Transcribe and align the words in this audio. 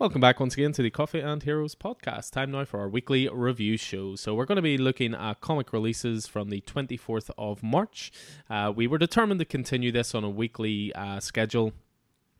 Welcome 0.00 0.20
back 0.20 0.38
once 0.38 0.54
again 0.54 0.70
to 0.74 0.82
the 0.82 0.90
Coffee 0.90 1.18
and 1.18 1.42
Heroes 1.42 1.74
podcast. 1.74 2.30
Time 2.30 2.52
now 2.52 2.64
for 2.64 2.78
our 2.78 2.88
weekly 2.88 3.28
review 3.28 3.76
show. 3.76 4.14
So, 4.14 4.32
we're 4.32 4.44
going 4.44 4.54
to 4.54 4.62
be 4.62 4.78
looking 4.78 5.12
at 5.12 5.40
comic 5.40 5.72
releases 5.72 6.28
from 6.28 6.50
the 6.50 6.60
24th 6.60 7.30
of 7.36 7.64
March. 7.64 8.12
Uh, 8.48 8.72
we 8.72 8.86
were 8.86 8.98
determined 8.98 9.40
to 9.40 9.44
continue 9.44 9.90
this 9.90 10.14
on 10.14 10.22
a 10.22 10.30
weekly 10.30 10.94
uh, 10.94 11.18
schedule. 11.18 11.72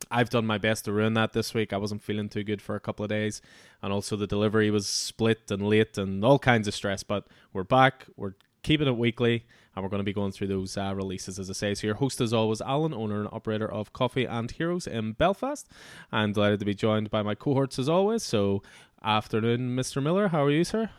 I've 0.09 0.31
done 0.31 0.47
my 0.47 0.59
best 0.59 0.85
to 0.85 0.93
ruin 0.93 1.15
that 1.15 1.33
this 1.33 1.53
week. 1.53 1.73
I 1.73 1.79
wasn't 1.79 2.01
feeling 2.01 2.29
too 2.29 2.45
good 2.45 2.63
for 2.63 2.77
a 2.77 2.81
couple 2.81 3.05
of 3.05 3.09
days, 3.09 3.43
and 3.83 3.93
also 3.93 4.15
the 4.15 4.29
delivery 4.29 4.71
was 4.71 4.87
split 4.87 5.51
and 5.51 5.69
late 5.69 5.99
and 5.99 6.25
all 6.25 6.39
kinds 6.39 6.69
of 6.69 6.77
stress. 6.77 7.03
But 7.03 7.27
we're 7.53 7.65
back. 7.65 8.07
We're 8.17 8.35
keeping 8.63 8.87
it 8.87 8.97
weekly 8.97 9.47
and 9.79 9.85
we're 9.85 9.91
going 9.91 10.01
to 10.01 10.05
be 10.05 10.13
going 10.13 10.33
through 10.33 10.49
those 10.49 10.77
uh, 10.77 10.93
releases 10.93 11.39
as 11.39 11.49
I 11.49 11.53
say. 11.53 11.73
So 11.73 11.87
your 11.87 11.95
host 11.95 12.21
is 12.21 12.33
always 12.33 12.61
Alan, 12.61 12.93
owner 12.93 13.21
and 13.21 13.29
operator 13.31 13.71
of 13.71 13.93
Coffee 13.93 14.25
and 14.25 14.51
Heroes 14.51 14.89
in 14.89 15.13
Belfast. 15.13 15.69
I'm 16.11 16.33
delighted 16.33 16.59
to 16.59 16.65
be 16.65 16.75
joined 16.75 17.11
by 17.11 17.23
my 17.23 17.37
cohorts 17.37 17.79
as 17.79 17.89
always. 17.89 18.25
So 18.25 18.61
afternoon, 19.05 19.77
Mr. 19.77 20.03
Miller. 20.03 20.29
How 20.29 20.45
are 20.45 20.51
you, 20.51 20.65
sir? 20.65 20.91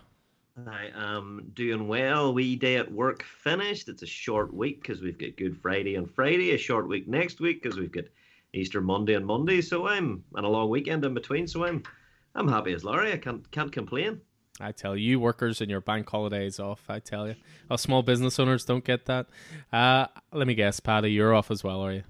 I 0.66 0.92
am 0.96 1.52
doing 1.54 1.90
well. 1.90 2.34
We 2.34 2.56
day 2.56 2.78
at 2.78 2.90
work 2.90 3.24
finished. 3.24 3.90
It's 3.90 4.02
a 4.02 4.08
short 4.08 4.54
week 4.54 4.82
because 4.82 5.02
we've 5.02 5.18
got 5.18 5.36
Good 5.36 5.58
Friday 5.58 5.98
on 5.98 6.06
Friday. 6.06 6.52
A 6.52 6.58
short 6.58 6.88
week 6.88 7.06
next 7.06 7.42
week 7.42 7.62
because 7.62 7.78
we've 7.78 7.92
got 7.92 8.06
Easter 8.54 8.80
Monday 8.80 9.16
and 9.16 9.26
Monday. 9.26 9.60
So 9.60 9.88
I'm 9.88 10.24
and 10.36 10.46
a 10.46 10.50
long 10.50 10.70
weekend 10.70 11.04
in 11.04 11.14
between. 11.14 11.48
So 11.48 11.66
I'm 11.66 11.84
I'm 12.34 12.48
happy 12.48 12.72
as 12.72 12.86
Larry. 12.86 13.12
I 13.12 13.18
can't 13.18 13.50
can't 13.52 13.74
complain. 13.74 14.22
I 14.60 14.72
tell 14.72 14.98
you, 14.98 15.20
workers 15.20 15.62
and 15.62 15.70
your 15.70 15.82
bank 15.82 16.10
holidays 16.10 16.60
off. 16.60 16.84
I 16.90 17.00
tell 17.00 17.28
you, 17.28 17.36
us 17.72 17.82
small 17.82 18.04
business 18.04 18.40
owners 18.40 18.66
don't 18.66 18.84
get 18.84 19.06
that. 19.06 19.28
Uh, 19.72 20.08
let 20.34 20.48
me 20.48 20.56
guess, 20.56 20.80
Paddy, 20.80 21.12
you're 21.12 21.34
off 21.34 21.50
as 21.50 21.64
well, 21.64 21.82
are 21.82 21.94
you? 21.94 22.04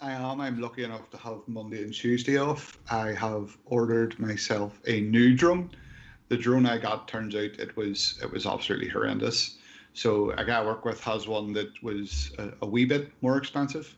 I 0.00 0.12
am. 0.12 0.40
I'm 0.40 0.60
lucky 0.60 0.84
enough 0.84 1.08
to 1.10 1.16
have 1.16 1.38
Monday 1.46 1.82
and 1.82 1.94
Tuesday 1.94 2.38
off. 2.38 2.78
I 2.90 3.12
have 3.12 3.56
ordered 3.64 4.18
myself 4.18 4.78
a 4.86 5.00
new 5.00 5.34
drone. 5.34 5.70
The 6.28 6.36
drone 6.36 6.66
I 6.66 6.76
got 6.76 7.08
turns 7.08 7.34
out 7.34 7.58
it 7.58 7.76
was 7.76 8.18
it 8.22 8.30
was 8.30 8.46
absolutely 8.46 8.88
horrendous. 8.88 9.56
So 9.94 10.32
a 10.32 10.44
guy 10.44 10.58
I 10.58 10.66
work 10.66 10.84
with 10.84 11.00
has 11.04 11.26
one 11.26 11.54
that 11.54 11.82
was 11.82 12.32
a, 12.38 12.50
a 12.60 12.66
wee 12.66 12.84
bit 12.84 13.10
more 13.22 13.38
expensive. 13.38 13.96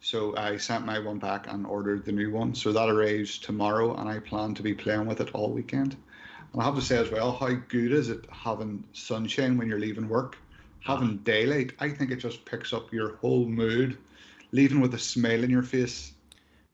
So 0.00 0.36
I 0.36 0.56
sent 0.56 0.86
my 0.86 0.98
one 0.98 1.18
back 1.18 1.46
and 1.48 1.66
ordered 1.66 2.04
the 2.04 2.12
new 2.12 2.32
one. 2.32 2.54
So 2.54 2.72
that 2.72 2.88
arrives 2.88 3.38
tomorrow, 3.38 3.94
and 3.96 4.08
I 4.08 4.18
plan 4.18 4.54
to 4.54 4.62
be 4.62 4.74
playing 4.74 5.06
with 5.06 5.20
it 5.20 5.32
all 5.34 5.52
weekend. 5.52 5.96
And 6.52 6.62
I 6.62 6.64
have 6.64 6.74
to 6.74 6.82
say 6.82 6.98
as 6.98 7.10
well, 7.10 7.32
how 7.32 7.52
good 7.68 7.92
is 7.92 8.08
it 8.08 8.24
having 8.30 8.84
sunshine 8.92 9.56
when 9.58 9.68
you're 9.68 9.78
leaving 9.78 10.08
work? 10.08 10.38
Having 10.80 11.18
daylight, 11.18 11.72
I 11.80 11.90
think 11.90 12.10
it 12.10 12.16
just 12.16 12.44
picks 12.44 12.72
up 12.72 12.92
your 12.92 13.16
whole 13.16 13.46
mood, 13.46 13.98
leaving 14.52 14.80
with 14.80 14.94
a 14.94 14.98
smile 14.98 15.44
in 15.44 15.50
your 15.50 15.62
face. 15.62 16.12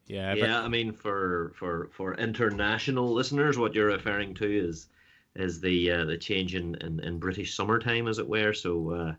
Yeah, 0.06 0.34
yeah. 0.34 0.60
I 0.60 0.68
mean, 0.68 0.92
for 0.92 1.52
for 1.56 1.88
for 1.92 2.14
international 2.14 3.12
listeners, 3.12 3.58
what 3.58 3.74
you're 3.74 3.86
referring 3.86 4.34
to 4.34 4.68
is 4.68 4.88
is 5.34 5.60
the 5.60 5.90
uh, 5.90 6.04
the 6.04 6.18
change 6.18 6.54
in, 6.54 6.74
in, 6.76 7.00
in 7.00 7.18
British 7.18 7.56
summertime, 7.56 8.06
as 8.06 8.18
it 8.18 8.28
were. 8.28 8.52
So 8.52 8.90
uh, 8.90 9.14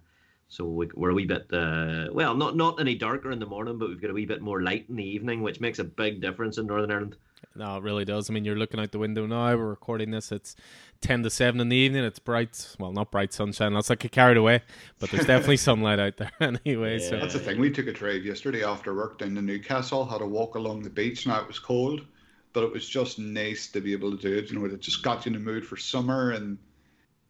so 0.47 0.65
we, 0.65 0.87
are 1.01 1.09
a 1.09 1.13
wee 1.13 1.25
bit 1.25 1.51
uh, 1.51 2.07
well, 2.13 2.35
not 2.35 2.55
not 2.55 2.79
any 2.79 2.95
darker 2.95 3.31
in 3.31 3.39
the 3.39 3.45
morning, 3.45 3.77
but 3.77 3.89
we've 3.89 4.01
got 4.01 4.11
a 4.11 4.13
wee 4.13 4.25
bit 4.25 4.41
more 4.41 4.61
light 4.61 4.85
in 4.87 4.95
the 4.95 5.03
evening, 5.03 5.41
which 5.41 5.59
makes 5.59 5.79
a 5.79 5.83
big 5.83 6.21
difference 6.21 6.57
in 6.57 6.67
Northern 6.67 6.91
Ireland. 6.91 7.17
No, 7.55 7.77
it 7.77 7.83
really 7.83 8.03
does. 8.03 8.29
I 8.29 8.33
mean, 8.33 8.43
you're 8.43 8.57
looking 8.57 8.79
out 8.79 8.91
the 8.91 8.99
window 8.99 9.25
now. 9.25 9.55
We're 9.55 9.65
recording 9.65 10.11
this. 10.11 10.31
It's 10.31 10.55
ten 10.99 11.23
to 11.23 11.29
seven 11.29 11.61
in 11.61 11.69
the 11.69 11.77
evening. 11.77 12.03
It's 12.03 12.19
bright. 12.19 12.75
Well, 12.79 12.91
not 12.91 13.11
bright 13.11 13.31
sunshine. 13.31 13.73
That's 13.73 13.89
like 13.89 14.03
a 14.03 14.09
carried 14.09 14.37
away, 14.37 14.61
but 14.99 15.09
there's 15.09 15.25
definitely 15.25 15.57
sunlight 15.57 15.99
out 15.99 16.17
there 16.17 16.31
anyway. 16.41 16.99
Yeah. 16.99 17.09
So 17.09 17.19
that's 17.19 17.33
the 17.33 17.39
thing. 17.39 17.59
We 17.59 17.71
took 17.71 17.87
a 17.87 17.93
drive 17.93 18.25
yesterday 18.25 18.63
after 18.63 18.93
work 18.93 19.19
down 19.19 19.35
to 19.35 19.41
Newcastle. 19.41 20.05
Had 20.05 20.21
a 20.21 20.27
walk 20.27 20.55
along 20.55 20.83
the 20.83 20.89
beach. 20.89 21.25
Now 21.25 21.41
it 21.41 21.47
was 21.47 21.59
cold, 21.59 22.05
but 22.51 22.63
it 22.63 22.71
was 22.73 22.87
just 22.87 23.19
nice 23.19 23.67
to 23.71 23.79
be 23.79 23.93
able 23.93 24.11
to 24.11 24.17
do 24.17 24.37
it. 24.37 24.51
You 24.51 24.59
know, 24.59 24.65
it 24.65 24.79
just 24.81 25.01
got 25.01 25.25
you 25.25 25.29
in 25.29 25.33
the 25.33 25.39
mood 25.39 25.65
for 25.65 25.77
summer, 25.77 26.31
and 26.31 26.57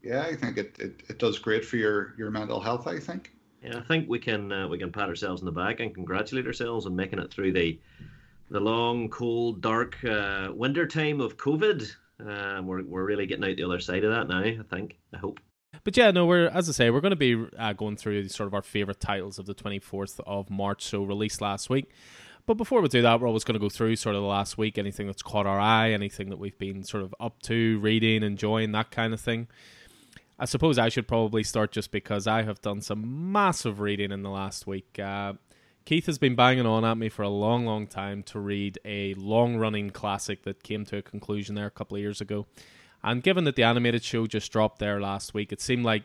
yeah, 0.02 0.22
I 0.22 0.36
think 0.36 0.58
it, 0.58 0.76
it, 0.80 1.04
it 1.08 1.20
does 1.20 1.38
great 1.38 1.64
for 1.64 1.78
your 1.78 2.16
your 2.18 2.32
mental 2.32 2.60
health. 2.60 2.88
I 2.88 3.00
think. 3.00 3.32
Yeah, 3.62 3.78
I 3.78 3.82
think 3.82 4.10
we 4.10 4.20
can 4.20 4.52
uh, 4.52 4.68
we 4.68 4.80
can 4.80 4.92
pat 4.92 5.08
ourselves 5.08 5.42
in 5.42 5.46
the 5.46 5.52
back 5.52 5.80
and 5.80 5.94
congratulate 5.94 6.48
ourselves 6.48 6.88
on 6.88 6.96
making 6.96 7.20
it 7.20 7.32
through 7.32 7.54
the 7.54 7.80
the 8.50 8.60
long, 8.60 9.10
cold, 9.10 9.62
dark 9.62 10.04
uh, 10.04 10.50
winter 10.54 10.88
time 10.88 11.22
of 11.22 11.38
COVID. 11.38 11.92
Uh, 12.20 12.62
we're 12.64 12.84
we're 12.84 13.04
really 13.04 13.26
getting 13.26 13.44
out 13.44 13.58
the 13.58 13.64
other 13.64 13.80
side 13.80 14.04
of 14.04 14.12
that 14.12 14.28
now. 14.28 14.40
I 14.40 14.60
think. 14.70 14.98
I 15.14 15.18
hope. 15.18 15.40
But 15.84 15.98
yeah, 15.98 16.12
no, 16.12 16.26
we're 16.26 16.48
as 16.48 16.70
I 16.70 16.72
say, 16.72 16.90
we're 16.90 17.02
going 17.02 17.12
to 17.12 17.16
be 17.16 17.46
uh, 17.58 17.74
going 17.74 17.98
through 17.98 18.30
sort 18.30 18.48
of 18.48 18.54
our 18.54 18.62
favorite 18.62 19.00
titles 19.00 19.40
of 19.40 19.46
the 19.46 19.54
twenty 19.54 19.80
fourth 19.80 20.20
of 20.26 20.50
March, 20.50 20.84
so 20.86 21.04
released 21.04 21.42
last 21.42 21.70
week. 21.70 21.92
But 22.46 22.56
before 22.56 22.80
we 22.82 22.88
do 22.88 23.02
that, 23.02 23.20
we're 23.20 23.28
always 23.28 23.44
going 23.44 23.56
to 23.56 23.60
go 23.60 23.70
through 23.70 23.96
sort 23.96 24.16
of 24.16 24.22
the 24.22 24.28
last 24.28 24.58
week, 24.58 24.78
anything 24.78 25.08
that's 25.08 25.24
caught 25.24 25.48
our 25.48 25.60
eye, 25.60 25.92
anything 25.92 26.30
that 26.30 26.38
we've 26.38 26.58
been 26.60 26.84
sort 26.84 27.02
of 27.04 27.14
up 27.20 27.42
to, 27.44 27.80
reading, 27.80 28.22
enjoying, 28.22 28.72
that 28.74 28.92
kind 28.92 29.14
of 29.14 29.20
thing. 29.20 29.48
I 30.38 30.46
suppose 30.46 30.78
I 30.78 30.90
should 30.90 31.08
probably 31.08 31.44
start 31.44 31.72
just 31.72 31.92
because 31.92 32.28
I 32.28 32.44
have 32.44 32.62
done 32.62 32.82
some 32.82 33.32
massive 33.32 33.80
reading 33.80 34.12
in 34.12 34.22
the 34.22 34.30
last 34.30 34.68
week. 34.68 35.00
Uh, 35.00 35.34
Keith 35.86 36.08
has 36.08 36.18
been 36.18 36.34
banging 36.34 36.66
on 36.66 36.84
at 36.84 36.98
me 36.98 37.10
for 37.10 37.22
a 37.22 37.30
long, 37.30 37.64
long 37.64 37.86
time 37.86 38.24
to 38.24 38.40
read 38.40 38.80
a 38.84 39.14
long 39.14 39.56
running 39.56 39.92
classic 39.92 40.42
that 40.42 40.64
came 40.64 40.84
to 40.84 40.98
a 40.98 41.02
conclusion 41.04 41.54
there 41.54 41.68
a 41.68 41.72
couple 41.72 41.96
of 41.96 42.02
years 42.02 42.20
ago. 42.20 42.48
And 43.04 43.22
given 43.22 43.44
that 43.44 43.56
the 43.56 43.62
animated 43.62 44.04
show 44.04 44.26
just 44.26 44.52
dropped 44.52 44.80
there 44.80 45.00
last 45.00 45.36
week, 45.36 45.52
it 45.52 45.62
seemed 45.62 45.86
like, 45.86 46.02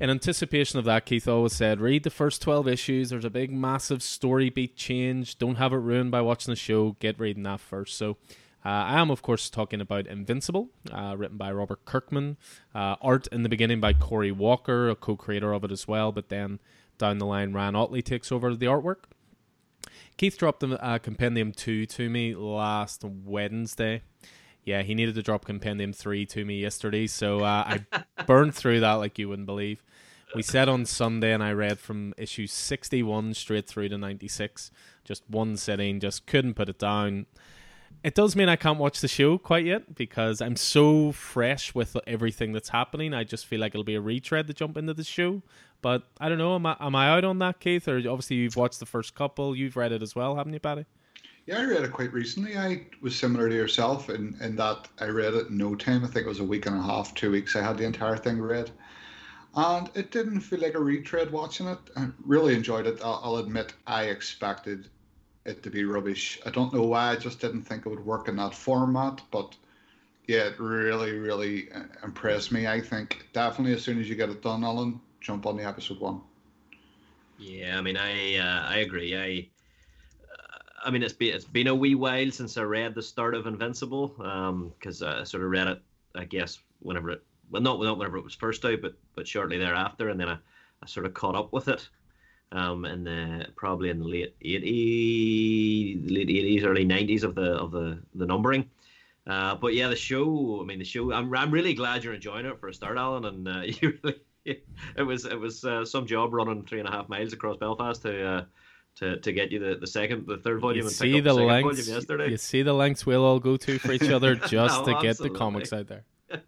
in 0.00 0.10
anticipation 0.10 0.80
of 0.80 0.84
that, 0.86 1.06
Keith 1.06 1.28
always 1.28 1.52
said, 1.52 1.80
read 1.80 2.02
the 2.02 2.10
first 2.10 2.42
12 2.42 2.66
issues. 2.66 3.10
There's 3.10 3.24
a 3.24 3.30
big, 3.30 3.52
massive 3.52 4.02
story 4.02 4.50
beat 4.50 4.74
change. 4.74 5.38
Don't 5.38 5.56
have 5.56 5.72
it 5.72 5.76
ruined 5.76 6.10
by 6.10 6.20
watching 6.22 6.50
the 6.50 6.56
show. 6.56 6.96
Get 6.98 7.20
reading 7.20 7.44
that 7.44 7.60
first. 7.60 7.96
So, 7.96 8.16
uh, 8.64 8.68
I 8.68 8.98
am, 8.98 9.12
of 9.12 9.22
course, 9.22 9.48
talking 9.48 9.80
about 9.80 10.08
Invincible, 10.08 10.70
uh, 10.90 11.14
written 11.16 11.36
by 11.36 11.52
Robert 11.52 11.84
Kirkman. 11.84 12.36
Uh, 12.74 12.96
art 13.00 13.28
in 13.28 13.44
the 13.44 13.48
beginning 13.48 13.80
by 13.80 13.92
Cory 13.92 14.32
Walker, 14.32 14.88
a 14.88 14.96
co 14.96 15.14
creator 15.14 15.52
of 15.52 15.62
it 15.62 15.70
as 15.70 15.86
well, 15.86 16.10
but 16.10 16.30
then 16.30 16.58
down 16.98 17.18
the 17.18 17.26
line, 17.26 17.52
Ryan 17.52 17.76
Ottley 17.76 18.02
takes 18.02 18.30
over 18.30 18.54
the 18.54 18.66
artwork. 18.66 19.04
Keith 20.16 20.36
dropped 20.36 20.62
a 20.62 20.84
uh, 20.84 20.98
Compendium 20.98 21.52
2 21.52 21.86
to 21.86 22.10
me 22.10 22.34
last 22.34 23.04
Wednesday. 23.04 24.02
Yeah, 24.64 24.82
he 24.82 24.94
needed 24.94 25.14
to 25.14 25.22
drop 25.22 25.44
Compendium 25.44 25.92
3 25.92 26.26
to 26.26 26.44
me 26.44 26.60
yesterday, 26.60 27.06
so 27.06 27.40
uh, 27.40 27.78
I 27.94 28.04
burned 28.26 28.54
through 28.54 28.80
that 28.80 28.94
like 28.94 29.18
you 29.18 29.28
wouldn't 29.28 29.46
believe. 29.46 29.82
We 30.34 30.42
said 30.42 30.68
on 30.68 30.84
Sunday, 30.84 31.32
and 31.32 31.42
I 31.42 31.52
read 31.52 31.78
from 31.78 32.12
issue 32.18 32.46
61 32.46 33.32
straight 33.34 33.66
through 33.66 33.88
to 33.90 33.96
96. 33.96 34.70
Just 35.04 35.22
one 35.28 35.56
sitting, 35.56 36.00
just 36.00 36.26
couldn't 36.26 36.54
put 36.54 36.68
it 36.68 36.78
down 36.78 37.26
it 38.04 38.14
does 38.14 38.36
mean 38.36 38.48
I 38.48 38.56
can't 38.56 38.78
watch 38.78 39.00
the 39.00 39.08
show 39.08 39.38
quite 39.38 39.64
yet 39.64 39.94
because 39.94 40.40
I'm 40.40 40.56
so 40.56 41.12
fresh 41.12 41.74
with 41.74 41.96
everything 42.06 42.52
that's 42.52 42.68
happening. 42.68 43.12
I 43.12 43.24
just 43.24 43.46
feel 43.46 43.60
like 43.60 43.74
it'll 43.74 43.84
be 43.84 43.96
a 43.96 44.00
retread 44.00 44.46
to 44.46 44.54
jump 44.54 44.76
into 44.76 44.94
the 44.94 45.04
show. 45.04 45.42
But 45.80 46.02
I 46.20 46.28
don't 46.28 46.38
know. 46.38 46.54
Am 46.54 46.66
I, 46.66 46.76
am 46.80 46.96
I 46.96 47.08
out 47.08 47.24
on 47.24 47.38
that, 47.38 47.60
Keith? 47.60 47.86
Or 47.88 47.96
obviously 47.96 48.36
you've 48.36 48.56
watched 48.56 48.80
the 48.80 48.86
first 48.86 49.14
couple. 49.14 49.54
You've 49.54 49.76
read 49.76 49.92
it 49.92 50.02
as 50.02 50.14
well, 50.14 50.36
haven't 50.36 50.52
you, 50.52 50.60
Paddy? 50.60 50.86
Yeah, 51.46 51.60
I 51.60 51.64
read 51.64 51.82
it 51.82 51.92
quite 51.92 52.12
recently. 52.12 52.58
I 52.58 52.86
was 53.00 53.16
similar 53.16 53.48
to 53.48 53.54
yourself 53.54 54.10
in, 54.10 54.36
in 54.42 54.56
that 54.56 54.88
I 55.00 55.06
read 55.06 55.34
it 55.34 55.48
in 55.48 55.56
no 55.56 55.74
time. 55.74 56.04
I 56.04 56.08
think 56.08 56.26
it 56.26 56.28
was 56.28 56.40
a 56.40 56.44
week 56.44 56.66
and 56.66 56.76
a 56.76 56.82
half, 56.82 57.14
two 57.14 57.30
weeks. 57.30 57.56
I 57.56 57.62
had 57.62 57.78
the 57.78 57.84
entire 57.84 58.16
thing 58.16 58.40
read. 58.40 58.70
And 59.54 59.88
it 59.94 60.10
didn't 60.10 60.40
feel 60.40 60.60
like 60.60 60.74
a 60.74 60.80
retread 60.80 61.30
watching 61.32 61.68
it. 61.68 61.78
I 61.96 62.08
really 62.24 62.54
enjoyed 62.54 62.86
it. 62.86 63.00
I'll, 63.02 63.20
I'll 63.24 63.36
admit 63.36 63.72
I 63.86 64.04
expected 64.04 64.88
it 65.46 65.62
to 65.62 65.70
be 65.70 65.84
rubbish. 65.84 66.38
I 66.44 66.50
don't 66.50 66.74
know 66.74 66.82
why. 66.82 67.12
I 67.12 67.16
just 67.16 67.40
didn't 67.40 67.62
think 67.62 67.86
it 67.86 67.88
would 67.88 68.04
work 68.04 68.28
in 68.28 68.36
that 68.36 68.54
format, 68.54 69.22
but 69.30 69.56
yeah, 70.26 70.48
it 70.48 70.60
really, 70.60 71.12
really 71.12 71.72
uh, 71.72 71.84
impressed 72.04 72.52
me. 72.52 72.66
I 72.66 72.80
think 72.80 73.26
definitely 73.32 73.72
as 73.72 73.82
soon 73.82 73.98
as 73.98 74.08
you 74.08 74.14
get 74.14 74.28
it 74.28 74.42
done, 74.42 74.62
Alan, 74.62 75.00
jump 75.20 75.46
on 75.46 75.56
the 75.56 75.64
episode 75.64 76.00
one. 76.00 76.20
Yeah, 77.38 77.78
I 77.78 77.80
mean, 77.80 77.96
I 77.96 78.36
uh, 78.36 78.66
I 78.68 78.78
agree. 78.78 79.16
I 79.16 79.48
uh, 80.24 80.58
I 80.84 80.90
mean, 80.90 81.02
it's 81.02 81.12
been 81.12 81.34
it's 81.34 81.44
been 81.44 81.68
a 81.68 81.74
wee 81.74 81.94
while 81.94 82.30
since 82.30 82.56
I 82.56 82.62
read 82.62 82.94
the 82.94 83.02
start 83.02 83.34
of 83.34 83.46
Invincible, 83.46 84.08
because 84.78 85.02
um, 85.02 85.08
I 85.08 85.24
sort 85.24 85.44
of 85.44 85.50
read 85.50 85.68
it, 85.68 85.80
I 86.14 86.24
guess, 86.24 86.58
whenever 86.80 87.10
it 87.10 87.22
well, 87.50 87.62
not 87.62 87.80
not 87.80 87.98
whenever 87.98 88.16
it 88.18 88.24
was 88.24 88.34
first 88.34 88.64
out, 88.64 88.80
but 88.82 88.94
but 89.14 89.26
shortly 89.26 89.58
thereafter, 89.58 90.08
and 90.08 90.18
then 90.20 90.28
I, 90.28 90.38
I 90.82 90.86
sort 90.86 91.06
of 91.06 91.14
caught 91.14 91.36
up 91.36 91.52
with 91.52 91.68
it 91.68 91.88
um, 92.52 92.84
in 92.84 93.04
the 93.04 93.46
probably 93.56 93.90
in 93.90 93.98
the 93.98 94.06
late 94.08 94.34
80, 94.40 96.02
late 96.08 96.28
80s, 96.28 96.64
early 96.64 96.84
90s 96.84 97.22
of 97.22 97.34
the 97.34 97.52
of 97.52 97.70
the 97.70 98.00
the 98.14 98.26
numbering. 98.26 98.68
Uh, 99.26 99.54
but 99.54 99.74
yeah, 99.74 99.88
the 99.88 99.96
show. 99.96 100.60
I 100.60 100.64
mean, 100.64 100.78
the 100.78 100.84
show. 100.84 101.12
I'm 101.12 101.34
I'm 101.34 101.50
really 101.50 101.74
glad 101.74 102.04
you're 102.04 102.14
enjoying 102.14 102.46
it 102.46 102.58
for 102.58 102.68
a 102.68 102.74
start, 102.74 102.96
Alan. 102.96 103.24
And 103.26 103.48
uh, 103.48 103.60
you 103.64 103.98
really, 104.02 104.20
it 104.96 105.02
was 105.06 105.24
it 105.24 105.38
was 105.38 105.64
uh, 105.64 105.84
some 105.84 106.06
job 106.06 106.32
running 106.32 106.64
three 106.64 106.80
and 106.80 106.88
a 106.88 106.92
half 106.92 107.08
miles 107.08 107.32
across 107.32 107.56
Belfast 107.56 108.02
to. 108.02 108.26
Uh, 108.26 108.44
to, 108.96 109.16
to 109.20 109.32
get 109.32 109.52
you 109.52 109.60
the, 109.60 109.76
the 109.76 109.86
second 109.86 110.26
the 110.26 110.38
third 110.38 110.60
volume 110.60 110.78
you 110.78 110.82
and 110.82 110.90
see 110.90 111.20
the, 111.20 111.32
the 111.32 111.34
lengths 111.34 111.86
you 111.86 112.36
see 112.36 112.62
the 112.62 112.72
lengths 112.72 113.06
we'll 113.06 113.24
all 113.24 113.38
go 113.38 113.56
to 113.56 113.78
for 113.78 113.92
each 113.92 114.08
other 114.08 114.34
just 114.48 114.84
no, 114.84 114.92
to 114.92 115.00
get 115.00 115.16
the 115.18 115.30
comics 115.30 115.72
out 115.72 115.86
there 115.86 116.02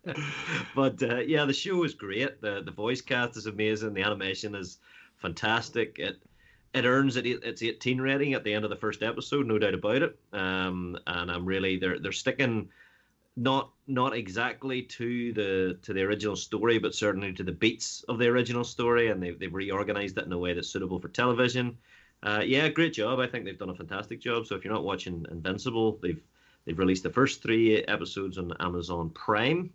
but 0.74 1.00
uh, 1.00 1.18
yeah 1.18 1.44
the 1.44 1.52
show 1.52 1.84
is 1.84 1.94
great 1.94 2.40
the 2.40 2.60
the 2.64 2.72
voice 2.72 3.00
cast 3.00 3.36
is 3.36 3.46
amazing 3.46 3.94
the 3.94 4.02
animation 4.02 4.56
is 4.56 4.80
fantastic. 5.20 5.98
It 5.98 6.22
it 6.72 6.84
earns 6.84 7.16
it, 7.16 7.26
its 7.26 7.62
18 7.62 8.00
rating 8.00 8.34
at 8.34 8.44
the 8.44 8.54
end 8.54 8.64
of 8.64 8.70
the 8.70 8.76
first 8.76 9.02
episode, 9.02 9.46
no 9.46 9.58
doubt 9.58 9.74
about 9.74 10.02
it. 10.02 10.18
Um, 10.32 10.96
and 11.06 11.30
I'm 11.30 11.44
really 11.44 11.76
they're 11.78 11.98
they're 11.98 12.12
sticking 12.12 12.68
not 13.40 13.70
not 13.86 14.14
exactly 14.14 14.82
to 14.82 15.32
the 15.32 15.78
to 15.82 15.94
the 15.94 16.02
original 16.02 16.36
story, 16.36 16.78
but 16.78 16.94
certainly 16.94 17.32
to 17.32 17.42
the 17.42 17.52
beats 17.52 18.04
of 18.06 18.18
the 18.18 18.26
original 18.26 18.64
story, 18.64 19.08
and 19.08 19.22
they've 19.22 19.38
they've 19.38 19.54
reorganized 19.54 20.18
it 20.18 20.26
in 20.26 20.32
a 20.32 20.38
way 20.38 20.52
that's 20.52 20.68
suitable 20.68 21.00
for 21.00 21.08
television. 21.08 21.78
Uh, 22.22 22.42
yeah, 22.44 22.68
great 22.68 22.92
job. 22.92 23.18
I 23.18 23.26
think 23.26 23.46
they've 23.46 23.58
done 23.58 23.70
a 23.70 23.74
fantastic 23.74 24.20
job. 24.20 24.46
So 24.46 24.56
if 24.56 24.64
you're 24.64 24.74
not 24.74 24.84
watching 24.84 25.24
Invincible, 25.30 25.98
they've 26.02 26.20
they've 26.66 26.78
released 26.78 27.02
the 27.02 27.10
first 27.10 27.42
three 27.42 27.82
episodes 27.84 28.36
on 28.36 28.52
Amazon 28.60 29.08
Prime, 29.08 29.72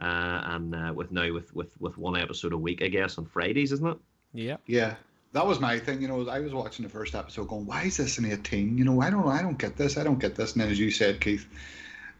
uh, 0.00 0.40
and 0.44 0.74
uh, 0.74 0.92
with 0.92 1.12
now 1.12 1.32
with, 1.32 1.54
with 1.54 1.80
with 1.80 1.96
one 1.98 2.16
episode 2.16 2.52
a 2.52 2.58
week, 2.58 2.82
I 2.82 2.88
guess, 2.88 3.16
on 3.16 3.26
Fridays, 3.26 3.70
isn't 3.70 3.86
it? 3.86 3.98
Yeah. 4.34 4.56
Yeah. 4.66 4.96
That 5.34 5.46
was 5.46 5.60
my 5.60 5.78
thing, 5.78 6.02
you 6.02 6.08
know. 6.08 6.28
I 6.28 6.40
was 6.40 6.52
watching 6.52 6.84
the 6.84 6.90
first 6.90 7.14
episode, 7.14 7.46
going, 7.48 7.66
"Why 7.66 7.84
is 7.84 7.98
this 7.98 8.18
an 8.18 8.24
18? 8.24 8.76
You 8.76 8.84
know, 8.84 9.00
I 9.00 9.10
don't, 9.10 9.28
I 9.28 9.40
don't 9.42 9.58
get 9.58 9.76
this. 9.76 9.98
I 9.98 10.02
don't 10.02 10.18
get 10.18 10.34
this." 10.34 10.54
And 10.54 10.62
then, 10.62 10.70
as 10.70 10.80
you 10.80 10.90
said, 10.90 11.20
Keith, 11.20 11.46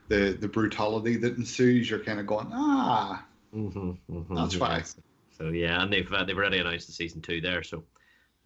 the 0.08 0.36
the 0.40 0.48
brutality 0.48 1.16
that 1.16 1.36
ensues, 1.36 1.88
you're 1.88 2.02
kind 2.02 2.20
of 2.20 2.26
going, 2.26 2.48
"Ah, 2.52 3.24
mm-hmm, 3.54 3.92
mm-hmm, 4.10 4.34
that's 4.34 4.54
yeah. 4.54 4.60
fine." 4.60 4.84
So 5.36 5.48
yeah, 5.50 5.82
and 5.82 5.92
they've 5.92 6.10
uh, 6.12 6.24
they've 6.24 6.36
already 6.36 6.58
announced 6.58 6.86
the 6.86 6.92
season 6.92 7.20
two 7.20 7.40
there, 7.40 7.62
so 7.62 7.84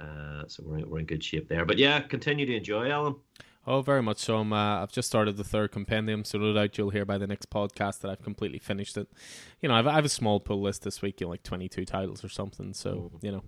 uh, 0.01 0.45
so 0.47 0.63
we're 0.67 0.79
in, 0.79 0.91
we're 0.91 0.99
in 0.99 1.07
good 1.07 1.23
shape 1.25 1.49
there. 1.49 1.65
But 1.65 1.79
yeah, 1.79 2.01
continue 2.01 2.47
to 2.47 2.57
enjoy, 2.57 2.91
Alan. 2.91 3.17
Oh, 3.65 3.81
very 3.81 4.03
much 4.03 4.19
so. 4.19 4.39
I'm, 4.39 4.53
uh, 4.53 4.83
I've 4.83 4.91
just 4.91 5.07
started 5.07 5.37
the 5.37 5.45
third 5.45 5.71
compendium, 5.71 6.25
so 6.25 6.37
no 6.37 6.53
doubt 6.53 6.77
you'll 6.77 6.91
hear 6.91 7.05
by 7.05 7.17
the 7.17 7.29
next 7.29 7.49
podcast 7.49 8.01
that 8.01 8.11
I've 8.11 8.23
completely 8.23 8.59
finished 8.59 8.97
it. 8.97 9.07
You 9.61 9.69
know, 9.69 9.77
I've, 9.77 9.87
I 9.87 9.93
have 9.93 10.05
a 10.05 10.09
small 10.09 10.41
pull 10.41 10.61
list 10.61 10.83
this 10.83 11.01
week, 11.01 11.21
you 11.21 11.27
know, 11.27 11.31
like 11.31 11.45
22 11.45 11.85
titles 11.85 12.25
or 12.25 12.29
something. 12.29 12.75
So, 12.75 13.13
you 13.21 13.31
know. 13.31 13.45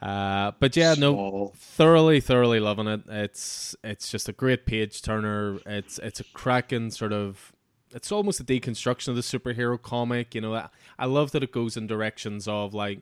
Uh, 0.00 0.52
but 0.60 0.76
yeah, 0.76 0.94
no, 0.94 1.12
Small. 1.12 1.52
thoroughly, 1.56 2.20
thoroughly 2.20 2.60
loving 2.60 2.86
it. 2.86 3.00
It's 3.08 3.74
it's 3.82 4.10
just 4.10 4.28
a 4.28 4.32
great 4.32 4.64
page 4.66 5.02
turner. 5.02 5.58
It's 5.66 5.98
it's 5.98 6.20
a 6.20 6.24
cracking 6.24 6.90
sort 6.90 7.12
of. 7.12 7.52
It's 7.94 8.12
almost 8.12 8.38
a 8.38 8.44
deconstruction 8.44 9.08
of 9.08 9.16
the 9.16 9.22
superhero 9.22 9.80
comic. 9.80 10.34
You 10.34 10.42
know, 10.42 10.54
I, 10.54 10.68
I 10.98 11.06
love 11.06 11.32
that 11.32 11.42
it 11.42 11.52
goes 11.52 11.76
in 11.76 11.86
directions 11.86 12.46
of 12.46 12.74
like 12.74 13.00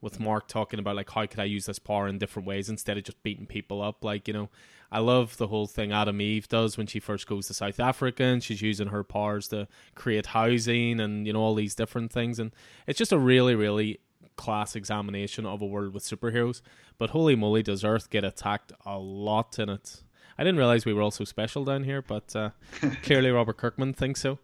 with 0.00 0.18
Mark 0.18 0.48
talking 0.48 0.80
about 0.80 0.96
like 0.96 1.10
how 1.10 1.26
could 1.26 1.38
I 1.38 1.44
use 1.44 1.66
this 1.66 1.78
power 1.78 2.08
in 2.08 2.18
different 2.18 2.48
ways 2.48 2.68
instead 2.68 2.98
of 2.98 3.04
just 3.04 3.22
beating 3.22 3.46
people 3.46 3.80
up. 3.80 4.02
Like 4.02 4.26
you 4.26 4.34
know, 4.34 4.48
I 4.90 4.98
love 4.98 5.36
the 5.36 5.46
whole 5.46 5.66
thing 5.68 5.92
Atom 5.92 6.20
Eve 6.20 6.48
does 6.48 6.76
when 6.76 6.88
she 6.88 6.98
first 6.98 7.28
goes 7.28 7.46
to 7.46 7.54
South 7.54 7.78
Africa 7.78 8.24
and 8.24 8.42
she's 8.42 8.62
using 8.62 8.88
her 8.88 9.04
powers 9.04 9.46
to 9.48 9.68
create 9.94 10.26
housing 10.26 10.98
and 10.98 11.24
you 11.26 11.32
know 11.32 11.40
all 11.40 11.54
these 11.54 11.76
different 11.76 12.10
things. 12.10 12.40
And 12.40 12.50
it's 12.88 12.98
just 12.98 13.12
a 13.12 13.18
really, 13.18 13.54
really 13.54 14.00
class 14.42 14.74
examination 14.74 15.46
of 15.46 15.62
a 15.62 15.66
world 15.66 15.94
with 15.94 16.02
superheroes. 16.02 16.62
But 16.98 17.10
holy 17.10 17.36
moly, 17.36 17.62
does 17.62 17.84
Earth 17.84 18.10
get 18.10 18.24
attacked 18.24 18.72
a 18.84 18.98
lot 18.98 19.58
in 19.58 19.68
it? 19.68 20.02
I 20.36 20.42
didn't 20.42 20.58
realize 20.58 20.84
we 20.84 20.92
were 20.92 21.02
all 21.02 21.12
so 21.12 21.24
special 21.24 21.64
down 21.64 21.84
here, 21.84 22.02
but 22.02 22.34
uh, 22.34 22.50
clearly 23.02 23.30
Robert 23.30 23.56
Kirkman 23.56 23.92
thinks 23.92 24.20
so. 24.20 24.40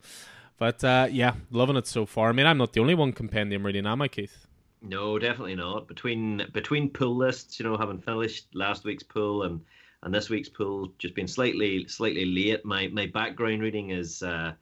But 0.57 0.85
uh, 0.85 1.09
yeah, 1.11 1.35
loving 1.51 1.77
it 1.77 1.87
so 1.87 2.07
far. 2.07 2.29
I 2.29 2.33
mean, 2.33 2.47
I'm 2.47 2.59
not 2.59 2.73
the 2.73 2.81
only 2.81 2.95
one 2.95 3.13
compendium 3.13 3.67
reading, 3.67 3.87
am 3.87 4.03
I, 4.03 4.09
Keith? 4.09 4.47
No, 4.83 5.19
definitely 5.19 5.57
not. 5.57 5.89
Between 5.89 6.47
between 6.53 6.91
pull 6.91 7.17
lists, 7.17 7.59
you 7.59 7.67
know, 7.67 7.77
having 7.77 7.99
finished 7.99 8.47
last 8.55 8.85
week's 8.85 9.03
pull 9.03 9.43
and 9.43 9.61
and 10.03 10.15
this 10.15 10.31
week's 10.31 10.49
pull, 10.49 10.93
just 10.99 11.15
being 11.15 11.27
slightly 11.27 11.89
slightly 11.89 12.25
late. 12.25 12.65
My 12.65 12.87
my 12.89 13.07
background 13.07 13.63
reading 13.63 13.91
is 13.91 14.23
uh, 14.23 14.53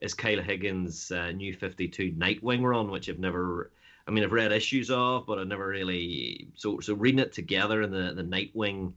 is 0.00 0.14
Kyle 0.14 0.40
Higgins' 0.40 1.10
uh, 1.10 1.32
New 1.32 1.52
Fifty 1.54 1.88
Two 1.88 2.12
Nightwing 2.12 2.62
run, 2.62 2.90
which 2.90 3.08
I've 3.08 3.18
never. 3.18 3.72
I 4.06 4.10
mean, 4.10 4.22
I've 4.24 4.32
read 4.32 4.52
issues 4.52 4.90
of, 4.90 5.26
but 5.26 5.38
I've 5.38 5.46
never 5.46 5.66
really. 5.66 6.48
So 6.56 6.80
so 6.80 6.94
reading 6.94 7.20
it 7.20 7.32
together 7.32 7.82
in 7.82 7.90
the 7.90 8.12
the 8.14 8.22
Nightwing 8.22 8.92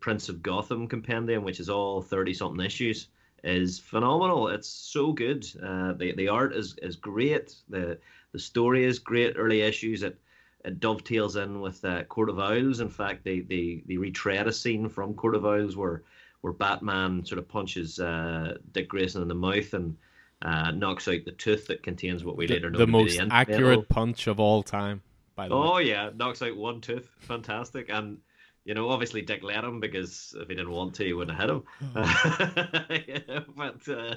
Prince 0.00 0.28
of 0.28 0.42
Gotham 0.42 0.88
compendium, 0.88 1.44
which 1.44 1.60
is 1.60 1.68
all 1.68 2.02
thirty 2.02 2.34
something 2.34 2.64
issues, 2.64 3.08
is 3.44 3.78
phenomenal. 3.78 4.48
It's 4.48 4.68
so 4.68 5.12
good. 5.12 5.46
Uh, 5.62 5.92
the 5.92 6.12
the 6.16 6.28
art 6.28 6.54
is 6.54 6.76
is 6.82 6.96
great. 6.96 7.54
The 7.68 7.98
the 8.32 8.38
story 8.38 8.84
is 8.84 8.98
great. 8.98 9.34
Early 9.36 9.60
issues 9.60 10.02
it 10.02 10.18
it 10.64 10.80
dovetails 10.80 11.36
in 11.36 11.60
with 11.60 11.84
uh, 11.84 12.02
Court 12.04 12.28
of 12.28 12.40
Owls. 12.40 12.80
In 12.80 12.88
fact, 12.88 13.24
they 13.24 13.40
they 13.40 13.82
they 13.86 13.96
retread 13.96 14.48
a 14.48 14.52
scene 14.52 14.88
from 14.88 15.14
Court 15.14 15.36
of 15.36 15.46
Owls 15.46 15.76
where 15.76 16.02
where 16.40 16.52
Batman 16.52 17.24
sort 17.24 17.38
of 17.38 17.48
punches 17.48 18.00
uh, 18.00 18.58
Dick 18.72 18.88
Grayson 18.88 19.22
in 19.22 19.28
the 19.28 19.34
mouth 19.34 19.72
and 19.74 19.96
uh, 20.42 20.70
knocks 20.70 21.08
out 21.08 21.24
the 21.24 21.32
tooth 21.32 21.66
that 21.66 21.82
contains 21.82 22.24
what 22.24 22.36
we 22.36 22.46
The, 22.46 22.54
later 22.54 22.70
know 22.70 22.78
the 22.78 22.86
most 22.86 23.18
the 23.18 23.28
accurate 23.32 23.88
punch 23.88 24.26
of 24.26 24.38
all 24.38 24.62
time, 24.62 25.02
by 25.34 25.48
the 25.48 25.56
way. 25.56 25.62
Oh 25.68 25.78
yeah, 25.78 26.10
knocks 26.14 26.42
out 26.42 26.56
one 26.56 26.80
tooth. 26.80 27.08
Fantastic. 27.20 27.88
And 27.90 28.18
you 28.64 28.74
know, 28.74 28.90
obviously 28.90 29.22
Dick 29.22 29.42
let 29.42 29.64
him 29.64 29.80
because 29.80 30.34
if 30.38 30.48
he 30.48 30.54
didn't 30.54 30.70
want 30.70 30.94
to, 30.96 31.04
he 31.04 31.12
wouldn't 31.14 31.38
have 31.38 31.48
hit 31.48 31.56
him. 31.56 33.04
Yeah, 33.08 33.40
but 33.56 33.88
uh, 33.88 34.14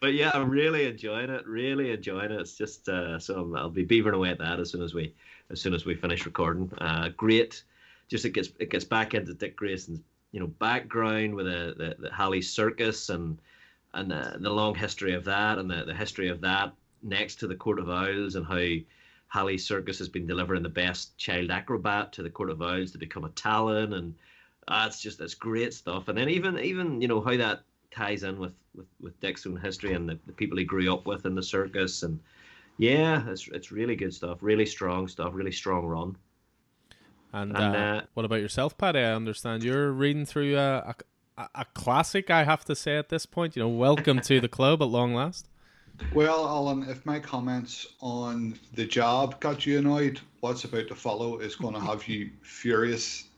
but 0.00 0.14
yeah, 0.14 0.30
I'm 0.34 0.50
really 0.50 0.86
enjoying 0.86 1.30
it. 1.30 1.46
Really 1.46 1.92
enjoying 1.92 2.32
it. 2.32 2.40
It's 2.40 2.56
just 2.56 2.88
uh, 2.88 3.18
so 3.18 3.34
I'm- 3.36 3.56
I'll 3.56 3.70
be 3.70 3.86
beavering 3.86 4.14
away 4.14 4.30
at 4.30 4.38
that 4.38 4.60
as 4.60 4.70
soon 4.70 4.82
as 4.82 4.94
we 4.94 5.14
as 5.50 5.60
soon 5.60 5.74
as 5.74 5.84
we 5.86 5.94
finish 5.94 6.26
recording. 6.26 6.70
Uh, 6.78 7.10
great. 7.16 7.62
Just 8.08 8.24
it 8.24 8.30
gets 8.30 8.50
it 8.58 8.70
gets 8.70 8.84
back 8.84 9.14
into 9.14 9.32
Dick 9.32 9.56
Grayson's 9.56 10.00
you 10.32 10.40
know 10.40 10.46
background 10.48 11.34
with 11.34 11.46
the 11.46 11.74
the, 11.76 11.96
the 12.00 12.08
Haly 12.10 12.42
Circus 12.42 13.08
and 13.10 13.38
and 13.94 14.10
the, 14.10 14.36
the 14.40 14.50
long 14.50 14.74
history 14.74 15.14
of 15.14 15.24
that 15.24 15.58
and 15.58 15.70
the, 15.70 15.84
the 15.84 15.94
history 15.94 16.28
of 16.28 16.40
that 16.40 16.72
next 17.02 17.36
to 17.36 17.46
the 17.46 17.54
Court 17.54 17.78
of 17.78 17.88
Owls 17.88 18.34
and 18.34 18.46
how 18.46 18.58
Haly 19.34 19.58
Circus 19.58 19.98
has 19.98 20.08
been 20.08 20.26
delivering 20.26 20.62
the 20.62 20.68
best 20.68 21.16
child 21.18 21.50
acrobat 21.50 22.12
to 22.12 22.22
the 22.22 22.30
Court 22.30 22.50
of 22.50 22.62
Owls 22.62 22.92
to 22.92 22.98
become 22.98 23.24
a 23.24 23.30
Talon, 23.30 23.94
and 23.94 24.14
uh, 24.68 24.84
it's 24.86 25.00
just 25.00 25.20
it's 25.20 25.34
great 25.34 25.74
stuff. 25.74 26.08
And 26.08 26.16
then 26.16 26.28
even 26.28 26.58
even 26.58 27.00
you 27.00 27.08
know 27.08 27.20
how 27.20 27.36
that 27.36 27.62
ties 27.90 28.22
in 28.22 28.38
with 28.38 28.54
with, 28.74 28.86
with 29.00 29.18
Dick's 29.20 29.46
own 29.46 29.56
history 29.56 29.94
and 29.94 30.08
the, 30.08 30.18
the 30.26 30.32
people 30.32 30.58
he 30.58 30.64
grew 30.64 30.92
up 30.92 31.06
with 31.06 31.26
in 31.26 31.34
the 31.34 31.42
circus, 31.42 32.02
and 32.02 32.20
yeah, 32.78 33.28
it's 33.28 33.48
it's 33.48 33.72
really 33.72 33.96
good 33.96 34.14
stuff, 34.14 34.38
really 34.40 34.66
strong 34.66 35.08
stuff, 35.08 35.32
really 35.34 35.52
strong 35.52 35.86
run. 35.86 36.16
And, 37.32 37.56
And, 37.56 37.74
uh, 37.74 37.78
uh, 37.78 38.02
what 38.14 38.24
about 38.24 38.40
yourself, 38.40 38.78
Paddy? 38.78 39.00
I 39.00 39.12
understand 39.12 39.64
you're 39.64 39.90
reading 39.90 40.24
through 40.24 40.56
a, 40.56 40.94
a, 41.36 41.48
a 41.54 41.64
classic, 41.74 42.30
I 42.30 42.44
have 42.44 42.64
to 42.66 42.74
say 42.76 42.96
at 42.96 43.08
this 43.08 43.26
point. 43.26 43.56
You 43.56 43.62
know, 43.62 43.68
welcome 43.68 44.20
to 44.20 44.40
the 44.40 44.48
club 44.48 44.82
at 44.82 44.88
long 44.88 45.14
last. 45.14 45.48
Well, 46.12 46.44
Alan, 46.46 46.88
if 46.88 47.06
my 47.06 47.20
comments 47.20 47.86
on 48.00 48.58
the 48.74 48.84
job 48.84 49.38
got 49.40 49.64
you 49.64 49.78
annoyed, 49.78 50.20
what's 50.40 50.64
about 50.64 50.88
to 50.88 50.94
follow 50.94 51.38
is 51.38 51.54
going 51.54 51.74
to 51.74 51.80
have 51.80 52.08
you 52.08 52.30
furious. 52.42 53.28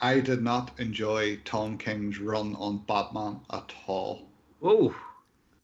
I 0.00 0.18
did 0.18 0.42
not 0.42 0.72
enjoy 0.80 1.36
Tom 1.44 1.78
King's 1.78 2.18
run 2.18 2.56
on 2.56 2.78
Batman 2.88 3.40
at 3.52 3.72
all. 3.86 4.28
Oh, 4.62 4.94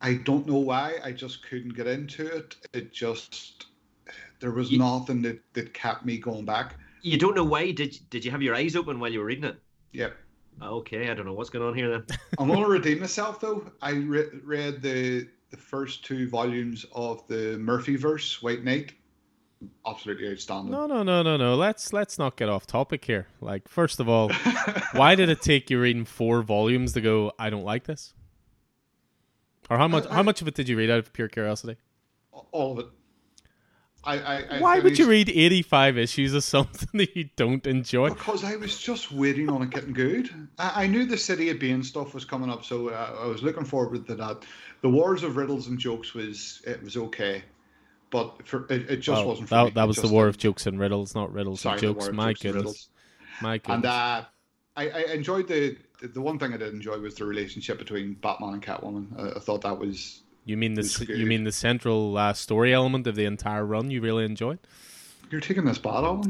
I 0.01 0.15
don't 0.15 0.47
know 0.47 0.59
why. 0.59 0.95
I 1.03 1.11
just 1.11 1.43
couldn't 1.49 1.75
get 1.75 1.89
into 1.89 2.25
it. 2.27 2.55
It 2.73 2.93
just 2.93 3.67
there 4.39 4.53
was 4.53 4.71
Ye- 4.71 4.79
nothing 4.79 5.23
that, 5.23 5.41
that 5.55 5.75
kept 5.75 6.05
me 6.05 6.19
going 6.19 6.45
back. 6.45 6.77
you 7.03 7.19
don't 7.19 7.35
know 7.35 7.45
why? 7.45 7.73
Did 7.73 7.99
did 8.11 8.25
you 8.25 8.31
have 8.31 8.43
your 8.43 8.55
eyes 8.55 8.77
open 8.77 9.01
while 9.01 9.11
you 9.11 9.19
were 9.19 9.25
reading 9.25 9.45
it? 9.45 9.59
Yep. 9.91 10.17
Okay, 10.63 11.11
I 11.11 11.15
don't 11.15 11.27
know 11.27 11.33
what's 11.33 11.51
going 11.51 11.65
on 11.65 11.75
here 11.75 11.91
then. 11.91 12.05
I'm 12.39 12.49
going 12.49 12.61
to 12.61 12.67
redeem 12.67 13.01
myself 13.01 13.41
though. 13.41 13.71
I 13.81 13.93
re- 13.93 14.29
read 14.45 14.83
the 14.83 15.29
the 15.51 15.57
first 15.57 16.05
two 16.05 16.29
volumes 16.29 16.85
of 16.93 17.27
the 17.27 17.57
Murphyverse, 17.59 18.43
White 18.43 18.65
Knight. 18.65 18.93
Absolutely 19.87 20.31
outstanding. 20.31 20.71
No, 20.71 20.87
no, 20.87 21.03
no, 21.03 21.23
no, 21.23 21.37
no. 21.37 21.57
Let's 21.57 21.93
let's 21.93 22.19
not 22.19 22.37
get 22.37 22.49
off 22.49 22.67
topic 22.67 23.05
here. 23.05 23.27
Like, 23.41 23.69
first 23.69 23.99
of 23.99 24.09
all, 24.09 24.31
why 24.93 25.15
did 25.15 25.29
it 25.29 25.41
take 25.41 25.71
you 25.71 25.81
reading 25.81 26.05
four 26.05 26.43
volumes 26.43 26.93
to 26.93 27.01
go? 27.01 27.33
I 27.39 27.51
don't 27.51 27.65
like 27.65 27.85
this. 27.85 28.15
Or 29.71 29.79
how 29.79 29.87
uh, 29.87 29.89
much? 29.89 30.07
I- 30.07 30.15
how 30.15 30.23
much 30.23 30.43
of 30.43 30.49
it 30.49 30.55
did 30.55 30.69
you 30.69 30.77
read 30.77 30.91
out 30.91 30.99
of 30.99 31.13
pure 31.13 31.29
curiosity? 31.29 31.77
All 32.33 32.73
of 32.73 32.79
it. 32.79 32.87
I, 34.05 34.15
I, 34.17 34.61
Why 34.61 34.79
would 34.79 34.99
you 34.99 35.07
read 35.09 35.29
eighty-five 35.29 35.99
issues 35.99 36.33
of 36.33 36.45
something 36.45 36.89
that 36.95 37.15
you 37.17 37.29
don't 37.37 37.67
enjoy? 37.67 38.11
Because 38.11 38.45
I 38.45 38.57
was 38.57 38.79
just 38.79 39.13
waiting 39.13 39.51
on 39.51 39.63
it 39.63 39.71
getting 39.71 39.93
good. 39.93 40.31
I, 40.59 40.85
I 40.85 40.87
knew 40.87 41.05
the 41.05 41.17
City 41.19 41.51
of 41.51 41.59
Bane 41.59 41.83
stuff 41.83 42.15
was 42.15 42.25
coming 42.25 42.49
up, 42.51 42.65
so 42.65 42.89
uh, 42.89 43.17
I 43.21 43.27
was 43.27 43.43
looking 43.43 43.65
forward 43.65 44.07
to 44.07 44.15
that. 44.15 44.45
The 44.83 44.89
Wars 44.89 45.23
of 45.25 45.37
Riddles 45.37 45.67
and 45.67 45.79
Jokes 45.79 46.15
was 46.15 46.63
it 46.67 46.83
was 46.83 46.97
okay, 46.97 47.43
but 48.11 48.47
for 48.47 48.67
it, 48.71 48.91
it 48.91 48.97
just 48.99 49.25
Well, 49.25 49.27
wasn't 49.27 49.49
for 49.49 49.57
that, 49.57 49.65
me. 49.65 49.71
that 49.75 49.89
was 49.89 50.01
the 50.01 50.09
war 50.09 50.27
didn't. 50.27 50.29
of 50.29 50.39
jokes 50.39 50.67
and 50.67 50.79
riddles, 50.79 51.15
not 51.15 51.33
riddles 51.33 51.63
Sorry, 51.63 51.81
and 51.81 51.81
jokes. 51.81 52.11
My 52.11 52.33
Jokes 52.33 52.45
and 52.45 52.55
goodness, 52.55 52.89
my 53.41 53.59
goodness. 53.59 53.75
And 53.77 53.85
uh, 53.87 54.25
I, 54.77 54.89
I 54.91 55.01
enjoyed 55.13 55.49
the 55.49 55.77
the 56.01 56.21
one 56.21 56.39
thing 56.39 56.55
I 56.55 56.57
did 56.57 56.73
enjoy 56.73 56.99
was 56.99 57.17
the 57.17 57.25
relationship 57.27 57.79
between 57.79 58.15
Batman 58.15 58.55
and 58.55 58.63
Catwoman. 58.63 59.19
I, 59.19 59.37
I 59.37 59.41
thought 59.41 59.63
that 59.63 59.79
was 59.79 60.23
you 60.53 60.57
mean 60.57 60.75
the 60.75 61.07
you 61.09 61.27
mean 61.27 61.45
the 61.45 61.53
central 61.53 62.17
uh, 62.17 62.33
story 62.33 62.73
element 62.73 63.07
of 63.07 63.15
the 63.15 63.25
entire 63.25 63.65
run? 63.65 63.91
You 63.91 64.01
really 64.01 64.25
enjoyed? 64.25 64.59
you're 65.31 65.41
taking 65.43 65.65
this 65.67 65.79
bad 65.79 66.05
on. 66.05 66.23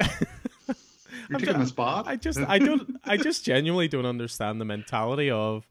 You're 1.28 1.38
taking 1.38 1.54
ju- 1.54 1.60
this 1.60 1.72
bad. 1.72 2.04
I 2.06 2.16
just 2.16 2.38
I 2.40 2.58
don't 2.58 2.98
I 3.04 3.16
just 3.16 3.44
genuinely 3.52 3.88
don't 3.88 4.06
understand 4.06 4.60
the 4.60 4.64
mentality 4.64 5.30
of 5.30 5.66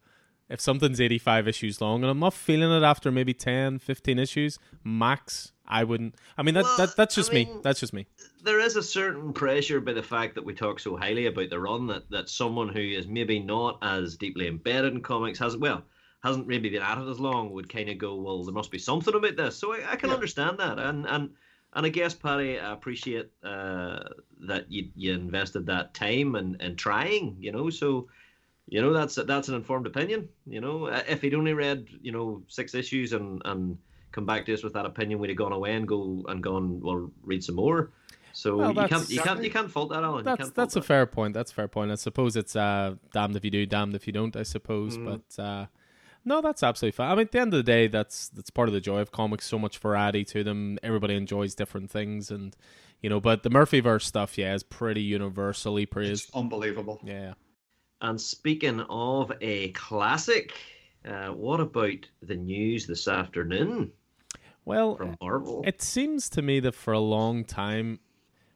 if 0.50 0.62
something's 0.62 1.01
85 1.01 1.48
issues 1.48 1.82
long 1.82 2.04
and 2.04 2.10
I'm 2.10 2.20
not 2.20 2.34
feeling 2.34 2.72
it 2.72 2.86
after 2.86 3.12
maybe 3.12 3.34
10, 3.34 3.80
15 3.80 4.18
issues 4.20 4.60
max, 4.84 5.51
I 5.68 5.84
wouldn't. 5.84 6.16
I 6.38 6.44
mean, 6.44 6.54
that, 6.54 6.63
Well, 6.63 6.77
that 6.77 6.96
that's 6.96 7.16
just 7.16 7.32
I 7.32 7.36
me. 7.36 7.50
That's 7.63 7.80
just 7.82 7.92
me. 7.92 8.08
there 8.44 8.60
is 8.62 8.75
a 8.77 8.84
certain 8.84 9.34
pressure 9.34 9.82
by 9.82 9.94
the 9.94 10.04
fact 10.04 10.36
that 10.36 10.46
we 10.46 10.54
talk 10.54 10.80
so 10.80 10.96
highly 10.96 11.25
about 11.25 11.50
the 11.50 11.60
run 11.60 11.88
that, 11.88 12.10
that 12.12 12.30
someone 12.30 12.70
who 12.70 12.80
is 12.80 13.08
maybe 13.08 13.39
not 13.39 13.80
as 13.82 14.16
deeply 14.16 14.48
embedded 14.48 14.94
in 14.94 15.01
comics 15.01 15.39
has 15.39 15.58
well 15.58 15.84
hasn't 16.24 16.47
maybe 16.47 16.69
been 16.69 16.81
at 16.81 16.97
it 16.97 17.07
as 17.07 17.19
long 17.19 17.51
would 17.51 17.69
kind 17.69 17.89
of 17.89 17.97
go 17.97 18.15
well 18.15 18.43
there 18.43 18.53
must 18.53 18.71
be 18.71 18.79
something 18.79 19.13
about 19.15 19.36
this 19.38 19.55
so 19.57 19.74
I, 19.74 19.91
I 19.93 19.95
can 19.95 20.09
Yeah. 20.09 20.15
understand 20.15 20.57
that 20.59 20.79
and 20.79 21.05
and 21.05 21.29
and 21.74 21.86
I 21.86 21.89
guess 21.89 22.13
Paddy 22.15 22.59
I 22.59 22.74
appreciate 22.74 23.29
uh, 23.43 24.00
that 24.41 24.71
you 24.71 24.89
you 24.95 25.13
invested 25.13 25.65
that 25.67 25.93
time 25.93 26.36
and 26.36 26.57
and 26.62 26.77
trying 26.77 27.38
you 27.39 27.51
know 27.51 27.69
so 27.69 28.07
you 28.67 28.81
know 28.81 28.93
that's 28.93 29.15
that's 29.15 29.47
an 29.47 29.55
informed 29.55 29.88
opinion 29.88 30.27
you 30.45 30.59
know 30.59 30.88
if 30.88 31.21
he'd 31.21 31.36
only 31.36 31.53
read 31.53 31.88
you 32.01 32.12
know 32.12 32.41
six 32.47 32.74
issues 32.74 33.13
and 33.13 33.41
and 33.45 33.77
come 34.12 34.25
back 34.25 34.45
to 34.45 34.53
us 34.53 34.63
with 34.63 34.74
that 34.74 34.86
opinion 34.86 35.19
we'd 35.19 35.29
have 35.29 35.38
gone 35.38 35.51
away 35.53 35.75
and 35.75 35.88
go 35.88 36.24
and 36.27 36.41
gone 36.41 36.79
well 36.81 37.12
read 37.24 37.43
some 37.43 37.55
more 37.55 37.91
so 38.33 38.57
Well, 38.57 38.71
you 38.74 38.88
can't 38.88 39.09
you 39.09 39.19
can't 39.21 39.43
you 39.43 39.51
can't 39.51 39.71
fault 39.71 39.89
that 39.91 40.03
Alan 40.03 40.19
you 40.19 40.24
That's 40.25 40.38
can't 40.38 40.55
fault 40.55 40.55
that's 40.55 40.75
a 40.75 40.79
that. 40.81 40.86
fair 40.86 41.05
point. 41.05 41.33
That's 41.33 41.51
a 41.51 41.55
fair 41.55 41.67
point. 41.67 41.91
I 41.91 41.95
suppose 41.95 42.36
it's 42.36 42.55
uh 42.55 42.95
damned 43.13 43.36
if 43.36 43.43
you 43.45 43.51
do, 43.51 43.65
damned 43.65 43.95
if 43.95 44.05
you 44.07 44.13
don't. 44.13 44.36
I 44.36 44.43
suppose, 44.43 44.97
Mm. 44.97 45.05
but 45.05 45.41
uh, 45.41 45.65
no, 46.27 46.41
that's 46.41 46.62
absolutely 46.62 46.96
fine. 46.96 47.10
I 47.10 47.15
mean, 47.15 47.25
at 47.25 47.31
the 47.31 47.39
end 47.39 47.53
of 47.53 47.57
the 47.57 47.63
day, 47.63 47.88
that's 47.88 48.27
that's 48.29 48.50
part 48.50 48.67
of 48.67 48.74
the 48.74 48.81
joy 48.81 49.00
of 49.00 49.12
comics. 49.12 49.48
So 49.48 49.57
much 49.57 49.77
variety 49.77 50.25
to 50.25 50.43
them. 50.43 50.77
Everybody 50.84 51.15
enjoys 51.15 51.55
different 51.55 51.89
things, 51.89 52.29
and 52.29 52.55
you 53.01 53.10
know. 53.10 53.22
But 53.22 53.43
the 53.43 53.50
Murphyverse 53.50 54.01
stuff, 54.01 54.38
yeah, 54.38 54.53
is 54.53 54.62
pretty 54.62 55.01
universally 55.01 55.86
praised. 55.86 56.27
It's 56.27 56.36
unbelievable. 56.36 57.00
Yeah. 57.01 57.34
And 58.01 58.19
speaking 58.19 58.81
of 58.89 59.31
a 59.39 59.69
classic, 59.69 60.53
uh, 61.07 61.29
what 61.29 61.62
about 61.62 62.05
the 62.22 62.36
news 62.36 62.86
this 62.86 63.07
afternoon 63.07 63.91
Well, 64.65 64.98
from 64.98 65.15
Marvel? 65.22 65.63
It 65.65 65.81
seems 65.81 66.29
to 66.31 66.41
me 66.41 66.60
that 66.60 66.75
for 66.75 66.93
a 66.93 67.00
long 67.00 67.46
time, 67.46 68.00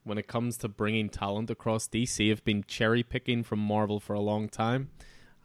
when 0.03 0.17
it 0.17 0.27
comes 0.27 0.57
to 0.57 0.67
bringing 0.67 1.09
talent 1.09 1.49
across, 1.49 1.87
DC 1.87 2.29
have 2.29 2.43
been 2.43 2.65
cherry 2.67 3.01
picking 3.01 3.43
from 3.43 3.59
Marvel 3.59 3.99
for 3.99 4.13
a 4.13 4.19
long 4.19 4.49
time, 4.49 4.89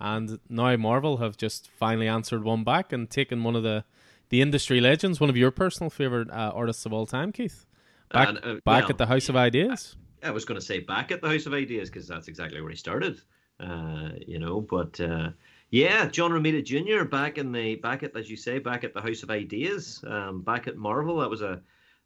and 0.01 0.39
now 0.49 0.77
Marvel 0.77 1.19
have 1.19 1.37
just 1.37 1.69
finally 1.69 2.09
answered 2.09 2.45
one 2.45 2.65
back 2.65 2.93
and 2.93 3.09
taken 3.09 3.43
one 3.43 3.57
of 3.57 3.63
the 3.63 3.85
the 4.29 4.43
industry 4.43 4.81
legends, 4.81 5.21
one 5.21 5.31
of 5.31 5.37
your 5.37 5.51
personal 5.51 5.89
favorite 5.89 6.29
uh, 6.31 6.53
artists 6.55 6.85
of 6.85 6.93
all 6.93 7.07
time, 7.07 7.33
Keith, 7.33 7.65
back 8.11 8.29
And, 8.29 8.39
uh, 8.39 8.55
back 8.65 8.83
well, 8.83 8.91
at 8.91 8.99
the 8.99 9.07
House 9.07 9.29
of 9.29 9.37
Ideas. 9.37 9.97
I 10.23 10.31
was 10.31 10.45
going 10.45 10.59
to 10.59 10.67
say 10.67 10.81
back 10.81 11.13
at 11.13 11.23
the 11.23 11.29
House 11.29 11.47
of 11.47 11.55
Ideas 11.55 11.91
because 11.91 12.09
that's 12.09 12.27
exactly 12.29 12.61
where 12.61 12.71
he 12.71 12.77
started. 12.77 13.21
Uh, 13.61 14.11
you 14.27 14.39
know, 14.39 14.61
but 14.61 15.01
uh, 15.01 15.31
yeah, 15.71 16.07
John 16.09 16.31
Romita 16.31 16.63
Jr. 16.65 17.05
back 17.05 17.39
in 17.39 17.53
the 17.53 17.77
back 17.77 18.03
at 18.03 18.17
as 18.17 18.29
you 18.31 18.37
say 18.37 18.59
back 18.59 18.85
at 18.85 18.95
the 18.95 19.01
House 19.01 19.23
of 19.23 19.31
Ideas, 19.31 20.03
um, 20.07 20.43
back 20.43 20.67
at 20.67 20.77
Marvel. 20.77 21.19
That 21.19 21.31
was 21.31 21.43
a, 21.43 21.61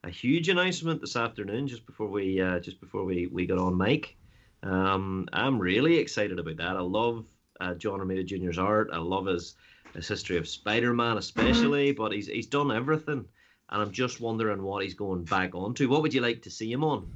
a 0.05 0.11
huge 0.11 0.49
announcement 0.49 1.01
this 1.01 1.17
afternoon 1.17 1.67
just 1.67 1.87
before 1.87 2.09
we 2.09 2.41
uh, 2.41 2.61
just 2.61 2.81
before 2.81 3.05
we 3.05 3.27
we 3.27 3.47
got 3.47 3.59
on 3.59 3.77
mic. 3.77 4.17
Um, 4.63 5.29
I'm 5.33 5.59
really 5.59 5.97
excited 5.97 6.39
about 6.39 6.59
that. 6.59 6.77
I 6.77 6.81
love 6.81 7.27
uh, 7.61 7.75
John 7.75 8.01
Romita 8.01 8.25
Jr.'s 8.25 8.59
art. 8.59 8.91
I 8.93 8.99
love 8.99 9.27
his 9.27 9.55
his 9.95 10.09
history 10.09 10.37
of 10.37 10.49
Spider-Man, 10.49 11.19
especially. 11.19 11.93
But 11.93 12.13
he's 12.13 12.27
he's 12.27 12.47
done 12.47 12.71
everything, 12.73 13.25
and 13.71 13.83
I'm 13.83 13.93
just 13.93 14.21
wondering 14.21 14.63
what 14.63 14.83
he's 14.83 14.95
going 14.95 15.25
back 15.25 15.55
onto. 15.55 15.89
What 15.89 16.03
would 16.03 16.15
you 16.15 16.21
like 16.21 16.43
to 16.43 16.51
see 16.51 16.71
him 16.73 16.85
on? 16.85 17.13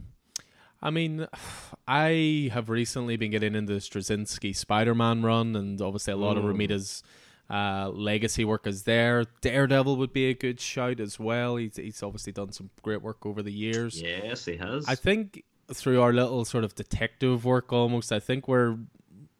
I 0.82 0.90
mean, 0.90 1.26
I 1.88 2.50
have 2.52 2.68
recently 2.68 3.16
been 3.16 3.30
getting 3.30 3.54
into 3.54 3.74
the 3.74 3.80
Straczynski 3.80 4.54
Spider-Man 4.54 5.22
run, 5.22 5.56
and 5.56 5.80
obviously 5.80 6.12
a 6.12 6.16
lot 6.16 6.36
of 6.36 6.44
Mm. 6.44 6.54
Romita's 6.54 7.02
uh, 7.50 7.90
legacy 7.90 8.44
work 8.44 8.66
is 8.66 8.84
there. 8.84 9.24
Daredevil 9.42 9.96
would 9.96 10.12
be 10.12 10.26
a 10.30 10.34
good 10.34 10.60
shout 10.60 10.98
as 11.00 11.18
well. 11.18 11.56
He's 11.56 11.76
he's 11.76 12.02
obviously 12.02 12.32
done 12.32 12.52
some 12.52 12.70
great 12.82 13.02
work 13.02 13.24
over 13.26 13.42
the 13.42 13.52
years. 13.52 14.00
Yes, 14.00 14.44
he 14.44 14.56
has. 14.56 14.86
I 14.88 14.94
think 14.94 15.44
through 15.72 16.00
our 16.00 16.12
little 16.12 16.44
sort 16.44 16.64
of 16.64 16.74
detective 16.74 17.44
work, 17.44 17.72
almost, 17.72 18.12
I 18.12 18.20
think 18.20 18.48
we're 18.48 18.76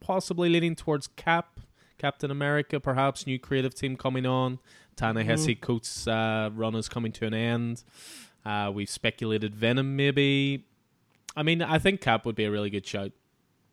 possibly 0.05 0.49
leaning 0.51 0.77
towards 0.77 1.07
Cap, 1.07 1.61
Captain 1.99 2.31
America, 2.31 2.79
perhaps 2.79 3.27
new 3.27 3.39
creative 3.39 3.75
team 3.75 3.97
coming 3.97 4.27
on. 4.27 4.59
Ta-Nehisi 4.97 5.59
Coates' 5.61 6.07
uh, 6.07 6.51
run 6.55 6.75
is 6.75 6.89
coming 6.89 7.11
to 7.13 7.27
an 7.27 7.35
end. 7.35 7.83
Uh, 8.45 8.71
we've 8.73 8.91
speculated 8.91 9.55
Venom, 9.55 9.97
maybe. 9.97 10.67
I 11.35 11.43
mean, 11.43 11.63
I 11.63 11.79
think 11.79 12.01
Cap 12.01 12.27
would 12.27 12.37
be 12.37 12.45
a 12.45 12.51
really 12.51 12.71
good 12.71 12.87
shout. 12.87 13.13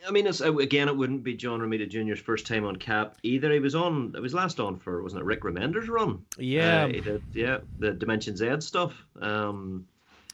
I 0.08 0.10
mean, 0.10 0.26
uh, 0.26 0.32
again, 0.58 0.88
it 0.88 0.98
wouldn't 0.98 1.24
be 1.24 1.36
John 1.36 1.60
Romita 1.60 1.88
Jr.'s 1.88 2.20
first 2.20 2.48
time 2.48 2.66
on 2.66 2.78
Cap 2.78 3.18
either. 3.22 3.52
He 3.52 3.60
was 3.60 3.76
on. 3.76 4.14
It 4.16 4.22
was 4.22 4.34
last 4.34 4.60
on 4.60 4.78
for 4.80 5.04
wasn't 5.04 5.22
it 5.22 5.26
Rick 5.26 5.42
Remender's 5.44 5.90
run? 5.90 6.26
Yeah, 6.40 6.86
Uh, 6.86 6.88
he 6.88 7.02
did, 7.02 7.22
yeah, 7.34 7.58
the 7.78 7.92
Dimension 7.92 8.36
Z 8.36 8.62
stuff. 8.62 8.94
Um, 9.22 9.86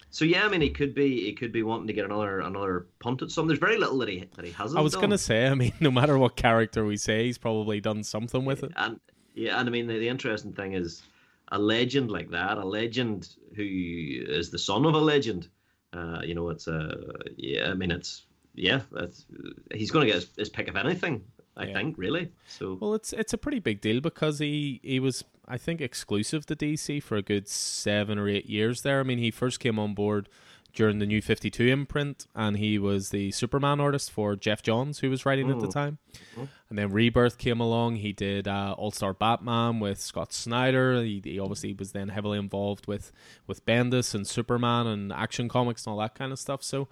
so 0.09 0.25
yeah, 0.25 0.45
I 0.45 0.49
mean, 0.49 0.61
he 0.61 0.69
could 0.69 0.93
be 0.93 1.25
he 1.25 1.33
could 1.33 1.51
be 1.51 1.63
wanting 1.63 1.87
to 1.87 1.93
get 1.93 2.05
another 2.05 2.39
another 2.39 2.87
punt 2.99 3.21
at 3.21 3.31
some. 3.31 3.47
There's 3.47 3.59
very 3.59 3.77
little 3.77 3.97
that 3.99 4.09
he 4.09 4.25
that 4.35 4.45
he 4.45 4.51
hasn't. 4.51 4.79
I 4.79 4.81
was 4.81 4.93
done. 4.93 5.01
gonna 5.01 5.17
say. 5.17 5.47
I 5.47 5.53
mean, 5.53 5.73
no 5.79 5.91
matter 5.91 6.17
what 6.17 6.35
character 6.35 6.85
we 6.85 6.97
say, 6.97 7.25
he's 7.25 7.37
probably 7.37 7.81
done 7.81 8.03
something 8.03 8.45
with 8.45 8.63
it. 8.63 8.71
And 8.75 8.99
yeah, 9.35 9.59
and 9.59 9.67
I 9.67 9.71
mean, 9.71 9.87
the, 9.87 9.97
the 9.97 10.07
interesting 10.07 10.53
thing 10.53 10.73
is 10.73 11.03
a 11.51 11.59
legend 11.59 12.09
like 12.09 12.31
that, 12.31 12.57
a 12.57 12.65
legend 12.65 13.29
who 13.55 13.63
is 13.63 14.49
the 14.49 14.59
son 14.59 14.85
of 14.85 14.93
a 14.93 14.99
legend. 14.99 15.49
Uh, 15.93 16.21
you 16.23 16.35
know, 16.35 16.49
it's 16.49 16.67
a 16.67 16.95
yeah. 17.35 17.69
I 17.69 17.73
mean, 17.73 17.91
it's 17.91 18.25
yeah. 18.55 18.81
That's, 18.91 19.25
he's 19.73 19.91
going 19.91 20.07
to 20.07 20.11
get 20.11 20.21
his, 20.21 20.29
his 20.37 20.49
pick 20.49 20.67
of 20.67 20.75
anything. 20.75 21.23
I 21.57 21.65
Yeah. 21.67 21.73
think 21.73 21.97
really. 21.97 22.29
So 22.47 22.77
Well, 22.79 22.93
it's 22.93 23.11
it's 23.13 23.33
a 23.33 23.37
pretty 23.37 23.59
big 23.59 23.81
deal 23.81 23.99
because 24.01 24.39
he 24.39 24.79
he 24.83 24.99
was 24.99 25.23
I 25.47 25.57
think 25.57 25.81
exclusive 25.81 26.45
to 26.47 26.55
DC 26.55 27.01
for 27.01 27.15
a 27.17 27.21
good 27.21 27.47
seven 27.47 28.17
or 28.19 28.27
eight 28.29 28.47
years 28.47 28.81
there. 28.81 28.99
I 28.99 29.03
mean, 29.03 29.17
he 29.19 29.31
first 29.31 29.59
came 29.59 29.79
on 29.79 29.93
board 29.93 30.27
during 30.73 30.99
the 30.99 31.05
New 31.07 31.21
Fifty 31.21 31.49
Two 31.49 31.65
imprint, 31.67 32.27
and 32.35 32.57
he 32.57 32.77
was 32.77 33.09
the 33.09 33.31
Superman 33.31 33.79
artist 33.79 34.11
for 34.11 34.35
Geoff 34.35 34.61
Johns, 34.61 34.99
who 34.99 35.09
was 35.09 35.25
writing 35.25 35.49
at 35.49 35.59
the 35.59 35.67
Mm. 35.67 35.73
time. 35.73 35.97
Mhm. 36.35 36.47
And 36.69 36.77
then 36.77 36.91
Rebirth 36.91 37.37
came 37.37 37.59
along. 37.61 37.95
He 37.95 38.11
did 38.13 38.47
uh, 38.47 38.75
All 38.77 38.91
Star 38.91 39.13
Batman 39.13 39.79
with 39.79 39.99
Scott 40.01 40.33
Snyder. 40.33 41.01
He, 41.01 41.21
he 41.23 41.39
obviously 41.39 41.73
was 41.73 41.93
then 41.93 42.09
heavily 42.09 42.37
involved 42.37 42.85
with 42.85 43.11
with 43.47 43.65
Bendis 43.65 44.13
and 44.13 44.27
Superman 44.27 44.85
and 44.85 45.11
Action 45.13 45.47
Comics 45.49 45.85
and 45.87 45.93
all 45.93 45.99
that 45.99 46.13
kind 46.13 46.31
of 46.31 46.37
stuff. 46.37 46.61
So 46.61 46.87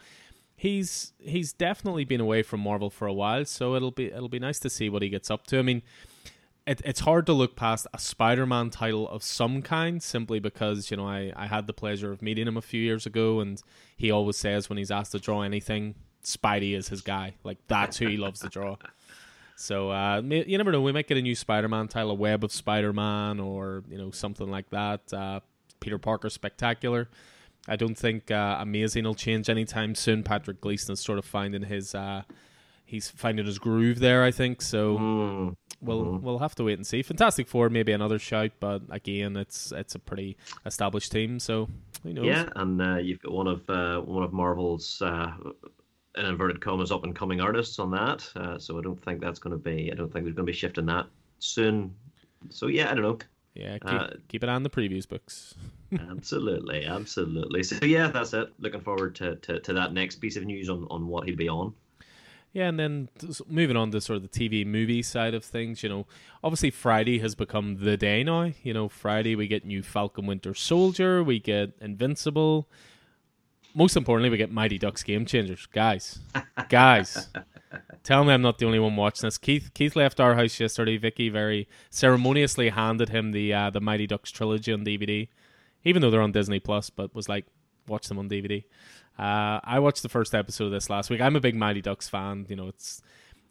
he's 0.55 1.13
he's 1.19 1.53
definitely 1.53 2.05
been 2.05 2.21
away 2.21 2.43
from 2.43 2.62
Marvel 2.62 2.89
for 2.89 3.07
a 3.07 3.13
while. 3.13 3.45
So 3.45 3.75
it'll 3.75 3.91
be 3.91 4.05
it'll 4.05 4.29
be 4.29 4.39
nice 4.39 4.59
to 4.59 4.69
see 4.69 4.89
what 4.89 5.01
he 5.01 5.09
gets 5.09 5.29
up 5.29 5.45
to. 5.47 5.59
I 5.59 5.62
mean, 5.62 5.81
it, 6.65 6.81
it's 6.85 7.01
hard 7.01 7.25
to 7.27 7.33
look 7.33 7.55
past 7.55 7.88
a 7.93 8.00
Spider-Man 8.00 8.69
title 8.69 9.07
of 9.09 9.24
some 9.24 9.62
kind 9.62 10.01
simply 10.01 10.39
because 10.39 10.89
you 10.89 10.97
know 10.97 11.07
I, 11.07 11.31
I 11.35 11.47
had 11.47 11.67
the 11.67 11.74
pleasure 11.74 12.12
of 12.12 12.21
meeting 12.21 12.47
him 12.47 12.57
a 12.57 12.62
few 12.62 12.81
years 12.81 13.05
ago, 13.05 13.39
and 13.39 13.62
he 13.95 14.12
always 14.12 14.38
says 14.38 14.69
when 14.69 14.77
he's 14.77 14.91
asked 14.91 15.12
to 15.12 15.19
draw 15.19 15.41
anything, 15.41 15.95
Spidey 16.24 16.75
is 16.75 16.89
his 16.89 17.01
guy. 17.01 17.35
Like 17.43 17.57
that's 17.67 17.97
who 17.97 18.07
he 18.07 18.17
loves 18.17 18.39
to 18.41 18.50
draw. 18.50 18.77
So 19.57 19.89
uh, 19.89 20.21
you 20.21 20.57
never 20.57 20.71
know. 20.71 20.81
We 20.81 20.91
might 20.91 21.07
get 21.07 21.17
a 21.17 21.21
new 21.21 21.35
Spider-Man 21.35 21.88
title, 21.88 22.12
a 22.12 22.15
Web 22.15 22.43
of 22.43 22.51
Spider-Man, 22.51 23.39
or 23.39 23.83
you 23.89 23.97
know 23.97 24.12
something 24.12 24.50
like 24.50 24.69
that. 24.71 25.13
Uh, 25.13 25.39
Peter 25.79 25.97
Parker 25.97 26.29
Spectacular. 26.29 27.09
I 27.67 27.75
don't 27.75 27.98
think 27.98 28.29
uh, 28.31 28.57
Amazing 28.60 29.05
will 29.05 29.15
change 29.15 29.50
anytime 29.50 29.95
soon. 29.95 30.24
Patrick 30.24 30.62
Gleason 30.62 30.93
is 30.93 31.00
sort 31.00 31.17
of 31.19 31.25
finding 31.25 31.63
his 31.63 31.95
uh, 31.95 32.24
he's 32.86 33.10
finding 33.10 33.45
his 33.45 33.57
groove 33.60 34.00
there. 34.00 34.24
I 34.24 34.31
think 34.31 34.62
so. 34.62 34.98
mm, 34.98 35.55
We'll 35.81 36.05
Mhm. 36.05 36.22
we'll 36.22 36.39
have 36.39 36.55
to 36.55 36.63
wait 36.63 36.77
and 36.77 36.88
see. 36.88 37.01
Fantastic 37.03 37.48
Four, 37.48 37.69
maybe 37.69 37.91
another 37.91 38.17
shout, 38.17 38.51
but 38.60 38.81
again, 38.89 39.36
it's 39.36 39.72
it's 39.72 39.93
a 39.95 40.00
pretty 40.00 40.38
established 40.65 41.12
team, 41.12 41.39
so 41.39 41.67
who 42.03 42.13
knows? 42.13 42.25
yeah, 42.25 42.50
and 42.55 42.81
uh, 42.81 42.95
you've 42.98 43.19
got 43.19 43.34
one 43.34 43.48
of 43.48 43.69
uh, 43.69 44.00
one 44.01 44.24
of 44.24 44.31
Marvel's 44.31 45.01
uh, 45.01 45.31
in 46.17 46.25
inverted 46.25 46.62
commas 46.62 46.91
up 46.93 47.03
and 47.03 47.13
coming 47.15 47.41
artists 47.41 47.77
on 47.77 47.91
that. 47.91 48.27
Uh, 48.38 48.57
so 48.57 48.79
I 48.79 48.81
don't 48.81 49.03
think 49.03 49.19
that's 49.19 49.38
going 49.38 49.51
to 49.51 49.62
be. 49.62 49.91
I 49.91 49.95
don't 49.95 50.12
think 50.12 50.24
there's 50.25 50.36
going 50.36 50.45
to 50.45 50.51
be 50.51 50.57
shifting 50.57 50.86
that 50.86 51.07
soon. 51.39 51.93
So 52.50 52.67
yeah, 52.67 52.89
I 52.89 52.93
don't 52.93 53.03
know. 53.03 53.17
yeah. 53.53 53.77
Keep, 53.79 53.91
Uh, 53.91 54.07
keep 54.29 54.43
it 54.43 54.50
on 54.50 54.63
the 54.63 54.69
previews 54.69 55.07
books. 55.07 55.55
Absolutely, 56.10 56.86
absolutely. 56.86 57.63
So 57.63 57.84
yeah, 57.86 58.08
that's 58.08 58.34
it. 58.34 58.54
Looking 58.60 58.82
forward 58.82 59.15
to, 59.15 59.36
to, 59.38 59.60
to 59.60 59.74
that 59.74 59.94
next 59.94 60.15
piece 60.15 60.36
of 60.36 60.46
news 60.46 60.70
on, 60.70 60.88
on 60.89 61.08
what 61.08 61.27
he'll 61.27 61.36
be 61.36 61.50
on. 61.50 61.74
Yeah, 62.56 62.70
and 62.70 62.80
then 62.80 63.10
moving 63.50 63.75
on 63.75 63.92
to 63.92 64.00
sort 64.00 64.15
of 64.15 64.24
the 64.24 64.30
TV 64.30 64.65
movie 64.65 65.01
side 65.01 65.34
of 65.34 65.44
things, 65.44 65.84
you 65.84 65.89
know, 65.89 66.06
obviously 66.42 66.72
Friday 66.72 67.20
has 67.20 67.36
become 67.36 67.84
the 67.84 67.98
day 67.98 68.24
now. 68.24 68.54
You 68.63 68.74
know, 68.74 68.88
Friday 68.88 69.36
we 69.36 69.50
get 69.50 69.65
new 69.65 69.84
Falcon 69.84 70.25
Winter 70.25 70.54
Soldier, 70.54 71.22
we 71.22 71.38
get 71.38 71.74
Invincible. 71.82 72.70
Most 73.74 73.98
importantly, 73.98 74.30
we 74.30 74.38
get 74.38 74.54
Mighty 74.54 74.77
Ducks 74.77 75.04
Game 75.04 75.25
Changers. 75.25 75.65
Guys, 75.65 76.20
guys, 76.70 77.27
tell 78.04 78.24
me 78.24 78.32
I'm 78.32 78.42
not 78.42 78.58
the 78.58 78.68
only 78.68 78.80
one 78.80 78.96
watching 78.96 79.27
this. 79.27 79.38
Keith 79.38 79.72
Keith 79.74 79.98
left 79.98 80.22
our 80.22 80.36
house 80.36 80.58
yesterday. 80.58 80.96
Vicky 80.96 81.27
very 81.27 81.68
ceremoniously 81.89 82.70
handed 82.70 83.10
him 83.10 83.34
the 83.34 83.54
uh, 83.54 83.70
the 83.70 83.82
Mighty 83.82 84.08
Ducks 84.08 84.32
trilogy 84.32 84.72
on 84.72 84.86
DVD, 84.86 85.27
even 85.86 86.01
though 86.01 86.12
they're 86.12 86.22
on 86.22 86.32
Disney 86.32 86.60
Plus, 86.60 86.89
but 86.89 87.15
was 87.15 87.30
like, 87.30 87.46
watch 87.88 88.08
them 88.08 88.20
on 88.20 88.27
DVD. 88.27 88.63
Uh, 89.18 89.60
I 89.63 89.80
watched 89.80 90.04
the 90.04 90.10
first 90.10 90.36
episode 90.36 90.65
of 90.65 90.72
this 90.72 90.89
last 90.89 91.10
week. 91.10 91.22
I'm 91.22 91.36
a 91.36 91.39
big 91.39 91.56
Mighty 91.56 91.82
Ducks 91.82 92.10
fan. 92.10 92.46
You 92.50 92.56
know, 92.56 92.68
it's 92.68 93.01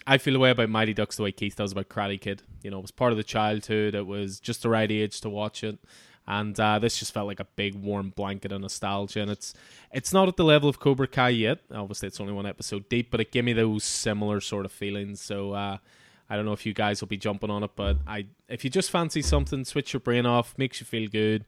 I 0.07 0.19
feel 0.19 0.35
the 0.35 0.41
way 0.41 0.51
about 0.51 0.69
Mighty 0.69 0.93
Ducks 0.93 1.17
the 1.17 1.23
way 1.23 1.33
Keith 1.33 1.57
does 1.57 1.73
about 1.73 1.89
Karate 1.89 2.21
Kid. 2.21 2.43
You 2.63 2.71
know, 2.71 2.79
it 2.79 2.83
was 2.83 2.91
part 2.91 3.13
of 3.13 3.17
the 3.17 3.25
childhood. 3.25 3.95
It 3.95 4.07
was 4.07 4.41
just 4.41 4.63
the 4.63 4.69
right 4.69 4.91
age 4.91 5.21
to 5.23 5.31
watch 5.31 5.65
it, 5.65 5.79
and 6.27 6.59
uh, 6.61 6.79
this 6.79 6.99
just 6.99 7.15
felt 7.15 7.27
like 7.27 7.41
a 7.41 7.47
big 7.57 7.75
warm 7.75 8.11
blanket 8.11 8.53
of 8.53 8.61
nostalgia. 8.61 9.23
And 9.23 9.31
it's 9.31 9.55
it's 9.91 10.13
not 10.13 10.29
at 10.29 10.37
the 10.37 10.45
level 10.45 10.69
of 10.69 10.81
Cobra 10.81 11.07
Kai 11.07 11.31
yet. 11.31 11.61
Obviously, 11.73 12.09
it's 12.09 12.21
only 12.21 12.35
one 12.35 12.47
episode 12.47 12.89
deep, 12.89 13.11
but 13.11 13.21
it 13.21 13.33
gave 13.33 13.45
me 13.45 13.55
those 13.55 13.85
similar 13.85 14.41
sort 14.41 14.65
of 14.65 14.73
feelings. 14.73 15.21
So. 15.21 15.53
Uh, 15.53 15.79
I 16.27 16.37
don't 16.37 16.47
know 16.47 16.55
if 16.55 16.65
you 16.65 16.73
guys 16.73 17.03
will 17.03 17.09
be 17.09 17.19
jumping 17.19 17.51
on 17.51 17.63
it, 17.65 17.73
but 17.77 17.99
I 18.07 18.25
if 18.49 18.65
you 18.65 18.71
just 18.71 18.91
fancy 18.91 19.21
something, 19.21 19.63
switch 19.67 19.93
your 19.93 20.01
brain 20.01 20.25
off, 20.25 20.55
makes 20.57 20.81
you 20.81 20.87
feel 20.87 21.07
good, 21.07 21.45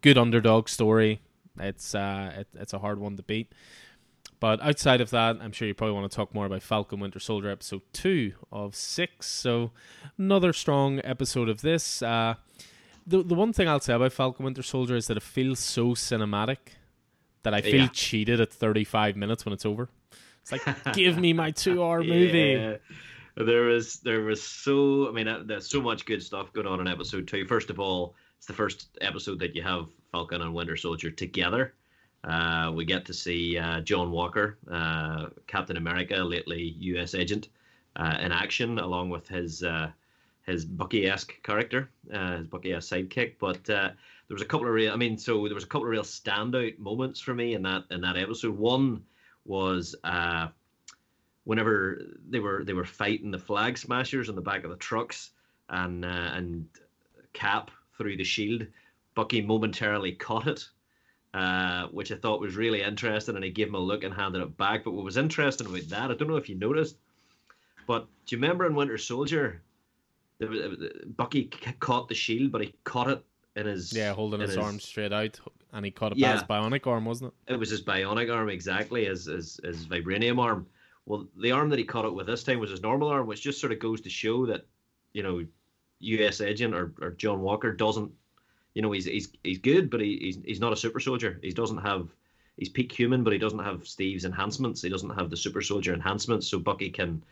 good 0.00 0.18
underdog 0.18 0.68
story. 0.68 1.20
It's 1.58 1.94
uh, 1.94 2.32
it, 2.38 2.48
it's 2.54 2.72
a 2.72 2.78
hard 2.78 2.98
one 2.98 3.16
to 3.16 3.22
beat. 3.22 3.52
But 4.38 4.62
outside 4.62 5.02
of 5.02 5.10
that, 5.10 5.36
I'm 5.40 5.52
sure 5.52 5.68
you 5.68 5.74
probably 5.74 5.94
want 5.94 6.10
to 6.10 6.16
talk 6.16 6.34
more 6.34 6.46
about 6.46 6.62
Falcon 6.62 6.98
Winter 7.00 7.20
Soldier 7.20 7.50
episode 7.50 7.82
two 7.92 8.32
of 8.50 8.74
six. 8.74 9.26
So 9.26 9.72
another 10.16 10.52
strong 10.52 11.00
episode 11.04 11.48
of 11.48 11.60
this. 11.60 12.02
Uh, 12.02 12.34
the 13.06 13.22
the 13.22 13.34
one 13.34 13.52
thing 13.52 13.68
I'll 13.68 13.80
say 13.80 13.94
about 13.94 14.12
Falcon 14.12 14.44
Winter 14.44 14.62
Soldier 14.62 14.96
is 14.96 15.06
that 15.08 15.16
it 15.16 15.22
feels 15.22 15.58
so 15.58 15.88
cinematic 15.90 16.58
that 17.42 17.54
I 17.54 17.60
feel 17.60 17.82
yeah. 17.82 17.88
cheated 17.92 18.40
at 18.40 18.52
35 18.52 19.16
minutes 19.16 19.44
when 19.44 19.52
it's 19.52 19.66
over. 19.66 19.88
It's 20.42 20.52
like, 20.52 20.62
give 20.94 21.18
me 21.18 21.32
my 21.32 21.50
two 21.50 21.82
hour 21.82 22.02
movie. 22.02 22.56
Yeah 22.58 22.76
there 23.36 23.62
was 23.62 24.00
there 24.00 24.22
was 24.22 24.42
so 24.42 25.08
I 25.08 25.12
mean 25.12 25.28
uh, 25.28 25.42
there's 25.44 25.68
so 25.70 25.80
much 25.80 26.04
good 26.06 26.22
stuff 26.22 26.52
going 26.52 26.66
on 26.66 26.80
in 26.80 26.88
episode 26.88 27.28
two. 27.28 27.44
First 27.46 27.70
of 27.70 27.80
all, 27.80 28.14
it's 28.40 28.46
the 28.46 28.54
first 28.54 28.96
episode 29.02 29.38
that 29.38 29.54
you 29.54 29.60
have 29.60 29.88
Falcon 30.12 30.40
and 30.40 30.54
Winter 30.54 30.74
Soldier 30.74 31.10
together. 31.10 31.74
Uh, 32.24 32.72
we 32.74 32.86
get 32.86 33.04
to 33.04 33.12
see 33.12 33.58
uh, 33.58 33.82
John 33.82 34.10
Walker, 34.10 34.56
uh, 34.72 35.26
Captain 35.46 35.76
America, 35.76 36.16
lately 36.16 36.74
U.S. 36.78 37.14
agent, 37.14 37.48
uh, 37.96 38.16
in 38.18 38.32
action, 38.32 38.78
along 38.78 39.10
with 39.10 39.28
his 39.28 39.62
uh, 39.62 39.90
his 40.46 40.64
Bucky-esque 40.64 41.34
character, 41.42 41.90
his 42.10 42.46
Bucky-esque 42.46 42.90
sidekick. 42.90 43.34
But 43.38 43.62
there 43.64 43.94
was 44.30 44.40
a 44.40 44.46
couple 44.46 44.66
of 44.66 44.72
real, 44.72 44.90
I 44.90 44.96
mean, 44.96 45.18
so 45.18 45.44
there 45.44 45.54
was 45.54 45.64
a 45.64 45.66
couple 45.66 45.84
of 45.84 45.90
real 45.90 46.02
standout 46.02 46.78
moments 46.78 47.20
for 47.20 47.34
me 47.34 47.52
in 47.52 47.62
that 47.64 47.84
in 47.90 48.00
that 48.00 48.16
episode. 48.16 48.56
One 48.56 49.02
was 49.44 49.94
whenever 51.44 52.00
they 52.26 52.40
were 52.40 52.64
they 52.64 52.72
were 52.72 52.86
fighting 52.86 53.30
the 53.30 53.38
flag 53.38 53.76
smashers 53.76 54.30
on 54.30 54.34
the 54.34 54.40
back 54.40 54.64
of 54.64 54.70
the 54.70 54.76
trucks 54.76 55.32
and 55.68 56.06
uh, 56.06 56.08
and 56.08 56.66
Cap 57.34 57.70
through 58.00 58.16
the 58.16 58.24
shield, 58.24 58.66
Bucky 59.14 59.42
momentarily 59.42 60.12
caught 60.12 60.46
it, 60.46 60.66
uh, 61.34 61.88
which 61.88 62.10
I 62.10 62.16
thought 62.16 62.40
was 62.40 62.56
really 62.56 62.82
interesting, 62.82 63.36
and 63.36 63.44
he 63.44 63.50
gave 63.50 63.68
him 63.68 63.74
a 63.74 63.78
look 63.78 64.04
and 64.04 64.14
handed 64.14 64.40
it 64.40 64.56
back. 64.56 64.84
But 64.84 64.92
what 64.92 65.04
was 65.04 65.18
interesting 65.18 65.66
about 65.66 65.88
that, 65.90 66.10
I 66.10 66.14
don't 66.14 66.28
know 66.28 66.36
if 66.36 66.48
you 66.48 66.54
noticed, 66.54 66.96
but 67.86 68.06
do 68.24 68.34
you 68.34 68.40
remember 68.40 68.66
in 68.66 68.74
Winter 68.74 68.96
Soldier, 68.96 69.60
Bucky 71.16 71.50
caught 71.80 72.08
the 72.08 72.14
shield, 72.14 72.52
but 72.52 72.62
he 72.62 72.74
caught 72.84 73.10
it 73.10 73.22
in 73.56 73.66
his 73.66 73.92
yeah, 73.92 74.14
holding 74.14 74.40
his, 74.40 74.50
his 74.50 74.58
arm 74.58 74.80
straight 74.80 75.12
out, 75.12 75.38
and 75.74 75.84
he 75.84 75.90
caught 75.90 76.12
it 76.12 76.18
yeah, 76.18 76.32
by 76.32 76.34
his 76.38 76.44
bionic 76.44 76.86
arm, 76.86 77.04
wasn't 77.04 77.34
it? 77.46 77.52
It 77.52 77.58
was 77.58 77.68
his 77.68 77.82
bionic 77.82 78.34
arm 78.34 78.48
exactly, 78.48 79.06
as 79.08 79.26
his, 79.26 79.60
his 79.62 79.86
vibranium 79.86 80.38
arm. 80.38 80.66
Well, 81.04 81.26
the 81.36 81.52
arm 81.52 81.68
that 81.68 81.78
he 81.78 81.84
caught 81.84 82.06
it 82.06 82.14
with 82.14 82.28
this 82.28 82.44
time 82.44 82.60
was 82.60 82.70
his 82.70 82.82
normal 82.82 83.08
arm, 83.08 83.26
which 83.26 83.42
just 83.42 83.60
sort 83.60 83.72
of 83.72 83.78
goes 83.78 84.00
to 84.02 84.08
show 84.08 84.46
that, 84.46 84.64
you 85.12 85.22
know, 85.22 85.44
U.S. 86.00 86.40
agent 86.40 86.74
or, 86.74 86.92
or 87.00 87.10
John 87.10 87.40
Walker 87.40 87.72
doesn't, 87.72 88.10
you 88.74 88.82
know, 88.82 88.92
he's 88.92 89.04
he's 89.04 89.28
he's 89.44 89.58
good, 89.58 89.90
but 89.90 90.00
he, 90.00 90.18
he's 90.20 90.38
he's 90.44 90.60
not 90.60 90.72
a 90.72 90.76
super 90.76 91.00
soldier. 91.00 91.38
He 91.42 91.50
doesn't 91.50 91.78
have 91.78 92.08
he's 92.56 92.68
peak 92.68 92.92
human, 92.92 93.24
but 93.24 93.32
he 93.32 93.38
doesn't 93.38 93.58
have 93.58 93.86
Steve's 93.86 94.24
enhancements. 94.24 94.82
He 94.82 94.88
doesn't 94.88 95.10
have 95.18 95.30
the 95.30 95.36
super 95.36 95.62
soldier 95.62 95.94
enhancements, 95.94 96.46
so 96.46 96.58
Bucky 96.58 96.90
can, 96.90 97.22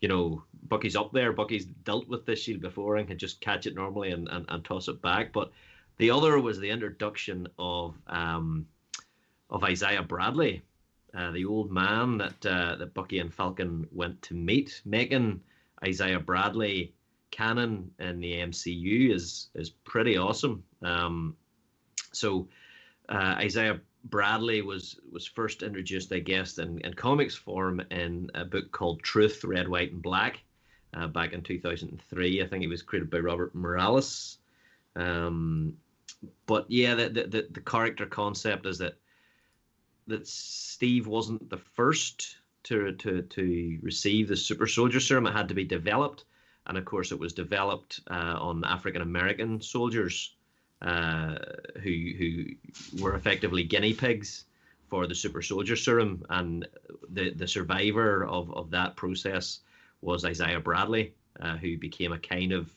you 0.00 0.08
know, 0.08 0.42
Bucky's 0.68 0.96
up 0.96 1.12
there. 1.12 1.32
Bucky's 1.32 1.64
dealt 1.64 2.08
with 2.08 2.24
this 2.26 2.42
shield 2.42 2.60
before 2.60 2.96
and 2.96 3.08
can 3.08 3.18
just 3.18 3.40
catch 3.40 3.66
it 3.66 3.74
normally 3.74 4.12
and, 4.12 4.28
and, 4.28 4.44
and 4.48 4.64
toss 4.64 4.88
it 4.88 5.02
back. 5.02 5.32
But 5.32 5.50
the 5.98 6.10
other 6.10 6.38
was 6.38 6.58
the 6.58 6.70
introduction 6.70 7.48
of 7.58 7.94
um 8.06 8.66
of 9.50 9.62
Isaiah 9.62 10.02
Bradley, 10.02 10.62
uh, 11.14 11.30
the 11.30 11.44
old 11.44 11.70
man 11.70 12.18
that 12.18 12.46
uh, 12.46 12.76
that 12.76 12.94
Bucky 12.94 13.18
and 13.18 13.32
Falcon 13.32 13.86
went 13.92 14.20
to 14.22 14.34
meet, 14.34 14.80
making 14.84 15.40
Isaiah 15.84 16.20
Bradley 16.20 16.92
canon 17.34 17.90
in 17.98 18.20
the 18.20 18.34
MCU 18.34 19.12
is 19.12 19.48
is 19.54 19.70
pretty 19.70 20.16
awesome. 20.16 20.62
Um, 20.82 21.36
so 22.12 22.48
uh, 23.08 23.34
Isaiah 23.38 23.80
Bradley 24.04 24.62
was 24.62 25.00
was 25.10 25.26
first 25.26 25.62
introduced, 25.62 26.12
I 26.12 26.20
guess, 26.20 26.58
in, 26.58 26.78
in 26.80 26.94
comics 26.94 27.34
form 27.34 27.80
in 27.90 28.30
a 28.34 28.44
book 28.44 28.70
called 28.70 29.02
Truth, 29.02 29.42
Red, 29.44 29.68
White, 29.68 29.92
and 29.92 30.02
Black, 30.02 30.42
uh, 30.94 31.08
back 31.08 31.32
in 31.32 31.42
2003. 31.42 32.42
I 32.42 32.46
think 32.46 32.62
it 32.62 32.68
was 32.68 32.82
created 32.82 33.10
by 33.10 33.18
Robert 33.18 33.54
Morales. 33.54 34.38
Um, 34.94 35.76
but 36.46 36.66
yeah, 36.70 36.94
the, 36.94 37.08
the 37.08 37.48
the 37.50 37.60
character 37.60 38.06
concept 38.06 38.66
is 38.66 38.78
that 38.78 38.94
that 40.06 40.28
Steve 40.28 41.08
wasn't 41.08 41.50
the 41.50 41.58
first 41.58 42.36
to 42.64 42.92
to 42.92 43.22
to 43.22 43.78
receive 43.82 44.28
the 44.28 44.36
super 44.36 44.68
soldier 44.68 45.00
serum. 45.00 45.26
It 45.26 45.32
had 45.32 45.48
to 45.48 45.54
be 45.54 45.64
developed, 45.64 46.24
and 46.66 46.78
of 46.78 46.84
course, 46.84 47.12
it 47.12 47.18
was 47.18 47.32
developed 47.32 48.00
uh, 48.10 48.36
on 48.38 48.64
African 48.64 49.02
American 49.02 49.60
soldiers 49.60 50.34
uh, 50.82 51.36
who 51.82 52.12
who 52.18 53.02
were 53.02 53.14
effectively 53.14 53.64
guinea 53.64 53.94
pigs 53.94 54.44
for 54.88 55.06
the 55.06 55.14
super 55.14 55.42
soldier 55.42 55.76
serum, 55.76 56.24
and 56.30 56.66
the 57.10 57.30
the 57.30 57.48
survivor 57.48 58.24
of 58.24 58.52
of 58.54 58.70
that 58.70 58.96
process 58.96 59.60
was 60.00 60.24
Isaiah 60.24 60.60
Bradley, 60.60 61.14
uh, 61.40 61.56
who 61.56 61.78
became 61.78 62.12
a 62.12 62.18
kind 62.18 62.52
of 62.52 62.70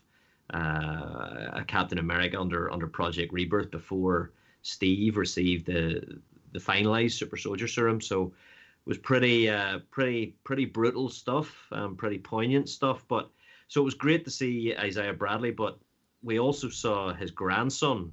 uh, 0.54 1.52
a 1.54 1.63
Captain 1.67 2.00
America 2.00 2.39
under 2.39 2.71
under 2.71 2.88
Project 2.88 3.34
Rebirth 3.34 3.71
before 3.71 4.32
Steve 4.62 5.17
received 5.17 5.65
the 5.65 6.19
the 6.54 6.60
finalized 6.60 7.13
super 7.13 7.38
soldier 7.38 7.67
serum. 7.67 8.02
So 8.02 8.28
it 8.28 8.89
was 8.89 8.97
pretty 8.97 9.50
uh, 9.50 9.80
pretty 9.91 10.36
pretty 10.43 10.65
brutal 10.65 11.10
stuff, 11.10 11.67
um, 11.71 11.95
pretty 11.95 12.19
poignant 12.19 12.69
stuff. 12.69 13.04
But 13.08 13.30
so 13.68 13.82
it 13.82 13.86
was 13.86 13.94
great 13.94 14.26
to 14.26 14.32
see 14.32 14.76
Isaiah 14.78 15.14
Bradley, 15.14 15.52
but 15.52 15.78
we 16.24 16.40
also 16.40 16.70
saw 16.70 17.14
his 17.14 17.32
grandson, 17.32 18.12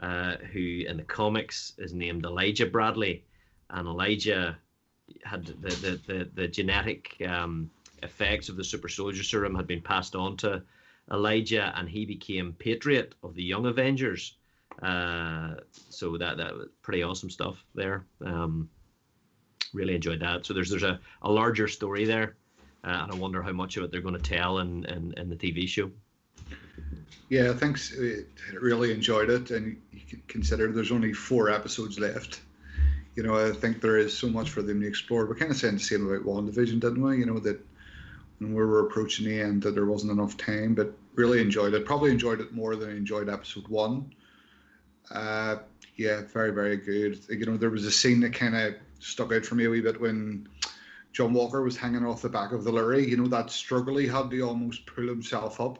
uh, 0.00 0.36
who 0.52 0.84
in 0.86 0.96
the 0.96 1.04
comics 1.04 1.72
is 1.78 1.92
named 1.92 2.24
Elijah 2.24 2.66
Bradley, 2.66 3.24
and 3.70 3.86
Elijah 3.86 4.58
had 5.24 5.46
the 5.46 5.52
the 5.52 6.00
the, 6.06 6.30
the 6.34 6.48
genetic 6.48 7.16
um, 7.26 7.70
effects 8.02 8.48
of 8.48 8.56
the 8.56 8.64
super 8.64 8.88
soldier 8.88 9.22
serum 9.22 9.54
had 9.54 9.66
been 9.66 9.80
passed 9.80 10.14
on 10.14 10.36
to 10.38 10.62
Elijah, 11.10 11.72
and 11.76 11.88
he 11.88 12.04
became 12.04 12.52
Patriot 12.58 13.14
of 13.22 13.34
the 13.34 13.42
Young 13.42 13.66
Avengers. 13.66 14.36
Uh, 14.82 15.54
so 15.90 16.16
that 16.16 16.36
that 16.38 16.54
was 16.54 16.68
pretty 16.82 17.02
awesome 17.02 17.30
stuff 17.30 17.64
there. 17.74 18.04
Um, 18.24 18.68
really 19.72 19.94
enjoyed 19.94 20.20
that. 20.20 20.44
So 20.44 20.54
there's 20.54 20.70
there's 20.70 20.82
a, 20.82 21.00
a 21.22 21.30
larger 21.30 21.68
story 21.68 22.04
there, 22.04 22.36
uh, 22.84 23.00
and 23.02 23.12
I 23.12 23.14
wonder 23.14 23.42
how 23.42 23.52
much 23.52 23.76
of 23.76 23.84
it 23.84 23.90
they're 23.90 24.00
going 24.00 24.20
to 24.20 24.20
tell 24.20 24.58
in, 24.58 24.84
in, 24.86 25.14
in 25.16 25.28
the 25.28 25.36
TV 25.36 25.68
show. 25.68 25.90
Yeah, 27.28 27.54
thanks. 27.54 27.96
Really 28.60 28.92
enjoyed 28.92 29.30
it, 29.30 29.50
and 29.50 29.80
you 29.92 30.00
can 30.08 30.22
consider 30.28 30.70
there's 30.70 30.92
only 30.92 31.12
four 31.12 31.48
episodes 31.48 31.98
left. 31.98 32.40
You 33.16 33.22
know, 33.22 33.46
I 33.46 33.52
think 33.52 33.80
there 33.80 33.98
is 33.98 34.16
so 34.16 34.28
much 34.28 34.50
for 34.50 34.62
them 34.62 34.80
to 34.80 34.86
explore. 34.86 35.26
We're 35.26 35.36
kind 35.36 35.50
of 35.50 35.56
saying 35.56 35.74
the 35.74 35.80
same 35.80 36.06
about 36.06 36.26
WandaVision, 36.26 36.80
didn't 36.80 37.02
we? 37.02 37.18
You 37.18 37.26
know 37.26 37.38
that 37.40 37.60
when 38.38 38.54
we 38.54 38.62
were 38.62 38.86
approaching 38.86 39.26
the 39.26 39.40
end, 39.40 39.62
that 39.62 39.74
there 39.74 39.86
wasn't 39.86 40.12
enough 40.12 40.36
time, 40.36 40.74
but 40.74 40.92
really 41.14 41.40
enjoyed 41.40 41.74
it. 41.74 41.86
Probably 41.86 42.10
enjoyed 42.10 42.40
it 42.40 42.52
more 42.52 42.76
than 42.76 42.90
I 42.90 42.96
enjoyed 42.96 43.28
episode 43.28 43.68
one 43.68 44.12
uh, 45.10 45.56
yeah, 45.96 46.22
very, 46.22 46.50
very 46.50 46.76
good. 46.76 47.20
You 47.28 47.46
know, 47.46 47.56
there 47.56 47.70
was 47.70 47.84
a 47.84 47.90
scene 47.90 48.20
that 48.20 48.34
kind 48.34 48.56
of 48.56 48.74
stuck 49.00 49.32
out 49.32 49.44
for 49.44 49.54
me 49.54 49.64
a 49.64 49.70
wee 49.70 49.80
bit 49.80 50.00
when 50.00 50.48
John 51.12 51.32
Walker 51.32 51.62
was 51.62 51.76
hanging 51.76 52.04
off 52.04 52.22
the 52.22 52.28
back 52.28 52.52
of 52.52 52.64
the 52.64 52.72
lorry. 52.72 53.08
You 53.08 53.18
know, 53.18 53.26
that 53.28 53.50
struggle 53.50 53.98
he 53.98 54.06
had 54.06 54.30
to 54.30 54.40
almost 54.40 54.86
pull 54.86 55.06
himself 55.06 55.60
up. 55.60 55.78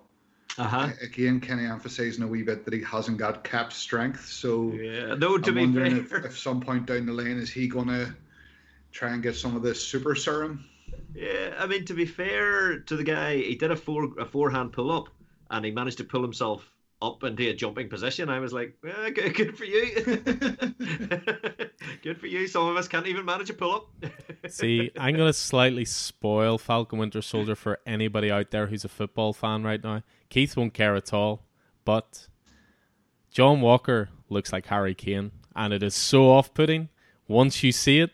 Uh-huh. 0.58 0.90
Again, 1.00 1.40
Kenny 1.40 1.64
of 1.64 1.70
emphasizing 1.70 2.22
a 2.22 2.26
wee 2.26 2.42
bit 2.42 2.64
that 2.64 2.74
he 2.74 2.82
hasn't 2.82 3.16
got 3.16 3.42
cap 3.42 3.72
strength. 3.72 4.26
So 4.26 4.72
yeah, 4.72 5.14
no. 5.14 5.38
To 5.38 5.48
I'm 5.48 5.54
be 5.54 5.60
wondering 5.62 6.04
fair, 6.04 6.18
if, 6.18 6.26
if 6.26 6.38
some 6.38 6.60
point 6.60 6.86
down 6.86 7.06
the 7.06 7.12
lane 7.12 7.38
is 7.38 7.50
he 7.50 7.68
gonna 7.68 8.14
try 8.90 9.12
and 9.14 9.22
get 9.22 9.34
some 9.34 9.56
of 9.56 9.62
this 9.62 9.82
super 9.82 10.14
serum? 10.14 10.66
Yeah, 11.14 11.54
I 11.58 11.66
mean 11.66 11.86
to 11.86 11.94
be 11.94 12.04
fair 12.04 12.80
to 12.80 12.96
the 12.96 13.04
guy, 13.04 13.38
he 13.38 13.54
did 13.54 13.70
a 13.70 13.76
four 13.76 14.10
a 14.18 14.26
forehand 14.26 14.72
pull 14.72 14.92
up, 14.92 15.08
and 15.50 15.64
he 15.64 15.70
managed 15.70 15.98
to 15.98 16.04
pull 16.04 16.20
himself 16.20 16.70
up 17.02 17.24
into 17.24 17.48
a 17.48 17.52
jumping 17.52 17.88
position. 17.88 18.28
I 18.28 18.38
was 18.38 18.52
like, 18.52 18.76
yeah, 18.84 19.10
good, 19.10 19.34
good 19.38 19.58
for 19.58 19.64
you. 19.64 19.94
good 22.02 22.20
for 22.20 22.26
you. 22.26 22.46
Some 22.46 22.68
of 22.68 22.76
us 22.76 22.88
can't 22.88 23.06
even 23.06 23.24
manage 23.24 23.50
a 23.50 23.54
pull 23.54 23.74
up. 23.74 23.88
See, 24.48 24.90
I'm 24.96 25.16
going 25.16 25.28
to 25.28 25.32
slightly 25.32 25.84
spoil 25.84 26.58
Falcon 26.58 26.98
Winter 26.98 27.20
Soldier 27.20 27.56
for 27.56 27.80
anybody 27.86 28.30
out 28.30 28.50
there 28.50 28.68
who's 28.68 28.84
a 28.84 28.88
football 28.88 29.32
fan 29.32 29.64
right 29.64 29.82
now. 29.82 30.02
Keith 30.30 30.56
won't 30.56 30.74
care 30.74 30.94
at 30.94 31.12
all, 31.12 31.42
but 31.84 32.28
John 33.30 33.60
Walker 33.60 34.08
looks 34.28 34.52
like 34.52 34.66
Harry 34.66 34.94
Kane, 34.94 35.32
and 35.56 35.74
it 35.74 35.82
is 35.82 35.94
so 35.94 36.30
off 36.30 36.54
putting. 36.54 36.88
Once 37.26 37.62
you 37.62 37.72
see 37.72 37.98
it, 37.98 38.10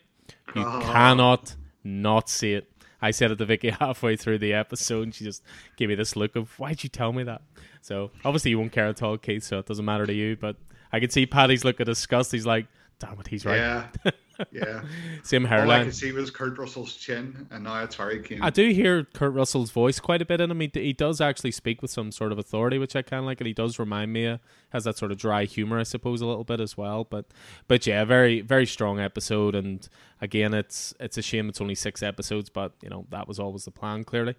you 0.55 0.63
oh. 0.65 0.79
cannot 0.81 1.55
not 1.83 2.29
see 2.29 2.53
it. 2.53 2.68
I 3.01 3.11
said 3.11 3.31
it 3.31 3.37
to 3.37 3.45
Vicky 3.45 3.69
halfway 3.79 4.15
through 4.15 4.39
the 4.39 4.53
episode, 4.53 5.03
and 5.03 5.15
she 5.15 5.23
just 5.23 5.43
gave 5.77 5.89
me 5.89 5.95
this 5.95 6.15
look 6.15 6.35
of, 6.35 6.57
"Why'd 6.59 6.83
you 6.83 6.89
tell 6.89 7.13
me 7.13 7.23
that?" 7.23 7.41
So 7.81 8.11
obviously 8.25 8.51
you 8.51 8.59
won't 8.59 8.71
care 8.71 8.87
at 8.87 9.01
all, 9.01 9.17
Keith. 9.17 9.43
So 9.43 9.59
it 9.59 9.65
doesn't 9.65 9.85
matter 9.85 10.05
to 10.05 10.13
you. 10.13 10.35
But 10.35 10.55
I 10.91 10.99
could 10.99 11.11
see 11.11 11.25
Paddy's 11.25 11.63
look 11.63 11.79
of 11.79 11.85
disgust. 11.85 12.31
He's 12.31 12.45
like, 12.45 12.67
"Damn 12.99 13.19
it, 13.19 13.27
he's 13.27 13.45
right." 13.45 13.57
Yeah, 13.57 13.87
yeah. 14.51 14.81
Same 15.23 15.45
All 15.45 15.51
I 15.53 15.55
hairline. 15.55 15.85
could 15.85 15.95
see 15.95 16.11
was 16.11 16.31
Kurt 16.31 16.57
Russell's 16.57 16.95
chin, 16.95 17.47
and 17.51 17.63
now 17.63 17.83
it's 17.83 17.95
Harry 17.95 18.21
Kane. 18.21 18.41
I 18.41 18.49
do 18.49 18.69
hear 18.69 19.03
Kurt 19.03 19.33
Russell's 19.33 19.71
voice 19.71 19.99
quite 19.99 20.21
a 20.21 20.25
bit 20.25 20.41
in 20.41 20.51
him. 20.51 20.59
He, 20.59 20.71
he 20.73 20.93
does 20.93 21.21
actually 21.21 21.51
speak 21.51 21.81
with 21.81 21.91
some 21.91 22.11
sort 22.11 22.31
of 22.31 22.39
authority, 22.39 22.77
which 22.77 22.95
I 22.95 23.01
kind 23.01 23.19
of 23.19 23.25
like, 23.25 23.39
and 23.39 23.47
he 23.47 23.53
does 23.53 23.79
remind 23.79 24.13
me 24.13 24.25
of 24.25 24.39
has 24.71 24.83
that 24.83 24.97
sort 24.97 25.11
of 25.11 25.17
dry 25.17 25.45
humor, 25.45 25.79
I 25.79 25.83
suppose, 25.83 26.21
a 26.21 26.25
little 26.25 26.43
bit 26.43 26.59
as 26.59 26.77
well. 26.77 27.03
But 27.03 27.25
but 27.67 27.85
yeah, 27.87 28.03
very 28.05 28.41
very 28.41 28.65
strong 28.65 28.99
episode, 28.99 29.55
and 29.55 29.87
again, 30.21 30.53
it's 30.53 30.93
it's 30.99 31.17
a 31.17 31.21
shame 31.21 31.49
it's 31.49 31.61
only 31.61 31.75
six 31.75 32.03
episodes, 32.03 32.49
but 32.49 32.73
you 32.81 32.89
know 32.89 33.05
that 33.09 33.27
was 33.27 33.39
always 33.39 33.65
the 33.65 33.71
plan, 33.71 34.03
clearly. 34.03 34.35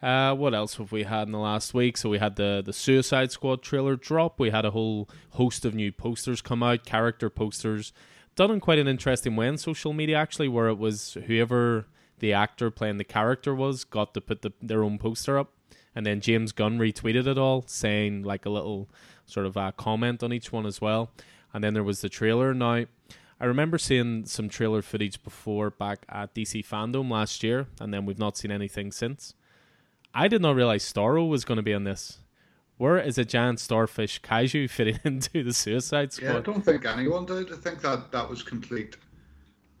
Uh, 0.00 0.32
what 0.32 0.54
else 0.54 0.76
have 0.76 0.92
we 0.92 1.02
had 1.02 1.26
in 1.26 1.32
the 1.32 1.38
last 1.38 1.74
week? 1.74 1.96
So 1.96 2.08
we 2.08 2.18
had 2.18 2.36
the 2.36 2.62
the 2.64 2.72
Suicide 2.72 3.32
Squad 3.32 3.62
trailer 3.62 3.96
drop. 3.96 4.38
We 4.38 4.50
had 4.50 4.64
a 4.64 4.70
whole 4.70 5.08
host 5.30 5.64
of 5.64 5.74
new 5.74 5.90
posters 5.90 6.40
come 6.40 6.62
out, 6.62 6.84
character 6.84 7.28
posters, 7.28 7.92
done 8.38 8.50
in 8.50 8.60
quite 8.60 8.78
an 8.78 8.88
interesting 8.88 9.36
way 9.36 9.48
on 9.48 9.58
social 9.58 9.92
media 9.92 10.16
actually, 10.16 10.48
where 10.48 10.68
it 10.68 10.78
was 10.78 11.16
whoever 11.26 11.86
the 12.20 12.32
actor 12.32 12.70
playing 12.70 12.96
the 12.96 13.04
character 13.04 13.54
was 13.54 13.84
got 13.84 14.14
to 14.14 14.20
put 14.20 14.42
the, 14.42 14.52
their 14.62 14.82
own 14.82 14.98
poster 14.98 15.38
up, 15.38 15.52
and 15.94 16.06
then 16.06 16.20
James 16.20 16.52
Gunn 16.52 16.78
retweeted 16.78 17.26
it 17.26 17.36
all, 17.36 17.64
saying 17.66 18.22
like 18.22 18.46
a 18.46 18.50
little 18.50 18.88
sort 19.26 19.44
of 19.44 19.76
comment 19.76 20.22
on 20.22 20.32
each 20.32 20.52
one 20.52 20.66
as 20.66 20.80
well. 20.80 21.10
And 21.52 21.64
then 21.64 21.74
there 21.74 21.82
was 21.82 22.00
the 22.00 22.08
trailer. 22.08 22.54
Now, 22.54 22.84
I 23.40 23.44
remember 23.44 23.78
seeing 23.78 24.26
some 24.26 24.48
trailer 24.48 24.82
footage 24.82 25.22
before 25.22 25.70
back 25.70 26.04
at 26.08 26.34
DC 26.34 26.66
Fandom 26.66 27.10
last 27.10 27.42
year, 27.42 27.66
and 27.80 27.92
then 27.92 28.06
we've 28.06 28.18
not 28.18 28.36
seen 28.36 28.50
anything 28.50 28.92
since. 28.92 29.34
I 30.14 30.28
did 30.28 30.42
not 30.42 30.56
realize 30.56 30.84
Starro 30.84 31.28
was 31.28 31.44
going 31.44 31.56
to 31.56 31.62
be 31.62 31.72
in 31.72 31.84
this. 31.84 32.18
Where 32.78 32.98
is 32.98 33.18
a 33.18 33.24
giant 33.24 33.60
starfish 33.60 34.22
kaiju 34.22 34.70
fitting 34.70 34.98
into 35.04 35.42
the 35.42 35.52
Suicide 35.52 36.10
yeah, 36.20 36.38
I 36.38 36.40
don't 36.40 36.64
think 36.64 36.86
anyone 36.86 37.26
did. 37.26 37.52
I 37.52 37.56
think 37.56 37.82
that 37.82 38.10
that 38.12 38.30
was 38.30 38.42
complete, 38.42 38.96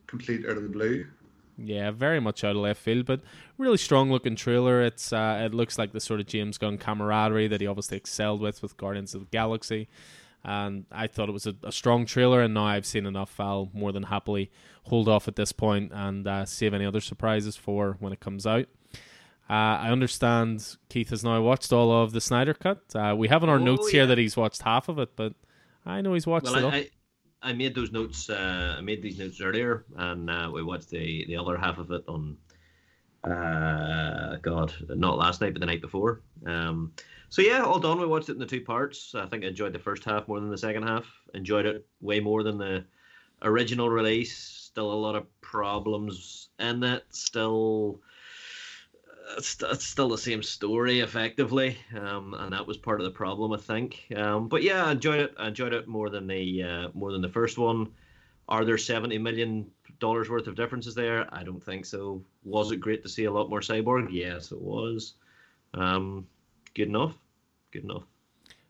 complete 0.06 0.44
out 0.44 0.56
of 0.56 0.64
the 0.64 0.68
blue. 0.68 1.06
Yeah, 1.56 1.90
very 1.90 2.20
much 2.20 2.44
out 2.44 2.54
of 2.54 2.62
left 2.62 2.80
field, 2.80 3.06
but 3.06 3.20
really 3.56 3.78
strong 3.78 4.12
looking 4.12 4.36
trailer. 4.36 4.82
It's 4.82 5.12
uh, 5.12 5.40
it 5.44 5.54
looks 5.54 5.78
like 5.78 5.92
the 5.92 6.00
sort 6.00 6.20
of 6.20 6.26
James 6.26 6.58
Gunn 6.58 6.78
camaraderie 6.78 7.48
that 7.48 7.60
he 7.60 7.66
obviously 7.66 7.96
excelled 7.96 8.40
with 8.40 8.62
with 8.62 8.76
Guardians 8.76 9.14
of 9.14 9.22
the 9.22 9.26
Galaxy, 9.26 9.88
and 10.44 10.86
I 10.92 11.08
thought 11.08 11.28
it 11.28 11.32
was 11.32 11.46
a, 11.46 11.54
a 11.64 11.72
strong 11.72 12.06
trailer. 12.06 12.42
And 12.42 12.54
now 12.54 12.66
I've 12.66 12.86
seen 12.86 13.06
enough. 13.06 13.40
I'll 13.40 13.70
more 13.72 13.90
than 13.90 14.04
happily 14.04 14.52
hold 14.84 15.08
off 15.08 15.26
at 15.26 15.34
this 15.34 15.50
point 15.50 15.90
and 15.92 16.26
uh, 16.26 16.44
save 16.44 16.74
any 16.74 16.86
other 16.86 17.00
surprises 17.00 17.56
for 17.56 17.96
when 17.98 18.12
it 18.12 18.20
comes 18.20 18.46
out. 18.46 18.66
Uh, 19.50 19.80
I 19.80 19.88
understand 19.90 20.76
Keith 20.90 21.10
has 21.10 21.24
now 21.24 21.40
watched 21.40 21.72
all 21.72 21.90
of 22.02 22.12
the 22.12 22.20
Snyder 22.20 22.52
Cut. 22.54 22.82
Uh, 22.94 23.14
we 23.16 23.28
have 23.28 23.42
in 23.42 23.48
our 23.48 23.56
Oh, 23.56 23.64
notes 23.64 23.88
here 23.88 24.06
that 24.06 24.18
he's 24.18 24.36
watched 24.36 24.62
half 24.62 24.88
of 24.88 24.98
it, 24.98 25.16
but 25.16 25.32
I 25.86 26.02
know 26.02 26.12
he's 26.14 26.26
watched 26.26 26.46
Well, 26.46 26.56
it 26.56 26.64
all. 26.64 26.70
I, 26.70 26.76
I, 26.76 26.90
I 27.50 27.52
made 27.54 27.74
those 27.74 27.90
notes. 27.90 28.28
Uh, 28.28 28.74
I 28.76 28.80
made 28.82 29.00
these 29.00 29.18
notes 29.18 29.40
earlier, 29.40 29.86
and 29.96 30.28
uh, 30.28 30.50
we 30.52 30.62
watched 30.62 30.90
the 30.90 31.24
the 31.26 31.36
other 31.36 31.56
half 31.56 31.78
of 31.78 31.90
it 31.92 32.04
on. 32.08 32.36
Uh, 33.24 34.36
God, 34.42 34.72
not 34.88 35.18
last 35.18 35.40
night, 35.40 35.52
but 35.52 35.60
the 35.60 35.66
night 35.66 35.80
before. 35.80 36.22
Um, 36.46 36.92
so 37.30 37.42
yeah, 37.42 37.62
all 37.62 37.78
done. 37.80 37.98
We 38.00 38.06
watched 38.06 38.28
it 38.28 38.32
in 38.32 38.38
the 38.38 38.46
two 38.46 38.60
parts. 38.60 39.14
I 39.14 39.26
think 39.26 39.44
I 39.44 39.48
enjoyed 39.48 39.72
the 39.72 39.78
first 39.78 40.04
half 40.04 40.28
more 40.28 40.40
than 40.40 40.50
the 40.50 40.58
second 40.58 40.84
half. 40.84 41.04
Enjoyed 41.34 41.66
it 41.66 41.86
way 42.00 42.20
more 42.20 42.42
than 42.42 42.58
the 42.58 42.84
original 43.42 43.88
release. 43.90 44.36
Still 44.36 44.92
a 44.92 44.94
lot 44.94 45.16
of 45.16 45.26
problems 45.40 46.50
in 46.58 46.82
it. 46.84 47.04
Still. 47.10 48.00
It's, 49.36 49.60
it's 49.62 49.84
still 49.84 50.08
the 50.08 50.18
same 50.18 50.42
story 50.42 51.00
effectively, 51.00 51.76
um, 51.96 52.34
and 52.34 52.52
that 52.52 52.66
was 52.66 52.76
part 52.78 53.00
of 53.00 53.04
the 53.04 53.10
problem, 53.10 53.52
I 53.52 53.58
think. 53.58 54.06
Um, 54.16 54.48
but 54.48 54.62
yeah, 54.62 54.86
I 54.86 54.92
enjoyed 54.92 55.20
it. 55.20 55.34
I 55.38 55.48
enjoyed 55.48 55.74
it 55.74 55.86
more 55.86 56.08
than 56.10 56.26
the 56.26 56.62
uh, 56.62 56.88
more 56.94 57.12
than 57.12 57.20
the 57.22 57.28
first 57.28 57.58
one. 57.58 57.88
Are 58.48 58.64
there 58.64 58.78
seventy 58.78 59.18
million 59.18 59.70
dollars 60.00 60.30
worth 60.30 60.46
of 60.46 60.56
differences 60.56 60.94
there? 60.94 61.28
I 61.34 61.44
don't 61.44 61.62
think 61.62 61.84
so. 61.84 62.24
Was 62.44 62.72
it 62.72 62.76
great 62.80 63.02
to 63.02 63.08
see 63.08 63.24
a 63.24 63.30
lot 63.32 63.50
more 63.50 63.60
cyborg? 63.60 64.08
Yes, 64.10 64.52
it 64.52 64.60
was. 64.60 65.14
Um, 65.74 66.26
good 66.74 66.88
enough. 66.88 67.14
Good 67.72 67.84
enough. 67.84 68.04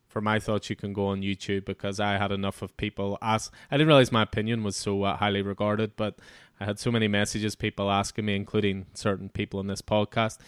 for 0.07 0.21
my 0.21 0.39
thoughts, 0.39 0.69
you 0.69 0.75
can 0.75 0.91
go 0.93 1.07
on 1.07 1.21
YouTube 1.21 1.65
because 1.65 1.99
I 1.99 2.17
had 2.17 2.31
enough 2.31 2.61
of 2.61 2.75
people 2.77 3.17
ask. 3.21 3.53
I 3.69 3.77
didn't 3.77 3.87
realize 3.87 4.11
my 4.11 4.23
opinion 4.23 4.63
was 4.63 4.75
so 4.75 5.03
uh, 5.03 5.17
highly 5.17 5.41
regarded, 5.43 5.95
but 5.95 6.17
I 6.59 6.65
had 6.65 6.79
so 6.79 6.91
many 6.91 7.07
messages, 7.07 7.55
people 7.55 7.89
asking 7.89 8.25
me, 8.25 8.35
including 8.35 8.87
certain 8.93 9.29
people 9.29 9.59
in 9.59 9.67
this 9.67 9.81
podcast, 9.81 10.39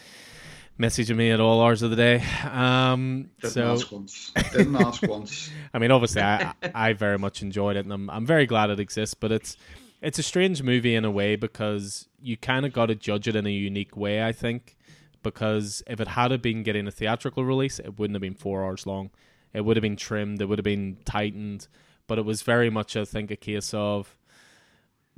messaging 0.79 1.15
me 1.15 1.31
at 1.31 1.39
all 1.39 1.61
hours 1.61 1.81
of 1.81 1.89
the 1.89 1.95
day. 1.95 2.23
Um, 2.43 3.29
Didn't 3.41 3.53
so, 3.53 3.71
ask 3.73 3.91
once. 3.91 4.31
Didn't 4.51 4.75
ask 4.75 5.01
once. 5.03 5.49
I 5.73 5.79
mean, 5.79 5.91
obviously, 5.91 6.21
I 6.21 6.53
I 6.73 6.93
very 6.93 7.17
much 7.17 7.41
enjoyed 7.41 7.77
it, 7.77 7.85
and 7.85 7.93
I'm 7.93 8.09
I'm 8.09 8.25
very 8.25 8.45
glad 8.45 8.69
it 8.69 8.79
exists. 8.79 9.13
But 9.13 9.31
it's 9.31 9.57
it's 10.01 10.19
a 10.19 10.23
strange 10.23 10.61
movie 10.63 10.95
in 10.95 11.05
a 11.05 11.11
way 11.11 11.35
because 11.35 12.07
you 12.21 12.35
kind 12.35 12.65
of 12.65 12.73
got 12.73 12.87
to 12.87 12.95
judge 12.95 13.27
it 13.27 13.35
in 13.35 13.45
a 13.45 13.51
unique 13.51 13.95
way. 13.95 14.23
I 14.23 14.31
think 14.31 14.77
because 15.23 15.83
if 15.87 16.01
it 16.01 16.09
had 16.09 16.41
been 16.41 16.63
getting 16.63 16.87
a 16.87 16.91
theatrical 16.91 17.45
release, 17.45 17.79
it 17.79 17.99
wouldn't 17.99 18.15
have 18.15 18.21
been 18.21 18.33
four 18.33 18.65
hours 18.65 18.85
long. 18.85 19.11
It 19.53 19.61
would 19.61 19.77
have 19.77 19.81
been 19.81 19.95
trimmed. 19.95 20.41
It 20.41 20.45
would 20.45 20.59
have 20.59 20.63
been 20.63 20.97
tightened. 21.05 21.67
But 22.07 22.17
it 22.17 22.25
was 22.25 22.41
very 22.41 22.69
much, 22.69 22.97
I 22.97 23.05
think, 23.05 23.31
a 23.31 23.35
case 23.35 23.73
of 23.73 24.17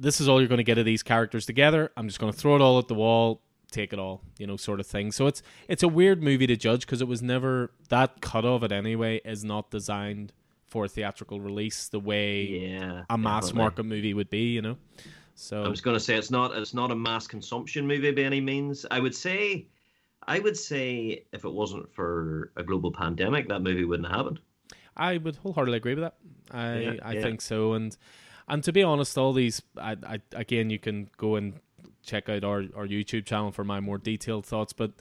this 0.04 0.20
is 0.22 0.28
all 0.30 0.40
you're 0.40 0.48
going 0.50 0.58
to 0.58 0.64
get 0.64 0.78
of 0.78 0.86
these 0.86 1.02
characters 1.04 1.46
together. 1.46 1.92
I'm 1.98 2.08
just 2.08 2.20
going 2.20 2.32
to 2.32 2.38
throw 2.38 2.56
it 2.56 2.62
all 2.62 2.78
at 2.80 2.88
the 2.88 2.94
wall, 2.94 3.42
take 3.72 3.94
it 3.94 4.00
all, 4.00 4.22
you 4.38 4.46
know, 4.46 4.58
sort 4.58 4.80
of 4.80 4.86
thing. 4.86 5.12
So 5.12 5.28
it's 5.28 5.42
it's 5.68 5.82
a 5.84 5.88
weird 5.88 6.22
movie 6.22 6.48
to 6.48 6.56
judge 6.56 6.82
because 6.86 7.02
it 7.02 7.08
was 7.08 7.22
never 7.22 7.72
that 7.90 8.22
cut 8.22 8.46
of 8.46 8.64
it 8.64 8.72
anyway 8.72 9.22
is 9.26 9.44
not 9.44 9.72
designed 9.72 10.34
for 10.68 10.86
a 10.86 10.88
theatrical 10.88 11.40
release 11.40 11.88
the 11.88 12.00
way 12.00 12.44
Yeah. 12.44 13.04
a 13.10 13.18
mass 13.18 13.46
definitely. 13.46 13.58
market 13.64 13.84
movie 13.84 14.14
would 14.14 14.30
be, 14.30 14.54
you 14.54 14.62
know. 14.62 14.78
So 15.36 15.64
I 15.64 15.68
was 15.68 15.82
going 15.82 15.96
to 15.96 16.00
say 16.04 16.16
it's 16.16 16.30
not 16.32 16.56
it's 16.56 16.74
not 16.74 16.92
a 16.92 16.96
mass 16.96 17.26
consumption 17.28 17.88
movie 17.88 18.12
by 18.12 18.22
any 18.24 18.42
means. 18.42 18.86
I 18.92 19.00
would 19.00 19.16
say, 19.16 19.68
I 20.28 20.40
would 20.40 20.58
say 20.58 21.26
if 21.32 21.44
it 21.46 21.52
wasn't 21.52 21.92
for 21.94 22.52
a 22.58 22.64
global 22.64 22.92
pandemic, 22.92 23.48
that 23.50 23.62
movie 23.62 23.84
wouldn't 23.86 24.08
have 24.08 24.18
happened. 24.18 24.40
I 24.96 25.18
would 25.18 25.38
wholeheartedly 25.38 25.78
agree 25.78 25.96
with 25.96 26.04
that. 26.04 26.16
I 26.52 26.78
Yeah, 26.80 26.94
I 27.04 27.14
yeah. 27.14 27.22
think 27.22 27.42
so, 27.42 27.74
and 27.74 27.96
and 28.48 28.64
to 28.64 28.72
be 28.72 28.84
honest, 28.84 29.18
all 29.18 29.34
these 29.34 29.62
I, 29.78 29.96
I 30.06 30.20
again 30.34 30.70
you 30.70 30.80
can 30.80 31.10
go 31.18 31.36
and 31.36 31.60
check 32.04 32.30
out 32.30 32.44
our 32.44 32.64
our 32.76 32.88
YouTube 32.88 33.26
channel 33.26 33.52
for 33.52 33.64
my 33.64 33.80
more 33.80 33.98
detailed 33.98 34.46
thoughts, 34.46 34.74
but 34.74 34.92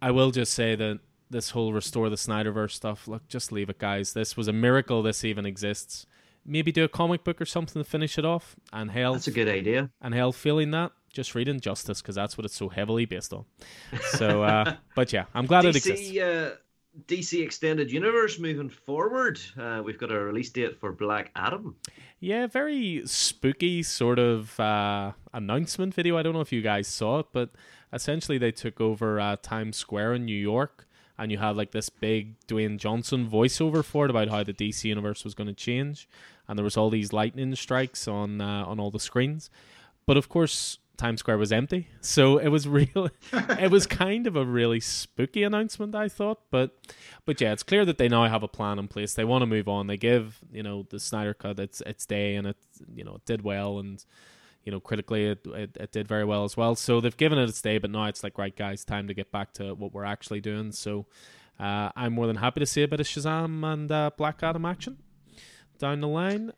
I 0.00 0.10
will 0.10 0.30
just 0.30 0.52
say 0.54 0.74
that 0.76 1.00
this 1.30 1.50
whole 1.50 1.72
restore 1.72 2.08
the 2.08 2.16
Snyderverse 2.16 2.70
stuff, 2.72 3.08
look, 3.08 3.26
just 3.28 3.50
leave 3.50 3.68
it, 3.68 3.78
guys. 3.78 4.12
This 4.12 4.36
was 4.36 4.46
a 4.48 4.52
miracle. 4.52 5.02
This 5.02 5.24
even 5.24 5.44
exists. 5.46 6.06
Maybe 6.44 6.70
do 6.70 6.84
a 6.84 6.88
comic 6.88 7.24
book 7.24 7.40
or 7.40 7.44
something 7.46 7.82
to 7.82 7.88
finish 7.88 8.18
it 8.18 8.24
off, 8.24 8.54
and 8.72 8.90
hell, 8.92 9.14
That's 9.14 9.26
a 9.26 9.32
good 9.32 9.48
idea. 9.48 9.90
and 10.00 10.14
hell, 10.14 10.30
feeling 10.32 10.70
that. 10.70 10.92
Just 11.12 11.34
read 11.34 11.48
Injustice 11.48 12.00
because 12.02 12.14
that's 12.14 12.36
what 12.38 12.44
it's 12.44 12.54
so 12.54 12.68
heavily 12.68 13.06
based 13.06 13.32
on. 13.32 13.46
So, 14.10 14.42
uh, 14.44 14.76
but 14.94 15.12
yeah, 15.12 15.24
I'm 15.34 15.46
glad 15.46 15.64
it 15.64 15.74
exists. 15.74 16.16
Uh, 16.16 16.54
DC 17.06 17.42
Extended 17.42 17.90
Universe 17.90 18.38
moving 18.38 18.68
forward. 18.68 19.38
Uh, 19.58 19.82
we've 19.84 19.98
got 19.98 20.10
a 20.10 20.18
release 20.18 20.50
date 20.50 20.78
for 20.78 20.92
Black 20.92 21.30
Adam. 21.36 21.76
Yeah, 22.20 22.46
very 22.46 23.02
spooky 23.04 23.82
sort 23.82 24.18
of 24.18 24.58
uh, 24.58 25.12
announcement 25.32 25.94
video. 25.94 26.16
I 26.16 26.22
don't 26.22 26.32
know 26.32 26.40
if 26.40 26.52
you 26.52 26.62
guys 26.62 26.88
saw 26.88 27.20
it, 27.20 27.26
but 27.32 27.50
essentially 27.92 28.38
they 28.38 28.52
took 28.52 28.80
over 28.80 29.20
uh, 29.20 29.36
Times 29.42 29.76
Square 29.76 30.14
in 30.14 30.24
New 30.24 30.36
York, 30.36 30.88
and 31.18 31.30
you 31.30 31.38
had 31.38 31.56
like 31.56 31.72
this 31.72 31.90
big 31.90 32.38
Dwayne 32.48 32.78
Johnson 32.78 33.28
voiceover 33.28 33.84
for 33.84 34.06
it 34.06 34.10
about 34.10 34.28
how 34.28 34.42
the 34.42 34.54
DC 34.54 34.84
universe 34.84 35.24
was 35.24 35.34
going 35.34 35.48
to 35.48 35.54
change, 35.54 36.08
and 36.48 36.58
there 36.58 36.64
was 36.64 36.76
all 36.76 36.90
these 36.90 37.12
lightning 37.12 37.54
strikes 37.54 38.08
on 38.08 38.40
uh, 38.40 38.64
on 38.66 38.80
all 38.80 38.90
the 38.90 39.00
screens, 39.00 39.50
but 40.06 40.16
of 40.16 40.28
course. 40.28 40.78
Times 40.96 41.20
Square 41.20 41.38
was 41.38 41.52
empty, 41.52 41.88
so 42.00 42.38
it 42.38 42.48
was 42.48 42.66
real. 42.68 43.10
it 43.32 43.70
was 43.70 43.86
kind 43.86 44.26
of 44.26 44.36
a 44.36 44.44
really 44.44 44.80
spooky 44.80 45.42
announcement, 45.42 45.94
I 45.94 46.08
thought. 46.08 46.40
But, 46.50 46.76
but 47.24 47.40
yeah, 47.40 47.52
it's 47.52 47.62
clear 47.62 47.84
that 47.84 47.98
they 47.98 48.08
now 48.08 48.26
have 48.28 48.42
a 48.42 48.48
plan 48.48 48.78
in 48.78 48.88
place. 48.88 49.14
They 49.14 49.24
want 49.24 49.42
to 49.42 49.46
move 49.46 49.68
on. 49.68 49.86
They 49.86 49.96
give 49.96 50.40
you 50.52 50.62
know 50.62 50.86
the 50.88 50.98
Snyder 51.00 51.34
Cut 51.34 51.58
its 51.58 51.80
its 51.82 52.06
day, 52.06 52.34
and 52.36 52.46
it 52.46 52.56
you 52.94 53.04
know 53.04 53.16
it 53.16 53.24
did 53.24 53.42
well, 53.42 53.78
and 53.78 54.04
you 54.64 54.72
know 54.72 54.80
critically 54.80 55.26
it, 55.26 55.46
it 55.46 55.76
it 55.78 55.92
did 55.92 56.08
very 56.08 56.24
well 56.24 56.44
as 56.44 56.56
well. 56.56 56.74
So 56.74 57.00
they've 57.00 57.16
given 57.16 57.38
it 57.38 57.48
its 57.48 57.60
day, 57.60 57.78
but 57.78 57.90
now 57.90 58.04
it's 58.04 58.22
like 58.22 58.38
right, 58.38 58.54
guys, 58.54 58.84
time 58.84 59.08
to 59.08 59.14
get 59.14 59.30
back 59.30 59.52
to 59.54 59.74
what 59.74 59.92
we're 59.92 60.04
actually 60.04 60.40
doing. 60.40 60.72
So 60.72 61.06
uh, 61.58 61.90
I'm 61.96 62.12
more 62.12 62.26
than 62.26 62.36
happy 62.36 62.60
to 62.60 62.66
see 62.66 62.82
a 62.82 62.88
bit 62.88 63.00
of 63.00 63.06
Shazam 63.06 63.64
and 63.64 63.90
uh, 63.90 64.10
Black 64.16 64.42
Adam 64.42 64.64
action 64.64 64.98
down 65.78 66.00
the 66.00 66.08
line. 66.08 66.52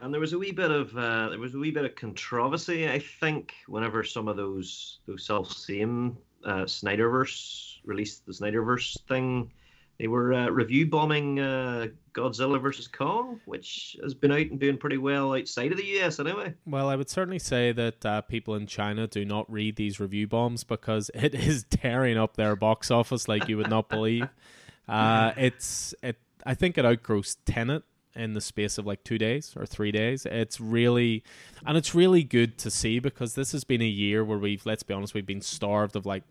And 0.00 0.12
there 0.12 0.20
was 0.20 0.32
a 0.32 0.38
wee 0.38 0.52
bit 0.52 0.70
of 0.70 0.96
uh, 0.96 1.28
there 1.28 1.38
was 1.38 1.54
a 1.54 1.58
wee 1.58 1.70
bit 1.70 1.84
of 1.84 1.94
controversy, 1.94 2.88
I 2.88 2.98
think, 2.98 3.54
whenever 3.68 4.02
some 4.04 4.28
of 4.28 4.36
those 4.36 4.98
those 5.06 5.26
self 5.26 5.52
same 5.52 6.18
uh, 6.44 6.64
Snyderverse 6.64 7.78
released 7.84 8.26
the 8.26 8.32
Snyderverse 8.32 9.00
thing 9.08 9.50
they 9.98 10.08
were 10.08 10.34
uh, 10.34 10.48
review 10.48 10.86
bombing 10.86 11.38
uh, 11.38 11.86
Godzilla 12.12 12.60
versus 12.60 12.88
Kong, 12.88 13.40
which 13.44 13.96
has 14.02 14.12
been 14.12 14.32
out 14.32 14.40
and 14.40 14.58
doing 14.58 14.76
pretty 14.76 14.98
well 14.98 15.34
outside 15.34 15.70
of 15.70 15.78
the 15.78 15.84
US 16.00 16.18
anyway. 16.18 16.54
Well, 16.66 16.88
I 16.88 16.96
would 16.96 17.08
certainly 17.08 17.38
say 17.38 17.70
that 17.72 18.04
uh, 18.04 18.20
people 18.22 18.56
in 18.56 18.66
China 18.66 19.06
do 19.06 19.24
not 19.24 19.50
read 19.50 19.76
these 19.76 20.00
review 20.00 20.26
bombs 20.26 20.64
because 20.64 21.10
it 21.14 21.34
is 21.34 21.64
tearing 21.70 22.18
up 22.18 22.36
their 22.36 22.56
box 22.56 22.90
office 22.90 23.28
like 23.28 23.48
you 23.48 23.56
would 23.56 23.70
not 23.70 23.88
believe. 23.88 24.28
Uh, 24.86 25.32
it's 25.38 25.94
it. 26.02 26.18
I 26.44 26.52
think 26.52 26.76
it 26.76 26.84
outgrossed 26.84 27.38
Tenet 27.46 27.84
in 28.16 28.34
the 28.34 28.40
space 28.40 28.78
of 28.78 28.86
like 28.86 29.02
two 29.04 29.18
days 29.18 29.54
or 29.56 29.66
three 29.66 29.90
days. 29.92 30.26
It's 30.26 30.60
really, 30.60 31.22
and 31.66 31.76
it's 31.76 31.94
really 31.94 32.22
good 32.22 32.58
to 32.58 32.70
see 32.70 32.98
because 32.98 33.34
this 33.34 33.52
has 33.52 33.64
been 33.64 33.82
a 33.82 33.86
year 33.86 34.24
where 34.24 34.38
we've, 34.38 34.64
let's 34.64 34.82
be 34.82 34.94
honest, 34.94 35.14
we've 35.14 35.26
been 35.26 35.40
starved 35.40 35.96
of 35.96 36.06
like 36.06 36.22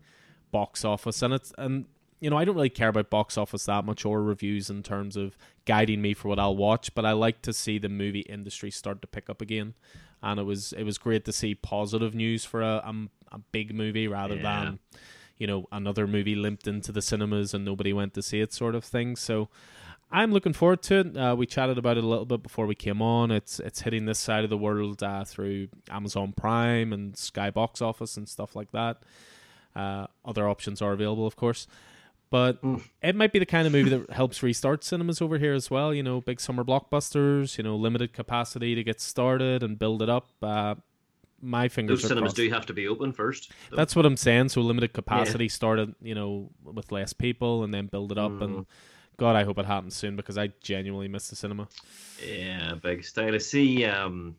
box 0.50 0.84
office, 0.84 1.20
and 1.22 1.34
it's 1.34 1.52
and 1.58 1.84
you 2.20 2.30
know 2.30 2.36
I 2.38 2.44
don't 2.44 2.54
really 2.54 2.70
care 2.70 2.88
about 2.88 3.10
box 3.10 3.36
office 3.36 3.66
that 3.66 3.84
much 3.84 4.04
or 4.06 4.22
reviews 4.22 4.70
in 4.70 4.82
terms 4.82 5.16
of 5.16 5.36
guiding 5.66 6.00
me 6.00 6.14
for 6.14 6.28
what 6.28 6.38
I'll 6.38 6.56
watch, 6.56 6.94
but 6.94 7.04
I 7.04 7.12
like 7.12 7.42
to 7.42 7.52
see 7.52 7.78
the 7.78 7.88
movie 7.88 8.20
industry 8.20 8.70
start 8.70 9.02
to 9.02 9.08
pick 9.08 9.28
up 9.28 9.42
again, 9.42 9.74
and 10.22 10.40
it 10.40 10.44
was 10.44 10.72
it 10.74 10.84
was 10.84 10.96
great 10.96 11.24
to 11.26 11.32
see 11.32 11.54
positive 11.54 12.14
news 12.14 12.44
for 12.44 12.62
a 12.62 12.76
a, 12.84 12.94
a 13.32 13.38
big 13.52 13.74
movie 13.74 14.08
rather 14.08 14.36
Yeah. 14.36 14.42
than 14.42 14.78
you 15.36 15.46
know 15.48 15.66
another 15.72 16.06
movie 16.06 16.36
limped 16.36 16.66
into 16.68 16.92
the 16.92 17.02
cinemas 17.02 17.52
and 17.52 17.64
nobody 17.64 17.92
went 17.92 18.14
to 18.14 18.22
see 18.22 18.40
it 18.40 18.52
sort 18.54 18.74
of 18.74 18.84
thing. 18.84 19.16
So. 19.16 19.48
I'm 20.14 20.32
looking 20.32 20.52
forward 20.52 20.80
to 20.82 20.94
it. 21.00 21.16
Uh, 21.16 21.34
we 21.36 21.44
chatted 21.46 21.76
about 21.76 21.98
it 21.98 22.04
a 22.04 22.06
little 22.06 22.24
bit 22.24 22.42
before 22.42 22.66
we 22.66 22.74
came 22.74 23.02
on. 23.02 23.30
It's 23.30 23.58
it's 23.60 23.80
hitting 23.82 24.06
this 24.06 24.18
side 24.18 24.44
of 24.44 24.50
the 24.50 24.56
world 24.56 25.02
uh, 25.02 25.24
through 25.24 25.68
Amazon 25.90 26.32
Prime 26.32 26.92
and 26.92 27.16
Sky 27.16 27.50
Box 27.50 27.82
Office 27.82 28.16
and 28.16 28.28
stuff 28.28 28.54
like 28.54 28.70
that. 28.72 29.02
Uh, 29.74 30.06
other 30.24 30.48
options 30.48 30.80
are 30.80 30.92
available, 30.92 31.26
of 31.26 31.34
course, 31.34 31.66
but 32.30 32.62
Mm. 32.62 32.80
it 33.02 33.16
might 33.16 33.32
be 33.32 33.40
the 33.40 33.46
kind 33.46 33.66
of 33.66 33.72
movie 33.72 33.90
that 33.90 34.10
helps 34.10 34.40
restart 34.40 34.84
cinemas 34.84 35.20
over 35.20 35.36
here 35.38 35.52
as 35.52 35.68
well. 35.68 35.92
You 35.92 36.04
know, 36.04 36.20
big 36.20 36.40
summer 36.40 36.62
blockbusters. 36.64 37.58
You 37.58 37.64
know, 37.64 37.74
limited 37.74 38.12
capacity 38.12 38.76
to 38.76 38.84
get 38.84 39.00
started 39.00 39.64
and 39.64 39.78
build 39.78 40.00
it 40.00 40.08
up. 40.08 40.28
Uh, 40.40 40.76
my 41.42 41.68
fingers 41.68 42.02
Those 42.02 42.08
cinemas 42.08 42.28
crossed. 42.28 42.36
do 42.36 42.48
have 42.50 42.66
to 42.66 42.72
be 42.72 42.86
open 42.88 43.12
first. 43.12 43.52
though. 43.68 43.76
That's 43.76 43.96
what 43.96 44.06
I'm 44.06 44.16
saying. 44.16 44.50
So 44.50 44.60
limited 44.60 44.92
capacity 44.92 45.48
started, 45.48 45.94
you 46.00 46.14
know, 46.14 46.50
with 46.62 46.92
less 46.92 47.12
people 47.12 47.64
and 47.64 47.74
then 47.74 47.86
build 47.88 48.12
it 48.12 48.18
up. 48.18 48.30
Mm. 48.32 48.42
And 48.44 48.66
God, 49.16 49.36
I 49.36 49.44
hope 49.44 49.58
it 49.58 49.66
happens 49.66 49.94
soon 49.94 50.16
because 50.16 50.36
I 50.36 50.52
genuinely 50.60 51.08
miss 51.08 51.28
the 51.28 51.36
cinema. 51.36 51.68
Yeah, 52.26 52.74
big 52.74 53.04
style. 53.04 53.34
I 53.34 53.38
see. 53.38 53.84
Um, 53.84 54.36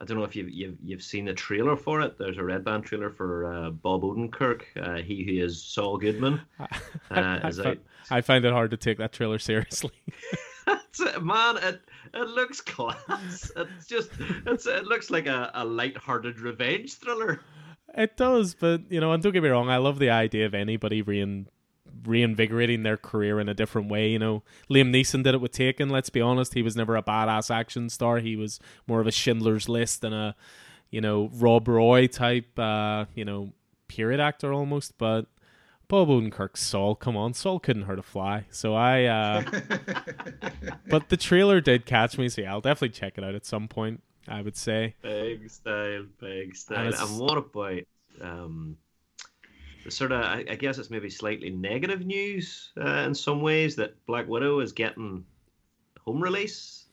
I 0.00 0.04
don't 0.04 0.18
know 0.18 0.24
if 0.24 0.34
you've, 0.34 0.50
you've 0.50 0.76
you've 0.82 1.02
seen 1.02 1.26
the 1.26 1.34
trailer 1.34 1.76
for 1.76 2.00
it. 2.00 2.18
There's 2.18 2.36
a 2.36 2.42
red 2.42 2.64
band 2.64 2.84
trailer 2.84 3.08
for 3.10 3.52
uh, 3.52 3.70
Bob 3.70 4.02
Odenkirk. 4.02 4.62
Uh, 4.76 5.00
he 5.00 5.22
who 5.22 5.44
is 5.44 5.62
Saul 5.62 5.96
Goodman. 5.98 6.40
Uh, 7.10 7.40
I, 7.42 7.48
is 7.48 7.60
out. 7.60 7.76
I 8.10 8.22
find 8.22 8.42
it 8.46 8.54
hard 8.54 8.70
to 8.70 8.76
take 8.78 8.96
that 8.96 9.12
trailer 9.12 9.38
seriously. 9.38 9.92
It, 10.98 11.22
man. 11.22 11.56
It 11.56 11.80
it 12.14 12.28
looks 12.28 12.60
class. 12.60 13.50
It's 13.56 13.86
just 13.86 14.10
it's 14.46 14.66
it 14.66 14.84
looks 14.84 15.10
like 15.10 15.26
a, 15.26 15.50
a 15.54 15.64
light-hearted 15.64 16.38
revenge 16.40 16.94
thriller. 16.94 17.40
it 17.94 18.16
does, 18.16 18.54
but 18.54 18.82
you 18.90 19.00
know, 19.00 19.12
and 19.12 19.22
don't 19.22 19.32
get 19.32 19.42
me 19.42 19.48
wrong, 19.48 19.68
I 19.68 19.78
love 19.78 19.98
the 19.98 20.10
idea 20.10 20.46
of 20.46 20.54
anybody 20.54 21.02
rein 21.02 21.48
reinvigorating 22.04 22.82
their 22.82 22.96
career 22.96 23.38
in 23.40 23.48
a 23.48 23.54
different 23.54 23.88
way. 23.88 24.08
You 24.10 24.18
know, 24.18 24.42
Liam 24.70 24.90
Neeson 24.94 25.22
did 25.22 25.34
it 25.34 25.40
with 25.40 25.52
Taken. 25.52 25.88
Let's 25.88 26.10
be 26.10 26.20
honest, 26.20 26.54
he 26.54 26.62
was 26.62 26.76
never 26.76 26.96
a 26.96 27.02
badass 27.02 27.54
action 27.54 27.88
star. 27.88 28.18
He 28.18 28.36
was 28.36 28.60
more 28.86 29.00
of 29.00 29.06
a 29.06 29.12
Schindler's 29.12 29.68
List 29.68 30.04
and 30.04 30.14
a, 30.14 30.34
you 30.90 31.00
know, 31.00 31.30
Rob 31.34 31.68
Roy 31.68 32.06
type, 32.06 32.58
uh, 32.58 33.06
you 33.14 33.24
know, 33.24 33.52
period 33.88 34.20
actor 34.20 34.52
almost. 34.52 34.96
But 34.98 35.26
Bob 35.88 36.08
Odenkirk's 36.08 36.60
Saul, 36.62 36.94
come 36.94 37.16
on, 37.16 37.34
Saul 37.34 37.58
couldn't 37.60 37.82
hurt 37.82 37.98
a 37.98 38.02
fly. 38.02 38.46
So 38.50 38.74
I, 38.74 39.04
uh, 39.04 39.42
but 40.88 41.08
the 41.08 41.16
trailer 41.16 41.60
did 41.60 41.86
catch 41.86 42.16
me. 42.18 42.28
So 42.28 42.42
yeah, 42.42 42.52
I'll 42.52 42.60
definitely 42.60 42.90
check 42.90 43.18
it 43.18 43.24
out 43.24 43.34
at 43.34 43.44
some 43.46 43.68
point. 43.68 44.02
I 44.28 44.40
would 44.40 44.56
say. 44.56 44.94
Big 45.02 45.50
style, 45.50 46.04
big 46.20 46.54
style. 46.54 46.78
And 46.78 46.86
And, 46.86 46.94
it's- 46.94 47.10
what 47.18 47.36
about 47.38 47.80
um, 48.20 48.76
the 48.91 48.91
sort 49.88 50.12
of? 50.12 50.22
I, 50.22 50.42
guess 50.56 50.78
it's 50.78 50.90
maybe 50.90 51.10
slightly 51.10 51.50
negative 51.50 52.04
news 52.06 52.70
uh, 52.80 53.04
in 53.06 53.14
some 53.14 53.40
ways 53.40 53.76
that 53.76 54.04
Black 54.06 54.28
Widow 54.28 54.60
is 54.60 54.72
getting 54.72 55.24
home 56.00 56.22
release. 56.22 56.86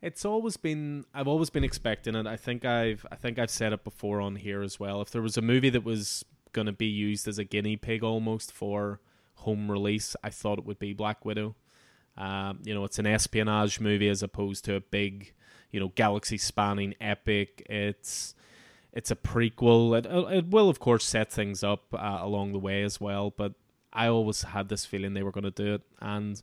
It's 0.00 0.24
always 0.24 0.56
been 0.56 1.04
I've 1.14 1.28
always 1.28 1.50
been 1.50 1.64
expecting 1.64 2.14
it. 2.16 2.26
I 2.26 2.36
think 2.36 2.64
I've 2.64 3.06
I 3.12 3.16
think 3.16 3.38
I've 3.38 3.50
said 3.50 3.72
it 3.72 3.84
before 3.84 4.20
on 4.20 4.36
here 4.36 4.62
as 4.62 4.80
well. 4.80 5.00
If 5.00 5.10
there 5.10 5.22
was 5.22 5.36
a 5.36 5.42
movie 5.42 5.70
that 5.70 5.84
was 5.84 6.24
going 6.52 6.66
to 6.66 6.72
be 6.72 6.86
used 6.86 7.28
as 7.28 7.38
a 7.38 7.44
guinea 7.44 7.76
pig 7.76 8.02
almost 8.02 8.52
for 8.52 9.00
home 9.36 9.70
release, 9.70 10.16
I 10.22 10.30
thought 10.30 10.58
it 10.58 10.64
would 10.64 10.78
be 10.78 10.92
Black 10.92 11.24
Widow. 11.24 11.54
Um, 12.16 12.60
you 12.64 12.74
know, 12.74 12.84
it's 12.84 12.98
an 12.98 13.06
espionage 13.06 13.80
movie 13.80 14.08
as 14.08 14.22
opposed 14.22 14.64
to 14.66 14.74
a 14.74 14.80
big, 14.80 15.32
you 15.70 15.80
know, 15.80 15.92
galaxy 15.94 16.36
spanning 16.36 16.94
epic. 17.00 17.64
It's 17.70 18.34
it's 18.92 19.10
a 19.10 19.16
prequel. 19.16 19.96
It, 19.98 20.06
it 20.34 20.48
will 20.48 20.68
of 20.68 20.78
course 20.80 21.04
set 21.04 21.32
things 21.32 21.62
up 21.64 21.82
uh, 21.94 22.18
along 22.20 22.52
the 22.52 22.58
way 22.58 22.82
as 22.82 23.00
well, 23.00 23.30
but 23.36 23.52
I 23.92 24.06
always 24.08 24.42
had 24.42 24.68
this 24.68 24.84
feeling 24.86 25.14
they 25.14 25.22
were 25.22 25.32
going 25.32 25.44
to 25.44 25.50
do 25.50 25.74
it 25.74 25.82
and 26.00 26.40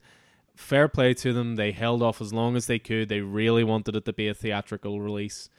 fair 0.56 0.88
play 0.88 1.14
to 1.16 1.34
them. 1.34 1.56
They 1.56 1.72
held 1.72 2.02
off 2.04 2.22
as 2.22 2.34
long 2.34 2.56
as 2.56 2.68
they 2.68 2.80
could. 2.80 3.10
They 3.10 3.22
really 3.22 3.64
wanted 3.64 3.96
it 3.96 4.06
to 4.06 4.14
be 4.14 4.28
a 4.28 4.34
theatrical 4.34 5.00
release. 5.02 5.50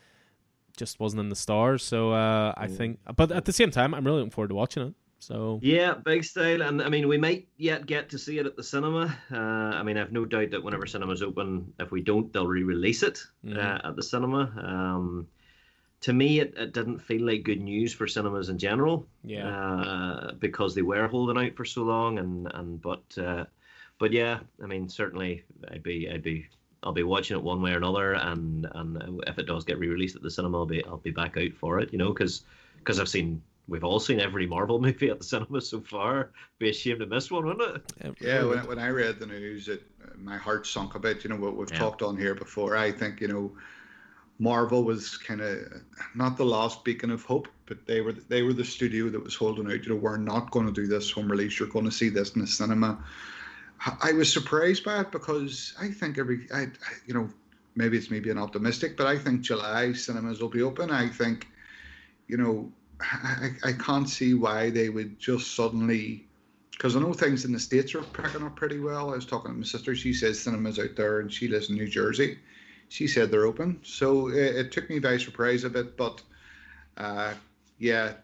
Just 0.76 1.00
wasn't 1.00 1.20
in 1.20 1.28
the 1.28 1.36
stars. 1.36 1.82
So 1.82 2.12
uh, 2.12 2.54
I 2.56 2.66
Mm. 2.66 2.76
think, 2.76 2.98
but 3.16 3.32
at 3.32 3.44
the 3.44 3.52
same 3.52 3.70
time, 3.70 3.94
I'm 3.94 4.04
really 4.04 4.18
looking 4.18 4.30
forward 4.30 4.48
to 4.48 4.54
watching 4.54 4.82
it. 4.88 4.94
So 5.18 5.58
Yeah, 5.62 5.94
big 5.94 6.24
style, 6.24 6.62
and 6.62 6.80
I 6.80 6.88
mean, 6.88 7.06
we 7.06 7.18
might 7.18 7.46
yet 7.58 7.84
get 7.86 8.08
to 8.10 8.18
see 8.18 8.38
it 8.38 8.46
at 8.46 8.56
the 8.56 8.62
cinema. 8.62 9.14
Uh, 9.30 9.36
I 9.36 9.82
mean, 9.82 9.98
I've 9.98 10.12
no 10.12 10.24
doubt 10.24 10.50
that 10.52 10.62
whenever 10.64 10.86
cinemas 10.86 11.22
open, 11.22 11.72
if 11.78 11.90
we 11.90 12.00
don't, 12.00 12.32
they'll 12.32 12.46
re-release 12.46 13.02
it 13.02 13.22
Mhm. 13.44 13.58
uh, 13.58 13.88
at 13.88 13.96
the 13.96 14.02
cinema. 14.02 14.42
Um, 14.64 15.26
to 16.00 16.12
me, 16.12 16.40
it, 16.40 16.54
it 16.56 16.72
didn't 16.72 16.98
feel 16.98 17.26
like 17.26 17.42
good 17.42 17.60
news 17.60 17.92
for 17.94 18.06
cinemas 18.06 18.48
in 18.48 18.58
general. 18.58 19.08
yeah, 19.24 19.54
uh, 19.80 20.32
because 20.38 20.74
they 20.74 20.82
were 20.82 21.08
holding 21.08 21.38
out 21.42 21.54
for 21.56 21.64
so 21.64 21.82
long, 21.82 22.18
and 22.18 22.50
and 22.54 22.80
but 22.80 23.16
uh, 23.18 23.44
but 23.98 24.12
yeah, 24.12 24.40
I 24.62 24.66
mean, 24.66 24.88
certainly, 24.88 25.44
I'd 25.70 25.82
be 25.82 26.08
I'd 26.10 26.22
be 26.22 26.48
I'll 26.82 26.92
be 26.92 27.02
watching 27.02 27.36
it 27.36 27.42
one 27.42 27.62
way 27.62 27.72
or 27.72 27.76
another, 27.76 28.14
and 28.14 28.66
and 28.74 29.22
if 29.26 29.38
it 29.38 29.46
does 29.46 29.64
get 29.64 29.78
re-released 29.78 30.16
at 30.16 30.22
the 30.22 30.30
cinema, 30.30 30.58
I'll 30.58 30.66
be 30.66 30.84
I'll 30.84 30.98
be 30.98 31.10
back 31.10 31.36
out 31.36 31.52
for 31.54 31.80
it, 31.80 31.92
you 31.92 31.98
know, 31.98 32.12
because 32.12 32.44
because 32.78 33.00
I've 33.00 33.08
seen. 33.08 33.42
We've 33.68 33.84
all 33.84 34.00
seen 34.00 34.18
every 34.18 34.48
Marvel 34.48 34.80
movie 34.82 35.10
at 35.10 35.18
the 35.18 35.24
cinema 35.24 35.60
so 35.60 35.80
far. 35.80 36.32
Be 36.58 36.70
ashamed 36.70 36.98
to 37.00 37.06
miss 37.06 37.30
one, 37.30 37.46
wouldn't 37.46 37.76
it? 37.76 37.82
It 37.98 38.16
Yeah, 38.20 38.44
when, 38.44 38.66
when 38.66 38.78
I 38.78 38.88
read 38.88 39.18
the 39.18 39.26
news, 39.26 39.68
it 39.68 39.82
my 40.18 40.36
heart 40.36 40.66
sunk 40.66 40.94
a 40.94 40.98
bit. 40.98 41.24
You 41.24 41.30
know 41.30 41.36
what 41.36 41.56
we've 41.56 41.72
Yeah. 41.72 41.78
talked 41.78 42.02
on 42.02 42.16
here 42.16 42.34
before. 42.34 42.76
I 42.76 42.92
think 42.92 43.20
you 43.20 43.28
know, 43.28 43.52
Marvel 44.40 44.82
was 44.82 45.18
kind 45.18 45.42
of 45.42 45.58
not 46.14 46.38
the 46.38 46.46
last 46.46 46.82
beacon 46.82 47.10
of 47.10 47.22
hope, 47.24 47.46
but 47.66 47.86
they 47.86 48.00
were 48.00 48.12
they 48.12 48.42
were 48.42 48.54
the 48.54 48.64
studio 48.64 49.10
that 49.10 49.22
was 49.22 49.34
holding 49.34 49.66
out. 49.66 49.84
You 49.84 49.90
know, 49.90 49.96
we're 49.96 50.16
not 50.16 50.50
going 50.50 50.66
to 50.66 50.72
do 50.72 50.86
this 50.86 51.10
home 51.10 51.30
release. 51.30 51.60
You're 51.60 51.68
going 51.68 51.84
to 51.84 51.90
see 51.90 52.08
this 52.08 52.34
in 52.34 52.40
the 52.40 52.46
cinema. 52.46 53.04
I- 54.02 54.12
was 54.12 54.32
surprised 54.32 54.82
by 54.82 55.00
it 55.00 55.12
because 55.12 55.74
I 55.78 55.90
think 55.90 56.18
every 56.18 56.48
I, 56.52 56.68
you 57.06 57.12
know 57.14 57.30
maybe 57.76 57.98
it's 57.98 58.10
me 58.10 58.18
being 58.18 58.38
optimistic, 58.38 58.96
but 58.96 59.06
I 59.06 59.18
think 59.18 59.42
July 59.42 59.92
cinemas 59.92 60.40
will 60.40 60.48
be 60.48 60.62
open. 60.62 60.90
I 60.90 61.08
think 61.08 61.46
you 62.26 62.38
know 62.38 62.72
I 63.00 63.50
I 63.62 63.72
can't 63.72 64.08
see 64.08 64.32
why 64.32 64.70
they 64.70 64.88
would 64.88 65.18
just 65.18 65.54
suddenly 65.54 66.26
because 66.72 66.96
I 66.96 67.00
know 67.00 67.12
things 67.12 67.44
in 67.44 67.52
the 67.52 67.60
states 67.60 67.94
are 67.94 68.02
picking 68.02 68.42
up 68.42 68.56
pretty 68.56 68.78
well. 68.78 69.10
I 69.10 69.16
was 69.16 69.26
talking 69.26 69.50
to 69.52 69.56
my 69.58 69.64
sister; 69.64 69.94
she 69.94 70.14
says 70.14 70.40
cinemas 70.40 70.78
out 70.78 70.96
there, 70.96 71.20
and 71.20 71.30
she 71.30 71.46
lives 71.46 71.68
in 71.68 71.76
New 71.76 71.88
Jersey. 71.88 72.38
She 72.90 73.06
said 73.06 73.30
they're 73.30 73.46
open, 73.46 73.80
so 73.82 74.28
it, 74.28 74.56
it 74.56 74.72
took 74.72 74.90
me 74.90 74.98
by 74.98 75.16
surprise 75.16 75.64
a 75.64 75.70
bit. 75.70 75.96
But 75.96 76.20
uh, 76.96 77.32
yeah, 77.78 78.14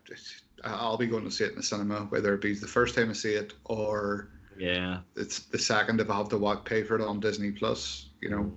I'll 0.64 0.98
be 0.98 1.06
going 1.06 1.24
to 1.24 1.30
see 1.30 1.44
it 1.44 1.50
in 1.50 1.56
the 1.56 1.62
cinema, 1.62 2.00
whether 2.10 2.34
it 2.34 2.40
be 2.42 2.52
the 2.52 2.66
first 2.66 2.94
time 2.94 3.08
I 3.08 3.12
see 3.14 3.34
it 3.34 3.54
or 3.64 4.28
Yeah. 4.58 4.98
it's 5.16 5.38
the 5.38 5.58
second 5.58 6.00
if 6.00 6.10
I 6.10 6.16
have 6.16 6.28
to 6.30 6.38
watch 6.38 6.64
pay 6.64 6.82
for 6.82 6.96
it 6.96 7.00
on 7.02 7.20
Disney 7.20 7.52
Plus. 7.52 8.10
You 8.20 8.30
know, 8.30 8.52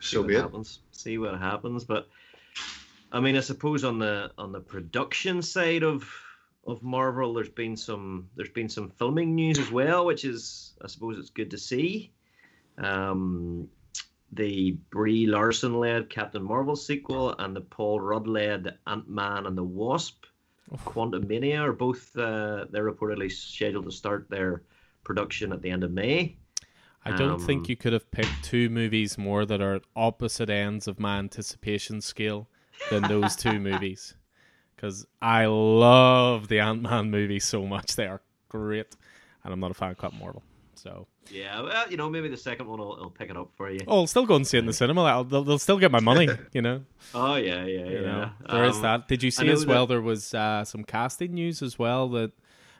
see 0.00 0.16
so 0.16 0.22
be 0.22 0.36
it. 0.36 0.40
happens. 0.40 0.78
See 0.92 1.18
what 1.18 1.36
happens. 1.38 1.82
But 1.82 2.08
I 3.10 3.18
mean, 3.20 3.36
I 3.36 3.40
suppose 3.40 3.82
on 3.82 3.98
the 3.98 4.30
on 4.38 4.52
the 4.52 4.60
production 4.60 5.42
side 5.42 5.82
of 5.82 6.08
of 6.64 6.80
Marvel, 6.84 7.34
there's 7.34 7.48
been 7.48 7.76
some 7.76 8.28
there's 8.36 8.50
been 8.50 8.68
some 8.68 8.88
filming 8.88 9.34
news 9.34 9.58
as 9.58 9.70
well, 9.72 10.06
which 10.06 10.24
is 10.24 10.74
I 10.80 10.86
suppose 10.86 11.18
it's 11.18 11.30
good 11.30 11.50
to 11.50 11.58
see. 11.58 12.12
Um, 12.78 13.68
the 14.34 14.72
Brie 14.90 15.26
Larson 15.26 15.78
led 15.78 16.10
Captain 16.10 16.42
Marvel 16.42 16.76
sequel 16.76 17.34
and 17.38 17.54
the 17.54 17.60
Paul 17.60 18.00
Rudd 18.00 18.26
led 18.26 18.78
Ant 18.86 19.08
Man 19.08 19.46
and 19.46 19.56
the 19.56 19.64
Wasp, 19.64 20.24
Quantumania 20.86 21.60
are 21.60 21.72
both 21.72 22.16
uh, 22.16 22.64
they're 22.70 22.90
reportedly 22.90 23.30
scheduled 23.30 23.84
to 23.84 23.90
start 23.92 24.28
their 24.30 24.62
production 25.04 25.52
at 25.52 25.62
the 25.62 25.70
end 25.70 25.84
of 25.84 25.92
May. 25.92 26.36
I 27.04 27.10
don't 27.12 27.32
Um, 27.32 27.40
think 27.40 27.68
you 27.68 27.76
could 27.76 27.92
have 27.92 28.10
picked 28.10 28.42
two 28.42 28.70
movies 28.70 29.18
more 29.18 29.44
that 29.44 29.60
are 29.60 29.74
at 29.74 29.82
opposite 29.94 30.48
ends 30.48 30.88
of 30.88 30.98
my 30.98 31.18
anticipation 31.18 32.00
scale 32.00 32.48
than 32.90 33.02
those 33.02 33.36
two 33.36 33.60
movies. 33.70 34.14
Because 34.74 35.06
I 35.20 35.46
love 35.46 36.48
the 36.48 36.60
Ant 36.60 36.82
Man 36.82 37.10
movie 37.10 37.40
so 37.40 37.66
much. 37.66 37.94
They 37.96 38.06
are 38.06 38.22
great. 38.48 38.96
And 39.44 39.52
I'm 39.52 39.60
not 39.60 39.70
a 39.70 39.74
fan 39.74 39.90
of 39.90 39.98
Captain 39.98 40.18
Marvel. 40.18 40.42
So 40.74 41.06
yeah, 41.30 41.60
well, 41.60 41.90
you 41.90 41.96
know, 41.96 42.08
maybe 42.10 42.28
the 42.28 42.36
second 42.36 42.66
one 42.66 42.78
will, 42.78 42.96
will 42.96 43.10
pick 43.10 43.30
it 43.30 43.36
up 43.36 43.50
for 43.56 43.70
you. 43.70 43.80
oh, 43.88 44.00
I'll 44.00 44.06
still 44.06 44.26
go 44.26 44.34
and 44.36 44.46
see 44.46 44.56
it 44.56 44.60
in 44.60 44.66
the 44.66 44.72
cinema. 44.72 45.02
Like, 45.02 45.28
they'll, 45.28 45.44
they'll 45.44 45.58
still 45.58 45.78
get 45.78 45.90
my 45.90 46.00
money. 46.00 46.28
You 46.52 46.62
know. 46.62 46.82
Oh 47.14 47.34
yeah, 47.36 47.64
yeah, 47.64 47.84
You 47.86 47.94
yeah. 47.96 48.00
know, 48.00 48.30
there 48.50 48.64
is 48.64 48.76
Um, 48.76 48.82
that. 48.82 49.08
Did 49.08 49.22
you 49.22 49.30
see 49.30 49.48
as 49.48 49.66
well? 49.66 49.86
that- 49.86 49.94
There 49.94 50.02
was 50.02 50.34
uh, 50.34 50.64
some 50.64 50.84
casting 50.84 51.34
news 51.34 51.62
as 51.62 51.78
well 51.78 52.08
that, 52.10 52.32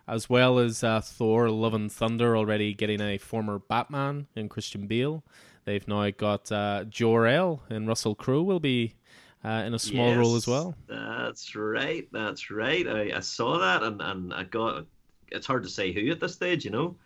as 0.07 0.28
well 0.30 0.59
as 0.59 0.85
uh, 0.85 1.00
Thor: 1.00 1.48
Love 1.50 1.74
and 1.74 1.90
Thunder 1.90 2.37
already 2.37 2.74
getting 2.74 3.00
a 3.00 3.18
former 3.18 3.59
Batman 3.59 4.26
in 4.37 4.48
Christian 4.48 4.87
Bale. 4.87 5.22
They've 5.64 5.87
now 5.88 6.11
got 6.11 6.52
uh, 6.52 6.85
Jor-El 6.85 7.62
and 7.70 7.88
Russell 7.88 8.14
Crowe 8.14 8.42
will 8.42 8.61
be 8.61 8.94
uh, 9.42 9.64
in 9.66 9.72
a 9.72 9.78
small 9.78 10.14
role 10.14 10.37
as 10.37 10.46
well. 10.46 10.74
That's 10.87 11.57
right. 11.57 12.07
That's 12.12 12.50
right. 12.50 12.87
I, 12.87 13.16
I 13.16 13.20
saw 13.20 13.59
that, 13.59 13.83
and, 13.83 14.00
and 14.02 14.35
I 14.35 14.44
got. 14.44 14.85
It's 15.33 15.46
hard 15.46 15.62
to 15.64 15.70
say 15.70 15.90
who 15.92 16.11
at 16.11 16.20
this 16.20 16.35
stage, 16.35 16.64
you 16.66 16.70
know. 16.70 16.96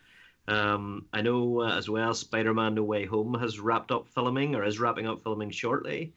Um, 0.49 1.05
I 1.13 1.21
know 1.21 1.61
uh, 1.61 1.77
as 1.77 1.89
well. 1.89 2.13
Spider-Man: 2.13 2.75
No 2.75 2.83
Way 2.83 3.05
Home 3.05 3.35
has 3.39 3.59
wrapped 3.59 3.91
up 3.91 4.07
filming, 4.07 4.55
or 4.55 4.63
is 4.65 4.79
wrapping 4.79 5.07
up 5.07 5.21
filming 5.21 5.51
shortly. 5.51 6.13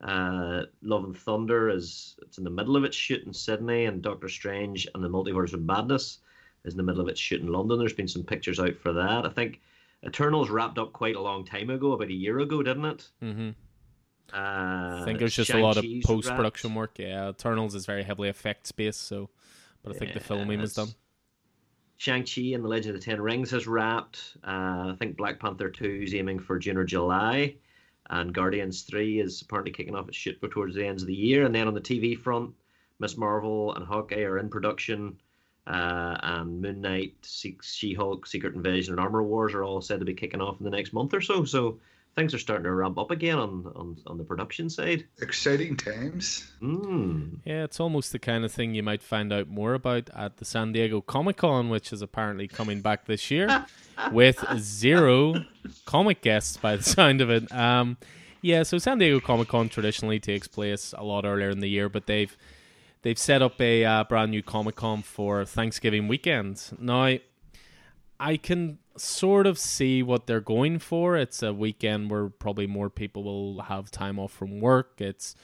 Uh, 0.00 0.62
Love 0.82 1.04
and 1.04 1.16
Thunder 1.16 1.68
is 1.68 2.16
it's 2.22 2.38
in 2.38 2.44
the 2.44 2.50
middle 2.50 2.76
of 2.76 2.84
its 2.84 2.96
shoot 2.96 3.24
in 3.24 3.32
Sydney, 3.32 3.86
and 3.86 4.02
Doctor 4.02 4.28
Strange 4.28 4.86
and 4.94 5.02
the 5.02 5.08
Multiverse 5.08 5.52
of 5.52 5.62
Madness 5.62 6.18
is 6.64 6.74
in 6.74 6.76
the 6.76 6.82
middle 6.82 7.00
of 7.00 7.08
its 7.08 7.20
shoot 7.20 7.40
in 7.40 7.48
London. 7.48 7.78
There's 7.78 7.92
been 7.92 8.08
some 8.08 8.22
pictures 8.24 8.60
out 8.60 8.76
for 8.76 8.92
that. 8.92 9.26
I 9.26 9.30
think 9.30 9.60
Eternals 10.06 10.50
wrapped 10.50 10.78
up 10.78 10.92
quite 10.92 11.16
a 11.16 11.20
long 11.20 11.44
time 11.44 11.70
ago, 11.70 11.92
about 11.92 12.08
a 12.08 12.12
year 12.12 12.38
ago, 12.40 12.62
didn't 12.62 12.84
it? 12.84 13.08
Mm-hmm. 13.22 13.50
Uh, 14.32 15.00
I 15.00 15.02
think 15.04 15.18
there's 15.18 15.34
just 15.36 15.50
a 15.50 15.58
lot 15.58 15.76
of 15.76 15.84
post 16.04 16.28
production 16.30 16.74
work. 16.74 16.98
Yeah, 16.98 17.28
Eternals 17.30 17.74
is 17.74 17.84
very 17.86 18.02
heavily 18.02 18.28
effects 18.28 18.72
based, 18.72 19.02
so 19.02 19.28
but 19.82 19.94
I 19.94 19.98
think 19.98 20.12
the 20.12 20.20
Yeah, 20.20 20.26
filming 20.26 20.60
was 20.60 20.72
it's- 20.72 20.86
done. 20.86 20.94
Shang-Chi 22.02 22.50
and 22.54 22.64
the 22.64 22.68
Legend 22.68 22.96
of 22.96 23.00
the 23.00 23.04
Ten 23.04 23.20
Rings 23.20 23.52
has 23.52 23.68
wrapped. 23.68 24.36
Uh, 24.42 24.90
I 24.90 24.96
think 24.98 25.16
Black 25.16 25.38
Panther 25.38 25.70
2 25.70 26.00
is 26.02 26.14
aiming 26.16 26.40
for 26.40 26.58
June 26.58 26.76
or 26.76 26.82
July. 26.82 27.54
And 28.10 28.34
Guardians 28.34 28.82
3 28.82 29.20
is 29.20 29.40
apparently 29.40 29.70
kicking 29.70 29.94
off 29.94 30.08
its 30.08 30.16
shoot 30.16 30.36
towards 30.50 30.74
the 30.74 30.84
ends 30.84 31.04
of 31.04 31.06
the 31.06 31.14
year. 31.14 31.46
And 31.46 31.54
then 31.54 31.68
on 31.68 31.74
the 31.74 31.80
TV 31.80 32.18
front, 32.18 32.54
Ms. 32.98 33.16
Marvel 33.16 33.72
and 33.76 33.86
Hawkeye 33.86 34.24
are 34.24 34.38
in 34.38 34.48
production. 34.48 35.16
Uh, 35.68 36.16
and 36.24 36.60
Moon 36.60 36.80
Knight, 36.80 37.14
Se- 37.22 37.58
She-Hulk, 37.62 38.26
Secret 38.26 38.56
Invasion, 38.56 38.94
and 38.94 39.00
Armor 39.00 39.22
Wars 39.22 39.54
are 39.54 39.62
all 39.62 39.80
said 39.80 40.00
to 40.00 40.04
be 40.04 40.12
kicking 40.12 40.40
off 40.40 40.58
in 40.58 40.64
the 40.64 40.70
next 40.70 40.92
month 40.92 41.14
or 41.14 41.20
so. 41.20 41.44
So 41.44 41.78
things 42.14 42.34
are 42.34 42.38
starting 42.38 42.64
to 42.64 42.72
ramp 42.72 42.98
up 42.98 43.10
again 43.10 43.38
on, 43.38 43.72
on, 43.74 43.96
on 44.06 44.18
the 44.18 44.24
production 44.24 44.68
side. 44.68 45.06
Exciting 45.20 45.76
times. 45.76 46.52
Mm. 46.60 47.38
Yeah, 47.44 47.64
it's 47.64 47.80
almost 47.80 48.12
the 48.12 48.18
kind 48.18 48.44
of 48.44 48.52
thing 48.52 48.74
you 48.74 48.82
might 48.82 49.02
find 49.02 49.32
out 49.32 49.48
more 49.48 49.74
about 49.74 50.10
at 50.14 50.36
the 50.36 50.44
San 50.44 50.72
Diego 50.72 51.00
Comic 51.00 51.38
Con, 51.38 51.70
which 51.70 51.92
is 51.92 52.02
apparently 52.02 52.48
coming 52.48 52.80
back 52.80 53.06
this 53.06 53.30
year 53.30 53.66
with 54.12 54.44
zero 54.58 55.44
comic 55.86 56.20
guests 56.20 56.56
by 56.56 56.76
the 56.76 56.82
sound 56.82 57.20
of 57.20 57.30
it. 57.30 57.50
Um, 57.52 57.96
yeah, 58.42 58.64
so 58.64 58.78
San 58.78 58.98
Diego 58.98 59.20
Comic 59.20 59.48
Con 59.48 59.68
traditionally 59.68 60.20
takes 60.20 60.48
place 60.48 60.92
a 60.96 61.04
lot 61.04 61.24
earlier 61.24 61.50
in 61.50 61.60
the 61.60 61.68
year, 61.68 61.88
but 61.88 62.06
they've 62.06 62.36
they've 63.02 63.18
set 63.18 63.40
up 63.40 63.60
a 63.60 63.84
uh, 63.84 64.04
brand 64.04 64.32
new 64.32 64.42
Comic 64.42 64.74
Con 64.74 65.02
for 65.02 65.44
Thanksgiving 65.44 66.08
weekend. 66.08 66.76
Now, 66.78 67.16
I 68.18 68.36
can 68.36 68.78
sort 68.96 69.46
of 69.46 69.58
see 69.58 70.02
what 70.02 70.26
they're 70.26 70.40
going 70.40 70.78
for. 70.78 71.16
It's 71.16 71.42
a 71.42 71.52
weekend 71.52 72.10
where 72.10 72.28
probably 72.28 72.66
more 72.66 72.90
people 72.90 73.22
will 73.22 73.62
have 73.62 73.90
time 73.90 74.18
off 74.18 74.32
from 74.32 74.60
work. 74.60 75.00
It's 75.00 75.34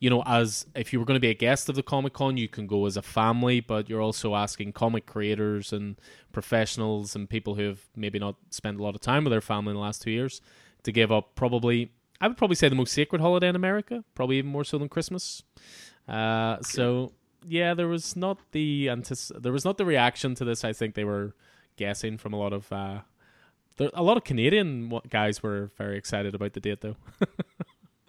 you 0.00 0.08
know, 0.08 0.22
as 0.24 0.66
if 0.74 0.92
you 0.92 0.98
were 0.98 1.04
going 1.04 1.16
to 1.16 1.20
be 1.20 1.28
a 1.28 1.34
guest 1.34 1.68
of 1.68 1.74
the 1.74 1.82
Comic 1.82 2.14
Con, 2.14 2.38
you 2.38 2.48
can 2.48 2.66
go 2.66 2.86
as 2.86 2.96
a 2.96 3.02
family, 3.02 3.60
but 3.60 3.90
you're 3.90 4.00
also 4.00 4.34
asking 4.34 4.72
comic 4.72 5.04
creators 5.04 5.74
and 5.74 6.00
professionals 6.32 7.14
and 7.14 7.28
people 7.28 7.54
who 7.54 7.64
have 7.64 7.80
maybe 7.94 8.18
not 8.18 8.36
spent 8.48 8.80
a 8.80 8.82
lot 8.82 8.94
of 8.94 9.02
time 9.02 9.24
with 9.24 9.30
their 9.30 9.42
family 9.42 9.72
in 9.72 9.76
the 9.76 9.82
last 9.82 10.00
two 10.00 10.10
years 10.10 10.40
to 10.84 10.90
give 10.90 11.12
up 11.12 11.34
probably, 11.34 11.92
I 12.18 12.28
would 12.28 12.38
probably 12.38 12.56
say 12.56 12.70
the 12.70 12.74
most 12.74 12.94
sacred 12.94 13.20
holiday 13.20 13.48
in 13.48 13.56
America, 13.56 14.02
probably 14.14 14.38
even 14.38 14.50
more 14.50 14.64
so 14.64 14.78
than 14.78 14.88
Christmas. 14.88 15.42
Uh, 16.08 16.56
so 16.62 17.12
yeah, 17.46 17.74
there 17.74 17.88
was 17.88 18.16
not 18.16 18.38
the 18.52 18.86
antici- 18.86 19.40
there 19.40 19.52
was 19.52 19.66
not 19.66 19.76
the 19.76 19.84
reaction 19.84 20.34
to 20.36 20.46
this. 20.46 20.64
I 20.64 20.72
think 20.72 20.94
they 20.94 21.04
were 21.04 21.34
guessing 21.80 22.18
from 22.18 22.34
a 22.34 22.36
lot 22.36 22.52
of 22.52 22.70
uh, 22.70 23.00
there, 23.78 23.90
a 23.94 24.02
lot 24.02 24.18
of 24.18 24.24
Canadian 24.24 24.92
guys 25.08 25.42
were 25.42 25.70
very 25.78 25.96
excited 25.96 26.34
about 26.34 26.52
the 26.52 26.60
date 26.60 26.82
though. 26.82 26.96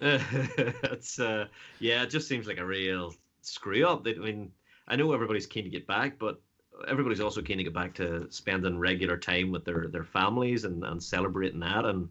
it's 0.00 1.18
uh, 1.18 1.46
yeah, 1.80 2.02
it 2.02 2.10
just 2.10 2.28
seems 2.28 2.46
like 2.46 2.58
a 2.58 2.64
real 2.64 3.14
screw 3.40 3.84
up. 3.86 4.06
I 4.06 4.12
mean, 4.12 4.52
I 4.86 4.96
know 4.96 5.12
everybody's 5.12 5.46
keen 5.46 5.64
to 5.64 5.70
get 5.70 5.86
back, 5.86 6.18
but 6.18 6.40
everybody's 6.86 7.20
also 7.20 7.40
keen 7.40 7.56
to 7.58 7.64
get 7.64 7.72
back 7.72 7.94
to 7.94 8.26
spending 8.30 8.78
regular 8.78 9.16
time 9.16 9.50
with 9.50 9.64
their 9.64 9.88
their 9.88 10.04
families 10.04 10.64
and, 10.64 10.84
and 10.84 11.02
celebrating 11.02 11.60
that. 11.60 11.86
And 11.86 12.10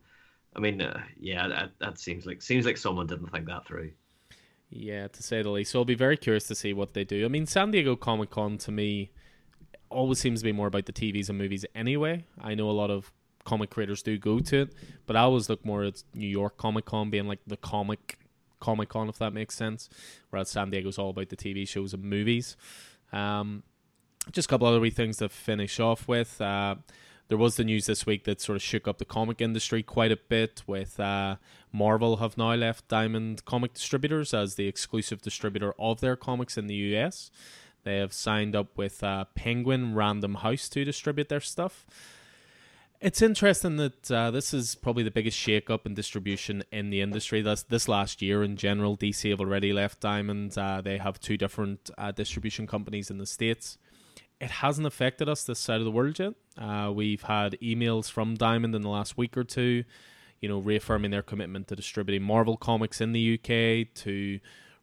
I 0.56 0.60
mean, 0.60 0.82
uh, 0.82 1.02
yeah, 1.19 1.47
that, 1.47 1.71
that 1.80 2.00
seems 2.00 2.26
like 2.26 2.41
seems 2.41 2.65
like 2.65 2.78
someone 2.78 3.06
didn't 3.06 3.30
think 3.30 3.45
that 3.45 3.67
through. 3.67 3.91
Yeah, 4.71 5.10
to 5.10 5.21
say 5.21 5.43
the 5.43 5.50
least. 5.50 5.71
So 5.71 5.80
I'll 5.80 5.86
be 5.86 5.95
very 5.95 6.17
curious 6.17 6.47
to 6.47 6.56
see 6.56 6.74
what 6.74 6.93
they 6.95 7.04
do. 7.04 7.24
I 7.24 7.28
mean, 7.28 7.45
San 7.45 7.69
Diego 7.69 7.95
Comic 7.95 8.32
Con 8.32 8.58
to 8.60 8.71
me 8.71 9.12
always 9.91 10.19
seems 10.19 10.41
to 10.41 10.45
be 10.45 10.51
more 10.51 10.67
about 10.67 10.86
the 10.86 10.93
TVs 10.93 11.30
and 11.30 11.38
movies 11.38 11.65
anyway. 11.75 12.25
I 12.39 12.56
know 12.56 12.69
a 12.69 12.71
lot 12.71 12.89
of 12.89 13.12
comic 13.43 13.69
creators 13.69 14.01
do 14.04 14.17
go 14.17 14.39
to 14.39 14.62
it, 14.62 14.73
but 15.06 15.15
I 15.15 15.21
always 15.21 15.49
look 15.49 15.65
more 15.65 15.84
at 15.84 16.04
New 16.13 16.27
York 16.27 16.58
Comic 16.58 16.86
Con 16.86 17.10
being 17.10 17.27
like 17.27 17.39
the 17.45 17.58
comic 17.58 18.17
Comic 18.60 18.89
Con, 18.89 19.10
if 19.10 19.17
that 19.17 19.34
makes 19.34 19.56
sense. 19.56 19.89
Whereas 20.30 20.49
San 20.49 20.69
Diego's 20.69 20.97
all 20.97 21.10
about 21.10 21.30
the 21.30 21.36
TV 21.36 21.67
shows 21.67 21.93
and 21.93 22.04
movies. 22.04 22.56
Um, 23.12 23.63
just 24.32 24.47
a 24.47 24.49
couple 24.49 24.67
other 24.67 24.80
wee 24.80 24.91
things 24.91 25.17
to 25.17 25.30
finish 25.30 25.80
off 25.80 26.08
with. 26.08 26.39
Uh, 26.39 26.75
there 27.27 27.38
was 27.38 27.56
the 27.56 27.63
news 27.63 27.86
this 27.86 28.06
week 28.06 28.25
that 28.25 28.41
sort 28.41 28.58
of 28.58 28.62
shook 28.62 28.88
up 28.88 28.97
the 28.97 29.06
comic 29.06 29.41
industry 29.41 29.82
quite 29.84 30.12
a 30.12 30.17
bit. 30.17 30.63
With 30.67 30.99
uh, 30.99 31.38
Marvel 31.71 32.17
have 32.17 32.38
now 32.38 32.54
left 32.54 32.88
Diamond 32.88 33.45
Comic 33.45 33.73
Distributors 33.73 34.34
as 34.34 34.56
the 34.56 34.67
exclusive 34.67 35.21
distributor 35.21 35.73
of 35.80 36.01
their 36.01 36.15
comics 36.15 36.58
in 36.58 36.67
the 36.67 36.75
US. 36.75 37.32
They 37.84 37.98
have 37.98 38.13
signed 38.13 38.56
up 38.56 38.78
with 38.78 39.04
uh, 39.04 39.26
Penguin 39.36 39.96
Random 39.96 40.36
House 40.36 40.70
to 40.70 40.86
distribute 40.86 41.30
their 41.30 41.39
stuff. 41.39 41.86
It's 43.02 43.24
interesting 43.24 43.78
that 43.78 44.12
uh, 44.12 44.30
this 44.30 44.54
is 44.54 44.76
probably 44.76 45.02
the 45.02 45.10
biggest 45.10 45.36
shake-up 45.36 45.88
in 45.88 45.96
distribution 45.96 46.63
in 46.72 46.91
the 46.91 47.02
industry. 47.02 47.41
This 47.41 47.63
this 47.63 47.88
last 47.88 48.22
year 48.22 48.44
in 48.44 48.58
general, 48.58 48.96
DC 48.96 49.28
have 49.32 49.39
already 49.39 49.74
left 49.74 50.00
Diamond. 50.00 50.56
Uh, 50.56 50.82
they 50.82 51.00
have 51.00 51.20
two 51.20 51.36
different 51.36 51.89
uh, 51.98 52.12
distribution 52.12 52.67
companies 52.67 53.10
in 53.10 53.17
the 53.17 53.26
states. 53.26 53.80
It 54.39 54.52
hasn't 54.52 54.86
affected 54.86 55.28
us 55.28 55.44
this 55.44 55.58
side 55.58 55.80
of 55.80 55.86
the 55.86 55.91
world 55.91 56.20
yet. 56.20 56.34
Uh, 56.56 56.91
we've 56.94 57.24
had 57.24 57.58
emails 57.62 58.10
from 58.10 58.36
Diamond 58.36 58.76
in 58.76 58.84
the 58.84 58.89
last 58.89 59.17
week 59.17 59.36
or 59.36 59.44
two, 59.44 59.84
you 60.39 60.48
know, 60.48 60.60
reaffirming 60.60 61.10
their 61.10 61.24
commitment 61.24 61.70
to 61.70 61.76
distributing 61.76 62.22
Marvel 62.22 62.56
comics 62.56 63.02
in 63.02 63.13
the 63.13 63.34
UK, 63.34 63.91
to 64.04 64.39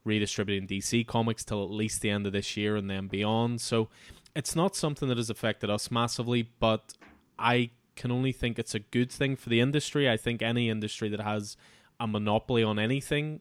redistributing 0.08 0.66
DC 0.66 1.06
comics 1.06 1.44
till 1.44 1.62
at 1.62 1.70
least 1.70 2.00
the 2.00 2.10
end 2.10 2.26
of 2.26 2.32
this 2.32 2.56
year 2.56 2.74
and 2.76 2.90
then 2.90 3.06
beyond. 3.06 3.60
So 3.60 3.88
it's 4.34 4.56
not 4.56 4.74
something 4.74 5.08
that 5.08 5.16
has 5.18 5.30
affected 5.30 5.70
us 5.70 5.90
massively, 5.90 6.50
but 6.58 6.94
I 7.38 7.70
can 7.94 8.10
only 8.10 8.32
think 8.32 8.58
it's 8.58 8.74
a 8.74 8.78
good 8.78 9.10
thing 9.12 9.36
for 9.36 9.48
the 9.48 9.60
industry. 9.60 10.08
I 10.08 10.16
think 10.16 10.42
any 10.42 10.68
industry 10.70 11.08
that 11.10 11.20
has 11.20 11.56
a 12.00 12.06
monopoly 12.06 12.62
on 12.62 12.78
anything 12.78 13.40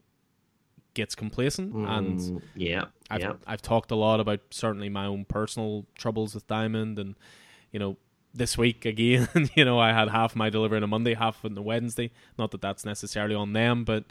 gets 0.93 1.13
complacent 1.13 1.75
and 1.75 2.19
Mm, 2.19 2.41
yeah, 2.56 2.86
I've 3.10 3.21
yeah. 3.21 3.34
I've 3.45 3.62
talked 3.62 3.91
a 3.91 3.95
lot 3.95 4.19
about 4.19 4.39
certainly 4.49 4.89
my 4.89 5.06
own 5.06 5.25
personal 5.25 5.86
troubles 5.95 6.34
with 6.34 6.47
Diamond, 6.47 6.97
and 6.97 7.15
you 7.71 7.80
know 7.80 7.97
this 8.34 8.58
week 8.58 8.84
again, 8.86 9.27
you 9.56 9.63
know 9.63 9.80
I 9.80 9.93
had 9.93 10.10
half 10.10 10.36
my 10.36 10.49
delivery 10.49 10.77
on 10.77 10.84
a 10.84 10.88
Monday, 10.88 11.13
half 11.13 11.45
on 11.45 11.53
the 11.53 11.62
Wednesday. 11.62 12.12
Not 12.38 12.49
that 12.51 12.62
that's 12.62 12.84
necessarily 12.84 13.36
on 13.36 13.53
them, 13.53 13.84
but 13.84 14.06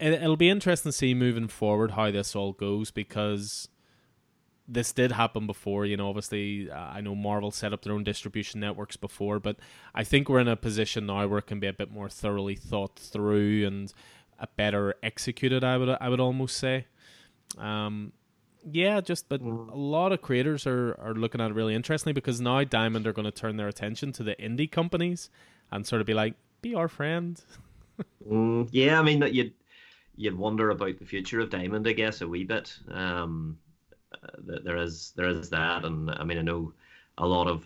it, 0.00 0.14
it'll 0.14 0.36
be 0.36 0.50
interesting 0.50 0.90
to 0.92 0.96
see 0.96 1.14
moving 1.14 1.48
forward 1.48 1.92
how 1.92 2.10
this 2.10 2.34
all 2.34 2.52
goes 2.52 2.90
because 2.90 3.68
this 4.66 4.92
did 4.92 5.12
happen 5.12 5.46
before. 5.46 5.84
You 5.86 5.96
know, 5.96 6.08
obviously 6.08 6.70
I 6.70 7.00
know 7.00 7.14
Marvel 7.14 7.50
set 7.50 7.72
up 7.72 7.82
their 7.82 7.92
own 7.92 8.04
distribution 8.04 8.60
networks 8.60 8.96
before, 8.96 9.40
but 9.40 9.56
I 9.94 10.04
think 10.04 10.28
we're 10.28 10.40
in 10.40 10.48
a 10.48 10.56
position 10.56 11.06
now 11.06 11.26
where 11.26 11.38
it 11.40 11.46
can 11.46 11.60
be 11.60 11.66
a 11.66 11.72
bit 11.72 11.90
more 11.90 12.08
thoroughly 12.08 12.54
thought 12.56 12.96
through 12.98 13.66
and 13.66 13.92
a 14.38 14.46
better 14.56 14.94
executed. 15.02 15.64
I 15.64 15.76
would 15.76 15.88
I 16.00 16.08
would 16.08 16.20
almost 16.20 16.56
say. 16.56 16.86
Um, 17.58 18.12
yeah, 18.70 19.00
just 19.00 19.28
but 19.28 19.42
Mm. 19.42 19.72
a 19.72 19.76
lot 19.76 20.12
of 20.12 20.22
creators 20.22 20.66
are, 20.66 20.94
are 21.00 21.14
looking 21.14 21.40
at 21.40 21.50
it 21.50 21.54
really 21.54 21.74
interestingly 21.74 22.12
because 22.12 22.40
now 22.40 22.62
Diamond 22.62 23.06
are 23.06 23.12
going 23.12 23.24
to 23.24 23.30
turn 23.32 23.56
their 23.56 23.68
attention 23.68 24.12
to 24.12 24.22
the 24.22 24.36
indie 24.36 24.70
companies 24.70 25.30
and 25.72 25.86
sort 25.86 26.00
of 26.00 26.06
be 26.06 26.14
like, 26.14 26.34
be 26.62 26.74
our 26.74 26.88
friend. 26.88 27.42
Mm, 28.26 28.66
yeah, 28.72 28.98
I 28.98 29.02
mean 29.02 29.20
that 29.20 29.34
you'd 29.34 29.52
you'd 30.20 30.36
wonder 30.36 30.70
about 30.70 30.98
the 30.98 31.06
future 31.06 31.40
of 31.40 31.50
Diamond, 31.50 31.88
I 31.88 31.92
guess, 31.92 32.20
a 32.20 32.28
wee 32.28 32.44
bit. 32.44 32.78
Um, 32.90 33.58
there 34.38 34.76
is 34.76 35.12
there 35.16 35.28
is 35.28 35.48
that, 35.50 35.84
and 35.84 36.10
I 36.10 36.24
mean 36.24 36.38
I 36.38 36.42
know 36.42 36.72
a 37.16 37.26
lot 37.26 37.48
of 37.48 37.64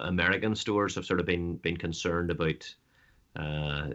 American 0.00 0.54
stores 0.54 0.94
have 0.94 1.06
sort 1.06 1.20
of 1.20 1.26
been 1.26 1.56
been 1.56 1.76
concerned 1.76 2.30
about 2.30 2.74
uh, 3.36 3.88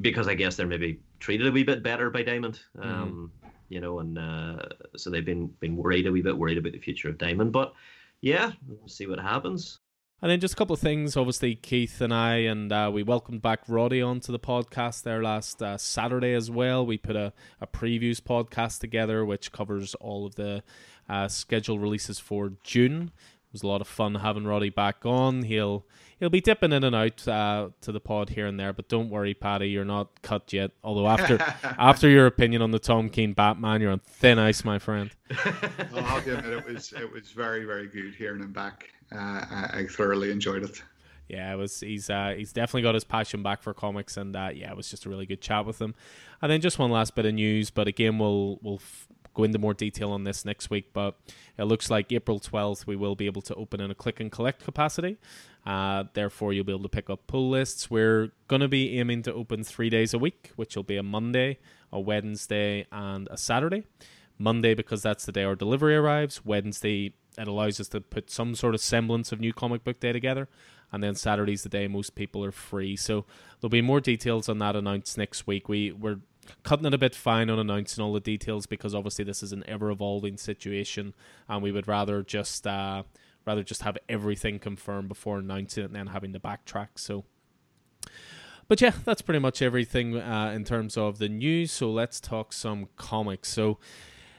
because 0.00 0.28
I 0.28 0.34
guess 0.34 0.56
they're 0.56 0.66
maybe 0.66 1.00
treated 1.20 1.46
a 1.46 1.52
wee 1.52 1.64
bit 1.64 1.82
better 1.82 2.10
by 2.10 2.22
Diamond. 2.22 2.60
Um, 2.78 3.32
You 3.68 3.80
know, 3.80 3.98
and 3.98 4.16
uh, 4.16 4.62
so 4.96 5.10
they've 5.10 5.24
been 5.24 5.48
been 5.60 5.76
worried 5.76 6.06
a 6.06 6.12
wee 6.12 6.22
bit 6.22 6.38
worried 6.38 6.58
about 6.58 6.72
the 6.72 6.78
future 6.78 7.08
of 7.08 7.18
Diamond. 7.18 7.52
But 7.52 7.74
yeah, 8.20 8.52
we'll 8.68 8.88
see 8.88 9.06
what 9.06 9.18
happens. 9.18 9.80
And 10.22 10.30
then 10.30 10.40
just 10.40 10.54
a 10.54 10.56
couple 10.56 10.72
of 10.72 10.80
things. 10.80 11.14
Obviously, 11.14 11.54
Keith 11.54 12.00
and 12.00 12.12
I, 12.12 12.36
and 12.36 12.72
uh, 12.72 12.90
we 12.92 13.02
welcomed 13.02 13.42
back 13.42 13.60
Roddy 13.68 14.00
onto 14.00 14.32
the 14.32 14.38
podcast 14.38 15.02
there 15.02 15.22
last 15.22 15.62
uh, 15.62 15.76
Saturday 15.76 16.32
as 16.32 16.50
well. 16.50 16.86
We 16.86 16.96
put 16.96 17.16
a, 17.16 17.34
a 17.60 17.66
previews 17.66 18.20
podcast 18.20 18.80
together, 18.80 19.26
which 19.26 19.52
covers 19.52 19.94
all 19.96 20.24
of 20.24 20.36
the 20.36 20.62
uh, 21.06 21.28
scheduled 21.28 21.82
releases 21.82 22.18
for 22.18 22.52
June. 22.64 23.12
It 23.14 23.52
was 23.52 23.62
a 23.62 23.66
lot 23.66 23.82
of 23.82 23.88
fun 23.88 24.14
having 24.16 24.46
Roddy 24.46 24.70
back 24.70 25.04
on. 25.04 25.42
He'll 25.42 25.84
he'll 26.18 26.30
be 26.30 26.40
dipping 26.40 26.72
in 26.72 26.82
and 26.82 26.96
out 26.96 27.28
uh, 27.28 27.68
to 27.82 27.92
the 27.92 28.00
pod 28.00 28.30
here 28.30 28.46
and 28.46 28.58
there, 28.58 28.72
but 28.72 28.88
don't 28.88 29.10
worry, 29.10 29.34
Paddy, 29.34 29.68
you're 29.68 29.84
not 29.84 30.22
cut 30.22 30.50
yet. 30.50 30.70
Although 30.82 31.08
after 31.08 31.38
after 31.78 32.08
your 32.08 32.26
opinion 32.26 32.62
on 32.62 32.70
the 32.70 32.78
Tom 32.78 33.10
King 33.10 33.34
Batman, 33.34 33.82
you're 33.82 33.92
on 33.92 34.00
thin 34.00 34.38
ice, 34.38 34.64
my 34.64 34.78
friend. 34.78 35.10
I'll 35.94 36.18
admit 36.18 36.46
it 36.46 36.66
was 36.66 36.94
it 36.94 37.12
was 37.12 37.30
very 37.32 37.66
very 37.66 37.86
good 37.86 38.14
hearing 38.14 38.40
him 38.42 38.52
back. 38.52 38.88
Uh, 39.12 39.16
I, 39.16 39.70
I 39.72 39.86
thoroughly 39.86 40.30
enjoyed 40.30 40.62
it. 40.64 40.82
Yeah, 41.28 41.52
it 41.52 41.56
was. 41.56 41.80
He's 41.80 42.08
uh, 42.08 42.34
he's 42.36 42.52
definitely 42.52 42.82
got 42.82 42.94
his 42.94 43.04
passion 43.04 43.42
back 43.42 43.62
for 43.62 43.74
comics, 43.74 44.16
and 44.16 44.34
uh, 44.36 44.50
yeah, 44.54 44.70
it 44.70 44.76
was 44.76 44.90
just 44.90 45.06
a 45.06 45.08
really 45.08 45.26
good 45.26 45.40
chat 45.40 45.66
with 45.66 45.80
him. 45.80 45.94
And 46.40 46.50
then 46.52 46.60
just 46.60 46.78
one 46.78 46.90
last 46.90 47.14
bit 47.14 47.26
of 47.26 47.34
news, 47.34 47.70
but 47.70 47.88
again, 47.88 48.18
we'll 48.18 48.58
we'll 48.62 48.76
f- 48.76 49.08
go 49.34 49.42
into 49.42 49.58
more 49.58 49.74
detail 49.74 50.12
on 50.12 50.24
this 50.24 50.44
next 50.44 50.70
week. 50.70 50.92
But 50.92 51.16
it 51.58 51.64
looks 51.64 51.90
like 51.90 52.12
April 52.12 52.38
twelfth 52.38 52.86
we 52.86 52.94
will 52.94 53.16
be 53.16 53.26
able 53.26 53.42
to 53.42 53.54
open 53.56 53.80
in 53.80 53.90
a 53.90 53.94
click 53.94 54.20
and 54.20 54.30
collect 54.30 54.64
capacity. 54.64 55.16
Uh, 55.64 56.04
therefore, 56.14 56.52
you'll 56.52 56.64
be 56.64 56.72
able 56.72 56.84
to 56.84 56.88
pick 56.88 57.10
up 57.10 57.26
pull 57.26 57.50
lists. 57.50 57.90
We're 57.90 58.30
gonna 58.46 58.68
be 58.68 58.96
aiming 59.00 59.22
to 59.22 59.34
open 59.34 59.64
three 59.64 59.90
days 59.90 60.14
a 60.14 60.18
week, 60.18 60.52
which 60.54 60.76
will 60.76 60.84
be 60.84 60.96
a 60.96 61.02
Monday, 61.02 61.58
a 61.92 61.98
Wednesday, 61.98 62.86
and 62.92 63.26
a 63.32 63.36
Saturday. 63.36 63.84
Monday 64.38 64.74
because 64.74 65.02
that's 65.02 65.24
the 65.24 65.32
day 65.32 65.44
our 65.44 65.56
delivery 65.56 65.96
arrives. 65.96 66.44
Wednesday 66.44 67.14
it 67.38 67.48
allows 67.48 67.80
us 67.80 67.88
to 67.88 68.00
put 68.00 68.30
some 68.30 68.54
sort 68.54 68.74
of 68.74 68.80
semblance 68.80 69.32
of 69.32 69.40
new 69.40 69.52
comic 69.52 69.84
book 69.84 70.00
day 70.00 70.12
together. 70.12 70.48
And 70.92 71.02
then 71.02 71.14
Saturday's 71.14 71.62
the 71.62 71.68
day 71.68 71.88
most 71.88 72.14
people 72.14 72.44
are 72.44 72.52
free. 72.52 72.96
So 72.96 73.24
there'll 73.60 73.70
be 73.70 73.82
more 73.82 74.00
details 74.00 74.48
on 74.48 74.58
that 74.58 74.76
announced 74.76 75.18
next 75.18 75.46
week. 75.46 75.68
We 75.68 75.92
we're 75.92 76.20
cutting 76.62 76.86
it 76.86 76.94
a 76.94 76.98
bit 76.98 77.14
fine 77.14 77.50
on 77.50 77.58
announcing 77.58 78.04
all 78.04 78.12
the 78.12 78.20
details 78.20 78.66
because 78.66 78.94
obviously 78.94 79.24
this 79.24 79.42
is 79.42 79.52
an 79.52 79.64
ever 79.66 79.90
evolving 79.90 80.36
situation 80.36 81.12
and 81.48 81.60
we 81.60 81.72
would 81.72 81.88
rather 81.88 82.22
just 82.22 82.66
uh, 82.66 83.02
rather 83.44 83.64
just 83.64 83.82
have 83.82 83.98
everything 84.08 84.60
confirmed 84.60 85.08
before 85.08 85.38
announcing 85.38 85.82
it 85.82 85.86
and 85.86 85.96
then 85.96 86.06
having 86.08 86.32
to 86.32 86.40
backtrack. 86.40 86.88
So 86.94 87.24
but 88.68 88.80
yeah, 88.80 88.92
that's 89.04 89.22
pretty 89.22 89.38
much 89.38 89.62
everything 89.62 90.16
uh, 90.16 90.52
in 90.54 90.64
terms 90.64 90.96
of 90.96 91.18
the 91.18 91.28
news. 91.28 91.70
So 91.70 91.90
let's 91.90 92.20
talk 92.20 92.52
some 92.52 92.88
comics. 92.96 93.48
So 93.48 93.78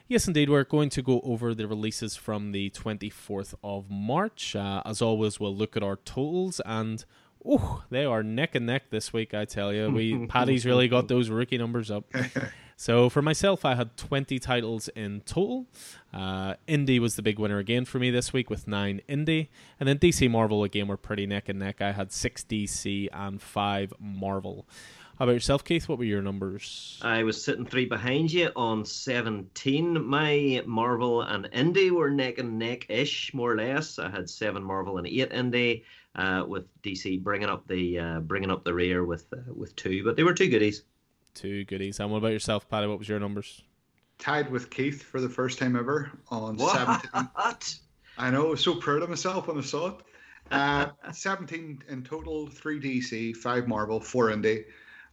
Yes, 0.07 0.27
indeed. 0.27 0.49
We're 0.49 0.63
going 0.63 0.89
to 0.89 1.01
go 1.01 1.19
over 1.23 1.53
the 1.53 1.67
releases 1.67 2.15
from 2.15 2.51
the 2.53 2.69
24th 2.69 3.55
of 3.63 3.89
March. 3.89 4.55
Uh, 4.55 4.81
as 4.85 5.01
always, 5.01 5.39
we'll 5.39 5.55
look 5.55 5.75
at 5.75 5.83
our 5.83 5.97
totals 5.97 6.61
and. 6.65 7.03
Oh, 7.49 7.83
they 7.89 8.03
are 8.03 8.23
neck 8.23 8.55
and 8.55 8.65
neck 8.65 8.89
this 8.89 9.13
week, 9.13 9.33
I 9.33 9.45
tell 9.45 9.71
you. 9.71 9.89
We 9.89 10.13
Paddy's 10.27 10.65
really 10.65 10.89
got 10.89 11.07
those 11.07 11.29
rookie 11.29 11.57
numbers 11.57 11.89
up. 11.89 12.03
So 12.79 13.09
for 13.09 13.23
myself, 13.23 13.65
I 13.65 13.73
had 13.73 13.97
20 13.97 14.37
titles 14.37 14.87
in 14.89 15.21
total. 15.21 15.65
Uh, 16.13 16.53
Indie 16.67 16.99
was 16.99 17.15
the 17.15 17.23
big 17.23 17.39
winner 17.39 17.57
again 17.57 17.85
for 17.85 17.97
me 17.97 18.11
this 18.11 18.31
week 18.31 18.51
with 18.51 18.67
nine 18.67 19.01
Indie, 19.09 19.47
and 19.79 19.89
then 19.89 19.97
DC 19.97 20.29
Marvel 20.29 20.63
again 20.63 20.87
were 20.87 20.95
pretty 20.95 21.25
neck 21.25 21.49
and 21.49 21.57
neck. 21.57 21.81
I 21.81 21.91
had 21.91 22.11
six 22.11 22.43
DC 22.43 23.09
and 23.11 23.41
five 23.41 23.93
Marvel. 23.99 24.67
How 25.17 25.23
about 25.25 25.33
yourself, 25.33 25.63
Keith? 25.63 25.89
What 25.89 25.97
were 25.97 26.03
your 26.03 26.21
numbers? 26.21 26.99
I 27.01 27.23
was 27.23 27.43
sitting 27.43 27.65
three 27.65 27.85
behind 27.85 28.31
you 28.31 28.51
on 28.55 28.85
17. 28.85 30.05
My 30.05 30.61
Marvel 30.67 31.23
and 31.23 31.45
Indie 31.45 31.89
were 31.89 32.11
neck 32.11 32.37
and 32.37 32.59
neck 32.59 32.85
ish, 32.87 33.33
more 33.33 33.53
or 33.53 33.55
less. 33.55 33.97
I 33.97 34.11
had 34.11 34.29
seven 34.29 34.63
Marvel 34.63 34.99
and 34.99 35.07
eight 35.07 35.31
Indie, 35.31 35.83
uh, 36.15 36.43
with 36.47 36.65
DC 36.83 37.23
bringing 37.23 37.49
up 37.49 37.67
the 37.67 37.97
uh, 37.97 38.19
bringing 38.19 38.51
up 38.51 38.63
the 38.63 38.75
rear 38.75 39.05
with 39.05 39.25
uh, 39.33 39.37
with 39.55 39.75
two, 39.75 40.03
but 40.03 40.17
they 40.17 40.23
were 40.23 40.35
two 40.35 40.49
goodies. 40.49 40.83
Two 41.33 41.65
goodies. 41.65 41.99
And 41.99 42.11
what 42.11 42.19
about 42.19 42.31
yourself, 42.31 42.69
Paddy? 42.69 42.85
What 42.85 42.99
was 42.99 43.09
your 43.09 43.19
numbers? 43.19 43.63
Tied 44.19 44.51
with 44.51 44.69
Keith 44.69 45.01
for 45.01 45.19
the 45.19 45.29
first 45.29 45.57
time 45.57 45.75
ever 45.75 46.11
on 46.29 46.57
What? 46.57 46.75
17. 46.75 47.09
I 48.19 48.31
know, 48.31 48.47
I 48.47 48.49
was 48.49 48.63
so 48.63 48.75
proud 48.75 49.01
of 49.03 49.09
myself 49.09 49.47
when 49.47 49.57
I 49.57 49.61
saw 49.61 49.87
it. 49.87 49.95
Uh, 50.51 50.87
17 51.11 51.83
in 51.89 52.03
total, 52.03 52.47
3 52.47 52.79
DC, 52.79 53.35
5 53.35 53.67
Marvel, 53.67 53.99
4 53.99 54.29
Indie, 54.29 54.65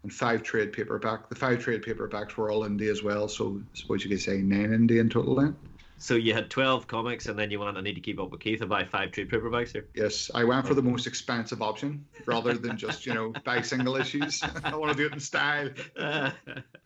and 0.05 0.13
5 0.13 0.43
trade 0.43 0.73
paperback. 0.73 1.29
The 1.29 1.35
5 1.35 1.59
trade 1.59 1.83
paperbacks 1.83 2.37
were 2.37 2.51
all 2.51 2.61
Indie 2.61 2.91
as 2.91 3.03
well, 3.03 3.27
so 3.27 3.61
I 3.61 3.77
suppose 3.77 4.05
you 4.05 4.11
could 4.11 4.21
say 4.21 4.39
9 4.39 4.69
Indie 4.69 5.01
in 5.01 5.09
total 5.09 5.35
then. 5.35 5.57
So 5.97 6.15
you 6.17 6.35
had 6.35 6.51
12 6.51 6.87
comics, 6.87 7.27
and 7.27 7.39
then 7.39 7.51
you 7.51 7.59
went, 7.59 7.79
I 7.79 7.81
need 7.81 7.95
to 7.95 8.01
keep 8.01 8.21
up 8.21 8.31
with 8.31 8.41
Keith 8.41 8.61
and 8.61 8.69
buy 8.69 8.85
five 8.85 9.11
trade 9.11 9.31
paperbacks 9.31 9.73
here. 9.73 9.87
Yes, 9.95 10.31
I 10.35 10.45
went 10.45 10.67
for 10.67 10.75
the 10.75 10.83
most 10.83 11.07
expensive 11.07 11.63
option 11.63 12.05
rather 12.27 12.55
than 12.55 12.77
just, 12.77 13.07
you 13.07 13.15
know, 13.15 13.33
buy 13.45 13.63
single 13.63 13.97
issues. 13.97 14.43
I 14.65 14.77
want 14.77 14.93
to 14.93 14.99
do 14.99 15.07
it 15.07 15.15
in 15.15 15.21
style. 15.21 15.71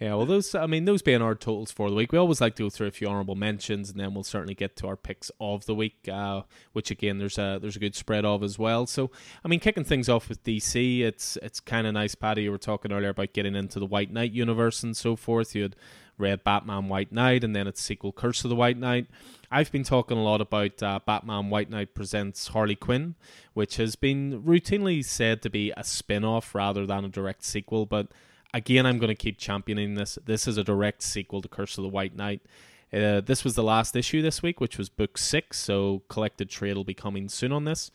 Yeah, 0.00 0.14
well, 0.14 0.26
those, 0.26 0.56
I 0.56 0.66
mean, 0.66 0.86
those 0.86 1.02
being 1.02 1.22
our 1.22 1.36
totals 1.36 1.70
for 1.70 1.88
the 1.88 1.94
week, 1.94 2.10
we 2.10 2.18
always 2.18 2.40
like 2.40 2.56
to 2.56 2.64
go 2.64 2.70
through 2.70 2.88
a 2.88 2.90
few 2.90 3.06
honorable 3.06 3.36
mentions, 3.36 3.90
and 3.90 4.00
then 4.00 4.12
we'll 4.12 4.24
certainly 4.24 4.54
get 4.54 4.74
to 4.76 4.88
our 4.88 4.96
picks 4.96 5.30
of 5.38 5.66
the 5.66 5.74
week, 5.74 6.08
uh, 6.12 6.42
which 6.72 6.90
again, 6.90 7.18
there's 7.18 7.38
a 7.38 7.60
there's 7.62 7.76
a 7.76 7.78
good 7.78 7.94
spread 7.94 8.24
of 8.24 8.42
as 8.42 8.58
well. 8.58 8.86
So, 8.86 9.12
I 9.44 9.48
mean, 9.48 9.60
kicking 9.60 9.84
things 9.84 10.08
off 10.08 10.28
with 10.28 10.42
DC, 10.42 11.00
it's 11.02 11.36
it's 11.42 11.60
kind 11.60 11.86
of 11.86 11.94
nice, 11.94 12.16
Paddy. 12.16 12.42
You 12.42 12.50
were 12.50 12.58
talking 12.58 12.90
earlier 12.90 13.10
about 13.10 13.34
getting 13.34 13.54
into 13.54 13.78
the 13.78 13.86
White 13.86 14.12
Knight 14.12 14.32
universe 14.32 14.82
and 14.82 14.96
so 14.96 15.14
forth. 15.14 15.54
You 15.54 15.62
had 15.62 15.76
read 16.18 16.42
Batman 16.42 16.88
White 16.88 17.12
Knight, 17.12 17.44
and 17.44 17.54
then 17.54 17.68
its 17.68 17.80
sequel, 17.80 18.10
Curse 18.10 18.42
of 18.42 18.50
the 18.50 18.56
White 18.56 18.78
Knight. 18.78 19.06
I've 19.48 19.70
been 19.70 19.84
talking 19.84 20.18
a 20.18 20.22
lot 20.24 20.40
about 20.40 20.82
uh, 20.82 20.98
Batman 21.06 21.50
White 21.50 21.70
Knight 21.70 21.94
presents 21.94 22.48
Harley 22.48 22.76
Quinn, 22.76 23.14
which 23.52 23.76
has 23.76 23.94
been 23.94 24.42
routinely 24.42 25.04
said 25.04 25.40
to 25.42 25.50
be 25.50 25.72
a 25.76 25.84
spin 25.84 26.24
off 26.24 26.52
rather 26.52 26.84
than 26.84 27.04
a 27.04 27.08
direct 27.08 27.44
sequel, 27.44 27.86
but 27.86 28.08
again, 28.54 28.86
I'm 28.86 28.98
going 28.98 29.08
to 29.08 29.14
keep 29.14 29.36
championing 29.36 29.94
this. 29.96 30.18
This 30.24 30.48
is 30.48 30.56
a 30.56 30.64
direct 30.64 31.02
sequel 31.02 31.42
to 31.42 31.48
Curse 31.48 31.76
of 31.76 31.82
the 31.82 31.90
White 31.90 32.16
Knight. 32.16 32.40
Uh, 32.92 33.20
this 33.20 33.42
was 33.42 33.56
the 33.56 33.62
last 33.62 33.96
issue 33.96 34.22
this 34.22 34.42
week, 34.42 34.60
which 34.60 34.78
was 34.78 34.88
book 34.88 35.18
six, 35.18 35.58
so 35.58 36.02
collected 36.08 36.48
trade 36.48 36.76
will 36.76 36.84
be 36.84 36.94
coming 36.94 37.28
soon 37.28 37.50
on 37.50 37.64
this. 37.64 37.90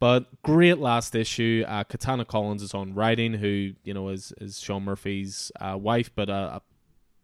But 0.00 0.42
great 0.42 0.78
last 0.78 1.14
issue. 1.14 1.64
Uh, 1.68 1.84
Katana 1.84 2.24
Collins 2.24 2.62
is 2.62 2.74
on 2.74 2.94
writing, 2.94 3.34
who 3.34 3.74
you 3.84 3.94
know 3.94 4.08
is 4.08 4.32
is 4.40 4.58
Sean 4.58 4.84
Murphy's 4.84 5.52
uh, 5.60 5.76
wife, 5.78 6.10
but 6.16 6.28
a, 6.28 6.32
a 6.32 6.62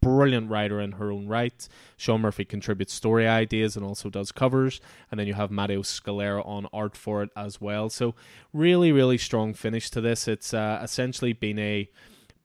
brilliant 0.00 0.48
writer 0.50 0.80
in 0.80 0.92
her 0.92 1.10
own 1.10 1.26
right. 1.26 1.66
Sean 1.96 2.20
Murphy 2.20 2.44
contributes 2.44 2.92
story 2.92 3.26
ideas 3.26 3.74
and 3.74 3.84
also 3.84 4.10
does 4.10 4.30
covers, 4.30 4.80
and 5.10 5.18
then 5.18 5.26
you 5.26 5.34
have 5.34 5.50
Matteo 5.50 5.82
Scalera 5.82 6.46
on 6.46 6.68
art 6.72 6.96
for 6.96 7.22
it 7.22 7.30
as 7.34 7.60
well. 7.60 7.88
So 7.88 8.14
really, 8.52 8.92
really 8.92 9.18
strong 9.18 9.54
finish 9.54 9.90
to 9.90 10.00
this. 10.00 10.28
It's 10.28 10.54
uh, 10.54 10.78
essentially 10.82 11.32
been 11.32 11.58
a 11.58 11.90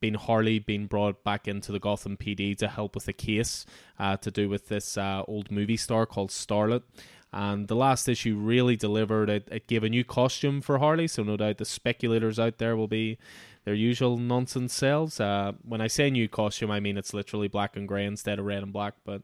been 0.04 0.16
Harley 0.16 0.60
being 0.60 0.86
brought 0.86 1.24
back 1.24 1.48
into 1.48 1.72
the 1.72 1.80
Gotham 1.80 2.18
PD 2.18 2.58
to 2.58 2.68
help 2.68 2.94
with 2.94 3.08
a 3.08 3.14
case 3.14 3.66
uh, 3.98 4.18
to 4.18 4.30
do 4.30 4.50
with 4.50 4.68
this 4.68 4.98
uh, 4.98 5.24
old 5.30 5.50
movie 5.50 5.78
star 5.78 6.06
called 6.06 6.30
Starlet. 6.30 6.84
And 7.32 7.70
the 7.70 7.76
last 7.78 8.10
issue 8.10 8.36
really 8.36 8.76
delivered. 8.76 9.30
It, 9.30 9.48
it 9.50 9.66
gave 9.66 9.82
a 9.82 9.88
new 9.88 10.04
costume 10.04 10.60
for 10.60 10.80
Harley, 10.80 11.08
so 11.08 11.24
no 11.24 11.38
doubt 11.38 11.58
the 11.58 11.64
speculators 11.64 12.38
out 12.38 12.58
there 12.58 12.76
will 12.76 12.90
be 12.90 13.18
their 13.64 13.74
usual 13.74 14.18
nonsense 14.18 14.74
selves. 14.74 15.22
Uh, 15.22 15.54
when 15.64 15.80
I 15.80 15.88
say 15.88 16.10
new 16.10 16.28
costume, 16.28 16.70
I 16.70 16.82
mean 16.82 16.98
it's 16.98 17.14
literally 17.14 17.48
black 17.48 17.78
and 17.78 17.88
grey 17.88 18.06
instead 18.06 18.40
of 18.40 18.46
red 18.46 18.62
and 18.62 18.74
black, 18.74 18.96
but 19.06 19.22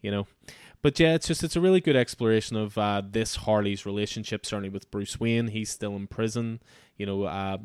you 0.00 0.12
know. 0.12 0.28
But 0.80 1.00
yeah, 1.00 1.14
it's 1.14 1.26
just 1.26 1.42
it's 1.42 1.56
a 1.56 1.60
really 1.60 1.80
good 1.80 1.96
exploration 1.96 2.56
of 2.56 2.78
uh, 2.78 3.02
this 3.04 3.34
Harley's 3.34 3.84
relationship, 3.84 4.46
certainly 4.46 4.68
with 4.68 4.92
Bruce 4.92 5.18
Wayne. 5.18 5.48
He's 5.48 5.70
still 5.70 5.96
in 5.96 6.06
prison. 6.06 6.60
You 6.96 7.06
know, 7.06 7.24
uh, 7.24 7.58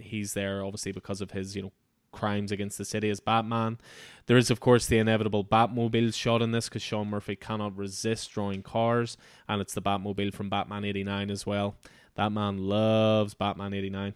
he's 0.00 0.34
there 0.34 0.64
obviously 0.64 0.90
because 0.90 1.20
of 1.20 1.30
his 1.30 1.54
you 1.54 1.62
know 1.62 1.72
crimes 2.12 2.52
against 2.52 2.78
the 2.78 2.84
city 2.84 3.10
as 3.10 3.20
Batman. 3.20 3.78
There 4.26 4.36
is, 4.36 4.50
of 4.50 4.60
course, 4.60 4.86
the 4.86 4.98
inevitable 4.98 5.44
Batmobile 5.44 6.14
shot 6.14 6.42
in 6.42 6.52
this 6.52 6.68
because 6.68 6.82
Sean 6.82 7.08
Murphy 7.08 7.34
cannot 7.34 7.76
resist 7.76 8.30
drawing 8.32 8.62
cars, 8.62 9.16
and 9.48 9.60
it's 9.60 9.74
the 9.74 9.82
Batmobile 9.82 10.32
from 10.32 10.48
Batman 10.48 10.84
89 10.84 11.30
as 11.30 11.46
well. 11.46 11.76
That 12.14 12.30
man 12.30 12.58
loves 12.58 13.34
Batman 13.34 13.74
89. 13.74 14.14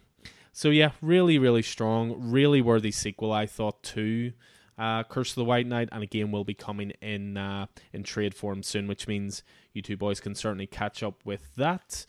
So, 0.52 0.70
yeah, 0.70 0.92
really, 1.02 1.38
really 1.38 1.62
strong, 1.62 2.30
really 2.30 2.62
worthy 2.62 2.90
sequel, 2.90 3.32
I 3.32 3.46
thought, 3.46 3.82
to 3.84 4.32
uh, 4.78 5.02
Curse 5.04 5.30
of 5.32 5.36
the 5.36 5.44
White 5.44 5.66
Knight, 5.66 5.88
and 5.92 6.02
again, 6.02 6.30
will 6.30 6.44
be 6.44 6.54
coming 6.54 6.92
in, 7.02 7.36
uh, 7.36 7.66
in 7.92 8.02
trade 8.02 8.34
form 8.34 8.62
soon, 8.62 8.86
which 8.86 9.08
means 9.08 9.42
you 9.72 9.82
two 9.82 9.96
boys 9.96 10.20
can 10.20 10.34
certainly 10.34 10.66
catch 10.66 11.02
up 11.02 11.24
with 11.24 11.54
that. 11.56 12.06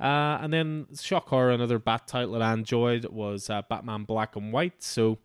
Uh, 0.00 0.38
and 0.40 0.52
then 0.52 0.86
shock 0.98 1.28
horror, 1.28 1.50
another 1.50 1.78
Bat 1.78 2.08
title 2.08 2.32
that 2.32 2.42
I 2.42 2.54
enjoyed 2.54 3.04
was 3.06 3.50
uh, 3.50 3.60
Batman 3.68 4.04
Black 4.04 4.34
and 4.34 4.50
White. 4.50 4.82
So 4.82 5.18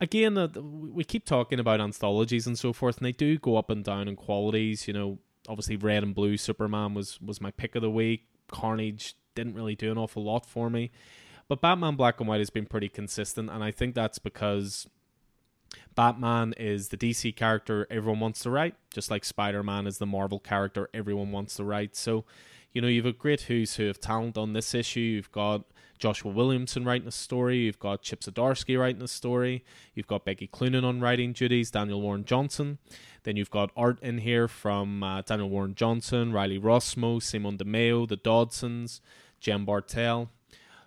again, 0.00 0.38
uh, 0.38 0.48
we 0.48 1.04
keep 1.04 1.26
talking 1.26 1.60
about 1.60 1.80
anthologies 1.80 2.46
and 2.46 2.58
so 2.58 2.72
forth, 2.72 2.96
and 2.98 3.06
they 3.06 3.12
do 3.12 3.38
go 3.38 3.56
up 3.56 3.70
and 3.70 3.84
down 3.84 4.08
in 4.08 4.16
qualities. 4.16 4.88
You 4.88 4.94
know, 4.94 5.18
obviously 5.48 5.76
Red 5.76 6.02
and 6.02 6.14
Blue 6.14 6.36
Superman 6.38 6.94
was 6.94 7.20
was 7.20 7.40
my 7.40 7.50
pick 7.50 7.74
of 7.74 7.82
the 7.82 7.90
week. 7.90 8.26
Carnage 8.48 9.14
didn't 9.34 9.54
really 9.54 9.74
do 9.74 9.90
an 9.90 9.98
awful 9.98 10.24
lot 10.24 10.46
for 10.46 10.70
me, 10.70 10.90
but 11.48 11.60
Batman 11.60 11.94
Black 11.96 12.18
and 12.18 12.28
White 12.28 12.40
has 12.40 12.50
been 12.50 12.66
pretty 12.66 12.88
consistent, 12.88 13.50
and 13.50 13.64
I 13.64 13.70
think 13.70 13.94
that's 13.94 14.18
because. 14.18 14.86
Batman 15.94 16.52
is 16.58 16.88
the 16.88 16.98
DC 16.98 17.34
character 17.34 17.86
everyone 17.90 18.20
wants 18.20 18.40
to 18.40 18.50
write, 18.50 18.74
just 18.92 19.10
like 19.10 19.24
Spider 19.24 19.62
Man 19.62 19.86
is 19.86 19.96
the 19.96 20.04
Marvel 20.04 20.38
character 20.38 20.90
everyone 20.92 21.32
wants 21.32 21.56
to 21.56 21.64
write. 21.64 21.96
So, 21.96 22.26
you 22.72 22.80
know, 22.80 22.88
you've 22.88 23.06
a 23.06 23.12
great 23.12 23.42
who's 23.42 23.76
who 23.76 23.88
of 23.88 24.00
talent 24.00 24.38
on 24.38 24.52
this 24.52 24.74
issue. 24.74 25.00
You've 25.00 25.32
got 25.32 25.64
Joshua 25.98 26.32
Williamson 26.32 26.84
writing 26.84 27.06
a 27.06 27.12
story. 27.12 27.58
You've 27.58 27.78
got 27.78 28.02
Chip 28.02 28.20
Zdarsky 28.20 28.78
writing 28.78 29.02
a 29.02 29.08
story. 29.08 29.64
You've 29.94 30.06
got 30.06 30.24
Becky 30.24 30.46
Cloonan 30.46 30.84
on 30.84 31.00
writing 31.00 31.32
duties. 31.32 31.70
Daniel 31.70 32.00
Warren 32.00 32.24
Johnson. 32.24 32.78
Then 33.24 33.36
you've 33.36 33.50
got 33.50 33.70
art 33.76 34.02
in 34.02 34.18
here 34.18 34.48
from 34.48 35.02
uh, 35.02 35.22
Daniel 35.22 35.48
Warren 35.48 35.74
Johnson, 35.74 36.32
Riley 36.32 36.58
Rossmo, 36.58 37.22
Simon 37.22 37.56
DeMeo, 37.56 38.08
the 38.08 38.16
Dodsons, 38.16 39.00
Jem 39.38 39.64
Bartel. 39.64 40.28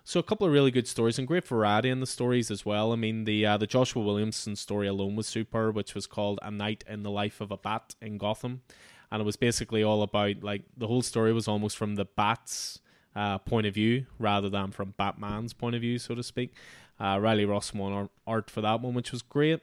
So 0.04 0.20
a 0.20 0.22
couple 0.22 0.46
of 0.46 0.52
really 0.52 0.70
good 0.70 0.86
stories 0.86 1.18
and 1.18 1.26
great 1.26 1.44
variety 1.44 1.90
in 1.90 1.98
the 1.98 2.06
stories 2.06 2.48
as 2.50 2.64
well. 2.64 2.92
I 2.92 2.96
mean, 2.96 3.24
the 3.24 3.44
uh, 3.44 3.56
the 3.56 3.66
Joshua 3.66 4.04
Williamson 4.04 4.54
story 4.54 4.86
alone 4.86 5.16
was 5.16 5.26
super, 5.26 5.72
which 5.72 5.94
was 5.94 6.06
called 6.06 6.38
"A 6.42 6.50
Night 6.50 6.84
in 6.86 7.02
the 7.02 7.10
Life 7.10 7.40
of 7.40 7.50
a 7.50 7.56
Bat 7.56 7.96
in 8.00 8.16
Gotham," 8.16 8.62
and 9.10 9.20
it 9.20 9.24
was 9.24 9.36
basically 9.36 9.82
all 9.82 10.02
about 10.02 10.42
like 10.42 10.62
the 10.76 10.86
whole 10.86 11.02
story 11.02 11.32
was 11.32 11.48
almost 11.48 11.76
from 11.76 11.94
the 11.94 12.04
bats 12.04 12.80
uh, 13.14 13.38
point 13.38 13.66
of 13.66 13.74
view 13.74 14.06
rather 14.18 14.48
than 14.48 14.70
from 14.70 14.94
Batman's 14.96 15.52
point 15.52 15.74
of 15.74 15.80
view, 15.80 15.98
so 15.98 16.14
to 16.14 16.22
speak. 16.22 16.52
Uh, 17.00 17.18
Riley 17.20 17.46
Rossmo 17.46 17.82
on 17.82 18.08
art 18.26 18.50
for 18.50 18.60
that 18.60 18.80
one, 18.80 18.94
which 18.94 19.12
was 19.12 19.22
great. 19.22 19.60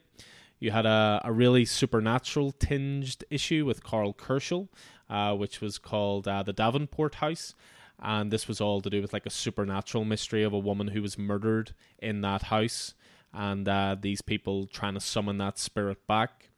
You 0.58 0.70
had 0.70 0.86
a, 0.86 1.20
a 1.24 1.32
really 1.32 1.64
supernatural 1.64 2.52
tinged 2.52 3.24
issue 3.30 3.64
with 3.64 3.82
Karl 3.82 4.12
Kerschl, 4.12 4.68
uh, 5.10 5.34
which 5.34 5.60
was 5.60 5.78
called 5.78 6.26
uh, 6.26 6.42
The 6.42 6.52
Davenport 6.52 7.16
House. 7.16 7.54
And 8.00 8.30
this 8.30 8.48
was 8.48 8.60
all 8.60 8.80
to 8.80 8.90
do 8.90 9.00
with 9.00 9.12
like 9.12 9.26
a 9.26 9.30
supernatural 9.30 10.04
mystery 10.04 10.42
of 10.42 10.52
a 10.52 10.58
woman 10.58 10.88
who 10.88 11.02
was 11.02 11.18
murdered 11.18 11.74
in 11.98 12.20
that 12.22 12.44
house. 12.44 12.94
And 13.32 13.68
uh, 13.68 13.96
these 14.00 14.22
people 14.22 14.66
trying 14.66 14.94
to 14.94 15.00
summon 15.00 15.38
that 15.38 15.58
spirit 15.58 16.06
back. 16.06 16.50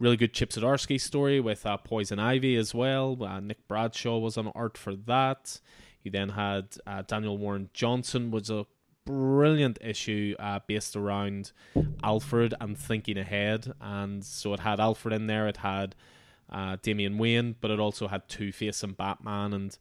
Really 0.00 0.16
good 0.16 0.32
Chip 0.32 0.50
Zdarsky 0.50 1.00
story 1.00 1.40
with 1.40 1.66
uh, 1.66 1.76
Poison 1.76 2.20
Ivy 2.20 2.56
as 2.56 2.72
well. 2.72 3.16
Uh, 3.20 3.40
Nick 3.40 3.66
Bradshaw 3.66 4.18
was 4.18 4.38
on 4.38 4.52
art 4.54 4.78
for 4.78 4.94
that. 4.94 5.60
You 6.02 6.12
then 6.12 6.30
had 6.30 6.76
uh, 6.86 7.02
Daniel 7.02 7.36
Warren 7.36 7.68
Johnson 7.74 8.30
was 8.30 8.48
a 8.48 8.66
brilliant 9.04 9.78
issue 9.80 10.34
uh, 10.38 10.60
based 10.66 10.94
around 10.94 11.50
Alfred 12.04 12.54
and 12.60 12.78
thinking 12.78 13.18
ahead, 13.18 13.72
and 13.80 14.24
so 14.24 14.52
it 14.52 14.60
had 14.60 14.78
Alfred 14.78 15.14
in 15.14 15.26
there. 15.26 15.48
It 15.48 15.58
had 15.58 15.94
uh, 16.50 16.76
Damian 16.80 17.18
Wayne, 17.18 17.56
but 17.60 17.70
it 17.70 17.80
also 17.80 18.06
had 18.06 18.28
Two 18.28 18.52
Face 18.52 18.82
and 18.82 18.96
Batman, 18.96 19.52
and 19.52 19.76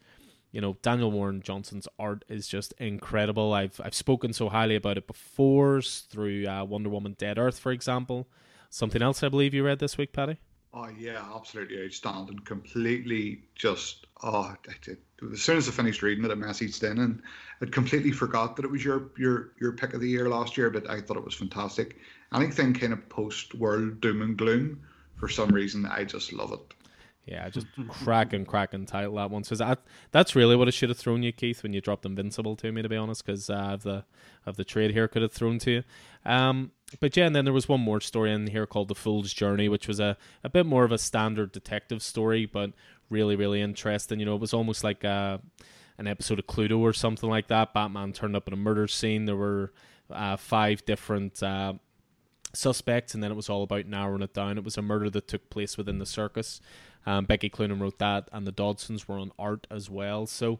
you 0.51 0.61
know 0.61 0.77
Daniel 0.81 1.11
Warren 1.11 1.41
Johnson's 1.41 1.87
art 1.99 2.25
is 2.27 2.47
just 2.47 2.73
incredible. 2.79 3.53
I've 3.53 3.79
I've 3.83 3.93
spoken 3.93 4.33
so 4.33 4.49
highly 4.49 4.75
about 4.75 4.97
it 4.97 5.05
before 5.05 5.81
through 5.81 6.47
uh, 6.47 6.63
Wonder 6.63 6.89
Woman 6.89 7.15
Dead 7.17 7.37
Earth, 7.37 7.59
for 7.59 7.71
example. 7.71 8.27
Something 8.69 9.01
else 9.01 9.23
I 9.23 9.29
believe 9.29 9.53
you 9.53 9.63
read 9.63 9.79
this 9.79 9.97
week, 9.97 10.13
Paddy. 10.13 10.37
Oh 10.73 10.89
yeah, 10.99 11.23
absolutely 11.35 11.83
outstanding. 11.83 12.39
Completely 12.39 13.41
just 13.55 14.05
oh, 14.21 14.55
as 15.31 15.41
soon 15.41 15.57
as 15.57 15.67
I 15.67 15.71
finished 15.71 16.01
reading 16.01 16.25
it, 16.25 16.31
I 16.31 16.35
messaged 16.35 16.83
in 16.83 16.99
and 16.99 17.21
I'd 17.61 17.71
completely 17.71 18.11
forgot 18.11 18.55
that 18.55 18.65
it 18.65 18.71
was 18.71 18.83
your 18.83 19.09
your 19.17 19.53
your 19.59 19.71
pick 19.71 19.93
of 19.93 20.01
the 20.01 20.09
year 20.09 20.29
last 20.29 20.57
year. 20.57 20.69
But 20.69 20.89
I 20.89 21.01
thought 21.01 21.17
it 21.17 21.25
was 21.25 21.35
fantastic. 21.35 21.97
Anything 22.33 22.73
kind 22.73 22.93
of 22.93 23.07
post 23.09 23.55
world 23.55 24.01
doom 24.01 24.21
and 24.21 24.37
gloom, 24.37 24.81
for 25.15 25.29
some 25.29 25.49
reason, 25.49 25.85
I 25.85 26.03
just 26.03 26.33
love 26.33 26.51
it. 26.51 26.73
Yeah, 27.25 27.49
just 27.49 27.67
cracking, 27.89 28.45
cracking 28.45 28.85
title 28.85 29.15
that 29.15 29.29
one. 29.29 29.43
So 29.43 29.55
that 29.55 29.81
that's 30.11 30.33
really 30.35 30.55
what 30.55 30.69
I 30.69 30.71
should 30.71 30.89
have 30.89 30.97
thrown 30.97 31.23
you, 31.23 31.33
Keith, 31.33 31.61
when 31.61 31.73
you 31.73 31.81
dropped 31.81 32.05
Invincible 32.05 32.55
to 32.57 32.71
me, 32.71 32.81
to 32.81 32.89
be 32.89 32.95
honest, 32.95 33.25
because 33.25 33.49
uh, 33.49 33.53
of 33.55 33.83
the 33.83 34.05
of 34.45 34.55
the 34.55 34.63
trade 34.63 34.91
here 34.91 35.07
could 35.07 35.21
have 35.21 35.33
thrown 35.33 35.59
to 35.59 35.71
you. 35.71 35.83
Um, 36.25 36.71
but 36.99 37.15
yeah, 37.17 37.25
and 37.25 37.35
then 37.35 37.45
there 37.45 37.53
was 37.53 37.67
one 37.67 37.81
more 37.81 37.99
story 37.99 38.31
in 38.31 38.47
here 38.47 38.65
called 38.65 38.87
The 38.87 38.95
Fool's 38.95 39.33
Journey, 39.33 39.67
which 39.67 39.87
was 39.87 39.99
a, 39.99 40.17
a 40.43 40.49
bit 40.49 40.65
more 40.65 40.83
of 40.83 40.91
a 40.91 40.97
standard 40.97 41.51
detective 41.51 42.01
story, 42.01 42.45
but 42.45 42.71
really, 43.09 43.35
really 43.35 43.61
interesting. 43.61 44.19
You 44.19 44.25
know, 44.25 44.35
it 44.35 44.41
was 44.41 44.53
almost 44.53 44.83
like 44.83 45.03
a, 45.03 45.07
uh, 45.07 45.37
an 45.97 46.07
episode 46.07 46.39
of 46.39 46.47
Cluedo 46.47 46.79
or 46.79 46.93
something 46.93 47.29
like 47.29 47.47
that. 47.47 47.73
Batman 47.73 48.13
turned 48.13 48.35
up 48.35 48.47
in 48.47 48.53
a 48.53 48.57
murder 48.57 48.87
scene. 48.87 49.25
There 49.25 49.35
were 49.35 49.73
uh, 50.11 50.37
five 50.37 50.85
different 50.85 51.41
uh, 51.41 51.73
suspects, 52.53 53.13
and 53.13 53.23
then 53.23 53.31
it 53.31 53.35
was 53.35 53.49
all 53.49 53.63
about 53.63 53.85
narrowing 53.87 54.21
it 54.21 54.33
down. 54.33 54.57
It 54.57 54.63
was 54.63 54.77
a 54.77 54.81
murder 54.81 55.09
that 55.09 55.27
took 55.27 55.49
place 55.49 55.77
within 55.77 55.99
the 55.99 56.05
circus. 56.05 56.61
Um, 57.05 57.25
Becky 57.25 57.49
Cloonan 57.49 57.79
wrote 57.79 57.99
that, 57.99 58.29
and 58.31 58.45
the 58.45 58.51
Dodsons 58.51 59.07
were 59.07 59.17
on 59.17 59.31
art 59.39 59.65
as 59.71 59.89
well. 59.89 60.25
So, 60.27 60.59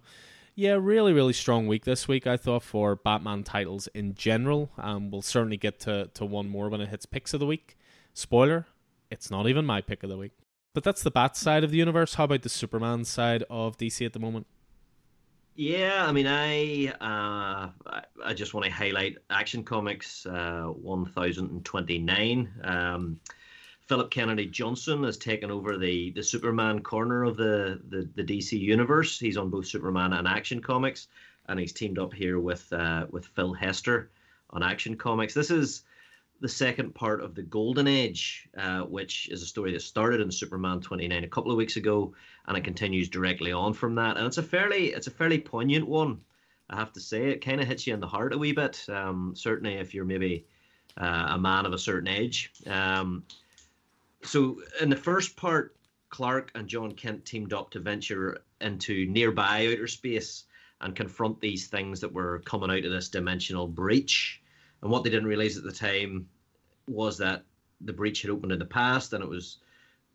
yeah, 0.58 0.76
really, 0.82 1.14
really 1.14 1.34
strong 1.34 1.68
week 1.68 1.86
this 1.86 2.08
week, 2.08 2.26
I 2.26 2.36
thought, 2.36 2.64
for 2.64 2.96
Batman 2.96 3.44
titles 3.44 3.86
in 3.94 4.16
general. 4.16 4.72
Um, 4.80 5.12
we'll 5.12 5.22
certainly 5.22 5.56
get 5.56 5.80
to, 5.82 6.10
to 6.16 6.26
one 6.26 6.50
more 6.50 6.68
when 6.68 6.82
it 6.82 6.90
hits 6.90 7.06
picks 7.06 7.32
of 7.36 7.40
the 7.40 7.46
week. 7.46 7.78
Spoiler, 8.16 8.66
it's 9.12 9.30
not 9.30 9.48
even 9.48 9.66
my 9.66 9.82
pick 9.82 10.02
of 10.02 10.10
the 10.10 10.18
week. 10.18 10.32
But 10.74 10.84
that's 10.84 11.04
the 11.04 11.12
Bat 11.12 11.38
side 11.38 11.64
of 11.64 11.70
the 11.70 11.78
universe. 11.78 12.16
How 12.16 12.24
about 12.24 12.42
the 12.42 12.50
Superman 12.50 13.06
side 13.06 13.44
of 13.52 13.78
DC 13.78 14.04
at 14.04 14.14
the 14.14 14.20
moment? 14.20 14.48
Yeah, 15.54 16.04
I 16.08 16.12
mean, 16.12 16.26
I 16.26 16.88
uh, 17.02 17.70
I 18.26 18.34
just 18.34 18.56
want 18.56 18.66
to 18.66 18.72
highlight 18.72 19.18
Action 19.30 19.64
Comics 19.64 20.26
uh, 20.26 20.72
1029. 20.74 22.52
Um, 22.64 23.20
Phillip 23.88 24.12
Kennedy 24.12 24.46
Johnson 24.48 25.04
has 25.04 25.18
taken 25.18 25.50
over 25.50 25.78
the 25.78 26.12
the 26.12 26.24
Superman 26.24 26.82
corner 26.82 27.24
of 27.24 27.38
the, 27.38 27.82
the, 27.88 28.10
the 28.16 28.24
DC 28.24 28.60
universe. 28.60 29.18
He's 29.18 29.38
on 29.38 29.50
both 29.50 29.66
Superman 29.66 30.12
and 30.14 30.28
Action 30.28 30.62
Comics, 30.62 31.08
and 31.48 31.58
he's 31.58 31.72
teamed 31.72 31.98
up 31.98 32.14
here 32.14 32.40
with 32.40 32.72
uh, 32.74 33.08
with 33.10 33.26
Phil 33.28 33.54
Hester 33.54 34.12
on 34.50 34.62
Action 34.62 34.98
Comics. 34.98 35.34
This 35.34 35.50
is 35.50 35.84
the 36.42 36.50
second 36.50 36.96
part 36.96 37.22
of 37.22 37.34
the 37.34 37.42
Golden 37.42 37.88
Age, 37.88 38.50
uh, 38.58 38.82
which 38.82 39.30
is 39.30 39.42
a 39.42 39.46
story 39.46 39.72
that 39.72 39.82
started 39.82 40.22
in 40.22 40.32
Superman 40.32 40.82
29 40.82 41.24
a 41.24 41.28
couple 41.28 41.52
of 41.52 41.58
weeks 41.58 41.78
ago, 41.78 42.14
and 42.46 42.58
it 42.58 42.64
continues 42.66 43.08
directly 43.08 43.54
on 43.54 43.74
from 43.74 43.96
that. 43.96 44.18
And 44.18 44.28
it's 44.28 44.38
a 44.38 44.44
fairly 44.44 44.88
it's 44.88 45.08
a 45.08 45.12
fairly 45.12 45.40
poignant 45.40 45.88
one, 45.88 46.20
I 46.70 46.76
have 46.76 46.92
to 46.92 47.00
say. 47.00 47.30
It 47.30 47.44
kind 47.44 47.62
of 47.62 47.68
hits 47.68 47.88
you 47.88 47.94
in 47.94 48.02
the 48.02 48.08
heart 48.08 48.34
a 48.34 48.38
wee 48.38 48.52
bit. 48.52 48.86
Um, 48.90 49.34
certainly, 49.34 49.76
if 49.76 49.94
you're 49.94 50.04
maybe 50.04 50.46
uh, 50.98 51.28
a 51.30 51.38
man 51.38 51.66
of 51.66 51.72
a 51.72 51.78
certain 51.78 52.10
age. 52.10 52.52
Um, 52.66 53.24
so 54.24 54.62
in 54.82 54.90
the 54.90 54.96
first 54.96 55.36
part, 55.36 55.76
Clark 56.10 56.52
and 56.56 56.68
Jon 56.68 56.94
Kent 56.94 57.26
teamed 57.26 57.54
up 57.54 57.72
to 57.72 57.80
venture 57.80 58.42
into 58.62 59.06
nearby 59.08 59.68
outer 59.68 59.88
space 59.88 60.46
and 60.82 60.96
confront 60.96 61.42
these 61.42 61.68
things 61.68 62.00
that 62.02 62.14
were 62.14 62.40
coming 62.40 62.70
out 62.70 62.86
of 62.86 62.92
this 62.92 63.10
dimensional 63.10 63.68
breach. 63.68 64.42
And 64.82 64.92
what 64.92 65.04
they 65.04 65.10
didn't 65.10 65.28
realize 65.28 65.58
at 65.58 65.64
the 65.64 65.72
time 65.72 66.28
was 66.88 67.18
that 67.18 67.44
the 67.82 67.94
breach 67.94 68.22
had 68.22 68.32
opened 68.32 68.52
in 68.52 68.60
the 68.60 68.66
past 68.66 69.14
and 69.14 69.24
it 69.24 69.30
was 69.30 69.58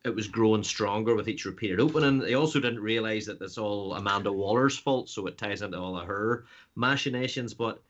it 0.04 0.14
was 0.14 0.26
growing 0.26 0.64
stronger 0.64 1.14
with 1.14 1.28
each 1.28 1.44
repeated 1.44 1.78
opening. 1.78 2.18
They 2.18 2.34
also 2.34 2.58
didn't 2.58 2.80
realize 2.80 3.26
that 3.26 3.38
that's 3.38 3.58
all 3.58 3.94
Amanda 3.94 4.32
Waller's 4.32 4.76
fault, 4.76 5.08
so 5.08 5.26
it 5.26 5.38
ties 5.38 5.62
into 5.62 5.78
all 5.78 5.96
of 5.96 6.08
her 6.08 6.46
machinations. 6.74 7.54
But 7.54 7.80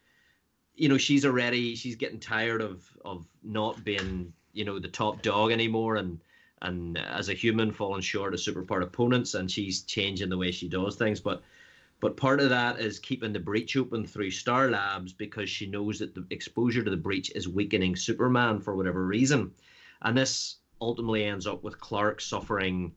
you 0.75 0.91
know, 0.91 0.99
she's 0.99 1.25
already 1.25 1.75
she's 1.75 1.97
getting 1.97 2.21
tired 2.21 2.61
of 2.61 2.85
of 3.05 3.27
not 3.43 3.83
being 3.83 4.35
you 4.53 4.65
know 4.65 4.79
the 4.79 4.89
top 4.89 5.23
dog 5.23 5.53
anymore 5.53 5.97
and 5.97 6.21
and 6.63 6.97
as 6.99 7.29
a 7.29 7.35
human 7.35 7.73
falling 7.73 8.01
short 8.01 8.35
of 8.35 8.41
super 8.41 8.63
part 8.63 8.83
opponents 8.83 9.35
and 9.35 9.51
she's 9.51 9.83
changing 9.83 10.29
the 10.29 10.39
way 10.39 10.51
she 10.51 10.69
does 10.69 10.97
things. 10.97 11.21
But 11.21 11.43
but 12.01 12.17
part 12.17 12.41
of 12.41 12.51
that 12.51 12.81
is 12.81 12.99
keeping 12.99 13.33
the 13.33 13.39
breach 13.41 13.77
open 13.77 14.07
through 14.07 14.31
star 14.31 14.71
labs 14.71 15.13
because 15.13 15.51
she 15.51 15.67
knows 15.67 15.99
that 15.99 16.15
the 16.15 16.25
exposure 16.31 16.83
to 16.83 16.91
the 16.91 16.97
breach 16.97 17.31
is 17.35 17.49
weakening 17.49 17.95
superman 17.95 18.61
for 18.61 18.75
whatever 18.75 19.07
reason. 19.07 19.53
And 20.03 20.17
this 20.17 20.57
ultimately 20.81 21.25
ends 21.25 21.47
up 21.47 21.63
with 21.63 21.81
clark 21.81 22.21
suffering 22.21 22.93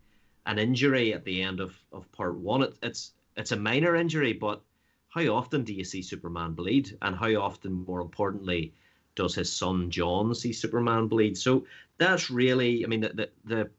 an 0.47 0.58
injury 0.60 1.14
at 1.14 1.24
the 1.24 1.41
end 1.41 1.60
of, 1.60 1.76
of 1.91 2.12
part 2.12 2.36
one. 2.36 2.64
It, 2.64 2.76
it's 2.82 3.14
it's 3.36 3.51
a 3.51 3.58
minor 3.58 3.95
injury 3.95 4.34
but 4.34 4.62
how 5.10 5.22
often 5.28 5.64
do 5.64 5.74
you 5.74 5.84
see 5.84 6.01
superman 6.01 6.53
bleed? 6.53 6.97
And 7.01 7.16
how 7.16 7.34
often 7.36 7.86
more 7.86 8.01
importantly 8.01 8.74
does 9.16 9.36
his 9.36 9.51
son 9.51 9.89
Jon 9.89 10.34
see 10.36 10.53
Superman 10.53 11.07
bleed? 11.07 11.38
So 11.38 11.66
that's 11.97 12.30
really, 12.30 12.84
I 12.84 12.88
mean, 12.88 13.01
the 13.01 13.09
the 13.09 13.30
the, 13.45 13.70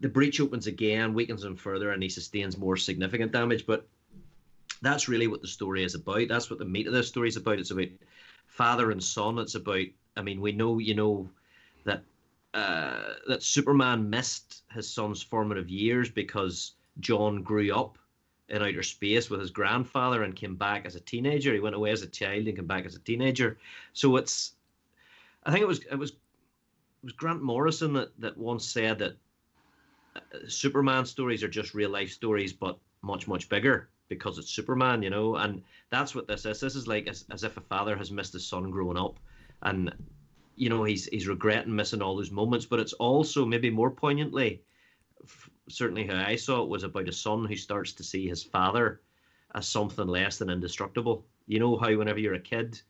the 0.00 0.08
breach 0.08 0.40
opens 0.40 0.66
again, 0.66 1.14
weakens 1.14 1.44
him 1.44 1.56
further, 1.56 1.90
and 1.90 2.02
he 2.02 2.08
sustains 2.08 2.56
more 2.56 2.76
significant 2.76 3.32
damage. 3.32 3.66
But 3.66 3.86
that's 4.82 5.08
really 5.08 5.26
what 5.26 5.42
the 5.42 5.48
story 5.48 5.84
is 5.84 5.94
about. 5.94 6.28
That's 6.28 6.50
what 6.50 6.58
the 6.58 6.64
meat 6.64 6.86
of 6.86 6.92
the 6.92 7.02
story 7.02 7.28
is 7.28 7.36
about. 7.36 7.58
It's 7.58 7.70
about 7.70 7.88
father 8.46 8.90
and 8.90 9.02
son. 9.02 9.38
It's 9.38 9.54
about, 9.54 9.86
I 10.16 10.22
mean, 10.22 10.40
we 10.40 10.52
know, 10.52 10.78
you 10.78 10.94
know, 10.94 11.28
that 11.84 12.02
uh, 12.54 13.14
that 13.28 13.42
Superman 13.42 14.08
missed 14.08 14.62
his 14.72 14.88
son's 14.88 15.22
formative 15.22 15.68
years 15.68 16.10
because 16.10 16.72
Jon 17.00 17.42
grew 17.42 17.74
up 17.74 17.98
in 18.48 18.62
outer 18.62 18.82
space 18.82 19.28
with 19.28 19.40
his 19.40 19.50
grandfather 19.50 20.22
and 20.22 20.36
came 20.36 20.56
back 20.56 20.86
as 20.86 20.94
a 20.94 21.00
teenager. 21.00 21.52
He 21.52 21.60
went 21.60 21.74
away 21.74 21.90
as 21.90 22.02
a 22.02 22.06
child 22.06 22.46
and 22.46 22.56
came 22.56 22.66
back 22.66 22.86
as 22.86 22.94
a 22.94 23.00
teenager. 23.00 23.58
So 23.92 24.16
it's, 24.16 24.52
I 25.44 25.50
think 25.50 25.62
it 25.62 25.68
was 25.68 25.80
it 25.90 25.96
was 25.96 26.10
it 26.10 26.16
was 27.04 27.12
Grant 27.12 27.42
Morrison 27.42 27.92
that 27.94 28.18
that 28.20 28.36
once 28.36 28.66
said 28.66 28.98
that 28.98 29.16
uh, 30.16 30.20
Superman 30.48 31.04
stories 31.04 31.42
are 31.42 31.48
just 31.48 31.74
real 31.74 31.90
life 31.90 32.10
stories, 32.10 32.52
but 32.52 32.78
much 33.02 33.28
much 33.28 33.48
bigger 33.48 33.88
because 34.08 34.38
it's 34.38 34.50
Superman, 34.50 35.02
you 35.02 35.10
know. 35.10 35.36
And 35.36 35.62
that's 35.90 36.14
what 36.14 36.28
this 36.28 36.46
is. 36.46 36.60
This 36.60 36.76
is 36.76 36.86
like 36.86 37.08
as, 37.08 37.24
as 37.30 37.42
if 37.44 37.56
a 37.56 37.60
father 37.60 37.96
has 37.96 38.10
missed 38.10 38.32
his 38.32 38.46
son 38.46 38.70
growing 38.70 38.96
up, 38.96 39.18
and 39.62 39.92
you 40.54 40.68
know 40.68 40.84
he's 40.84 41.06
he's 41.06 41.28
regretting 41.28 41.74
missing 41.74 42.02
all 42.02 42.16
those 42.16 42.30
moments. 42.30 42.66
But 42.66 42.80
it's 42.80 42.92
also 42.94 43.44
maybe 43.44 43.70
more 43.70 43.90
poignantly 43.90 44.62
certainly 45.68 46.06
how 46.06 46.16
I 46.16 46.36
saw 46.36 46.62
it 46.62 46.68
was 46.68 46.82
about 46.82 47.08
a 47.08 47.12
son 47.12 47.44
who 47.44 47.56
starts 47.56 47.92
to 47.94 48.04
see 48.04 48.28
his 48.28 48.42
father 48.42 49.00
as 49.54 49.68
something 49.68 50.06
less 50.06 50.38
than 50.38 50.50
indestructible. 50.50 51.24
You 51.46 51.60
know 51.60 51.76
how 51.76 51.94
whenever 51.94 52.18
you're 52.18 52.34
a 52.34 52.40
kid, 52.40 52.80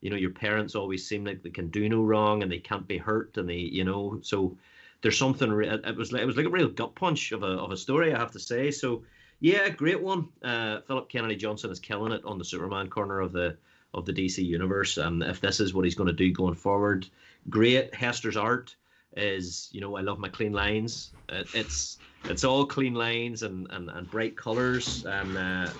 you 0.00 0.10
know 0.10 0.16
your 0.16 0.30
parents 0.30 0.74
always 0.74 1.06
seem 1.06 1.24
like 1.24 1.42
they 1.42 1.50
can 1.50 1.68
do 1.68 1.88
no 1.88 2.02
wrong 2.02 2.42
and 2.42 2.52
they 2.52 2.58
can't 2.58 2.86
be 2.86 2.98
hurt 2.98 3.36
and 3.38 3.48
they 3.48 3.56
you 3.56 3.82
know 3.82 4.20
so 4.22 4.56
there's 5.00 5.18
something 5.18 5.50
it 5.62 5.96
was 5.96 6.12
like 6.12 6.22
it 6.22 6.26
was 6.26 6.36
like 6.36 6.46
a 6.46 6.50
real 6.50 6.68
gut 6.68 6.94
punch 6.94 7.32
of 7.32 7.42
a 7.42 7.46
of 7.46 7.70
a 7.70 7.76
story 7.76 8.14
I 8.14 8.18
have 8.18 8.32
to 8.32 8.40
say. 8.40 8.70
So 8.70 9.02
yeah, 9.40 9.68
great 9.68 10.00
one. 10.00 10.28
Uh, 10.42 10.80
Phillip 10.80 11.08
Kennedy 11.08 11.36
Johnson 11.36 11.70
is 11.70 11.78
killing 11.78 12.12
it 12.12 12.24
on 12.24 12.38
the 12.38 12.44
Superman 12.44 12.88
corner 12.88 13.20
of 13.20 13.32
the 13.32 13.56
of 13.94 14.04
the 14.04 14.12
DC 14.12 14.44
universe. 14.44 14.96
And 14.96 15.22
if 15.22 15.40
this 15.40 15.60
is 15.60 15.74
what 15.74 15.84
he's 15.84 15.94
going 15.94 16.08
to 16.08 16.12
do 16.12 16.32
going 16.32 16.54
forward, 16.54 17.06
great. 17.48 17.94
Hester's 17.94 18.36
art 18.36 18.74
is, 19.16 19.68
you 19.72 19.80
know, 19.80 19.96
I 19.96 20.00
love 20.00 20.18
my 20.18 20.28
clean 20.28 20.52
lines. 20.52 21.12
It, 21.28 21.48
it's 21.54 21.98
it's 22.24 22.44
all 22.44 22.66
clean 22.66 22.94
lines 22.94 23.42
and 23.42 23.66
and, 23.70 23.90
and 23.90 24.10
bright 24.10 24.36
colors 24.36 25.04
and. 25.04 25.36
Uh, 25.36 25.70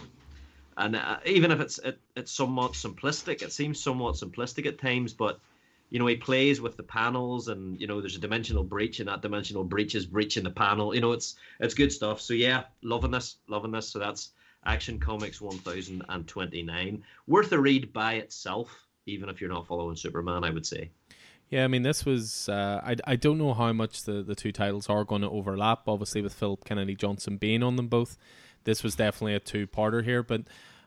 and 0.78 0.95
uh, 0.95 1.16
even 1.24 1.51
if 1.51 1.61
it's 1.61 1.78
it, 1.78 1.99
it's 2.16 2.30
somewhat 2.30 2.72
simplistic, 2.72 3.41
it 3.41 3.51
seems 3.51 3.82
somewhat 3.82 4.16
simplistic 4.16 4.66
at 4.66 4.78
times, 4.78 5.14
but 5.14 5.41
you 5.89 5.99
know 5.99 6.07
he 6.07 6.16
plays 6.16 6.61
with 6.61 6.76
the 6.76 6.82
panels 6.82 7.49
and 7.49 7.80
you 7.80 7.87
know 7.87 8.01
there's 8.01 8.16
a 8.16 8.20
dimensional 8.20 8.62
breach 8.62 9.01
and 9.01 9.09
that 9.09 9.22
dimensional 9.22 9.64
breach 9.64 9.95
is 9.95 10.05
breaching 10.05 10.45
the 10.45 10.51
panel. 10.51 10.95
You 10.95 11.01
know 11.01 11.12
it's 11.12 11.37
it's 11.61 11.72
good 11.72 11.91
stuff. 11.91 12.20
So 12.20 12.34
yeah 12.34 12.64
loving 12.82 13.11
this 13.11 13.37
loving 13.49 13.70
this. 13.70 13.89
So 13.89 13.99
that's 13.99 14.32
action 14.66 14.99
comics 14.99 15.41
1029 15.41 17.03
worth 17.26 17.53
a 17.53 17.59
read 17.59 17.93
by 17.93 18.14
itself 18.14 18.87
even 19.07 19.28
if 19.28 19.41
you're 19.41 19.51
not 19.51 19.66
following 19.66 19.97
superman 19.97 20.45
i 20.45 20.51
would 20.51 20.66
say 20.66 20.91
yeah, 21.51 21.65
I 21.65 21.69
mean, 21.69 21.83
this 21.83 22.05
was. 22.05 22.49
Uh, 22.49 22.81
I, 22.85 22.97
I 23.05 23.17
don't 23.17 23.39
know 23.39 23.55
how 23.55 23.73
much 23.73 24.05
the, 24.05 24.23
the 24.23 24.35
two 24.35 24.53
titles 24.53 24.89
are 24.89 25.05
going 25.05 25.23
to 25.23 25.31
overlap, 25.31 25.83
obviously, 25.87 26.23
with 26.23 26.35
Phillip 26.35 26.65
Kennedy 26.65 26.95
Johnson 26.95 27.37
being 27.37 27.63
on 27.63 27.77
them 27.77 27.89
both. 27.89 28.17
This 28.65 28.83
was 28.83 28.97
definitely 28.97 29.35
a 29.35 29.41
two 29.41 29.67
parter 29.67 30.03
here, 30.03 30.25
but 30.25 30.43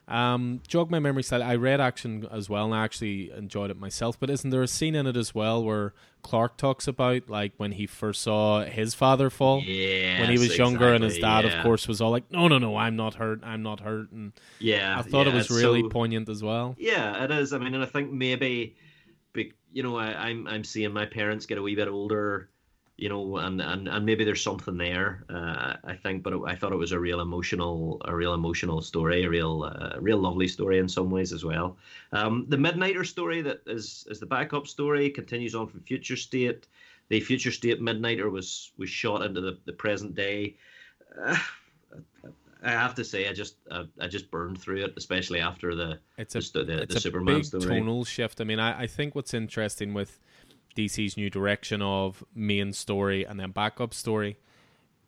um, 0.09 0.61
jog 0.67 0.89
my 0.89 0.99
memory 0.99 1.21
slightly. 1.21 1.45
I 1.45 1.55
read 1.55 1.79
Action 1.79 2.27
as 2.31 2.49
well, 2.49 2.65
and 2.65 2.73
I 2.73 2.83
actually 2.83 3.31
enjoyed 3.31 3.69
it 3.69 3.79
myself. 3.79 4.19
But 4.19 4.31
isn't 4.31 4.49
there 4.49 4.63
a 4.63 4.67
scene 4.67 4.95
in 4.95 5.05
it 5.05 5.15
as 5.15 5.35
well 5.35 5.63
where 5.63 5.93
Clark 6.23 6.57
talks 6.57 6.87
about 6.87 7.29
like 7.29 7.53
when 7.57 7.73
he 7.73 7.85
first 7.85 8.23
saw 8.23 8.65
his 8.65 8.95
father 8.95 9.29
fall 9.29 9.61
yeah, 9.61 10.19
when 10.19 10.31
he 10.31 10.39
was 10.39 10.57
younger, 10.57 10.93
and 10.93 11.03
his 11.03 11.19
dad, 11.19 11.45
yeah. 11.45 11.51
of 11.51 11.63
course, 11.63 11.87
was 11.87 12.01
all 12.01 12.09
like, 12.09 12.29
"No, 12.31 12.47
no, 12.47 12.57
no, 12.57 12.75
I'm 12.75 12.95
not 12.95 13.13
hurt. 13.13 13.41
I'm 13.43 13.61
not 13.61 13.81
hurt." 13.81 14.11
And 14.11 14.33
yeah, 14.59 14.97
I 14.97 15.03
thought 15.03 15.27
yeah, 15.27 15.33
it 15.33 15.35
was 15.35 15.51
really 15.51 15.81
so, 15.81 15.89
poignant 15.89 16.27
as 16.27 16.41
well. 16.41 16.75
Yeah, 16.79 17.23
it 17.23 17.29
is. 17.29 17.53
I 17.53 17.59
mean, 17.59 17.75
and 17.75 17.83
I 17.83 17.87
think 17.87 18.11
maybe, 18.11 18.75
you 19.71 19.83
know, 19.83 19.97
I, 19.97 20.29
I'm 20.29 20.47
I'm 20.47 20.63
seeing 20.63 20.93
my 20.93 21.05
parents 21.05 21.45
get 21.45 21.57
a 21.57 21.61
wee 21.61 21.75
bit 21.75 21.87
older 21.87 22.49
you 22.99 23.07
know, 23.07 23.37
and, 23.37 23.61
and, 23.61 23.87
and 23.87 24.05
maybe 24.05 24.25
there's 24.25 24.43
something 24.43 24.77
there. 24.77 25.23
Uh, 25.29 25.75
I 25.85 25.95
think, 25.95 26.21
but 26.21 26.33
it, 26.33 26.41
I 26.45 26.55
thought 26.55 26.73
it 26.73 26.77
was 26.77 26.91
a 26.91 26.99
real 26.99 27.21
emotional, 27.21 28.01
a 28.03 28.13
real 28.13 28.33
emotional 28.33 28.81
story, 28.81 29.23
a 29.23 29.29
real, 29.29 29.63
uh, 29.63 29.97
real 30.01 30.17
lovely 30.17 30.49
story 30.49 30.79
in 30.79 30.89
some 30.89 31.09
ways 31.09 31.31
as 31.31 31.45
well. 31.45 31.77
Um, 32.11 32.45
the 32.49 32.57
Midnighter 32.57 33.05
story 33.05 33.41
that 33.41 33.61
is 33.67 34.05
is 34.09 34.19
the 34.19 34.25
backup 34.25 34.67
story 34.67 35.09
continues 35.09 35.55
on 35.55 35.67
from 35.67 35.79
Future 35.79 36.17
State. 36.17 36.67
The 37.07 37.21
Future 37.21 37.51
State 37.51 37.81
Midnighter 37.81 38.29
was 38.29 38.71
was 38.77 38.89
shot 38.89 39.23
into 39.23 39.39
the, 39.39 39.57
the 39.63 39.73
present 39.73 40.13
day. 40.13 40.57
Uh, 41.23 41.37
I 42.61 42.71
have 42.71 42.95
to 42.95 43.05
say, 43.05 43.27
I 43.29 43.33
just 43.33 43.55
I, 43.71 43.85
I 44.01 44.07
just 44.07 44.29
burned 44.29 44.59
through 44.59 44.83
it, 44.83 44.93
especially 44.97 45.39
after 45.39 45.75
the 45.75 45.99
it's 46.17 46.35
a 46.35 46.39
the, 46.39 46.63
the, 46.65 46.81
it's 46.83 46.93
the 46.93 46.97
a 46.97 47.01
Superman 47.01 47.35
big 47.35 47.45
story. 47.45 47.63
tonal 47.65 48.03
shift. 48.03 48.41
I 48.41 48.43
mean, 48.43 48.59
I, 48.59 48.81
I 48.81 48.87
think 48.87 49.15
what's 49.15 49.33
interesting 49.33 49.93
with 49.93 50.19
DC's 50.75 51.17
new 51.17 51.29
direction 51.29 51.81
of 51.81 52.23
main 52.35 52.73
story 52.73 53.25
and 53.25 53.39
then 53.39 53.51
backup 53.51 53.93
story. 53.93 54.37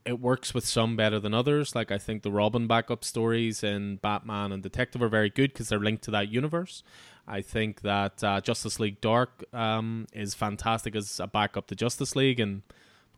It 0.04 0.20
works 0.20 0.54
with 0.54 0.66
some 0.66 0.96
better 0.96 1.20
than 1.20 1.34
others. 1.34 1.76
Like 1.76 1.92
I 1.92 1.98
think 1.98 2.24
the 2.24 2.32
Robin 2.32 2.68
backup 2.68 3.04
stories 3.04 3.64
in 3.64 3.98
Batman 3.98 4.52
and 4.52 4.64
Detective 4.64 5.02
are 5.04 5.10
very 5.10 5.30
good 5.30 5.54
because 5.54 5.70
they're 5.70 5.80
linked 5.80 6.04
to 6.06 6.12
that 6.12 6.30
universe. 6.30 6.84
I 7.28 7.42
think 7.42 7.82
that 7.82 8.24
uh, 8.24 8.42
Justice 8.42 8.80
League 8.80 9.00
Dark 9.00 9.44
um, 9.54 10.08
is 10.12 10.34
fantastic 10.34 10.96
as 10.96 11.20
a 11.20 11.28
backup 11.28 11.68
to 11.68 11.76
Justice 11.76 12.16
League, 12.16 12.40
and 12.40 12.64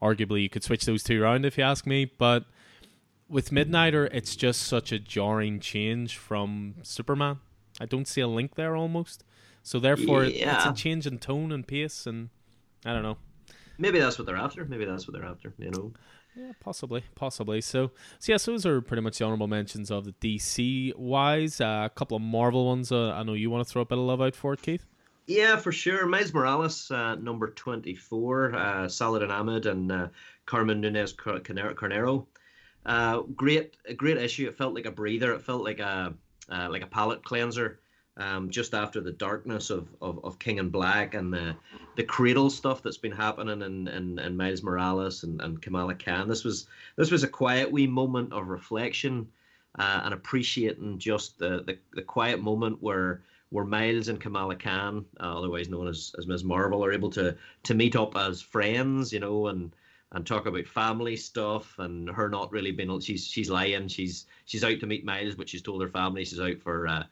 arguably 0.01 0.41
you 0.41 0.49
could 0.49 0.63
switch 0.63 0.85
those 0.85 1.03
two 1.03 1.23
around 1.23 1.45
if 1.45 1.57
you 1.57 1.63
ask 1.63 1.87
me. 1.87 2.05
But 2.05 2.43
with 3.29 3.49
Midnighter, 3.49 4.09
it's 4.11 4.35
just 4.35 4.63
such 4.63 4.91
a 4.91 4.99
jarring 4.99 5.59
change 5.59 6.17
from 6.17 6.75
Superman. 6.83 7.39
I 7.79 7.85
don't 7.85 8.07
see 8.07 8.21
a 8.21 8.27
link 8.27 8.55
there 8.55 8.75
almost. 8.75 9.23
So 9.63 9.79
therefore, 9.79 10.25
yeah. 10.25 10.57
it's 10.57 10.65
a 10.65 10.73
change 10.73 11.07
in 11.07 11.19
tone 11.19 11.51
and 11.51 11.65
pace, 11.65 12.05
and 12.05 12.29
I 12.85 12.93
don't 12.93 13.03
know. 13.03 13.17
Maybe 13.77 13.99
that's 13.99 14.17
what 14.19 14.27
they're 14.27 14.35
after. 14.35 14.65
Maybe 14.65 14.85
that's 14.85 15.07
what 15.07 15.13
they're 15.13 15.29
after. 15.29 15.53
You 15.57 15.71
know. 15.71 15.93
Yeah, 16.35 16.51
possibly, 16.59 17.03
possibly. 17.15 17.61
So, 17.61 17.91
so 18.19 18.31
yes, 18.31 18.45
those 18.45 18.65
are 18.65 18.81
pretty 18.81 19.01
much 19.01 19.19
the 19.19 19.25
honorable 19.25 19.47
mentions 19.47 19.91
of 19.91 20.05
the 20.05 20.13
DC 20.13 20.95
wise. 20.95 21.61
Uh, 21.61 21.83
a 21.85 21.89
couple 21.89 22.17
of 22.17 22.23
Marvel 22.23 22.65
ones. 22.65 22.91
Uh, 22.91 23.11
I 23.11 23.23
know 23.23 23.33
you 23.33 23.49
want 23.49 23.65
to 23.65 23.71
throw 23.71 23.83
a 23.83 23.85
bit 23.85 23.97
of 23.97 24.03
love 24.03 24.21
out 24.21 24.35
for 24.35 24.53
it, 24.53 24.61
Keith. 24.61 24.85
Yeah, 25.27 25.55
for 25.55 25.71
sure. 25.71 26.05
Miles 26.05 26.33
Morales, 26.33 26.91
uh, 26.91 27.15
number 27.15 27.51
twenty-four. 27.51 28.55
Uh, 28.55 28.89
Saladin 28.89 29.31
Ahmed 29.31 29.65
and 29.65 29.91
uh, 29.91 30.07
Carmen 30.45 30.81
Nunez 30.81 31.13
Carnero. 31.13 32.25
Uh, 32.85 33.21
great, 33.35 33.77
a 33.87 33.93
great 33.93 34.17
issue. 34.17 34.47
It 34.47 34.57
felt 34.57 34.73
like 34.73 34.85
a 34.85 34.91
breather. 34.91 35.33
It 35.33 35.41
felt 35.41 35.63
like 35.63 35.79
a 35.79 36.13
uh, 36.49 36.67
like 36.69 36.83
a 36.83 36.87
palate 36.87 37.23
cleanser 37.23 37.79
um, 38.17 38.49
just 38.49 38.73
after 38.73 39.01
the 39.01 39.11
darkness 39.11 39.69
of, 39.69 39.87
of, 40.01 40.23
of 40.23 40.39
King 40.39 40.57
in 40.57 40.69
Black 40.69 41.13
and 41.13 41.33
the 41.33 41.55
the 41.95 42.03
cradle 42.03 42.49
stuff 42.49 42.81
that's 42.81 42.97
been 42.97 43.11
happening 43.11 43.61
in, 43.61 43.87
in, 43.87 44.19
in 44.19 44.37
Miles 44.37 44.63
Morales 44.63 45.23
and, 45.23 45.41
and 45.41 45.61
Kamala 45.61 45.95
Khan. 45.95 46.27
This 46.27 46.43
was 46.43 46.67
this 46.95 47.11
was 47.11 47.23
a 47.23 47.27
quiet 47.27 47.71
wee 47.71 47.87
moment 47.87 48.33
of 48.33 48.47
reflection 48.47 49.27
uh, 49.79 50.01
and 50.03 50.13
appreciating 50.13 50.99
just 50.99 51.39
the, 51.39 51.63
the, 51.65 51.77
the 51.93 52.01
quiet 52.01 52.41
moment 52.41 52.81
where 52.81 53.21
where 53.49 53.65
Miles 53.65 54.07
and 54.07 54.19
Kamala 54.19 54.55
Khan, 54.55 55.05
uh, 55.19 55.37
otherwise 55.37 55.69
known 55.69 55.87
as, 55.87 56.15
as 56.17 56.25
Ms. 56.25 56.43
Marvel, 56.43 56.83
are 56.83 56.91
able 56.91 57.11
to 57.11 57.35
to 57.63 57.73
meet 57.73 57.95
up 57.95 58.15
as 58.15 58.41
friends, 58.41 59.13
you 59.13 59.19
know, 59.19 59.47
and 59.47 59.75
and 60.13 60.25
talk 60.25 60.45
about 60.45 60.65
family 60.67 61.15
stuff 61.15 61.77
and 61.79 62.09
her 62.09 62.29
not 62.29 62.51
really 62.51 62.71
being 62.71 62.99
she's 62.99 63.25
she's 63.25 63.49
lying. 63.49 63.87
She's 63.87 64.25
she's 64.45 64.63
out 64.63 64.79
to 64.79 64.85
meet 64.85 65.05
Miles 65.05 65.35
but 65.35 65.49
she's 65.49 65.61
told 65.61 65.81
her 65.81 65.89
family 65.89 66.23
she's 66.23 66.39
out 66.39 66.59
for 66.61 66.87
uh, 66.87 67.03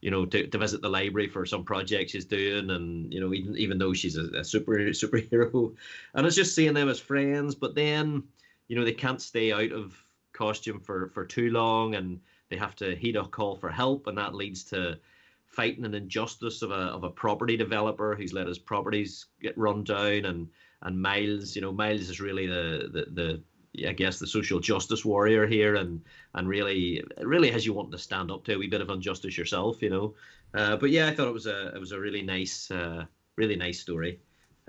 you 0.00 0.10
know, 0.10 0.24
to, 0.26 0.46
to 0.46 0.58
visit 0.58 0.80
the 0.80 0.88
library 0.88 1.28
for 1.28 1.44
some 1.44 1.64
project 1.64 2.10
she's 2.10 2.24
doing, 2.24 2.70
and 2.70 3.12
you 3.12 3.20
know, 3.20 3.34
even 3.34 3.56
even 3.56 3.78
though 3.78 3.92
she's 3.92 4.16
a, 4.16 4.24
a 4.30 4.44
super 4.44 4.72
superhero, 4.90 5.74
and 6.14 6.26
it's 6.26 6.36
just 6.36 6.54
seeing 6.54 6.74
them 6.74 6.88
as 6.88 6.98
friends. 6.98 7.54
But 7.54 7.74
then, 7.74 8.24
you 8.68 8.76
know, 8.76 8.84
they 8.84 8.92
can't 8.92 9.20
stay 9.20 9.52
out 9.52 9.72
of 9.72 9.94
costume 10.32 10.80
for 10.80 11.08
for 11.08 11.26
too 11.26 11.50
long, 11.50 11.96
and 11.96 12.18
they 12.48 12.56
have 12.56 12.76
to 12.76 12.96
heed 12.96 13.16
a 13.16 13.24
call 13.26 13.56
for 13.56 13.68
help, 13.68 14.06
and 14.06 14.16
that 14.16 14.34
leads 14.34 14.64
to 14.64 14.98
fighting 15.46 15.84
an 15.84 15.94
injustice 15.94 16.62
of 16.62 16.70
a 16.70 16.74
of 16.74 17.04
a 17.04 17.10
property 17.10 17.56
developer 17.56 18.14
who's 18.14 18.32
let 18.32 18.46
his 18.46 18.58
properties 18.58 19.26
get 19.42 19.56
run 19.58 19.84
down, 19.84 20.24
and 20.24 20.48
and 20.82 21.00
Miles, 21.00 21.54
you 21.54 21.62
know, 21.62 21.72
Miles 21.72 22.08
is 22.08 22.20
really 22.20 22.46
the 22.46 22.88
the 22.92 23.06
the 23.10 23.88
I 23.88 23.92
guess 23.92 24.18
the 24.18 24.26
social 24.26 24.60
justice 24.60 25.04
warrior 25.04 25.46
here, 25.46 25.76
and 25.76 26.02
and 26.34 26.48
really 26.48 27.02
really 27.20 27.50
has 27.50 27.64
you 27.64 27.72
wanting 27.72 27.92
to 27.92 27.98
stand 27.98 28.30
up 28.30 28.44
to 28.44 28.54
a 28.54 28.58
wee 28.58 28.66
bit 28.66 28.80
of 28.80 28.90
injustice 28.90 29.36
yourself, 29.38 29.82
you 29.82 29.90
know. 29.90 30.14
Uh, 30.54 30.76
but 30.76 30.90
yeah, 30.90 31.06
I 31.06 31.14
thought 31.14 31.28
it 31.28 31.34
was 31.34 31.46
a 31.46 31.68
it 31.74 31.80
was 31.80 31.92
a 31.92 32.00
really 32.00 32.22
nice 32.22 32.70
uh, 32.70 33.04
really 33.36 33.56
nice 33.56 33.80
story. 33.80 34.20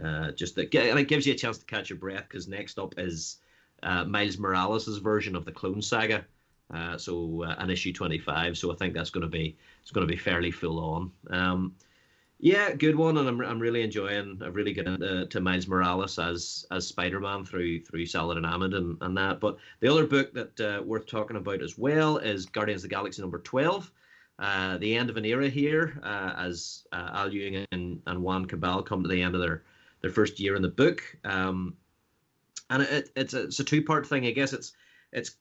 Uh, 0.04 0.32
just 0.32 0.56
that, 0.56 0.74
and 0.74 1.00
it 1.00 1.08
gives 1.08 1.28
you 1.28 1.34
a 1.34 1.38
chance 1.38 1.58
to 1.60 1.66
catch 1.66 1.90
your 1.90 2.00
breath 2.00 2.26
because 2.28 2.48
next 2.48 2.80
up 2.80 2.96
is 2.98 3.38
uh, 3.84 4.04
Miles 4.06 4.38
Morales' 4.38 4.98
version 4.98 5.36
of 5.36 5.46
the 5.46 5.52
Clone 5.52 5.82
Saga. 5.82 6.26
Uh, 6.74 6.98
so 6.98 7.44
uh, 7.44 7.56
an 7.58 7.70
issue 7.70 7.92
25 7.92 8.58
so 8.58 8.72
i 8.72 8.76
think 8.78 8.94
that's 8.94 9.10
going 9.10 9.24
to 9.24 9.28
be 9.28 9.58
it's 9.82 9.92
going 9.92 10.08
to 10.08 10.10
be 10.10 10.18
fairly 10.18 10.52
full 10.52 10.80
on 10.80 11.12
um, 11.30 11.76
yeah, 12.42 12.74
good 12.74 12.96
one, 12.96 13.18
and 13.18 13.30
I'm, 13.30 13.40
I'm 13.42 13.60
really 13.60 13.84
enjoying. 13.84 14.42
I've 14.44 14.56
really 14.56 14.74
got 14.74 14.88
into 14.88 15.28
to 15.28 15.40
Miles 15.40 15.68
Morales 15.68 16.18
as 16.18 16.66
as 16.72 16.88
Spider 16.88 17.20
Man 17.20 17.46
through 17.46 17.82
through 17.82 18.08
Saladin 18.08 18.46
Ahmed 18.46 18.74
and, 18.74 18.98
and 19.02 19.16
that. 19.16 19.40
But 19.40 19.58
the 19.80 19.88
other 19.88 20.08
book 20.08 20.34
that 20.34 20.60
uh, 20.60 20.82
worth 20.84 21.06
talking 21.06 21.38
about 21.38 21.62
as 21.62 21.78
well 21.78 22.18
is 22.18 22.48
Guardians 22.48 22.84
of 22.84 22.90
the 22.90 22.96
Galaxy 22.96 23.22
number 23.22 23.40
twelve. 23.40 23.92
Uh, 24.40 24.80
the 24.80 24.98
end 24.98 25.12
of 25.12 25.18
an 25.18 25.26
era 25.26 25.48
here, 25.48 26.02
uh, 26.04 26.34
as 26.36 26.84
uh, 26.92 27.12
Al 27.14 27.32
Ewing 27.32 27.64
and, 27.72 28.02
and 28.08 28.24
Juan 28.24 28.46
Cabal 28.46 28.82
come 28.82 29.04
to 29.04 29.10
the 29.10 29.22
end 29.22 29.36
of 29.36 29.42
their, 29.42 29.62
their 30.02 30.10
first 30.10 30.40
year 30.40 30.56
in 30.56 30.64
the 30.64 30.68
book. 30.68 31.04
Um, 31.24 31.76
and 32.72 32.82
it, 32.82 33.12
it's 33.16 33.36
a, 33.36 33.44
it's 33.44 33.60
a 33.60 33.64
two 33.64 33.84
part 33.84 34.08
thing. 34.08 34.26
I 34.26 34.32
guess 34.32 34.54
it's 34.54 34.74
it's 35.12 35.36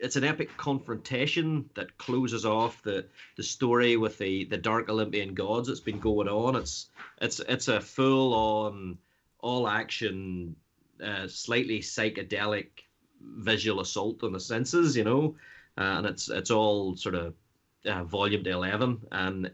it's 0.00 0.16
an 0.16 0.24
epic 0.24 0.48
confrontation 0.56 1.68
that 1.74 1.96
closes 1.98 2.44
off 2.44 2.82
the 2.82 3.06
the 3.36 3.42
story 3.42 3.96
with 3.96 4.18
the 4.18 4.44
the 4.44 4.56
dark 4.56 4.88
Olympian 4.88 5.34
gods 5.34 5.68
that's 5.68 5.80
been 5.80 5.98
going 5.98 6.28
on. 6.28 6.56
It's 6.56 6.86
it's 7.20 7.40
it's 7.40 7.68
a 7.68 7.80
full 7.80 8.34
on 8.34 8.98
all 9.40 9.68
action, 9.68 10.56
uh, 11.04 11.26
slightly 11.28 11.80
psychedelic 11.80 12.68
visual 13.20 13.80
assault 13.80 14.22
on 14.22 14.32
the 14.32 14.40
senses, 14.40 14.96
you 14.96 15.04
know, 15.04 15.36
uh, 15.76 15.98
and 15.98 16.06
it's 16.06 16.28
it's 16.28 16.50
all 16.50 16.96
sort 16.96 17.14
of 17.14 17.34
uh, 17.86 18.04
volume 18.04 18.44
to 18.44 18.50
eleven 18.50 19.00
and 19.12 19.50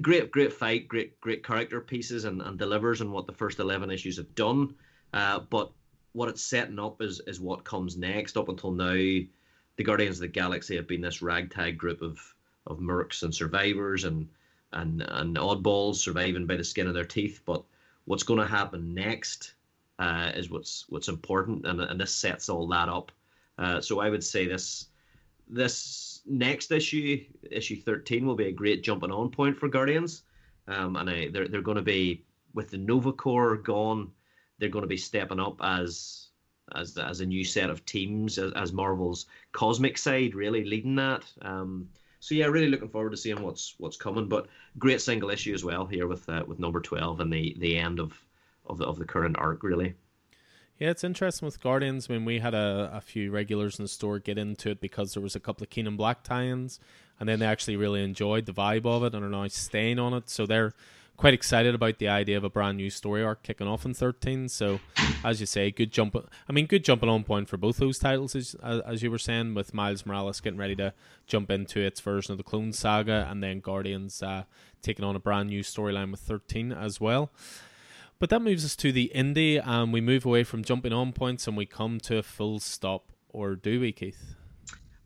great 0.00 0.30
great 0.30 0.52
fight, 0.52 0.88
great 0.88 1.20
great 1.20 1.44
character 1.44 1.80
pieces 1.80 2.24
and, 2.24 2.40
and 2.42 2.58
delivers 2.58 3.00
on 3.00 3.12
what 3.12 3.26
the 3.26 3.32
first 3.32 3.58
eleven 3.58 3.90
issues 3.90 4.16
have 4.16 4.34
done, 4.34 4.74
uh, 5.12 5.40
but 5.50 5.72
what 6.12 6.28
it's 6.28 6.42
setting 6.42 6.78
up 6.78 7.00
is 7.02 7.20
is 7.26 7.40
what 7.40 7.64
comes 7.64 7.96
next. 7.96 8.36
Up 8.36 8.48
until 8.48 8.72
now, 8.72 9.20
the 9.82 9.86
Guardians 9.86 10.18
of 10.18 10.20
the 10.20 10.28
Galaxy 10.28 10.76
have 10.76 10.86
been 10.86 11.00
this 11.00 11.22
ragtag 11.22 11.76
group 11.76 12.02
of 12.02 12.20
of 12.68 12.78
mercs 12.78 13.24
and 13.24 13.34
survivors 13.34 14.04
and 14.04 14.28
and 14.72 15.02
and 15.08 15.36
oddballs 15.36 15.96
surviving 15.96 16.46
by 16.46 16.54
the 16.54 16.62
skin 16.62 16.86
of 16.86 16.94
their 16.94 17.04
teeth. 17.04 17.40
But 17.44 17.64
what's 18.04 18.22
going 18.22 18.38
to 18.38 18.46
happen 18.46 18.94
next 18.94 19.54
uh, 19.98 20.30
is 20.36 20.50
what's 20.50 20.84
what's 20.88 21.08
important, 21.08 21.66
and 21.66 21.80
and 21.80 22.00
this 22.00 22.14
sets 22.14 22.48
all 22.48 22.68
that 22.68 22.88
up. 22.88 23.10
Uh, 23.58 23.80
so 23.80 23.98
I 23.98 24.08
would 24.08 24.22
say 24.22 24.46
this 24.46 24.86
this 25.48 26.20
next 26.26 26.70
issue, 26.70 27.24
issue 27.50 27.76
thirteen, 27.82 28.24
will 28.24 28.36
be 28.36 28.46
a 28.46 28.52
great 28.52 28.84
jumping 28.84 29.10
on 29.10 29.30
point 29.30 29.58
for 29.58 29.68
Guardians, 29.68 30.22
um, 30.68 30.94
and 30.94 31.10
I, 31.10 31.28
they're 31.32 31.48
they're 31.48 31.60
going 31.60 31.76
to 31.76 31.82
be 31.82 32.22
with 32.54 32.70
the 32.70 32.78
Nova 32.78 33.12
Corps 33.12 33.56
gone, 33.56 34.12
they're 34.60 34.68
going 34.68 34.84
to 34.84 34.96
be 34.96 34.96
stepping 34.96 35.40
up 35.40 35.56
as 35.60 36.28
as 36.74 36.96
as 36.96 37.20
a 37.20 37.26
new 37.26 37.44
set 37.44 37.70
of 37.70 37.84
teams 37.84 38.38
as, 38.38 38.52
as 38.52 38.72
Marvel's 38.72 39.26
cosmic 39.52 39.98
side, 39.98 40.34
really 40.34 40.64
leading 40.64 40.94
that. 40.96 41.24
Um, 41.42 41.88
so 42.20 42.34
yeah, 42.34 42.46
really 42.46 42.68
looking 42.68 42.88
forward 42.88 43.10
to 43.10 43.16
seeing 43.16 43.42
what's 43.42 43.74
what's 43.78 43.96
coming. 43.96 44.28
But 44.28 44.46
great 44.78 45.00
single 45.00 45.30
issue 45.30 45.54
as 45.54 45.64
well 45.64 45.86
here 45.86 46.06
with 46.06 46.28
uh, 46.28 46.44
with 46.46 46.58
number 46.58 46.80
twelve 46.80 47.20
and 47.20 47.32
the 47.32 47.56
the 47.58 47.76
end 47.76 48.00
of 48.00 48.18
of 48.66 48.78
the 48.78 48.84
of 48.84 48.98
the 48.98 49.04
current 49.04 49.36
arc 49.38 49.62
really. 49.62 49.94
Yeah, 50.78 50.90
it's 50.90 51.04
interesting 51.04 51.46
with 51.46 51.62
Guardians. 51.62 52.08
I 52.08 52.14
mean, 52.14 52.24
we 52.24 52.40
had 52.40 52.54
a, 52.54 52.90
a 52.92 53.00
few 53.00 53.30
regulars 53.30 53.78
in 53.78 53.84
the 53.84 53.88
store 53.88 54.18
get 54.18 54.36
into 54.36 54.70
it 54.70 54.80
because 54.80 55.14
there 55.14 55.22
was 55.22 55.36
a 55.36 55.40
couple 55.40 55.62
of 55.62 55.70
King 55.70 55.86
in 55.86 55.96
Black 55.96 56.24
tie-ins, 56.24 56.80
and 57.20 57.28
then 57.28 57.38
they 57.38 57.46
actually 57.46 57.76
really 57.76 58.02
enjoyed 58.02 58.46
the 58.46 58.52
vibe 58.52 58.84
of 58.84 59.04
it 59.04 59.14
and 59.14 59.24
are 59.24 59.28
now 59.28 59.46
staying 59.46 60.00
on 60.00 60.12
it. 60.12 60.28
So 60.28 60.44
they're 60.44 60.72
quite 61.16 61.34
excited 61.34 61.74
about 61.74 61.98
the 61.98 62.08
idea 62.08 62.36
of 62.36 62.44
a 62.44 62.50
brand 62.50 62.76
new 62.76 62.90
story 62.90 63.22
arc 63.22 63.42
kicking 63.42 63.66
off 63.66 63.84
in 63.84 63.94
13. 63.94 64.48
So, 64.48 64.80
as 65.24 65.40
you 65.40 65.46
say, 65.46 65.70
good 65.70 65.92
jump. 65.92 66.16
I 66.48 66.52
mean, 66.52 66.66
good 66.66 66.84
jumping 66.84 67.08
on 67.08 67.24
point 67.24 67.48
for 67.48 67.56
both 67.56 67.76
those 67.76 67.98
titles, 67.98 68.34
as, 68.34 68.54
as 68.62 69.02
you 69.02 69.10
were 69.10 69.18
saying, 69.18 69.54
with 69.54 69.74
Miles 69.74 70.04
Morales 70.04 70.40
getting 70.40 70.58
ready 70.58 70.76
to 70.76 70.92
jump 71.26 71.50
into 71.50 71.80
its 71.80 72.00
version 72.00 72.32
of 72.32 72.38
the 72.38 72.44
Clone 72.44 72.72
Saga, 72.72 73.28
and 73.30 73.42
then 73.42 73.60
Guardians 73.60 74.22
uh, 74.22 74.44
taking 74.82 75.04
on 75.04 75.16
a 75.16 75.20
brand 75.20 75.48
new 75.48 75.62
storyline 75.62 76.10
with 76.10 76.20
13 76.20 76.72
as 76.72 77.00
well. 77.00 77.30
But 78.18 78.30
that 78.30 78.40
moves 78.40 78.64
us 78.64 78.76
to 78.76 78.92
the 78.92 79.10
indie, 79.14 79.60
and 79.64 79.92
we 79.92 80.00
move 80.00 80.24
away 80.24 80.44
from 80.44 80.62
jumping 80.62 80.92
on 80.92 81.12
points 81.12 81.48
and 81.48 81.56
we 81.56 81.66
come 81.66 81.98
to 82.00 82.18
a 82.18 82.22
full 82.22 82.60
stop. 82.60 83.10
Or 83.28 83.56
do 83.56 83.80
we, 83.80 83.92
Keith? 83.92 84.36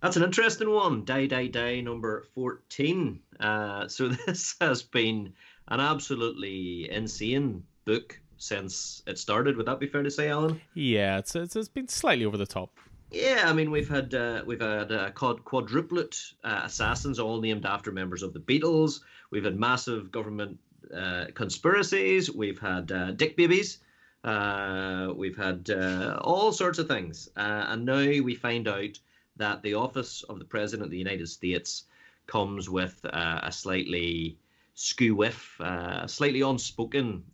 That's 0.03 0.17
an 0.17 0.23
interesting 0.23 0.71
one. 0.71 1.05
Die, 1.05 1.27
die, 1.27 1.47
die, 1.47 1.81
number 1.81 2.27
14. 2.35 3.19
Uh, 3.41 3.89
so 3.89 4.09
this 4.27 4.57
has 4.61 4.83
been 4.83 5.33
an 5.69 5.81
absolutely 5.81 6.91
insane 6.91 7.63
book 7.85 8.21
since 8.39 9.03
it 9.07 9.19
started. 9.19 9.57
Would 9.57 9.67
that 9.67 9.81
be 9.81 9.87
fair 9.87 10.03
to 10.03 10.11
say, 10.11 10.29
Alan? 10.29 10.61
Yeah, 10.75 11.19
it's 11.19 11.35
it's, 11.35 11.57
it's 11.57 11.69
been 11.69 11.89
slightly 11.89 12.25
over 12.25 12.37
the 12.37 12.47
top. 12.47 12.79
Yeah, 13.11 13.45
I 13.47 13.53
mean 13.53 13.71
we've 13.71 13.89
had 13.89 14.15
uh, 14.15 14.43
we've 14.47 14.61
had 14.61 14.91
uh, 14.93 15.11
quadruplet 15.13 16.35
uh, 16.45 16.63
assassins, 16.65 17.19
all 17.19 17.41
named 17.41 17.65
after 17.65 17.93
members 17.93 18.23
of 18.23 18.33
the 18.33 18.41
Beatles. 18.41 19.01
We've 19.31 19.45
had 19.45 19.59
massive 19.59 20.11
government 20.11 20.59
uh, 20.95 21.27
conspiracies. 21.35 22.31
We've 22.31 22.59
had 22.59 22.93
uh, 22.93 23.13
dick 23.13 23.37
babies. 23.37 23.79
Uh, 24.25 25.13
we've 25.15 25.37
had 25.37 25.71
uh, 25.71 26.19
all 26.21 26.53
sorts 26.53 26.79
of 26.79 26.89
things. 26.89 27.29
Uh, 27.37 27.67
and 27.69 27.85
now 27.85 28.23
we 28.23 28.35
find 28.35 28.67
out 28.67 28.99
that 29.37 29.63
the 29.63 29.75
office 29.75 30.25
of 30.29 30.39
the 30.39 30.45
President 30.45 30.85
of 30.85 30.91
the 30.91 30.99
United 30.99 31.29
States 31.29 31.85
comes 32.27 32.69
with 32.69 33.05
uh, 33.05 33.41
a 33.45 33.53
slightly 33.53 34.37
skew 34.77 35.17
whiff, 35.17 35.59
a 35.59 36.07
slightly 36.07 36.43
unspoken 36.43 37.25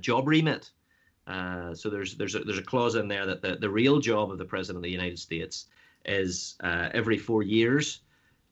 job 0.00 0.28
remit. 0.28 0.70
so 1.26 1.88
there's 1.90 2.16
there's 2.16 2.34
a, 2.34 2.40
there's 2.40 2.58
a 2.58 2.62
clause 2.62 2.96
in 2.96 3.08
there 3.08 3.24
that 3.24 3.40
the, 3.40 3.56
the 3.56 3.70
real 3.70 3.98
job 4.00 4.30
of 4.30 4.36
the 4.36 4.44
President 4.44 4.76
of 4.76 4.82
the 4.82 4.90
United 4.90 5.18
States 5.18 5.66
is 6.04 6.56
every 6.60 7.16
four 7.16 7.42
years 7.42 8.00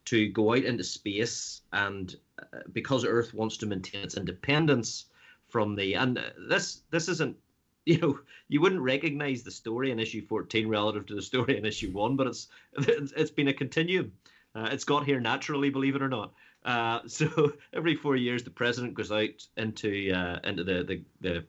to 0.07 0.29
go 0.29 0.53
out 0.55 0.65
into 0.65 0.85
space 0.85 1.61
and 1.73 2.17
uh, 2.41 2.61
because 2.73 3.05
Earth 3.05 3.35
wants 3.35 3.57
to 3.59 3.67
maintain 3.67 4.03
its 4.03 4.17
independence 4.17 5.07
from 5.49 5.75
the 5.75 5.95
and 5.95 6.19
this 6.49 6.83
this 6.91 7.09
isn't 7.09 7.37
you 7.87 7.99
know 7.99 8.19
you 8.49 8.61
wouldn't 8.61 8.81
recognize 8.81 9.43
the 9.43 9.51
story 9.51 9.91
in 9.91 9.99
issue 9.99 10.25
14 10.27 10.69
relative 10.69 11.07
to 11.07 11.15
the 11.15 11.23
story 11.23 11.57
in 11.59 11.65
issue 11.65 11.91
1 11.91 12.17
but 12.17 12.27
it's 12.27 12.49
it's 12.79 13.31
been 13.31 13.49
a 13.49 13.53
continuum 13.53 14.13
uh, 14.55 14.69
it's 14.73 14.85
got 14.85 15.05
here 15.05 15.21
naturally 15.21 15.71
believe 15.71 15.95
it 15.95 16.03
or 16.03 16.09
not 16.09 16.33
uh, 16.67 17.01
so 17.07 17.53
every 17.73 17.95
four 17.95 18.17
years 18.17 18.45
the 18.45 18.51
president 18.51 18.95
goes 18.95 19.11
out 19.11 19.47
into 19.57 20.13
uh, 20.13 20.39
into 20.45 20.65
the, 20.65 20.85
the 20.85 21.03
the 21.21 21.45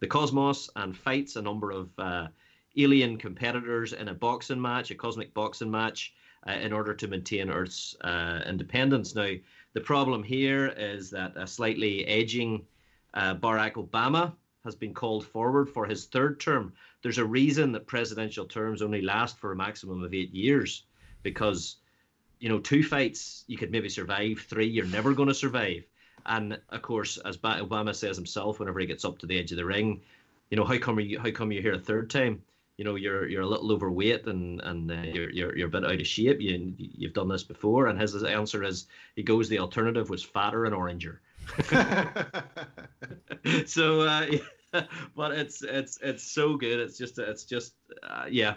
the 0.00 0.06
cosmos 0.06 0.68
and 0.76 0.96
fights 0.96 1.36
a 1.36 1.42
number 1.42 1.70
of 1.70 1.88
uh, 1.98 2.26
alien 2.76 3.16
competitors 3.16 3.92
in 3.92 4.08
a 4.08 4.14
boxing 4.14 4.60
match 4.60 4.90
a 4.90 4.94
cosmic 4.94 5.32
boxing 5.32 5.70
match 5.70 6.12
uh, 6.48 6.52
in 6.52 6.72
order 6.72 6.92
to 6.92 7.06
maintain 7.06 7.48
earth's 7.50 7.94
independence 8.46 9.14
now 9.14 9.32
the 9.74 9.80
problem 9.80 10.22
here 10.22 10.68
is 10.76 11.10
that 11.10 11.36
a 11.36 11.46
slightly 11.46 12.04
aging 12.06 12.64
uh, 13.14 13.34
Barack 13.34 13.74
Obama 13.74 14.32
has 14.64 14.74
been 14.74 14.94
called 14.94 15.26
forward 15.26 15.68
for 15.68 15.84
his 15.84 16.06
third 16.06 16.40
term. 16.40 16.72
There's 17.02 17.18
a 17.18 17.24
reason 17.24 17.72
that 17.72 17.86
presidential 17.86 18.46
terms 18.46 18.82
only 18.82 19.02
last 19.02 19.36
for 19.38 19.52
a 19.52 19.56
maximum 19.56 20.02
of 20.02 20.14
eight 20.14 20.32
years 20.32 20.84
because, 21.22 21.76
you 22.44 22.50
know, 22.50 22.58
two 22.58 22.82
fights 22.82 23.44
you 23.46 23.56
could 23.56 23.70
maybe 23.70 23.88
survive, 23.88 24.44
three 24.46 24.66
you're 24.66 24.84
never 24.84 25.14
going 25.14 25.28
to 25.28 25.34
survive. 25.34 25.84
And 26.26 26.58
of 26.68 26.82
course, 26.82 27.16
as 27.24 27.38
Obama 27.38 27.94
says 27.94 28.16
himself, 28.16 28.58
whenever 28.58 28.80
he 28.80 28.86
gets 28.86 29.06
up 29.06 29.18
to 29.20 29.26
the 29.26 29.38
edge 29.38 29.50
of 29.50 29.56
the 29.56 29.64
ring, 29.64 30.02
you 30.50 30.58
know, 30.58 30.64
how 30.64 30.76
come 30.76 31.00
you 31.00 31.18
how 31.18 31.30
come 31.30 31.52
you're 31.52 31.62
here 31.62 31.72
a 31.72 31.78
third 31.78 32.10
time? 32.10 32.42
you 32.76 32.84
know 32.84 32.96
you're 32.96 33.28
you're 33.28 33.42
a 33.42 33.46
little 33.46 33.72
overweight 33.72 34.26
and 34.26 34.60
and 34.62 34.90
uh, 34.90 34.94
you're, 34.94 35.30
you're 35.30 35.56
you're 35.56 35.68
a 35.68 35.70
bit 35.70 35.84
out 35.84 36.00
of 36.00 36.06
shape. 36.06 36.40
You 36.40 36.74
you've 36.76 37.14
done 37.14 37.28
this 37.28 37.44
before, 37.44 37.86
and 37.86 38.00
his 38.00 38.22
answer 38.22 38.62
is 38.64 38.86
he 39.16 39.22
goes 39.22 39.48
the 39.48 39.60
alternative 39.60 40.10
was 40.10 40.22
fatter 40.22 40.66
and 40.66 40.74
oranger. 40.74 41.18
so, 43.66 44.00
uh, 44.00 44.26
yeah, 44.28 44.82
but 45.16 45.32
it's 45.32 45.62
it's 45.62 45.98
it's 46.02 46.24
so 46.24 46.56
good. 46.56 46.80
It's 46.80 46.98
just 46.98 47.18
it's 47.18 47.44
just 47.44 47.74
uh, 48.02 48.26
yeah. 48.28 48.56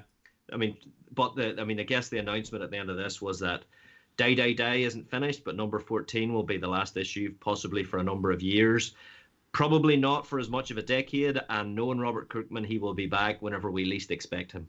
I 0.52 0.58
mean, 0.58 0.78
but 1.14 1.36
the 1.36 1.60
I 1.60 1.64
mean, 1.64 1.80
I 1.80 1.84
guess 1.84 2.10
the 2.10 2.20
announcement 2.20 2.64
at 2.64 2.72
the 2.72 2.78
end 2.78 2.90
of 2.90 2.98
this 2.98 3.22
was 3.22 3.40
that 3.40 3.64
Day 4.18 4.36
Day 4.36 4.54
Day 4.54 4.84
isn't 4.84 5.10
finished, 5.10 5.44
but 5.44 5.56
number 5.56 5.80
fourteen 5.80 6.34
will 6.34 6.44
be 6.44 6.58
the 6.58 6.68
last 6.68 6.98
issue, 6.98 7.34
possibly 7.40 7.84
for 7.84 7.98
a 7.98 8.04
number 8.04 8.32
of 8.32 8.42
years 8.42 8.94
probably 9.58 9.98
not 9.98 10.28
for 10.28 10.40
as 10.40 10.50
much 10.50 10.70
of 10.70 10.78
a 10.78 10.82
decade. 10.84 11.42
And 11.50 11.74
knowing 11.74 12.00
Robert 12.00 12.30
Kirkman, 12.30 12.64
he 12.64 12.78
will 12.78 12.94
be 12.94 13.08
back 13.08 13.42
whenever 13.42 13.72
we 13.72 13.86
least 13.86 14.12
expect 14.12 14.52
him, 14.52 14.68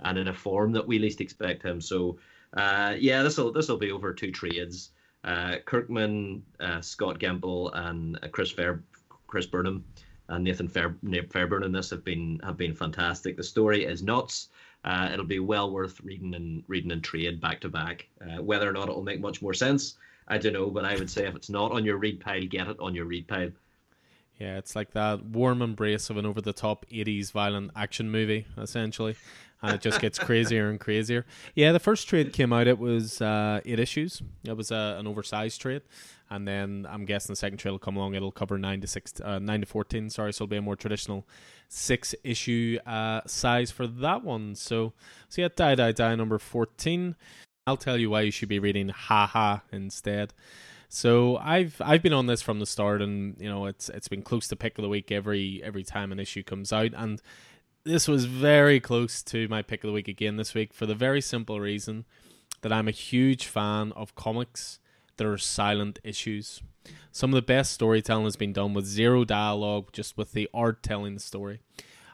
and 0.00 0.16
in 0.16 0.28
a 0.28 0.32
form 0.32 0.70
that 0.72 0.86
we 0.86 0.98
least 1.00 1.20
expect 1.20 1.62
him. 1.62 1.80
So, 1.80 2.18
uh, 2.52 2.94
yeah, 2.98 3.22
this 3.24 3.36
will 3.36 3.52
this 3.52 3.68
will 3.68 3.78
be 3.78 3.90
over 3.90 4.12
two 4.12 4.30
trades. 4.30 4.90
Uh, 5.24 5.56
Kirkman, 5.64 6.44
uh, 6.60 6.80
Scott 6.80 7.18
Gimple, 7.18 7.70
and 7.74 8.16
uh, 8.22 8.28
Chris 8.28 8.52
Fair, 8.52 8.84
Chris 9.26 9.46
Burnham, 9.46 9.84
and 10.28 10.44
Nathan 10.44 10.68
Fair, 10.68 10.96
Fairbairn 11.30 11.64
in 11.64 11.72
this 11.72 11.90
have 11.90 12.04
been 12.04 12.40
have 12.44 12.56
been 12.56 12.74
fantastic. 12.74 13.36
The 13.36 13.42
story 13.42 13.84
is 13.84 14.02
nuts. 14.02 14.48
Uh, 14.84 15.10
it'll 15.12 15.24
be 15.24 15.40
well 15.40 15.70
worth 15.70 16.00
reading 16.00 16.34
and 16.34 16.62
reading 16.68 16.92
and 16.92 17.02
trade 17.02 17.40
back 17.40 17.60
to 17.60 17.68
back. 17.68 18.08
Uh, 18.20 18.42
whether 18.42 18.68
or 18.68 18.72
not 18.72 18.88
it 18.88 18.94
will 18.94 19.02
make 19.02 19.20
much 19.20 19.42
more 19.42 19.54
sense, 19.54 19.96
I 20.28 20.38
don't 20.38 20.52
know. 20.52 20.70
But 20.70 20.84
I 20.84 20.96
would 20.96 21.10
say 21.10 21.26
if 21.26 21.34
it's 21.34 21.50
not 21.50 21.72
on 21.72 21.84
your 21.84 21.96
read 21.96 22.20
pile, 22.20 22.44
get 22.46 22.68
it 22.68 22.76
on 22.80 22.94
your 22.94 23.04
read 23.04 23.26
pile. 23.26 23.50
Yeah, 24.38 24.56
it's 24.56 24.76
like 24.76 24.92
that 24.92 25.24
warm 25.24 25.62
embrace 25.62 26.10
of 26.10 26.16
an 26.16 26.24
over 26.24 26.40
the 26.40 26.52
top 26.52 26.86
80s 26.92 27.32
violent 27.32 27.72
action 27.74 28.10
movie, 28.10 28.46
essentially. 28.56 29.16
And 29.60 29.74
it 29.74 29.80
just 29.80 30.00
gets 30.00 30.16
crazier 30.20 30.70
and 30.70 30.78
crazier. 30.78 31.26
Yeah, 31.56 31.72
the 31.72 31.80
first 31.80 32.08
trade 32.08 32.32
came 32.32 32.52
out, 32.52 32.68
it 32.68 32.78
was 32.78 33.20
uh, 33.20 33.60
eight 33.64 33.80
issues. 33.80 34.22
It 34.44 34.56
was 34.56 34.70
uh, 34.70 34.94
an 34.96 35.08
oversized 35.08 35.60
trade. 35.60 35.82
And 36.30 36.46
then 36.46 36.86
I'm 36.88 37.06
guessing 37.06 37.32
the 37.32 37.36
second 37.36 37.58
trade 37.58 37.70
will 37.70 37.78
come 37.78 37.96
along. 37.96 38.14
It'll 38.14 38.30
cover 38.30 38.58
nine 38.58 38.80
to 38.82 38.86
six, 38.86 39.14
uh, 39.20 39.38
nine 39.38 39.60
to 39.60 39.66
fourteen. 39.66 40.10
Sorry, 40.10 40.32
so 40.32 40.44
it'll 40.44 40.50
be 40.50 40.56
a 40.56 40.62
more 40.62 40.76
traditional 40.76 41.26
six 41.68 42.14
issue 42.22 42.78
uh, 42.86 43.22
size 43.26 43.70
for 43.70 43.86
that 43.86 44.22
one. 44.22 44.54
So, 44.54 44.92
so 45.28 45.42
yeah, 45.42 45.48
die 45.54 45.74
die 45.74 45.92
die 45.92 46.14
number 46.14 46.38
fourteen. 46.38 47.16
I'll 47.66 47.76
tell 47.76 47.96
you 47.96 48.10
why 48.10 48.22
you 48.22 48.30
should 48.30 48.48
be 48.48 48.58
reading 48.58 48.88
Haha 48.90 49.58
instead. 49.72 50.34
So 50.90 51.36
I've 51.36 51.80
I've 51.84 52.02
been 52.02 52.14
on 52.14 52.26
this 52.26 52.42
from 52.42 52.60
the 52.60 52.66
start, 52.66 53.02
and 53.02 53.36
you 53.38 53.48
know 53.48 53.66
it's 53.66 53.88
it's 53.90 54.08
been 54.08 54.22
close 54.22 54.48
to 54.48 54.56
pick 54.56 54.78
of 54.78 54.82
the 54.82 54.88
week 54.88 55.12
every 55.12 55.62
every 55.62 55.82
time 55.82 56.12
an 56.12 56.20
issue 56.20 56.42
comes 56.42 56.72
out, 56.72 56.92
and 56.96 57.20
this 57.84 58.08
was 58.08 58.26
very 58.26 58.80
close 58.80 59.22
to 59.24 59.48
my 59.48 59.62
pick 59.62 59.84
of 59.84 59.88
the 59.88 59.94
week 59.94 60.08
again 60.08 60.36
this 60.36 60.54
week 60.54 60.74
for 60.74 60.86
the 60.86 60.94
very 60.94 61.20
simple 61.20 61.60
reason 61.60 62.04
that 62.62 62.72
I'm 62.72 62.88
a 62.88 62.90
huge 62.92 63.46
fan 63.46 63.92
of 63.92 64.14
comics 64.14 64.78
that 65.18 65.26
are 65.26 65.38
silent 65.38 65.98
issues. 66.02 66.62
Some 67.12 67.30
of 67.30 67.34
the 67.34 67.42
best 67.42 67.72
storytelling 67.72 68.24
has 68.24 68.36
been 68.36 68.52
done 68.52 68.72
with 68.72 68.86
zero 68.86 69.24
dialogue, 69.24 69.90
just 69.92 70.16
with 70.16 70.32
the 70.32 70.48
art 70.54 70.82
telling 70.82 71.14
the 71.14 71.20
story 71.20 71.60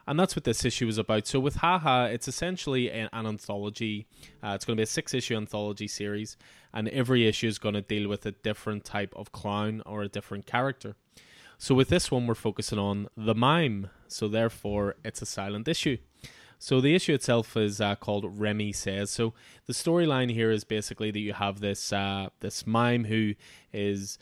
and 0.07 0.19
that's 0.19 0.35
what 0.35 0.43
this 0.43 0.63
issue 0.63 0.87
is 0.87 0.97
about. 0.97 1.27
So 1.27 1.39
with 1.39 1.57
Haha, 1.57 2.05
it's 2.05 2.27
essentially 2.27 2.91
an, 2.91 3.09
an 3.11 3.25
anthology. 3.25 4.07
Uh, 4.43 4.49
it's 4.49 4.65
going 4.65 4.75
to 4.77 4.79
be 4.79 4.83
a 4.83 4.87
six 4.87 5.13
issue 5.13 5.35
anthology 5.35 5.87
series, 5.87 6.37
and 6.73 6.87
every 6.89 7.27
issue 7.27 7.47
is 7.47 7.57
going 7.57 7.75
to 7.75 7.81
deal 7.81 8.07
with 8.07 8.25
a 8.25 8.31
different 8.31 8.85
type 8.85 9.13
of 9.15 9.31
clown 9.31 9.81
or 9.85 10.03
a 10.03 10.07
different 10.07 10.45
character. 10.45 10.95
So 11.57 11.73
with 11.73 11.89
this 11.89 12.11
one, 12.11 12.27
we're 12.27 12.35
focusing 12.35 12.79
on 12.79 13.07
the 13.15 13.33
mime. 13.33 13.89
So 14.07 14.27
therefore, 14.27 14.95
it's 15.03 15.21
a 15.21 15.25
silent 15.25 15.67
issue. 15.67 15.97
So 16.65 16.81
the 16.81 16.95
issue 16.95 17.13
itself 17.13 17.55
is 17.55 17.79
uh, 17.79 17.93
called 17.93 18.39
Remy 18.39 18.71
Says. 18.71 19.11
So 19.11 19.35
the 19.67 19.73
storyline 19.73 20.31
here 20.31 20.49
is 20.49 20.63
basically 20.63 21.11
that 21.11 21.19
you 21.19 21.33
have 21.33 21.59
this 21.59 21.93
uh, 21.93 22.29
this 22.39 22.65
mime 22.65 23.05
who 23.05 23.35
is 23.71 24.17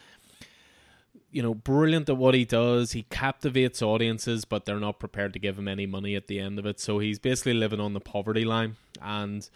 you 1.31 1.41
know, 1.41 1.53
brilliant 1.53 2.09
at 2.09 2.17
what 2.17 2.35
he 2.35 2.43
does. 2.43 2.91
He 2.91 3.03
captivates 3.03 3.81
audiences, 3.81 4.43
but 4.43 4.65
they're 4.65 4.77
not 4.77 4.99
prepared 4.99 5.31
to 5.33 5.39
give 5.39 5.57
him 5.57 5.69
any 5.69 5.85
money 5.85 6.15
at 6.15 6.27
the 6.27 6.37
end 6.37 6.59
of 6.59 6.65
it. 6.65 6.81
So 6.81 6.99
he's 6.99 7.17
basically 7.17 7.53
living 7.53 7.79
on 7.79 7.93
the 7.93 8.01
poverty 8.01 8.43
line. 8.43 8.75
And 9.01 9.49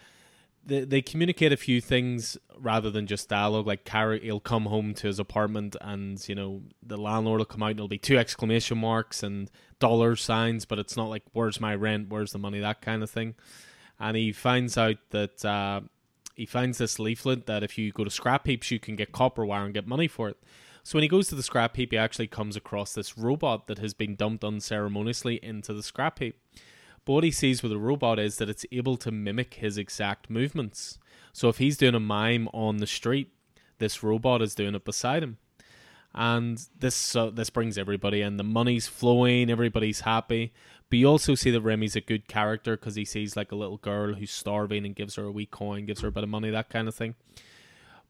they, 0.64 0.84
they 0.84 1.02
communicate 1.02 1.52
a 1.52 1.56
few 1.56 1.80
things 1.80 2.36
rather 2.58 2.90
than 2.90 3.06
just 3.06 3.28
dialogue. 3.28 3.66
Like, 3.66 3.84
Carrie, 3.84 4.20
he'll 4.20 4.40
come 4.40 4.66
home 4.66 4.94
to 4.94 5.06
his 5.06 5.18
apartment 5.18 5.76
and, 5.80 6.26
you 6.28 6.34
know, 6.34 6.62
the 6.82 6.96
landlord 6.96 7.38
will 7.38 7.46
come 7.46 7.62
out 7.62 7.70
and 7.70 7.78
it'll 7.78 7.88
be 7.88 7.98
two 7.98 8.18
exclamation 8.18 8.78
marks 8.78 9.22
and 9.22 9.50
dollar 9.78 10.16
signs, 10.16 10.64
but 10.64 10.78
it's 10.78 10.96
not 10.96 11.08
like, 11.08 11.22
where's 11.32 11.60
my 11.60 11.74
rent? 11.74 12.08
Where's 12.08 12.32
the 12.32 12.38
money? 12.38 12.60
That 12.60 12.82
kind 12.82 13.02
of 13.02 13.10
thing. 13.10 13.34
And 13.98 14.16
he 14.16 14.32
finds 14.32 14.76
out 14.78 14.96
that. 15.10 15.44
Uh, 15.44 15.82
he 16.38 16.46
finds 16.46 16.78
this 16.78 17.00
leaflet 17.00 17.46
that 17.46 17.64
if 17.64 17.76
you 17.76 17.90
go 17.90 18.04
to 18.04 18.10
scrap 18.10 18.46
heaps, 18.46 18.70
you 18.70 18.78
can 18.78 18.94
get 18.94 19.10
copper 19.10 19.44
wire 19.44 19.64
and 19.64 19.74
get 19.74 19.88
money 19.88 20.06
for 20.06 20.28
it. 20.28 20.36
So 20.84 20.96
when 20.96 21.02
he 21.02 21.08
goes 21.08 21.26
to 21.28 21.34
the 21.34 21.42
scrap 21.42 21.74
heap, 21.74 21.90
he 21.90 21.98
actually 21.98 22.28
comes 22.28 22.54
across 22.54 22.94
this 22.94 23.18
robot 23.18 23.66
that 23.66 23.78
has 23.78 23.92
been 23.92 24.14
dumped 24.14 24.44
unceremoniously 24.44 25.40
into 25.42 25.74
the 25.74 25.82
scrap 25.82 26.20
heap. 26.20 26.40
What 27.08 27.24
he 27.24 27.30
sees 27.30 27.62
with 27.62 27.72
the 27.72 27.78
robot 27.78 28.18
is 28.18 28.36
that 28.36 28.50
it's 28.50 28.66
able 28.70 28.98
to 28.98 29.10
mimic 29.10 29.54
his 29.54 29.78
exact 29.78 30.28
movements. 30.28 30.98
So 31.32 31.48
if 31.48 31.56
he's 31.56 31.78
doing 31.78 31.94
a 31.94 32.00
mime 32.00 32.48
on 32.52 32.76
the 32.78 32.86
street, 32.86 33.32
this 33.78 34.02
robot 34.02 34.42
is 34.42 34.54
doing 34.54 34.74
it 34.74 34.84
beside 34.84 35.22
him. 35.22 35.38
And 36.14 36.60
this 36.78 37.16
uh, 37.16 37.30
this 37.30 37.48
brings 37.48 37.78
everybody 37.78 38.20
in. 38.20 38.36
The 38.36 38.44
money's 38.44 38.88
flowing, 38.88 39.50
everybody's 39.50 40.00
happy. 40.00 40.52
But 40.90 40.98
you 40.98 41.06
also 41.06 41.34
see 41.34 41.50
that 41.50 41.60
Remy's 41.60 41.96
a 41.96 42.00
good 42.00 42.28
character 42.28 42.76
because 42.76 42.94
he 42.94 43.04
sees 43.04 43.36
like 43.36 43.52
a 43.52 43.56
little 43.56 43.78
girl 43.78 44.14
who's 44.14 44.30
starving 44.30 44.84
and 44.84 44.94
gives 44.94 45.14
her 45.16 45.24
a 45.24 45.32
wee 45.32 45.46
coin, 45.46 45.86
gives 45.86 46.00
her 46.00 46.08
a 46.08 46.12
bit 46.12 46.24
of 46.24 46.30
money, 46.30 46.50
that 46.50 46.70
kind 46.70 46.88
of 46.88 46.94
thing. 46.94 47.14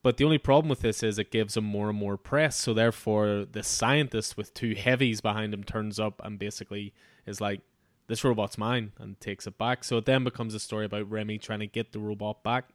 But 0.03 0.17
the 0.17 0.25
only 0.25 0.39
problem 0.39 0.69
with 0.69 0.81
this 0.81 1.03
is 1.03 1.19
it 1.19 1.31
gives 1.31 1.57
him 1.57 1.65
more 1.65 1.89
and 1.91 1.99
more 1.99 2.17
press. 2.17 2.57
So 2.57 2.75
therefore, 2.75 3.47
the 3.51 3.63
scientist 3.63 4.37
with 4.37 4.55
two 4.55 4.75
heavies 4.75 5.21
behind 5.21 5.53
him 5.53 5.65
turns 5.65 6.01
up 6.01 6.21
and 6.25 6.39
basically 6.39 6.95
is 7.27 7.41
like, 7.41 7.61
"This 8.09 8.25
robot's 8.25 8.59
mine," 8.59 8.93
and 8.99 9.21
takes 9.21 9.47
it 9.47 9.57
back. 9.57 9.85
So 9.85 9.99
it 9.99 10.05
then 10.05 10.25
becomes 10.25 10.55
a 10.55 10.61
story 10.61 10.85
about 10.87 11.11
Remy 11.11 11.39
trying 11.39 11.61
to 11.61 11.67
get 11.67 11.93
the 11.93 12.01
robot 12.01 12.43
back. 12.43 12.69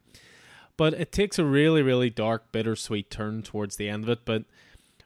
But 0.77 0.93
it 0.93 1.11
takes 1.11 1.37
a 1.37 1.45
really, 1.45 1.81
really 1.81 2.09
dark, 2.09 2.51
bittersweet 2.51 3.09
turn 3.11 3.43
towards 3.43 3.75
the 3.75 3.89
end 3.89 4.03
of 4.03 4.09
it. 4.09 4.25
But 4.25 4.45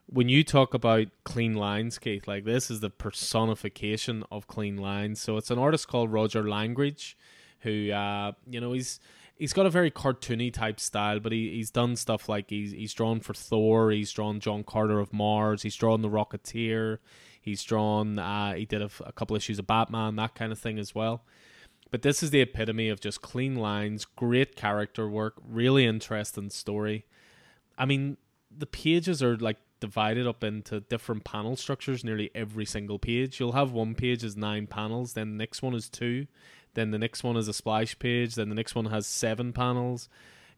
when 0.05 0.29
you 0.29 0.43
talk 0.43 0.73
about 0.73 1.07
clean 1.23 1.53
lines, 1.55 1.99
Keith, 1.99 2.27
like 2.27 2.45
this 2.45 2.71
is 2.71 2.79
the 2.79 2.89
personification 2.89 4.23
of 4.31 4.47
clean 4.47 4.77
lines. 4.77 5.21
So 5.21 5.37
it's 5.37 5.51
an 5.51 5.59
artist 5.59 5.87
called 5.87 6.11
Roger 6.11 6.47
Langridge, 6.47 7.17
who, 7.61 7.91
uh, 7.91 8.31
you 8.49 8.61
know, 8.61 8.71
he's 8.71 8.99
he's 9.37 9.53
got 9.53 9.65
a 9.65 9.69
very 9.69 9.91
cartoony 9.91 10.51
type 10.51 10.79
style, 10.79 11.19
but 11.19 11.31
he, 11.31 11.51
he's 11.53 11.69
done 11.69 11.95
stuff 11.95 12.29
like 12.29 12.49
he's 12.49 12.71
he's 12.71 12.93
drawn 12.93 13.19
for 13.19 13.33
Thor, 13.33 13.91
he's 13.91 14.11
drawn 14.11 14.39
John 14.39 14.63
Carter 14.63 14.99
of 14.99 15.13
Mars, 15.13 15.63
he's 15.63 15.75
drawn 15.75 16.01
the 16.01 16.09
Rocketeer, 16.09 16.99
he's 17.47 17.63
drawn 17.63 18.19
uh, 18.19 18.53
he 18.53 18.65
did 18.65 18.81
a, 18.81 18.89
a 19.05 19.11
couple 19.13 19.35
issues 19.35 19.57
of 19.57 19.65
Batman, 19.65 20.15
that 20.17 20.35
kind 20.35 20.51
of 20.51 20.59
thing 20.59 20.77
as 20.77 20.93
well. 20.93 21.23
But 21.89 22.01
this 22.01 22.21
is 22.21 22.31
the 22.31 22.41
epitome 22.41 22.89
of 22.89 22.99
just 22.99 23.21
clean 23.21 23.55
lines, 23.55 24.03
great 24.03 24.55
character 24.57 25.07
work, 25.09 25.35
really 25.47 25.85
interesting 25.85 26.49
story. 26.49 27.05
I 27.77 27.85
mean, 27.85 28.17
the 28.55 28.65
pages 28.65 29.23
are 29.23 29.37
like 29.37 29.57
divided 29.79 30.27
up 30.27 30.43
into 30.43 30.81
different 30.81 31.23
panel 31.23 31.55
structures 31.55 32.03
nearly 32.03 32.29
every 32.35 32.65
single 32.65 32.99
page. 32.99 33.39
You'll 33.39 33.53
have 33.53 33.71
one 33.71 33.95
page 33.95 34.23
is 34.23 34.35
nine 34.35 34.67
panels, 34.67 35.13
then 35.13 35.31
the 35.31 35.37
next 35.37 35.61
one 35.61 35.73
is 35.73 35.87
two, 35.87 36.27
then 36.73 36.91
the 36.91 36.99
next 36.99 37.23
one 37.23 37.37
is 37.37 37.47
a 37.47 37.53
splash 37.53 37.97
page. 37.97 38.35
Then 38.35 38.49
the 38.49 38.55
next 38.55 38.75
one 38.75 38.85
has 38.85 39.07
seven 39.07 39.53
panels. 39.53 40.09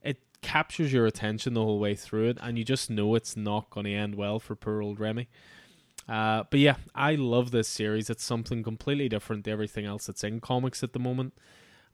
It 0.03 0.17
captures 0.41 0.91
your 0.91 1.05
attention 1.05 1.53
the 1.53 1.61
whole 1.61 1.79
way 1.79 1.95
through 1.95 2.29
it, 2.29 2.37
and 2.41 2.57
you 2.57 2.63
just 2.63 2.89
know 2.89 3.15
it's 3.15 3.37
not 3.37 3.69
going 3.69 3.85
to 3.85 3.93
end 3.93 4.15
well 4.15 4.39
for 4.39 4.55
poor 4.55 4.81
old 4.81 4.99
Remy. 4.99 5.27
Uh, 6.09 6.43
but 6.49 6.59
yeah, 6.59 6.77
I 6.95 7.15
love 7.15 7.51
this 7.51 7.67
series. 7.67 8.09
It's 8.09 8.23
something 8.23 8.63
completely 8.63 9.07
different 9.07 9.45
to 9.45 9.51
everything 9.51 9.85
else 9.85 10.07
that's 10.07 10.23
in 10.23 10.41
comics 10.41 10.81
at 10.81 10.93
the 10.93 10.99
moment. 10.99 11.33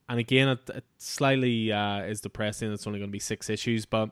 And 0.07 0.19
again, 0.19 0.47
it, 0.47 0.69
it 0.69 0.85
slightly 0.97 1.71
uh, 1.71 2.03
is 2.03 2.21
depressing. 2.21 2.71
It's 2.71 2.87
only 2.87 2.99
going 2.99 3.09
to 3.09 3.11
be 3.11 3.19
six 3.19 3.49
issues, 3.49 3.85
but 3.85 4.11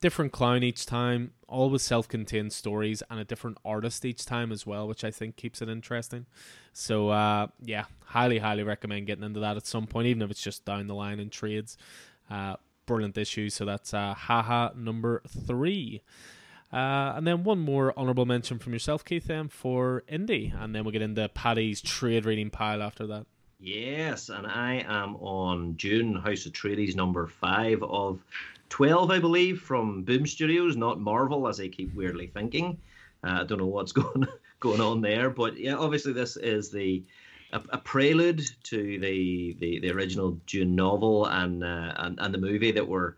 different 0.00 0.32
clown 0.32 0.62
each 0.62 0.86
time, 0.86 1.32
always 1.48 1.82
self-contained 1.82 2.52
stories, 2.52 3.02
and 3.10 3.20
a 3.20 3.24
different 3.24 3.58
artist 3.64 4.04
each 4.04 4.24
time 4.24 4.52
as 4.52 4.66
well, 4.66 4.88
which 4.88 5.04
I 5.04 5.10
think 5.10 5.36
keeps 5.36 5.60
it 5.60 5.68
interesting. 5.68 6.26
So 6.72 7.10
uh, 7.10 7.48
yeah, 7.60 7.84
highly, 8.06 8.38
highly 8.38 8.62
recommend 8.62 9.06
getting 9.06 9.24
into 9.24 9.40
that 9.40 9.56
at 9.56 9.66
some 9.66 9.86
point, 9.86 10.06
even 10.06 10.22
if 10.22 10.30
it's 10.30 10.42
just 10.42 10.64
down 10.64 10.86
the 10.86 10.94
line 10.94 11.20
in 11.20 11.28
trades. 11.28 11.76
Uh, 12.30 12.56
brilliant 12.86 13.18
issue. 13.18 13.50
So 13.50 13.64
that's 13.64 13.92
uh, 13.92 14.14
haha 14.14 14.70
number 14.74 15.22
three. 15.28 16.02
Uh, 16.72 17.12
and 17.16 17.26
then 17.26 17.44
one 17.44 17.58
more 17.58 17.92
honourable 17.98 18.24
mention 18.24 18.58
from 18.58 18.72
yourself, 18.72 19.04
Keith, 19.04 19.26
then 19.26 19.48
for 19.48 20.04
Indy, 20.08 20.54
and 20.56 20.74
then 20.74 20.84
we'll 20.84 20.92
get 20.92 21.02
into 21.02 21.28
Paddy's 21.28 21.82
trade 21.82 22.24
reading 22.24 22.48
pile 22.48 22.82
after 22.82 23.06
that. 23.08 23.26
Yes, 23.60 24.30
and 24.30 24.46
I 24.46 24.84
am 24.88 25.16
on 25.16 25.74
Dune 25.74 26.16
House 26.16 26.46
Atreides 26.46 26.96
number 26.96 27.26
five 27.26 27.82
of 27.82 28.20
12, 28.70 29.10
I 29.10 29.18
believe, 29.18 29.60
from 29.60 30.02
Boom 30.02 30.26
Studios, 30.26 30.76
not 30.76 30.98
Marvel, 30.98 31.46
as 31.46 31.60
I 31.60 31.68
keep 31.68 31.94
weirdly 31.94 32.26
thinking. 32.26 32.78
Uh, 33.22 33.42
I 33.42 33.44
don't 33.44 33.58
know 33.58 33.66
what's 33.66 33.92
going 33.92 34.26
going 34.58 34.80
on 34.80 35.02
there, 35.02 35.28
but 35.28 35.58
yeah, 35.58 35.74
obviously 35.74 36.12
this 36.12 36.36
is 36.36 36.70
the 36.70 37.04
a, 37.52 37.78
prelude 37.78 38.42
to 38.64 38.98
the, 38.98 39.56
the, 39.60 39.80
the 39.80 39.90
original 39.90 40.38
Dune 40.46 40.74
novel 40.74 41.26
and, 41.26 41.62
uh, 41.62 41.92
and 41.96 42.18
and 42.18 42.32
the 42.32 42.38
movie 42.38 42.72
that 42.72 42.88
we're 42.88 43.14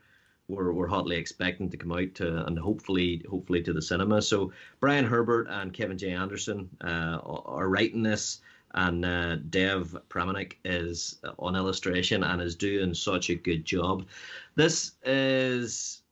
we're, 0.48 0.72
we're 0.72 0.86
hotly 0.86 1.16
expecting 1.16 1.70
to 1.70 1.76
come 1.76 1.92
out 1.92 2.14
to 2.16 2.44
and 2.46 2.58
hopefully 2.58 3.24
hopefully 3.30 3.62
to 3.62 3.72
the 3.72 3.82
cinema. 3.82 4.20
So 4.22 4.52
Brian 4.80 5.04
Herbert 5.04 5.46
and 5.48 5.72
Kevin 5.72 5.98
J 5.98 6.10
Anderson 6.10 6.68
uh, 6.82 7.18
are 7.22 7.68
writing 7.68 8.02
this 8.02 8.40
and 8.74 9.04
uh, 9.04 9.36
Dev 9.36 9.96
Pramanik 10.08 10.54
is 10.64 11.18
on 11.38 11.56
illustration 11.56 12.24
and 12.24 12.42
is 12.42 12.56
doing 12.56 12.92
such 12.92 13.30
a 13.30 13.34
good 13.34 13.64
job. 13.64 14.06
This 14.56 14.92
is 15.04 16.02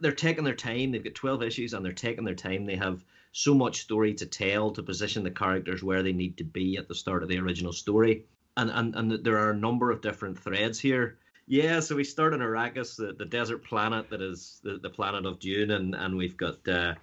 they're 0.00 0.12
taking 0.12 0.44
their 0.44 0.54
time. 0.54 0.90
They've 0.90 1.04
got 1.04 1.14
twelve 1.14 1.42
issues 1.42 1.74
and 1.74 1.84
they're 1.84 1.92
taking 1.92 2.24
their 2.24 2.34
time. 2.34 2.66
They 2.66 2.76
have 2.76 3.04
so 3.30 3.54
much 3.54 3.80
story 3.80 4.12
to 4.14 4.26
tell 4.26 4.70
to 4.72 4.82
position 4.82 5.22
the 5.22 5.30
characters 5.30 5.82
where 5.82 6.02
they 6.02 6.12
need 6.12 6.36
to 6.38 6.44
be 6.44 6.76
at 6.76 6.88
the 6.88 6.94
start 6.94 7.22
of 7.22 7.28
the 7.28 7.38
original 7.38 7.72
story. 7.72 8.24
And 8.56 8.70
and, 8.70 8.94
and 8.94 9.24
there 9.24 9.38
are 9.38 9.50
a 9.50 9.56
number 9.56 9.90
of 9.90 10.02
different 10.02 10.38
threads 10.38 10.78
here. 10.78 11.18
Yeah, 11.46 11.80
so 11.80 11.96
we 11.96 12.04
start 12.04 12.32
on 12.34 12.40
Arrakis, 12.40 12.96
the, 12.96 13.12
the 13.12 13.24
desert 13.24 13.64
planet 13.64 14.08
that 14.10 14.22
is 14.22 14.60
the, 14.62 14.78
the 14.78 14.90
planet 14.90 15.26
of 15.26 15.38
Dune, 15.38 15.72
and, 15.72 15.94
and 15.94 16.16
we've 16.16 16.36
got 16.36 16.66
uh, 16.68 16.94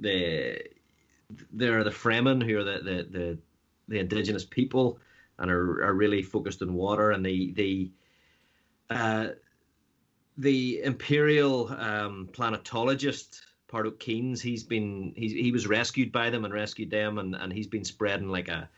the 0.00 0.60
there 1.52 1.78
are 1.78 1.84
the 1.84 1.90
Fremen 1.90 2.42
who 2.42 2.58
are 2.58 2.64
the, 2.64 2.78
the, 2.82 3.18
the 3.18 3.38
the 3.88 3.98
indigenous 3.98 4.44
people 4.44 4.98
and 5.38 5.50
are, 5.50 5.84
are 5.84 5.94
really 5.94 6.22
focused 6.22 6.62
on 6.62 6.74
water 6.74 7.10
and 7.10 7.24
the 7.24 7.52
the 7.52 7.90
uh, 8.90 9.28
the 10.38 10.82
imperial 10.82 11.68
um, 11.78 12.28
planetologist 12.32 13.40
Pardot 13.70 13.98
Kynes 13.98 14.40
he's 14.40 14.62
been 14.62 15.12
he's, 15.16 15.32
he 15.32 15.52
was 15.52 15.66
rescued 15.66 16.12
by 16.12 16.30
them 16.30 16.44
and 16.44 16.54
rescued 16.54 16.90
them 16.90 17.18
and, 17.18 17.34
and 17.34 17.52
he's 17.52 17.66
been 17.66 17.84
spreading 17.84 18.28
like 18.28 18.48
a, 18.48 18.68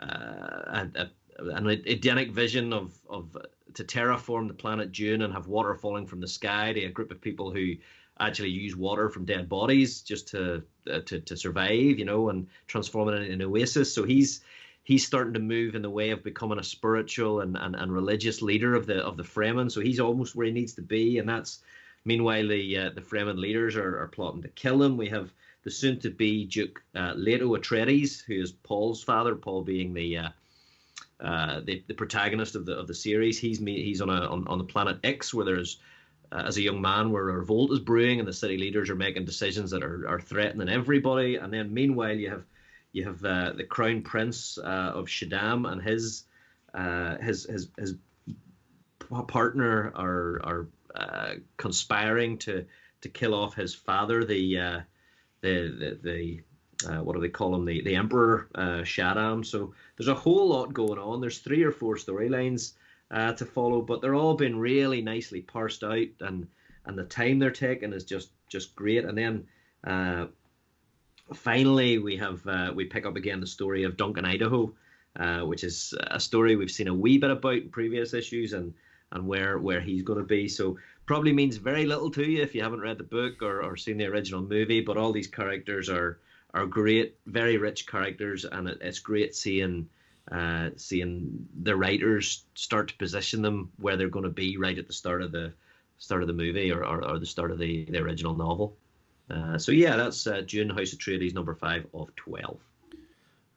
uh, 0.00 0.04
a, 0.04 0.88
a 0.96 1.10
an 1.38 1.68
Edenic 1.68 2.30
vision 2.30 2.72
of 2.72 2.94
of 3.08 3.36
to 3.74 3.84
terraform 3.84 4.48
the 4.48 4.54
planet 4.54 4.92
Dune 4.92 5.22
and 5.22 5.32
have 5.32 5.48
water 5.48 5.74
falling 5.74 6.06
from 6.06 6.20
the 6.20 6.28
sky 6.28 6.72
to 6.72 6.84
a 6.84 6.90
group 6.90 7.10
of 7.10 7.20
people 7.20 7.50
who 7.50 7.74
actually 8.18 8.48
use 8.48 8.74
water 8.74 9.10
from 9.10 9.24
dead 9.24 9.48
bodies 9.48 10.00
just 10.00 10.28
to 10.28 10.62
uh, 10.90 11.00
to 11.00 11.20
to 11.20 11.36
survive, 11.36 11.98
you 11.98 12.04
know, 12.04 12.30
and 12.30 12.46
transform 12.66 13.08
it 13.08 13.22
into 13.22 13.32
an 13.32 13.42
oasis. 13.42 13.92
So 13.92 14.04
he's 14.04 14.40
he's 14.84 15.06
starting 15.06 15.34
to 15.34 15.40
move 15.40 15.74
in 15.74 15.82
the 15.82 15.90
way 15.90 16.10
of 16.10 16.22
becoming 16.22 16.58
a 16.58 16.64
spiritual 16.64 17.40
and, 17.40 17.56
and, 17.56 17.74
and 17.74 17.92
religious 17.92 18.40
leader 18.40 18.74
of 18.74 18.86
the 18.86 19.04
of 19.04 19.16
the 19.16 19.24
Fremen. 19.24 19.70
So 19.70 19.80
he's 19.80 20.00
almost 20.00 20.34
where 20.34 20.46
he 20.46 20.52
needs 20.52 20.74
to 20.74 20.82
be, 20.82 21.18
and 21.18 21.28
that's 21.28 21.60
meanwhile 22.04 22.48
the 22.48 22.78
uh, 22.78 22.90
the 22.90 23.02
Fremen 23.02 23.38
leaders 23.38 23.76
are, 23.76 24.00
are 24.00 24.08
plotting 24.08 24.42
to 24.42 24.48
kill 24.48 24.82
him. 24.82 24.96
We 24.96 25.08
have 25.10 25.32
the 25.64 25.70
soon 25.70 25.98
to 25.98 26.10
be 26.10 26.46
Duke 26.46 26.80
uh, 26.94 27.12
Leto 27.16 27.56
Atreides, 27.56 28.24
who 28.24 28.40
is 28.40 28.52
Paul's 28.52 29.02
father, 29.02 29.34
Paul 29.34 29.62
being 29.62 29.92
the 29.92 30.18
uh, 30.18 30.28
uh, 31.20 31.60
the, 31.64 31.82
the 31.86 31.94
protagonist 31.94 32.56
of 32.56 32.66
the 32.66 32.76
of 32.76 32.86
the 32.86 32.94
series. 32.94 33.38
He's 33.38 33.58
he's 33.58 34.00
on 34.00 34.10
a 34.10 34.26
on, 34.26 34.46
on 34.48 34.58
the 34.58 34.64
planet 34.64 34.98
Ix 35.02 35.32
where 35.32 35.46
there's 35.46 35.78
uh, 36.30 36.42
as 36.46 36.56
a 36.56 36.62
young 36.62 36.80
man 36.80 37.10
where 37.10 37.28
a 37.30 37.38
revolt 37.38 37.72
is 37.72 37.78
brewing 37.78 38.18
and 38.18 38.28
the 38.28 38.32
city 38.32 38.58
leaders 38.58 38.90
are 38.90 38.96
making 38.96 39.24
decisions 39.24 39.70
that 39.70 39.82
are, 39.82 40.06
are 40.08 40.20
threatening 40.20 40.68
everybody. 40.68 41.36
And 41.36 41.52
then 41.52 41.72
meanwhile, 41.72 42.14
you 42.16 42.30
have 42.30 42.44
you 42.92 43.04
have 43.04 43.24
uh, 43.24 43.52
the 43.52 43.64
crown 43.64 44.02
prince 44.02 44.58
uh, 44.58 44.92
of 44.94 45.06
Shaddam 45.06 45.70
and 45.70 45.82
his 45.82 46.24
uh, 46.74 47.16
his 47.18 47.44
his 47.44 47.68
his 47.78 47.94
partner 49.28 49.92
are 49.94 50.40
are 50.44 50.66
conspiring 51.56 52.38
to 52.38 52.66
to 53.00 53.08
kill 53.08 53.34
off 53.34 53.54
his 53.54 53.74
father, 53.74 54.24
the 54.24 54.56
the 55.40 55.50
the, 55.78 55.98
the 56.02 56.40
uh, 56.84 56.98
what 56.98 57.14
do 57.14 57.20
they 57.20 57.28
call 57.28 57.54
him? 57.54 57.64
The 57.64 57.82
the 57.82 57.96
Emperor 57.96 58.48
uh, 58.54 58.82
Shaddam. 58.82 59.44
So 59.44 59.74
there's 59.96 60.08
a 60.08 60.14
whole 60.14 60.48
lot 60.48 60.74
going 60.74 60.98
on. 60.98 61.20
There's 61.20 61.38
three 61.38 61.62
or 61.62 61.72
four 61.72 61.96
storylines 61.96 62.74
uh, 63.10 63.32
to 63.34 63.44
follow, 63.44 63.80
but 63.80 64.02
they're 64.02 64.14
all 64.14 64.34
been 64.34 64.58
really 64.58 65.00
nicely 65.00 65.40
parsed 65.40 65.82
out, 65.82 66.08
and 66.20 66.46
and 66.84 66.98
the 66.98 67.04
time 67.04 67.38
they're 67.38 67.50
taking 67.50 67.92
is 67.92 68.04
just 68.04 68.30
just 68.48 68.76
great. 68.76 69.04
And 69.04 69.16
then 69.16 69.46
uh, 69.84 70.26
finally, 71.34 71.98
we 71.98 72.16
have 72.16 72.46
uh, 72.46 72.72
we 72.74 72.84
pick 72.84 73.06
up 73.06 73.16
again 73.16 73.40
the 73.40 73.46
story 73.46 73.84
of 73.84 73.96
Duncan 73.96 74.24
Idaho, 74.24 74.72
uh, 75.18 75.40
which 75.40 75.64
is 75.64 75.94
a 76.10 76.20
story 76.20 76.56
we've 76.56 76.70
seen 76.70 76.88
a 76.88 76.94
wee 76.94 77.18
bit 77.18 77.30
about 77.30 77.54
in 77.54 77.70
previous 77.70 78.12
issues, 78.12 78.52
and 78.52 78.74
and 79.12 79.26
where 79.26 79.58
where 79.58 79.80
he's 79.80 80.02
going 80.02 80.18
to 80.18 80.24
be. 80.24 80.48
So 80.48 80.78
probably 81.06 81.32
means 81.32 81.56
very 81.56 81.86
little 81.86 82.10
to 82.10 82.24
you 82.28 82.42
if 82.42 82.54
you 82.54 82.62
haven't 82.62 82.80
read 82.80 82.98
the 82.98 83.04
book 83.04 83.40
or, 83.40 83.62
or 83.62 83.76
seen 83.76 83.96
the 83.96 84.06
original 84.06 84.42
movie. 84.42 84.80
But 84.80 84.96
all 84.96 85.12
these 85.12 85.28
characters 85.28 85.88
are 85.88 86.18
are 86.56 86.66
great, 86.66 87.16
very 87.26 87.58
rich 87.58 87.86
characters, 87.86 88.44
and 88.44 88.68
it, 88.68 88.78
it's 88.80 88.98
great 88.98 89.34
seeing 89.34 89.88
uh, 90.32 90.70
seeing 90.76 91.46
the 91.62 91.76
writers 91.76 92.44
start 92.54 92.88
to 92.88 92.96
position 92.96 93.42
them 93.42 93.70
where 93.78 93.96
they're 93.96 94.08
going 94.08 94.24
to 94.24 94.28
be 94.44 94.56
right 94.56 94.78
at 94.78 94.86
the 94.86 94.92
start 94.92 95.22
of 95.22 95.30
the 95.30 95.52
start 95.98 96.22
of 96.22 96.28
the 96.28 96.34
movie 96.34 96.72
or, 96.72 96.84
or, 96.84 97.04
or 97.08 97.18
the 97.18 97.26
start 97.26 97.50
of 97.50 97.58
the, 97.58 97.84
the 97.84 97.98
original 97.98 98.34
novel. 98.34 98.76
Uh, 99.30 99.56
so 99.58 99.72
yeah, 99.72 99.96
that's 99.96 100.26
uh, 100.26 100.40
Dune 100.46 100.70
House 100.70 100.92
of 100.92 100.98
Atreides 100.98 101.34
number 101.34 101.54
five 101.54 101.86
of 101.94 102.14
twelve. 102.16 102.58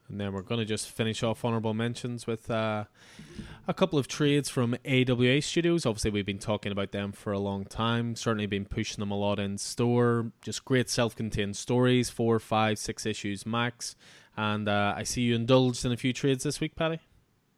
And 0.09 0.19
then 0.19 0.33
we're 0.33 0.41
going 0.41 0.59
to 0.59 0.65
just 0.65 0.89
finish 0.89 1.21
off 1.21 1.45
honorable 1.45 1.75
mentions 1.75 2.25
with 2.25 2.49
uh, 2.49 2.85
a 3.69 3.73
couple 3.73 3.99
of 3.99 4.07
trades 4.07 4.49
from 4.49 4.75
AWA 4.83 5.43
Studios. 5.43 5.85
Obviously, 5.85 6.09
we've 6.09 6.25
been 6.25 6.39
talking 6.39 6.71
about 6.71 6.91
them 6.91 7.11
for 7.11 7.31
a 7.31 7.37
long 7.37 7.65
time. 7.65 8.15
Certainly 8.15 8.47
been 8.47 8.65
pushing 8.65 8.99
them 8.99 9.11
a 9.11 9.15
lot 9.15 9.37
in 9.37 9.59
store. 9.59 10.31
Just 10.41 10.65
great 10.65 10.89
self-contained 10.89 11.55
stories, 11.55 12.09
four, 12.09 12.39
five, 12.39 12.79
six 12.79 13.05
issues 13.05 13.45
max. 13.45 13.95
And 14.35 14.67
uh, 14.67 14.95
I 14.97 15.03
see 15.03 15.21
you 15.21 15.35
indulged 15.35 15.85
in 15.85 15.91
a 15.91 15.97
few 15.97 16.13
trades 16.13 16.43
this 16.43 16.59
week, 16.59 16.75
Paddy. 16.75 16.99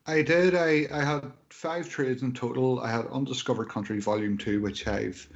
I 0.05 0.21
did. 0.21 0.53
I, 0.53 0.85
I 0.91 1.05
had 1.05 1.31
five 1.49 1.87
trades 1.87 2.23
in 2.23 2.33
total. 2.33 2.81
I 2.81 2.91
had 2.91 3.07
Undiscovered 3.07 3.69
Country 3.69 4.01
Volume 4.01 4.37
2, 4.37 4.59
which 4.61 4.87
I've 4.87 5.29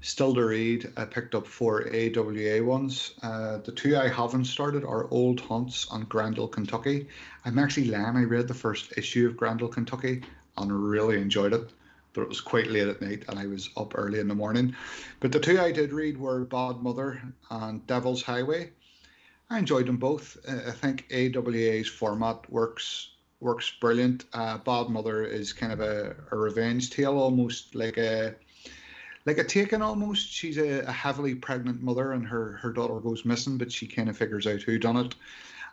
still 0.00 0.34
to 0.34 0.44
read. 0.44 0.92
I 0.96 1.04
picked 1.04 1.34
up 1.34 1.46
four 1.46 1.88
AWA 1.94 2.62
ones. 2.62 3.14
Uh, 3.22 3.58
the 3.58 3.72
two 3.72 3.96
I 3.96 4.08
haven't 4.08 4.44
started 4.46 4.84
are 4.84 5.10
Old 5.10 5.40
Haunts 5.40 5.86
and 5.92 6.08
Grendel, 6.08 6.48
Kentucky. 6.48 7.08
I'm 7.44 7.58
actually 7.58 7.88
lying. 7.88 8.16
I 8.16 8.24
read 8.24 8.48
the 8.48 8.54
first 8.54 8.96
issue 8.96 9.26
of 9.26 9.36
Grendel, 9.36 9.68
Kentucky 9.68 10.22
and 10.56 10.72
really 10.72 11.20
enjoyed 11.20 11.52
it. 11.52 11.70
But 12.12 12.22
it 12.22 12.28
was 12.28 12.40
quite 12.40 12.68
late 12.68 12.88
at 12.88 13.02
night 13.02 13.24
and 13.28 13.38
I 13.38 13.46
was 13.46 13.68
up 13.76 13.92
early 13.96 14.20
in 14.20 14.28
the 14.28 14.34
morning. 14.34 14.74
But 15.20 15.32
the 15.32 15.40
two 15.40 15.60
I 15.60 15.72
did 15.72 15.92
read 15.92 16.18
were 16.18 16.44
Bad 16.44 16.82
Mother 16.82 17.20
and 17.50 17.86
Devil's 17.86 18.22
Highway. 18.22 18.70
I 19.50 19.58
enjoyed 19.58 19.86
them 19.86 19.98
both. 19.98 20.36
Uh, 20.48 20.68
I 20.68 20.72
think 20.72 21.06
AWA's 21.12 21.88
format 21.88 22.50
works 22.50 23.10
works 23.40 23.70
brilliant. 23.80 24.24
Uh, 24.32 24.58
Bad 24.58 24.88
Mother 24.88 25.24
is 25.24 25.52
kind 25.52 25.72
of 25.72 25.80
a, 25.80 26.16
a 26.30 26.36
revenge 26.36 26.90
tale, 26.90 27.18
almost 27.18 27.74
like 27.74 27.98
a 27.98 28.34
like 29.26 29.38
a 29.38 29.44
taken 29.44 29.82
almost. 29.82 30.30
She's 30.30 30.56
a, 30.56 30.80
a, 30.80 30.92
heavily 30.92 31.34
pregnant 31.34 31.82
mother, 31.82 32.12
and 32.12 32.26
her 32.26 32.52
her 32.62 32.72
daughter 32.72 33.00
goes 33.00 33.24
missing, 33.24 33.58
but 33.58 33.70
she 33.70 33.86
kind 33.86 34.08
of 34.08 34.16
figures 34.16 34.46
out 34.46 34.62
who 34.62 34.78
done 34.78 34.96
it, 34.96 35.14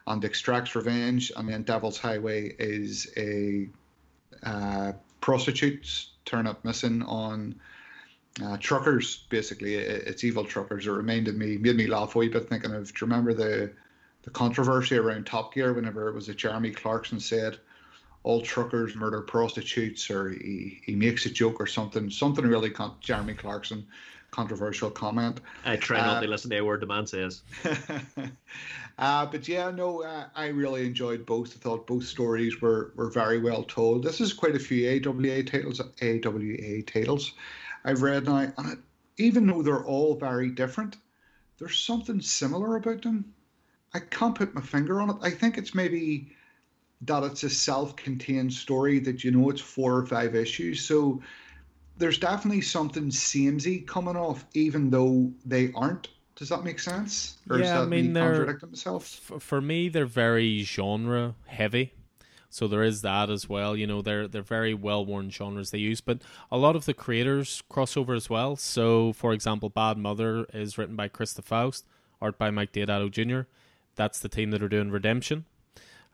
and 0.07 0.25
extracts 0.25 0.75
revenge. 0.75 1.31
And 1.37 1.47
then 1.47 1.63
Devil's 1.63 1.99
Highway 1.99 2.55
is 2.57 3.11
a 3.15 3.69
uh, 4.43 4.93
prostitutes 5.21 6.09
turn 6.25 6.47
up 6.47 6.65
missing 6.65 7.03
on 7.03 7.55
uh, 8.43 8.57
truckers. 8.57 9.25
Basically, 9.29 9.75
it's 9.75 10.23
evil 10.23 10.43
truckers. 10.43 10.87
It 10.87 10.91
reminded 10.91 11.37
me, 11.37 11.57
made 11.57 11.75
me 11.75 11.87
laugh 11.87 12.15
a 12.15 12.19
wee 12.19 12.29
bit 12.29 12.49
thinking 12.49 12.73
of. 12.73 12.87
Do 12.87 12.93
you 12.93 13.07
remember 13.07 13.33
the 13.33 13.71
the 14.23 14.31
controversy 14.31 14.95
around 14.95 15.25
Top 15.25 15.53
Gear 15.53 15.73
whenever 15.73 16.07
it 16.07 16.15
was 16.15 16.27
that 16.27 16.37
Jeremy 16.37 16.71
Clarkson 16.71 17.19
said 17.19 17.59
all 18.23 18.41
truckers 18.41 18.95
murder 18.95 19.21
prostitutes 19.21 20.09
or 20.09 20.29
he, 20.29 20.81
he 20.85 20.95
makes 20.95 21.25
a 21.25 21.29
joke 21.29 21.59
or 21.59 21.67
something 21.67 22.09
something 22.09 22.45
really 22.45 22.69
con- 22.69 22.95
jeremy 23.01 23.33
clarkson 23.33 23.85
controversial 24.31 24.89
comment. 24.89 25.39
I 25.63 25.75
try 25.75 25.99
not 25.99 26.17
uh, 26.17 26.21
to 26.21 26.27
listen 26.27 26.49
to 26.49 26.57
a 26.57 26.65
word 26.65 26.81
the 26.81 26.87
man 26.87 27.07
says. 27.07 27.41
Uh, 28.99 29.25
but 29.25 29.47
yeah 29.47 29.71
no 29.71 30.03
uh, 30.03 30.25
i 30.35 30.45
really 30.45 30.85
enjoyed 30.85 31.25
both. 31.25 31.55
I 31.55 31.59
thought 31.59 31.87
both 31.87 32.03
stories 32.03 32.61
were, 32.61 32.93
were 32.95 33.09
very 33.09 33.39
well 33.39 33.63
told. 33.63 34.03
This 34.03 34.21
is 34.21 34.33
quite 34.33 34.55
a 34.55 34.59
few 34.59 34.87
awa 34.87 35.41
titles 35.41 35.79
awa 35.79 36.81
titles 36.83 37.33
i've 37.85 38.03
read 38.03 38.25
now 38.25 38.53
and 38.55 38.73
it, 38.73 38.79
even 39.17 39.47
though 39.47 39.63
they're 39.63 39.83
all 39.83 40.13
very 40.15 40.51
different 40.51 40.95
there's 41.57 41.79
something 41.79 42.21
similar 42.21 42.75
about 42.75 43.03
them. 43.03 43.33
I 43.93 43.99
can't 43.99 44.35
put 44.35 44.53
my 44.53 44.61
finger 44.61 45.01
on 45.01 45.11
it. 45.11 45.15
I 45.21 45.29
think 45.29 45.57
it's 45.57 45.73
maybe 45.73 46.35
that 47.05 47.23
it's 47.23 47.43
a 47.43 47.49
self-contained 47.49 48.53
story 48.53 48.99
that 48.99 49.23
you 49.23 49.31
know 49.31 49.49
it's 49.49 49.61
four 49.61 49.97
or 49.97 50.05
five 50.05 50.35
issues. 50.35 50.83
So 50.85 51.21
there's 51.97 52.17
definitely 52.17 52.61
something 52.61 53.11
samey 53.11 53.79
coming 53.79 54.15
off, 54.15 54.45
even 54.53 54.89
though 54.89 55.31
they 55.45 55.71
aren't. 55.73 56.09
Does 56.35 56.49
that 56.49 56.63
make 56.63 56.79
sense? 56.79 57.37
Or 57.49 57.59
yeah, 57.59 57.81
I 57.81 57.85
mean, 57.85 58.13
they're 58.13 58.53
themselves? 58.53 59.15
for 59.15 59.61
me, 59.61 59.89
they're 59.89 60.05
very 60.05 60.63
genre 60.63 61.35
heavy. 61.45 61.93
So 62.49 62.67
there 62.67 62.83
is 62.83 63.01
that 63.01 63.29
as 63.29 63.49
well. 63.49 63.75
You 63.75 63.87
know, 63.87 64.01
they're 64.01 64.27
they're 64.27 64.41
very 64.41 64.73
well 64.73 65.05
worn 65.05 65.29
genres 65.29 65.71
they 65.71 65.79
use, 65.79 66.01
but 66.01 66.21
a 66.51 66.57
lot 66.57 66.75
of 66.75 66.85
the 66.85 66.93
creators 66.93 67.63
crossover 67.71 68.15
as 68.15 68.29
well. 68.29 68.55
So, 68.55 69.13
for 69.13 69.33
example, 69.33 69.69
Bad 69.69 69.97
Mother 69.97 70.45
is 70.53 70.77
written 70.77 70.95
by 70.95 71.09
Christa 71.09 71.43
Faust, 71.43 71.85
art 72.21 72.37
by 72.37 72.51
Mike 72.51 72.71
Deodato 72.71 73.09
Jr. 73.09 73.47
That's 73.95 74.19
the 74.19 74.29
team 74.29 74.51
that 74.51 74.61
are 74.63 74.69
doing 74.69 74.91
Redemption. 74.91 75.45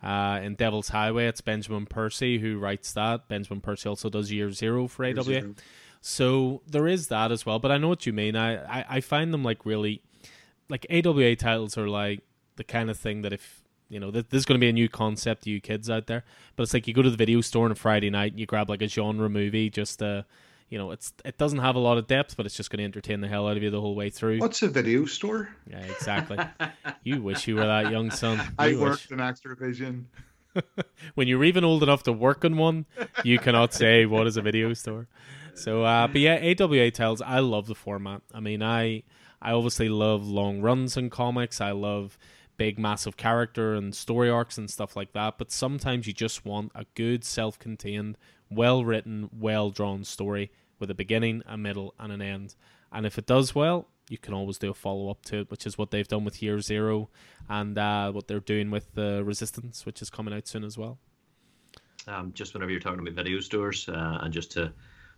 Uh, 0.01 0.39
in 0.41 0.55
Devil's 0.55 0.89
Highway, 0.89 1.27
it's 1.27 1.41
Benjamin 1.41 1.85
Percy 1.85 2.39
who 2.39 2.57
writes 2.57 2.93
that. 2.93 3.27
Benjamin 3.27 3.61
Percy 3.61 3.89
also 3.89 4.09
does 4.09 4.31
Year 4.31 4.51
Zero 4.51 4.87
for 4.87 5.05
AWA. 5.05 5.23
Zero. 5.23 5.55
So 6.01 6.61
there 6.67 6.87
is 6.87 7.07
that 7.07 7.31
as 7.31 7.45
well. 7.45 7.59
But 7.59 7.71
I 7.71 7.77
know 7.77 7.89
what 7.89 8.05
you 8.05 8.13
mean. 8.13 8.35
I, 8.35 8.79
I, 8.79 8.85
I 8.89 9.01
find 9.01 9.33
them 9.33 9.43
like 9.43 9.65
really, 9.65 10.01
like 10.69 10.85
AWA 10.89 11.35
titles 11.35 11.77
are 11.77 11.89
like 11.89 12.21
the 12.55 12.63
kind 12.63 12.89
of 12.89 12.97
thing 12.97 13.23
that 13.23 13.33
if 13.33 13.61
you 13.89 13.99
know, 13.99 14.11
this 14.11 14.23
is 14.31 14.45
going 14.45 14.59
to 14.59 14.63
be 14.63 14.69
a 14.69 14.73
new 14.73 14.87
concept 14.87 15.43
to 15.43 15.49
you 15.49 15.59
kids 15.59 15.89
out 15.89 16.05
there. 16.05 16.23
But 16.55 16.63
it's 16.63 16.73
like 16.73 16.87
you 16.87 16.93
go 16.93 17.01
to 17.01 17.09
the 17.09 17.17
video 17.17 17.41
store 17.41 17.65
on 17.65 17.71
a 17.71 17.75
Friday 17.75 18.09
night 18.09 18.31
and 18.31 18.39
you 18.39 18.45
grab 18.45 18.69
like 18.69 18.83
a 18.83 18.87
genre 18.87 19.29
movie 19.29 19.69
just 19.69 19.99
to 19.99 20.25
you 20.69 20.77
know, 20.77 20.91
it's 20.91 21.13
it 21.25 21.37
doesn't 21.37 21.59
have 21.59 21.75
a 21.75 21.79
lot 21.79 21.97
of 21.97 22.07
depth, 22.07 22.37
but 22.37 22.45
it's 22.45 22.55
just 22.55 22.69
going 22.69 22.77
to 22.77 22.83
entertain 22.83 23.21
the 23.21 23.27
hell 23.27 23.47
out 23.47 23.57
of 23.57 23.63
you 23.63 23.69
the 23.69 23.81
whole 23.81 23.95
way 23.95 24.09
through. 24.09 24.39
What's 24.39 24.61
a 24.61 24.67
video 24.67 25.05
store? 25.05 25.49
Yeah, 25.69 25.79
exactly. 25.79 26.37
you 27.03 27.21
wish 27.21 27.47
you 27.47 27.55
were 27.55 27.65
that 27.65 27.91
young, 27.91 28.11
son. 28.11 28.37
You 28.47 28.53
I 28.57 28.75
worked 28.75 29.11
in 29.11 29.17
Xtra-vision. 29.17 30.07
when 31.15 31.27
you're 31.27 31.43
even 31.43 31.63
old 31.63 31.83
enough 31.83 32.03
to 32.03 32.13
work 32.13 32.43
in 32.43 32.57
one, 32.57 32.85
you 33.23 33.39
cannot 33.39 33.73
say 33.73 34.05
what 34.05 34.27
is 34.27 34.37
a 34.37 34.41
video 34.41 34.73
store. 34.73 35.07
So, 35.53 35.83
uh, 35.83 36.07
but 36.07 36.21
yeah, 36.21 36.53
AWA 36.59 36.91
tells. 36.91 37.21
I 37.21 37.39
love 37.39 37.67
the 37.67 37.75
format. 37.75 38.21
I 38.33 38.39
mean, 38.39 38.61
I 38.61 39.03
I 39.41 39.51
obviously 39.51 39.89
love 39.89 40.27
long 40.27 40.61
runs 40.61 40.97
in 40.97 41.09
comics. 41.09 41.61
I 41.61 41.71
love 41.71 42.17
big, 42.57 42.77
massive 42.77 43.17
character 43.17 43.73
and 43.73 43.95
story 43.95 44.29
arcs 44.29 44.57
and 44.57 44.69
stuff 44.69 44.95
like 44.95 45.13
that. 45.13 45.37
But 45.37 45.51
sometimes 45.51 46.07
you 46.07 46.13
just 46.13 46.45
want 46.45 46.71
a 46.75 46.85
good, 46.93 47.23
self-contained 47.23 48.17
well 48.49 48.83
written, 48.83 49.29
well 49.37 49.69
drawn 49.69 50.03
story 50.03 50.51
with 50.79 50.89
a 50.89 50.95
beginning, 50.95 51.43
a 51.45 51.57
middle, 51.57 51.93
and 51.99 52.11
an 52.11 52.21
end. 52.21 52.55
And 52.91 53.05
if 53.05 53.17
it 53.17 53.25
does 53.25 53.53
well, 53.53 53.87
you 54.09 54.17
can 54.17 54.33
always 54.33 54.57
do 54.57 54.71
a 54.71 54.73
follow 54.73 55.09
up 55.09 55.23
to 55.25 55.41
it, 55.41 55.51
which 55.51 55.67
is 55.67 55.77
what 55.77 55.91
they've 55.91 56.07
done 56.07 56.25
with 56.25 56.41
Year 56.41 56.59
Zero 56.59 57.09
and 57.47 57.77
uh, 57.77 58.11
what 58.11 58.27
they're 58.27 58.39
doing 58.39 58.71
with 58.71 58.93
the 58.95 59.23
Resistance, 59.23 59.85
which 59.85 60.01
is 60.01 60.09
coming 60.09 60.33
out 60.33 60.47
soon 60.47 60.63
as 60.63 60.77
well. 60.77 60.97
Um, 62.07 62.31
just 62.33 62.53
whenever 62.53 62.71
you're 62.71 62.79
talking 62.79 62.99
about 62.99 63.13
video 63.13 63.39
stores, 63.39 63.87
uh, 63.87 64.19
and 64.21 64.33
just 64.33 64.51
to 64.53 64.73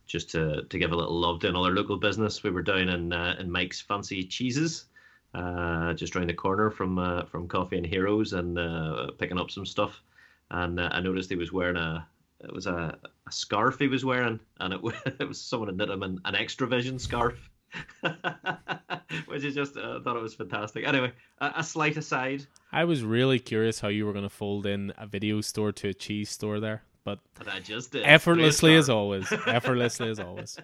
just 0.08 0.30
to, 0.32 0.64
to 0.64 0.78
give 0.78 0.92
a 0.92 0.96
little 0.96 1.18
love 1.18 1.40
to 1.40 1.48
another 1.48 1.72
local 1.72 1.96
business, 1.98 2.44
we 2.44 2.50
were 2.50 2.64
down 2.64 2.90
in 2.90 3.14
uh, 3.14 3.36
in 3.40 3.50
Mike's 3.50 3.80
Fancy 3.80 4.26
Cheeses, 4.26 4.86
uh, 5.34 5.94
just 5.94 6.16
around 6.16 6.28
the 6.28 6.34
corner 6.34 6.70
from 6.70 7.00
uh, 7.00 7.24
from 7.26 7.48
Coffee 7.48 7.78
and 7.78 7.86
Heroes, 7.86 8.34
and 8.34 8.60
uh, 8.60 9.12
picking 9.18 9.40
up 9.40 9.52
some 9.52 9.66
stuff. 9.66 10.02
And 10.50 10.82
I 10.82 11.00
noticed 11.00 11.30
he 11.30 11.38
was 11.38 11.54
wearing 11.54 11.78
a, 11.78 12.06
it 12.44 12.54
was 12.54 12.68
a, 12.68 12.98
a 13.28 13.32
scarf 13.32 13.80
he 13.80 13.88
was 13.88 14.04
wearing, 14.04 14.40
and 14.60 14.74
it 14.74 14.82
was, 14.82 14.96
it 15.06 15.28
was 15.28 15.40
someone 15.40 15.70
had 15.70 15.78
knit 15.78 15.90
him 15.90 16.04
an, 16.04 16.20
an 16.26 16.34
Xtra-vision 16.34 17.00
scarf, 17.00 17.50
which 19.28 19.44
is 19.44 19.56
just 19.56 19.78
uh, 19.78 20.00
thought 20.02 20.18
it 20.18 20.22
was 20.22 20.34
fantastic. 20.34 20.86
Anyway, 20.86 21.12
a, 21.40 21.54
a, 21.58 21.64
slight 21.64 21.98
aside. 21.98 22.46
I 22.72 22.84
was 22.84 23.04
really 23.04 23.40
curious 23.40 23.80
how 23.80 23.88
you 23.88 24.06
were 24.06 24.14
going 24.14 24.26
to 24.26 24.30
fold 24.30 24.66
in 24.66 24.94
a 24.98 25.08
video 25.08 25.42
store 25.42 25.72
to 25.74 25.90
a 25.90 25.94
cheese 25.94 26.30
store 26.30 26.60
there, 26.60 26.84
but 27.04 27.20
and 27.40 27.50
I 27.50 27.60
just 27.60 27.92
did 27.92 28.04
effortlessly 28.04 28.76
as 28.76 28.90
always. 28.90 29.32
Effortlessly 29.48 30.10
as 30.10 30.20
always. 30.20 30.58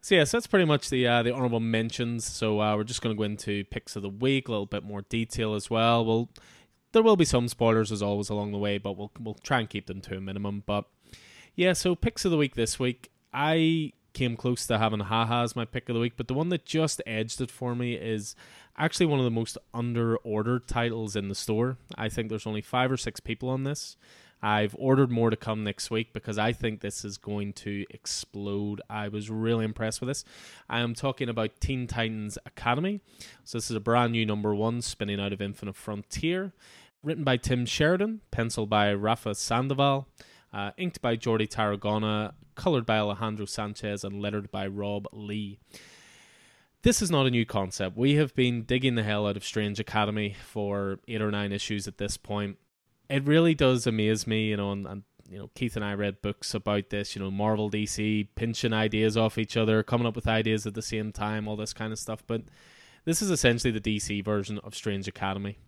So 0.00 0.16
yes, 0.16 0.32
that's 0.32 0.48
pretty 0.48 0.64
much 0.64 0.90
the 0.90 1.06
uh, 1.06 1.22
the 1.22 1.32
honorable 1.32 1.60
mentions. 1.60 2.24
So 2.24 2.60
uh, 2.60 2.76
we're 2.76 2.84
just 2.84 3.02
going 3.02 3.14
to 3.14 3.18
go 3.18 3.24
into 3.24 3.64
picks 3.66 3.94
of 3.94 4.02
the 4.02 4.08
week, 4.08 4.48
a 4.48 4.50
little 4.50 4.66
bit 4.66 4.82
more 4.82 5.02
detail 5.02 5.54
as 5.54 5.70
well. 5.70 6.04
We'll 6.04 6.28
there 6.92 7.02
will 7.02 7.16
be 7.16 7.24
some 7.24 7.48
spoilers 7.48 7.90
as 7.90 8.02
always 8.02 8.28
along 8.28 8.52
the 8.52 8.58
way, 8.58 8.78
but 8.78 8.96
we'll 8.96 9.10
we'll 9.18 9.34
try 9.34 9.60
and 9.60 9.68
keep 9.68 9.86
them 9.86 10.00
to 10.02 10.16
a 10.16 10.20
minimum. 10.20 10.62
But 10.66 10.84
yeah, 11.54 11.72
so 11.72 11.94
picks 11.94 12.24
of 12.24 12.30
the 12.30 12.36
week 12.36 12.54
this 12.54 12.78
week, 12.78 13.10
I 13.32 13.92
came 14.12 14.36
close 14.36 14.66
to 14.66 14.78
having 14.78 15.00
Haha 15.00 15.42
as 15.42 15.56
my 15.56 15.64
pick 15.64 15.88
of 15.88 15.94
the 15.94 16.00
week, 16.00 16.14
but 16.16 16.28
the 16.28 16.34
one 16.34 16.50
that 16.50 16.64
just 16.64 17.00
edged 17.06 17.40
it 17.40 17.50
for 17.50 17.74
me 17.74 17.94
is 17.94 18.36
actually 18.76 19.06
one 19.06 19.18
of 19.18 19.24
the 19.24 19.30
most 19.30 19.56
under 19.72 20.16
ordered 20.18 20.68
titles 20.68 21.16
in 21.16 21.28
the 21.28 21.34
store. 21.34 21.78
I 21.96 22.08
think 22.08 22.28
there's 22.28 22.46
only 22.46 22.60
five 22.60 22.90
or 22.90 22.96
six 22.96 23.20
people 23.20 23.48
on 23.48 23.64
this. 23.64 23.96
I've 24.44 24.74
ordered 24.76 25.12
more 25.12 25.30
to 25.30 25.36
come 25.36 25.62
next 25.62 25.88
week 25.90 26.12
because 26.12 26.36
I 26.36 26.52
think 26.52 26.80
this 26.80 27.04
is 27.04 27.16
going 27.16 27.52
to 27.54 27.84
explode. 27.90 28.80
I 28.90 29.06
was 29.06 29.30
really 29.30 29.64
impressed 29.64 30.00
with 30.00 30.08
this. 30.08 30.24
I 30.68 30.80
am 30.80 30.94
talking 30.94 31.28
about 31.28 31.60
Teen 31.60 31.86
Titans 31.86 32.38
Academy. 32.44 33.00
So, 33.44 33.58
this 33.58 33.70
is 33.70 33.76
a 33.76 33.80
brand 33.80 34.12
new 34.12 34.26
number 34.26 34.52
one 34.52 34.82
spinning 34.82 35.20
out 35.20 35.32
of 35.32 35.40
Infinite 35.40 35.76
Frontier. 35.76 36.52
Written 37.02 37.24
by 37.24 37.36
Tim 37.36 37.66
Sheridan, 37.66 38.20
penciled 38.30 38.70
by 38.70 38.92
Rafa 38.94 39.34
Sandoval, 39.34 40.08
uh, 40.52 40.70
inked 40.76 41.02
by 41.02 41.16
Jordi 41.16 41.48
Tarragona, 41.48 42.34
colored 42.54 42.86
by 42.86 42.98
Alejandro 42.98 43.46
Sanchez, 43.46 44.04
and 44.04 44.20
lettered 44.20 44.50
by 44.50 44.66
Rob 44.66 45.08
Leigh. 45.12 45.58
This 46.82 47.02
is 47.02 47.10
not 47.10 47.26
a 47.26 47.30
new 47.30 47.46
concept. 47.46 47.96
We 47.96 48.16
have 48.16 48.34
been 48.34 48.62
digging 48.62 48.94
the 48.94 49.02
hell 49.02 49.26
out 49.26 49.36
of 49.36 49.44
Strange 49.44 49.80
Academy 49.80 50.36
for 50.44 50.98
eight 51.08 51.22
or 51.22 51.30
nine 51.30 51.52
issues 51.52 51.88
at 51.88 51.98
this 51.98 52.16
point 52.16 52.58
it 53.12 53.26
really 53.26 53.54
does 53.54 53.86
amaze 53.86 54.26
me, 54.26 54.48
you 54.48 54.56
know, 54.56 54.72
and, 54.72 54.86
and 54.86 55.02
you 55.28 55.38
know, 55.38 55.50
Keith 55.54 55.76
and 55.76 55.84
I 55.84 55.94
read 55.94 56.22
books 56.22 56.54
about 56.54 56.90
this, 56.90 57.14
you 57.14 57.22
know, 57.22 57.30
Marvel 57.30 57.70
DC 57.70 58.28
pinching 58.34 58.72
ideas 58.72 59.16
off 59.16 59.38
each 59.38 59.56
other, 59.56 59.82
coming 59.82 60.06
up 60.06 60.16
with 60.16 60.26
ideas 60.26 60.66
at 60.66 60.74
the 60.74 60.82
same 60.82 61.12
time, 61.12 61.46
all 61.46 61.56
this 61.56 61.72
kind 61.72 61.92
of 61.92 61.98
stuff. 61.98 62.22
But 62.26 62.42
this 63.04 63.20
is 63.20 63.30
essentially 63.30 63.70
the 63.70 63.80
DC 63.80 64.24
version 64.24 64.58
of 64.60 64.74
Strange 64.74 65.08
Academy. 65.08 65.58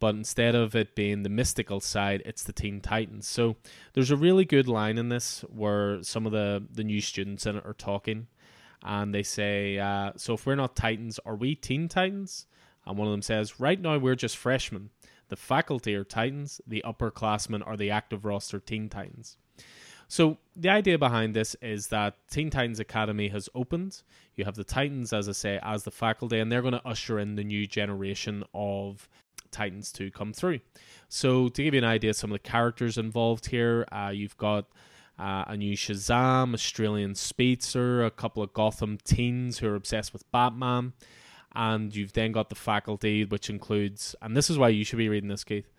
But 0.00 0.14
instead 0.14 0.54
of 0.54 0.74
it 0.74 0.94
being 0.94 1.22
the 1.22 1.28
mystical 1.28 1.80
side, 1.80 2.22
it's 2.24 2.42
the 2.42 2.52
Teen 2.52 2.80
Titans. 2.80 3.26
So 3.26 3.56
there's 3.92 4.10
a 4.10 4.16
really 4.16 4.44
good 4.44 4.68
line 4.68 4.98
in 4.98 5.08
this 5.08 5.44
where 5.48 6.02
some 6.02 6.26
of 6.26 6.32
the, 6.32 6.64
the 6.70 6.84
new 6.84 7.00
students 7.00 7.46
in 7.46 7.56
it 7.56 7.64
are 7.64 7.74
talking. 7.74 8.26
And 8.82 9.14
they 9.14 9.22
say, 9.22 9.78
uh, 9.78 10.12
So 10.16 10.34
if 10.34 10.46
we're 10.46 10.56
not 10.56 10.76
Titans, 10.76 11.18
are 11.24 11.36
we 11.36 11.54
Teen 11.54 11.88
Titans? 11.88 12.46
And 12.86 12.98
one 12.98 13.08
of 13.08 13.12
them 13.12 13.22
says, 13.22 13.58
Right 13.58 13.80
now 13.80 13.96
we're 13.96 14.14
just 14.14 14.36
freshmen. 14.36 14.90
The 15.28 15.36
faculty 15.36 15.94
are 15.94 16.04
Titans, 16.04 16.60
the 16.66 16.84
upperclassmen 16.86 17.66
are 17.66 17.76
the 17.76 17.90
active 17.90 18.24
roster 18.24 18.60
Teen 18.60 18.88
Titans. 18.88 19.38
So 20.06 20.36
the 20.54 20.68
idea 20.68 20.98
behind 20.98 21.34
this 21.34 21.56
is 21.62 21.88
that 21.88 22.16
Teen 22.30 22.50
Titans 22.50 22.78
Academy 22.78 23.28
has 23.28 23.48
opened. 23.54 24.02
You 24.36 24.44
have 24.44 24.54
the 24.54 24.64
Titans, 24.64 25.12
as 25.12 25.28
I 25.28 25.32
say, 25.32 25.58
as 25.62 25.84
the 25.84 25.90
faculty, 25.90 26.38
and 26.38 26.52
they're 26.52 26.62
going 26.62 26.74
to 26.74 26.86
usher 26.86 27.18
in 27.18 27.36
the 27.36 27.44
new 27.44 27.66
generation 27.66 28.44
of 28.52 29.08
Titans 29.50 29.92
to 29.92 30.10
come 30.10 30.32
through. 30.32 30.60
So 31.08 31.48
to 31.48 31.62
give 31.62 31.74
you 31.74 31.78
an 31.78 31.84
idea, 31.84 32.14
some 32.14 32.30
of 32.30 32.34
the 32.42 32.48
characters 32.48 32.98
involved 32.98 33.46
here, 33.46 33.86
uh, 33.92 34.10
you've 34.12 34.36
got 34.36 34.66
uh, 35.18 35.44
a 35.46 35.56
new 35.56 35.76
Shazam, 35.76 36.54
Australian 36.54 37.14
Speedster, 37.14 38.04
a 38.04 38.10
couple 38.10 38.42
of 38.42 38.52
Gotham 38.52 38.98
teens 39.04 39.58
who 39.58 39.68
are 39.68 39.76
obsessed 39.76 40.12
with 40.12 40.30
Batman 40.32 40.92
and 41.54 41.94
you've 41.94 42.12
then 42.12 42.32
got 42.32 42.48
the 42.48 42.54
faculty, 42.56 43.24
which 43.24 43.48
includes, 43.48 44.16
and 44.20 44.36
this 44.36 44.50
is 44.50 44.58
why 44.58 44.68
you 44.68 44.84
should 44.84 44.98
be 44.98 45.08
reading 45.08 45.28
this, 45.28 45.44
Keith 45.44 45.70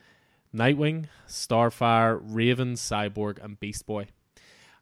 Nightwing, 0.54 1.08
Starfire, 1.28 2.20
Raven, 2.24 2.76
Cyborg, 2.76 3.44
and 3.44 3.60
Beast 3.60 3.86
Boy. 3.86 4.08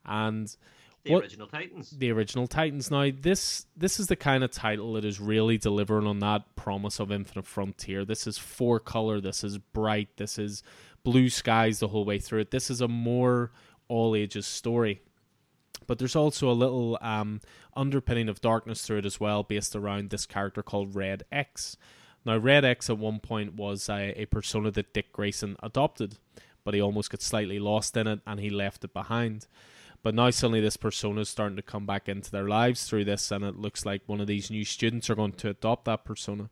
And 0.06 0.56
the 1.04 1.12
what, 1.12 1.24
original 1.24 1.48
Titans. 1.48 1.90
The 1.92 2.12
original 2.12 2.48
Titans. 2.48 2.90
Now, 2.90 3.10
this 3.14 3.66
this 3.76 4.00
is 4.00 4.08
the 4.08 4.16
kind 4.16 4.44
of 4.44 4.52
title 4.52 4.94
that 4.94 5.06
is 5.06 5.20
really 5.20 5.58
delivering 5.58 6.08
on 6.08 6.20
that 6.20 6.56
promise 6.56 7.00
of 7.00 7.12
Infinite 7.12 7.46
Frontier. 7.46 8.06
This 8.06 8.28
is 8.28 8.38
four 8.38 8.80
color. 8.80 9.20
This 9.20 9.44
is 9.44 9.58
bright. 9.58 10.18
This 10.18 10.38
is 10.38 10.64
blue 11.04 11.30
skies 11.30 11.80
the 11.80 11.90
whole 11.90 12.06
way 12.06 12.20
through 12.20 12.42
it. 12.42 12.52
This 12.52 12.70
is 12.70 12.82
a 12.82 12.88
more 12.88 13.52
all 13.88 14.16
ages 14.16 14.48
story 14.48 15.02
but 15.88 16.00
there's 16.00 16.16
also 16.16 16.50
a 16.50 16.54
little 16.54 16.98
um, 17.02 17.42
underpinning 17.76 18.30
of 18.30 18.42
darkness 18.42 18.86
through 18.86 19.00
it 19.00 19.06
as 19.06 19.20
well, 19.20 19.44
based 19.44 19.76
around 19.76 20.10
this 20.10 20.26
character 20.26 20.64
called 20.64 20.96
Red 20.96 21.24
X. 21.32 21.78
Now, 22.26 22.38
Red 22.38 22.64
X 22.64 22.90
at 22.90 22.98
one 22.98 23.20
point 23.20 23.56
was 23.56 23.90
a, 23.90 24.14
a 24.22 24.26
persona 24.26 24.72
that 24.72 24.94
Dick 24.94 25.12
Grayson 25.12 25.58
adopted, 25.62 26.18
but 26.64 26.74
he 26.74 26.82
almost 26.82 27.10
got 27.10 27.22
slightly 27.22 27.60
lost 27.60 27.98
in 27.98 28.08
it 28.08 28.22
and 28.26 28.40
he 28.40 28.50
left 28.50 28.84
it 28.84 28.94
behind. 28.94 29.48
But 30.04 30.14
now 30.14 30.30
suddenly 30.30 30.60
this 30.60 30.78
persona 30.78 31.22
is 31.22 31.30
starting 31.30 31.56
to 31.56 31.62
come 31.62 31.86
back 31.86 32.10
into 32.10 32.30
their 32.30 32.48
lives 32.48 32.86
through 32.86 33.06
this, 33.06 33.32
and 33.32 33.44
it 33.44 33.56
looks 33.56 33.86
like 33.86 34.02
one 34.06 34.22
of 34.22 34.28
these 34.28 34.52
new 34.52 34.66
students 34.66 35.10
are 35.10 35.16
going 35.16 35.32
to 35.34 35.50
adopt 35.50 35.86
that 35.86 36.04
persona. 36.06 36.50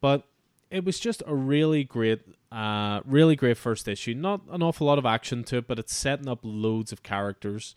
But 0.00 0.26
it 0.70 0.84
was 0.84 0.98
just 0.98 1.22
a 1.26 1.34
really 1.34 1.84
great, 1.84 2.22
uh, 2.50 3.00
really 3.04 3.36
great 3.36 3.58
first 3.58 3.86
issue. 3.86 4.14
Not 4.14 4.40
an 4.50 4.62
awful 4.62 4.86
lot 4.86 4.98
of 4.98 5.06
action 5.06 5.44
to 5.44 5.58
it, 5.58 5.68
but 5.68 5.78
it's 5.78 5.94
setting 5.94 6.28
up 6.28 6.40
loads 6.42 6.90
of 6.90 7.02
characters 7.02 7.74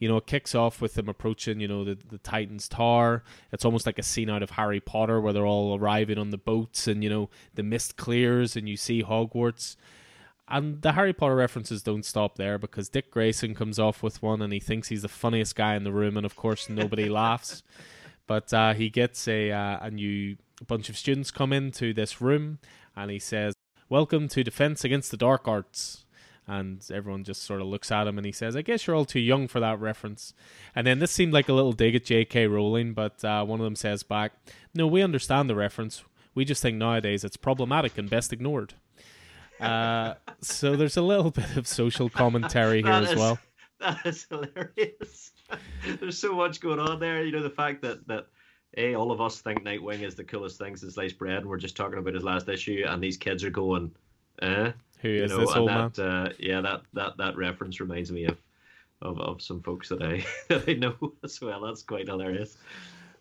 you 0.00 0.08
know, 0.08 0.16
it 0.16 0.26
kicks 0.26 0.54
off 0.54 0.80
with 0.80 0.94
them 0.94 1.08
approaching, 1.08 1.60
you 1.60 1.68
know, 1.68 1.84
the, 1.84 1.96
the 2.08 2.18
Titans 2.18 2.68
Tower. 2.68 3.22
It's 3.52 3.66
almost 3.66 3.84
like 3.84 3.98
a 3.98 4.02
scene 4.02 4.30
out 4.30 4.42
of 4.42 4.52
Harry 4.52 4.80
Potter 4.80 5.20
where 5.20 5.34
they're 5.34 5.46
all 5.46 5.78
arriving 5.78 6.16
on 6.16 6.30
the 6.30 6.38
boats 6.38 6.88
and, 6.88 7.04
you 7.04 7.10
know, 7.10 7.28
the 7.54 7.62
mist 7.62 7.98
clears 7.98 8.56
and 8.56 8.66
you 8.66 8.78
see 8.78 9.02
Hogwarts. 9.02 9.76
And 10.50 10.82
the 10.82 10.92
Harry 10.92 11.12
Potter 11.12 11.36
references 11.36 11.82
don't 11.82 12.04
stop 12.04 12.36
there 12.36 12.58
because 12.58 12.88
Dick 12.88 13.10
Grayson 13.10 13.54
comes 13.54 13.78
off 13.78 14.02
with 14.02 14.20
one 14.20 14.42
and 14.42 14.52
he 14.52 14.58
thinks 14.58 14.88
he's 14.88 15.02
the 15.02 15.08
funniest 15.08 15.54
guy 15.54 15.76
in 15.76 15.84
the 15.84 15.92
room, 15.92 16.16
and 16.16 16.26
of 16.26 16.34
course, 16.34 16.68
nobody 16.68 17.08
laughs. 17.08 17.62
But 18.26 18.52
uh, 18.52 18.74
he 18.74 18.90
gets 18.90 19.28
a, 19.28 19.52
uh, 19.52 19.78
a 19.80 19.90
new 19.90 20.36
bunch 20.66 20.88
of 20.88 20.98
students 20.98 21.30
come 21.30 21.52
into 21.52 21.92
this 21.94 22.20
room 22.20 22.58
and 22.96 23.10
he 23.10 23.18
says, 23.18 23.54
Welcome 23.88 24.28
to 24.28 24.44
Defense 24.44 24.84
Against 24.84 25.10
the 25.10 25.16
Dark 25.16 25.48
Arts 25.48 26.04
and 26.46 26.84
everyone 26.92 27.22
just 27.22 27.42
sort 27.42 27.60
of 27.60 27.68
looks 27.68 27.92
at 27.92 28.08
him 28.08 28.18
and 28.18 28.26
he 28.26 28.32
says, 28.32 28.56
I 28.56 28.62
guess 28.62 28.86
you're 28.86 28.96
all 28.96 29.04
too 29.04 29.20
young 29.20 29.46
for 29.46 29.60
that 29.60 29.80
reference. 29.80 30.34
And 30.74 30.86
then 30.86 30.98
this 30.98 31.12
seemed 31.12 31.32
like 31.32 31.48
a 31.48 31.52
little 31.52 31.72
dig 31.72 31.94
at 31.94 32.04
J.K. 32.04 32.48
Rowling, 32.48 32.92
but 32.92 33.24
uh, 33.24 33.44
one 33.44 33.60
of 33.60 33.64
them 33.64 33.76
says 33.76 34.02
back, 34.02 34.32
No, 34.74 34.86
we 34.86 35.02
understand 35.02 35.48
the 35.48 35.54
reference. 35.54 36.02
We 36.34 36.44
just 36.44 36.60
think 36.60 36.76
nowadays 36.76 37.22
it's 37.22 37.36
problematic 37.36 37.96
and 37.98 38.10
best 38.10 38.32
ignored. 38.32 38.74
Uh, 39.60 40.14
so 40.40 40.76
there's 40.76 40.96
a 40.96 41.02
little 41.02 41.30
bit 41.30 41.56
of 41.56 41.66
social 41.66 42.08
commentary 42.08 42.82
here 42.82 42.92
as 42.92 43.14
well. 43.14 43.38
That 43.80 44.04
is 44.04 44.26
hilarious. 44.28 45.32
there's 46.00 46.18
so 46.18 46.34
much 46.34 46.60
going 46.60 46.78
on 46.78 47.00
there. 47.00 47.24
You 47.24 47.32
know, 47.32 47.42
the 47.42 47.50
fact 47.50 47.82
that, 47.82 48.06
that 48.08 48.26
a 48.76 48.94
all 48.94 49.10
of 49.10 49.20
us 49.20 49.40
think 49.40 49.62
Nightwing 49.64 50.02
is 50.02 50.14
the 50.14 50.24
coolest 50.24 50.58
thing 50.58 50.76
since 50.76 50.94
sliced 50.94 51.18
bread, 51.18 51.38
and 51.38 51.46
we're 51.46 51.56
just 51.56 51.76
talking 51.76 51.98
about 51.98 52.14
his 52.14 52.22
last 52.22 52.48
issue, 52.48 52.84
and 52.86 53.02
these 53.02 53.16
kids 53.16 53.42
are 53.42 53.50
going, 53.50 53.90
eh? 54.42 54.72
Who 55.00 55.08
is 55.08 55.30
you 55.30 55.38
know, 55.38 55.46
this 55.46 55.56
old 55.56 55.68
that, 55.70 55.98
man? 55.98 56.06
Uh, 56.06 56.32
yeah, 56.38 56.60
that, 56.60 56.82
that 56.92 57.16
that 57.16 57.36
reference 57.36 57.80
reminds 57.80 58.12
me 58.12 58.26
of 58.26 58.38
of, 59.02 59.18
of 59.18 59.42
some 59.42 59.62
folks 59.62 59.88
that 59.88 60.02
I 60.02 60.24
that 60.48 60.68
I 60.68 60.74
know 60.74 60.94
as 61.24 61.40
well. 61.40 61.62
That's 61.62 61.82
quite 61.82 62.08
hilarious. 62.08 62.56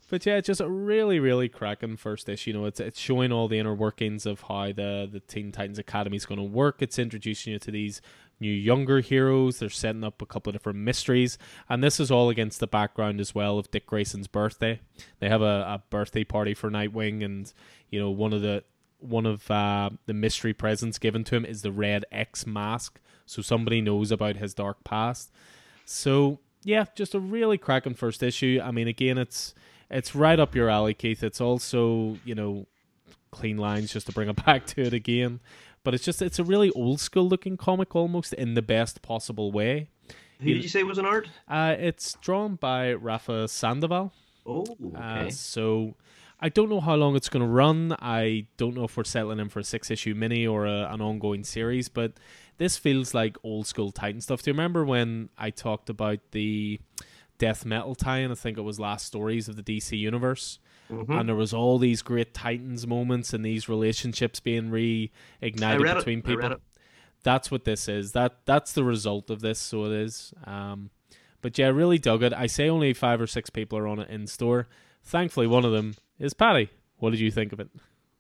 But 0.10 0.26
yeah, 0.26 0.38
it's 0.38 0.48
just 0.48 0.62
a 0.62 0.70
really, 0.70 1.20
really 1.20 1.50
cracking 1.50 1.98
first 1.98 2.28
issue. 2.28 2.52
You 2.52 2.58
know, 2.58 2.66
it's 2.66 2.80
it's 2.80 3.00
showing 3.00 3.32
all 3.32 3.48
the 3.48 3.60
inner 3.60 3.76
workings 3.76 4.26
of 4.26 4.42
how 4.42 4.68
the 4.68 5.08
the 5.12 5.20
Teen 5.20 5.52
Titans 5.52 5.78
Academy 5.80 6.18
is 6.18 6.26
going 6.26 6.40
to 6.40 6.44
work. 6.44 6.82
It's 6.82 6.98
introducing 6.98 7.54
you 7.54 7.60
to 7.60 7.72
these 7.72 8.02
new 8.40 8.52
younger 8.52 9.02
heroes. 9.02 9.60
They're 9.60 9.70
setting 9.70 10.04
up 10.04 10.22
a 10.22 10.26
couple 10.26 10.50
of 10.50 10.56
different 10.56 10.80
mysteries, 10.80 11.38
and 11.70 11.84
this 11.84 12.00
is 12.00 12.10
all 12.10 12.30
against 12.30 12.60
the 12.60 12.68
background 12.68 13.20
as 13.20 13.36
well 13.36 13.60
of 13.60 13.70
Dick 13.70 13.86
Grayson's 13.86 14.28
birthday. 14.28 14.80
They 15.20 15.30
have 15.30 15.42
a, 15.42 15.66
a 15.68 15.84
birthday 15.90 16.24
party 16.24 16.56
for 16.56 16.72
Nightwing, 16.72 17.24
and 17.24 17.52
you 17.92 18.00
know 18.00 18.10
one 18.10 18.34
of 18.34 18.42
the 18.42 18.64
one 19.00 19.28
of 19.28 19.50
uh, 19.52 19.92
the 20.08 20.14
mystery 20.14 20.54
presents 20.54 20.98
given 20.98 21.24
to 21.26 21.36
him 21.36 21.46
is 21.46 21.62
the 21.62 21.72
red 21.72 22.06
X 22.12 22.48
mask, 22.48 23.00
so 23.28 23.44
somebody 23.44 23.80
knows 23.80 24.12
about 24.12 24.38
his 24.38 24.56
dark 24.56 24.84
past. 24.84 25.32
So 25.86 26.40
yeah, 26.64 26.86
just 26.96 27.14
a 27.14 27.20
really 27.20 27.58
cracking 27.58 27.94
first 27.94 28.24
issue. 28.24 28.60
I 28.64 28.72
mean, 28.72 28.88
again, 28.88 29.18
it's 29.18 29.54
it's 29.90 30.16
right 30.16 30.40
up 30.40 30.56
your 30.56 30.70
alley, 30.70 30.94
Keith. 30.94 31.24
It's 31.24 31.42
also 31.42 32.18
you 32.26 32.36
know 32.36 32.68
clean 33.32 33.58
lines 33.58 33.94
just 33.94 34.08
to 34.08 34.12
bring 34.12 34.30
it 34.30 34.46
back 34.46 34.66
to 34.68 34.82
it 34.82 34.94
again, 34.94 35.40
but 35.84 35.94
it's 35.94 36.04
just 36.04 36.22
it's 36.22 36.40
a 36.40 36.44
really 36.44 36.72
old 36.72 37.00
school 37.00 37.28
looking 37.28 37.58
comic 37.58 37.96
almost 37.96 38.34
in 38.34 38.54
the 38.54 38.62
best 38.62 39.02
possible 39.02 39.52
way. 39.52 39.90
Who 40.42 40.54
did 40.54 40.64
you 40.64 40.70
say 40.70 40.84
was 40.84 40.98
an 40.98 41.06
art? 41.06 41.28
Uh, 41.48 41.76
it's 41.78 42.14
drawn 42.22 42.56
by 42.56 42.94
Rafa 42.94 43.48
Sandoval. 43.50 44.14
Oh, 44.46 44.66
okay. 44.96 45.28
Uh, 45.28 45.30
so 45.30 45.96
I 46.40 46.48
don't 46.48 46.70
know 46.70 46.80
how 46.80 46.96
long 46.96 47.18
it's 47.18 47.28
going 47.28 47.46
to 47.46 47.52
run. 47.52 47.94
I 48.00 48.48
don't 48.56 48.74
know 48.74 48.86
if 48.86 48.96
we're 48.96 49.04
settling 49.04 49.40
in 49.40 49.50
for 49.50 49.60
a 49.60 49.64
six 49.64 49.92
issue 49.92 50.16
mini 50.16 50.48
or 50.48 50.66
a, 50.66 50.88
an 50.92 51.02
ongoing 51.02 51.44
series, 51.44 51.90
but 51.90 52.14
this 52.58 52.78
feels 52.78 53.14
like 53.14 53.38
old 53.44 53.68
school 53.68 53.92
Titan 53.92 54.22
stuff. 54.22 54.42
Do 54.42 54.52
you 54.52 54.54
remember 54.54 54.86
when 54.86 55.30
I 55.38 55.50
talked 55.50 55.90
about 55.90 56.20
the 56.32 56.80
death 57.40 57.66
metal 57.66 57.96
tie-in? 57.96 58.32
I 58.32 58.36
think 58.36 58.58
it 58.58 58.62
was 58.62 58.80
last 58.80 59.08
stories 59.08 59.50
of 59.50 59.56
the 59.56 59.64
DC 59.64 59.98
universe. 59.98 60.60
Mm-hmm. 60.92 61.12
And 61.12 61.30
there 61.30 61.36
was 61.36 61.54
all 61.54 61.78
these 61.78 62.02
great 62.02 62.34
Titans 62.34 62.86
moments 62.86 63.34
and 63.34 63.44
these 63.44 63.70
relationships 63.70 64.40
being 64.40 64.70
reignited 64.70 65.96
between 65.96 66.20
it. 66.20 66.26
people. 66.26 66.56
That's 67.24 67.52
what 67.52 67.66
this 67.66 67.88
is. 67.88 68.14
That 68.14 68.38
that's 68.46 68.74
the 68.74 68.84
result 68.84 69.30
of 69.30 69.42
this. 69.42 69.60
So 69.60 69.86
it 69.86 69.92
is. 69.92 70.34
Um, 70.46 70.90
but 71.42 71.58
yeah, 71.58 71.68
I 71.68 71.70
really 71.70 72.00
dug 72.00 72.24
it. 72.24 72.34
I 72.34 72.48
say 72.48 72.70
only 72.70 72.94
five 72.94 73.22
or 73.22 73.28
six 73.28 73.50
people 73.50 73.78
are 73.78 73.88
on 73.88 74.00
it 74.00 74.10
in 74.10 74.28
store. 74.28 74.68
Thankfully, 75.04 75.48
one 75.48 75.66
of 75.66 75.72
them 75.72 75.96
is 76.18 76.34
Paddy. 76.34 76.70
What 76.98 77.12
did 77.12 77.20
you 77.20 77.32
think 77.32 77.54
of 77.54 77.60
it? 77.60 77.70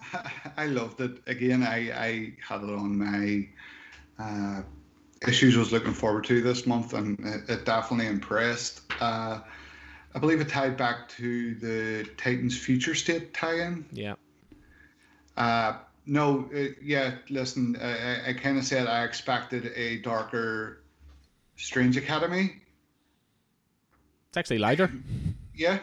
I 0.57 0.67
loved 0.67 1.01
it. 1.01 1.21
Again, 1.27 1.63
I, 1.63 1.91
I 1.91 2.33
had 2.47 2.63
it 2.63 2.69
on 2.69 2.97
my 2.97 3.47
uh, 4.19 4.61
issues 5.27 5.55
I 5.55 5.59
was 5.59 5.71
looking 5.71 5.93
forward 5.93 6.23
to 6.25 6.41
this 6.41 6.65
month, 6.65 6.93
and 6.93 7.19
it, 7.19 7.49
it 7.49 7.65
definitely 7.65 8.07
impressed. 8.07 8.88
Uh, 8.99 9.39
I 10.13 10.19
believe 10.19 10.41
it 10.41 10.49
tied 10.49 10.77
back 10.77 11.07
to 11.09 11.55
the 11.55 12.09
Titans 12.17 12.57
Future 12.57 12.95
State 12.95 13.33
tie-in. 13.33 13.85
Yeah. 13.91 14.15
Uh, 15.37 15.77
no, 16.05 16.49
uh, 16.53 16.73
yeah. 16.81 17.15
Listen, 17.29 17.77
I, 17.81 18.29
I 18.29 18.33
kind 18.33 18.57
of 18.57 18.63
said 18.63 18.87
I 18.87 19.03
expected 19.03 19.71
a 19.75 19.97
darker 19.97 20.81
Strange 21.55 21.97
Academy. 21.97 22.61
It's 24.29 24.37
actually 24.37 24.59
lighter. 24.59 24.91
Yeah. 25.55 25.79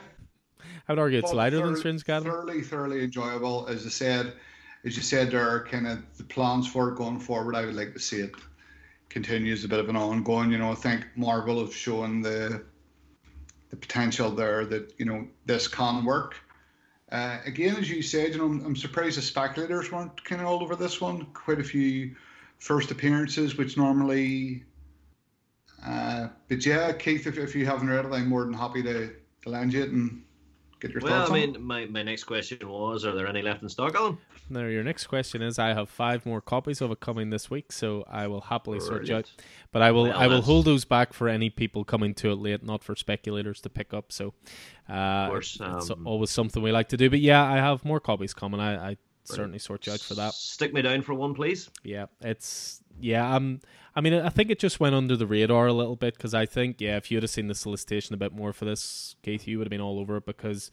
I 0.89 0.93
would 0.93 0.99
argue 0.99 1.19
it's 1.19 1.31
But 1.31 1.37
lighter 1.37 1.65
than 1.65 1.77
Strange 1.77 2.03
Academy. 2.03 2.31
Thoroughly, 2.31 2.63
thoroughly 2.63 3.05
enjoyable. 3.05 3.67
As 3.69 3.87
I 3.87 3.89
said, 3.89 4.33
as 4.85 4.97
you 4.97 5.03
said, 5.03 5.31
there 5.31 5.49
are 5.49 5.65
kind 5.65 5.87
of 5.87 5.99
the 6.17 6.25
plans 6.25 6.67
for 6.67 6.91
it 6.91 6.97
going 6.97 7.19
forward. 7.19 7.57
I 7.57 7.65
would 7.65 7.75
like 7.75 7.93
to 7.95 7.99
see 7.99 8.21
it 8.21 8.33
continue 9.09 9.53
as 9.53 9.65
a 9.65 9.69
bit 9.69 9.81
of 9.81 9.89
an 9.89 9.97
ongoing. 9.97 10.51
You 10.51 10.59
know, 10.59 10.71
I 10.71 10.75
think 10.75 11.07
Marvel 11.17 11.59
have 11.61 11.75
shown 11.75 12.21
the 12.21 12.63
the 13.71 13.77
potential 13.77 14.31
there 14.31 14.65
that 14.67 14.95
you 14.99 15.05
know 15.05 15.27
this 15.45 15.69
can 15.69 16.05
work. 16.05 16.37
Uh, 17.11 17.39
again, 17.45 17.77
as 17.77 17.89
you 17.89 18.03
said, 18.03 18.33
you 18.33 18.39
know, 18.39 18.47
I'm, 18.47 18.65
I'm 18.65 18.77
surprised 18.77 19.17
the 19.17 19.23
speculators 19.23 19.93
weren't 19.93 20.25
kind 20.25 20.41
of 20.41 20.49
all 20.49 20.63
over 20.63 20.75
this 20.75 21.01
one. 21.01 21.27
Quite 21.27 21.61
a 21.61 21.65
few 21.65 22.17
first 22.59 22.91
appearances, 22.91 23.57
which 23.57 23.77
normally. 23.77 24.65
Uh, 25.85 26.29
but 26.49 26.67
yeah, 26.67 26.91
Keith, 26.93 27.27
if, 27.27 27.39
if 27.39 27.55
you 27.55 27.65
haven't 27.67 27.89
read 27.89 28.05
it, 28.05 28.13
I'm 28.13 28.29
more 28.29 28.45
than 28.45 28.55
happy 28.55 28.83
to, 28.83 29.15
to 29.43 29.49
lend 29.49 29.73
you 29.73 29.83
it 29.83 29.91
and 29.91 30.23
get 30.81 30.90
your 30.93 31.01
Well, 31.03 31.20
thoughts 31.27 31.31
I 31.31 31.35
on 31.35 31.40
it. 31.40 31.53
mean, 31.53 31.62
my, 31.62 31.86
my 31.86 32.03
next 32.03 32.24
question 32.24 32.59
was: 32.69 33.05
Are 33.05 33.12
there 33.15 33.27
any 33.27 33.43
left 33.43 33.62
in 33.62 33.69
stock, 33.69 33.94
Alan? 33.94 34.19
Now, 34.48 34.61
your 34.66 34.85
next 34.85 35.07
question 35.09 35.43
is: 35.43 35.59
I 35.59 35.69
have 35.74 35.89
five 35.89 36.24
more 36.27 36.40
copies 36.40 36.81
of 36.81 36.90
it 36.90 37.01
coming 37.01 37.31
this 37.31 37.51
week, 37.51 37.73
so 37.73 38.05
I 38.09 38.27
will 38.28 38.43
happily 38.43 38.81
sort 38.81 39.09
you 39.09 39.16
out. 39.16 39.31
But 39.73 39.82
I 39.82 39.90
will 39.90 40.05
Well, 40.05 40.12
I 40.16 40.27
will 40.27 40.36
that's- 40.36 40.47
hold 40.47 40.65
those 40.66 40.85
back 40.85 41.12
for 41.12 41.28
any 41.28 41.51
people 41.51 41.85
coming 41.85 42.15
to 42.15 42.31
it 42.31 42.36
late, 42.36 42.62
not 42.65 42.85
for 42.85 42.94
speculators 42.94 43.61
to 43.62 43.69
pick 43.69 43.93
up. 43.93 44.12
So, 44.12 44.35
uh, 44.89 45.28
course, 45.28 45.59
it's 45.61 45.90
um, 45.90 46.07
always 46.07 46.31
something 46.31 46.62
we 46.62 46.73
like 46.73 46.89
to 46.90 46.97
do. 46.97 47.11
But 47.11 47.20
yeah, 47.20 47.43
I 47.44 47.57
have 47.57 47.85
more 47.85 48.01
copies 48.01 48.35
coming. 48.35 48.61
I, 48.61 48.90
I 48.90 48.97
certainly 49.24 49.59
sort 49.59 49.86
you 49.86 49.93
out 49.94 50.01
for 50.01 50.15
that. 50.15 50.32
Stick 50.35 50.73
me 50.73 50.82
down 50.82 51.03
for 51.03 51.15
one, 51.15 51.35
please. 51.35 51.69
Yeah, 51.82 52.07
it's 52.20 52.82
yeah. 53.01 53.35
Um, 53.35 53.61
I 53.97 54.02
mean, 54.02 54.12
I 54.12 54.28
think 54.28 54.51
it 54.51 54.59
just 54.59 54.78
went 54.78 54.94
under 54.94 55.16
the 55.16 55.27
radar 55.27 55.66
a 55.66 55.73
little 55.73 55.97
bit 55.97 56.14
because 56.16 56.35
I 56.35 56.44
think 56.44 56.82
yeah, 56.82 56.98
if 56.98 57.10
you'd 57.10 57.23
have 57.23 57.31
seen 57.31 57.48
the 57.48 57.55
solicitation 57.55 58.14
a 58.14 58.18
bit 58.18 58.31
more 58.31 58.52
for 58.52 58.66
this, 58.66 59.16
Keith, 59.23 59.48
you 59.48 59.56
would 59.56 59.66
have 59.66 59.70
been 59.70 59.81
all 59.81 59.98
over 59.98 60.18
it 60.18 60.27
because 60.27 60.70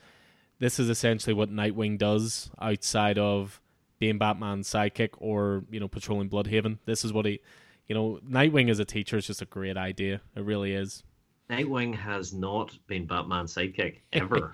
this 0.60 0.78
is 0.78 0.90
essentially 0.90 1.34
what 1.34 1.50
Nightwing 1.50 1.98
does 1.98 2.52
outside 2.62 3.18
of 3.18 3.62
being 3.98 4.18
Batman's 4.18 4.70
sidekick 4.70 5.12
or 5.20 5.64
you 5.72 5.80
know 5.80 5.88
patrolling 5.88 6.30
Blüdhaven. 6.30 6.80
This 6.86 7.06
is 7.06 7.14
what 7.14 7.26
he, 7.26 7.40
you 7.88 7.96
know, 7.96 8.20
Nightwing 8.30 8.70
as 8.70 8.80
a 8.80 8.86
teacher 8.86 9.16
is 9.16 9.28
just 9.28 9.42
a 9.42 9.46
great 9.46 9.78
idea. 9.78 10.20
It 10.36 10.44
really 10.44 10.74
is. 10.74 11.04
Nightwing 11.50 11.94
has 11.96 12.34
not 12.34 12.78
been 12.88 13.06
Batman's 13.06 13.54
sidekick 13.54 13.98
ever. 14.14 14.54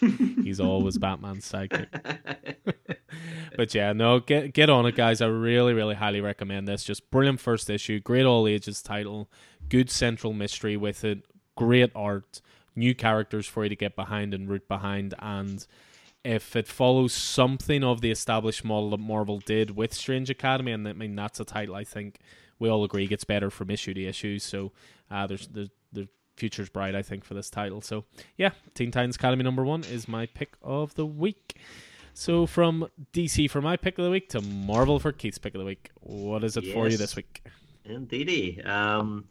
He's 0.42 0.60
always 0.60 0.98
Batman's 0.98 1.50
sidekick. 1.50 1.88
but 3.56 3.74
yeah, 3.74 3.92
no, 3.92 4.20
get 4.20 4.54
get 4.54 4.70
on 4.70 4.86
it, 4.86 4.96
guys. 4.96 5.20
I 5.20 5.26
really, 5.26 5.74
really 5.74 5.94
highly 5.94 6.20
recommend 6.20 6.66
this. 6.66 6.84
Just 6.84 7.10
brilliant 7.10 7.40
first 7.40 7.68
issue, 7.68 8.00
great 8.00 8.24
all 8.24 8.48
ages 8.48 8.82
title, 8.82 9.30
good 9.68 9.90
central 9.90 10.32
mystery 10.32 10.76
with 10.76 11.04
it, 11.04 11.22
great 11.56 11.90
art, 11.94 12.40
new 12.74 12.94
characters 12.94 13.46
for 13.46 13.64
you 13.64 13.68
to 13.68 13.76
get 13.76 13.94
behind 13.94 14.32
and 14.32 14.48
root 14.48 14.66
behind, 14.68 15.14
and 15.18 15.66
if 16.24 16.54
it 16.54 16.68
follows 16.68 17.12
something 17.12 17.82
of 17.82 18.00
the 18.00 18.10
established 18.10 18.64
model 18.64 18.90
that 18.90 19.00
Marvel 19.00 19.38
did 19.40 19.76
with 19.76 19.92
Strange 19.92 20.30
Academy, 20.30 20.72
and 20.72 20.86
I 20.88 20.92
mean 20.92 21.14
that's 21.14 21.40
a 21.40 21.44
title 21.44 21.74
I 21.74 21.84
think 21.84 22.20
we 22.58 22.68
all 22.68 22.84
agree 22.84 23.06
gets 23.06 23.24
better 23.24 23.50
from 23.50 23.70
issue 23.70 23.92
to 23.92 24.04
issue. 24.04 24.38
So 24.38 24.72
uh, 25.10 25.26
there's 25.26 25.48
there's 25.48 25.68
the 25.92 26.08
future's 26.36 26.68
bright, 26.68 26.94
I 26.94 27.02
think, 27.02 27.24
for 27.24 27.34
this 27.34 27.50
title. 27.50 27.80
So 27.80 28.04
yeah, 28.36 28.50
Teen 28.74 28.90
Titans 28.90 29.16
Academy 29.16 29.42
number 29.42 29.64
one 29.64 29.84
is 29.84 30.08
my 30.08 30.26
pick 30.26 30.54
of 30.62 30.94
the 30.94 31.06
week. 31.06 31.56
So 32.14 32.46
from 32.46 32.88
DC 33.12 33.50
for 33.50 33.62
my 33.62 33.76
pick 33.76 33.98
of 33.98 34.04
the 34.04 34.10
week 34.10 34.28
to 34.30 34.40
Marvel 34.40 34.98
for 34.98 35.12
Keith's 35.12 35.38
pick 35.38 35.54
of 35.54 35.60
the 35.60 35.64
week, 35.64 35.90
what 36.00 36.44
is 36.44 36.56
it 36.56 36.66
for 36.66 36.88
you 36.88 36.96
this 36.96 37.16
week? 37.16 37.42
Indeedy. 37.84 38.62
Um, 38.62 39.24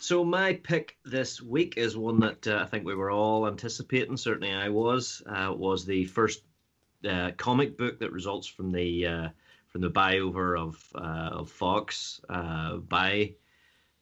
so 0.00 0.24
my 0.24 0.52
pick 0.52 0.96
this 1.04 1.40
week 1.40 1.74
is 1.76 1.96
one 1.96 2.20
that 2.20 2.46
uh, 2.46 2.60
I 2.62 2.66
think 2.66 2.84
we 2.84 2.94
were 2.94 3.10
all 3.10 3.46
anticipating. 3.46 4.16
Certainly, 4.16 4.52
I 4.52 4.68
was. 4.68 5.22
Uh, 5.26 5.52
was 5.56 5.86
the 5.86 6.04
first 6.04 6.42
uh, 7.08 7.30
comic 7.36 7.76
book 7.76 7.98
that 8.00 8.12
results 8.12 8.46
from 8.46 8.70
the 8.70 9.06
uh, 9.06 9.28
from 9.68 9.80
the 9.80 9.90
buyover 9.90 10.60
of 10.60 10.76
uh, 10.94 11.38
of 11.38 11.50
Fox 11.50 12.20
uh, 12.28 12.76
by 12.76 13.34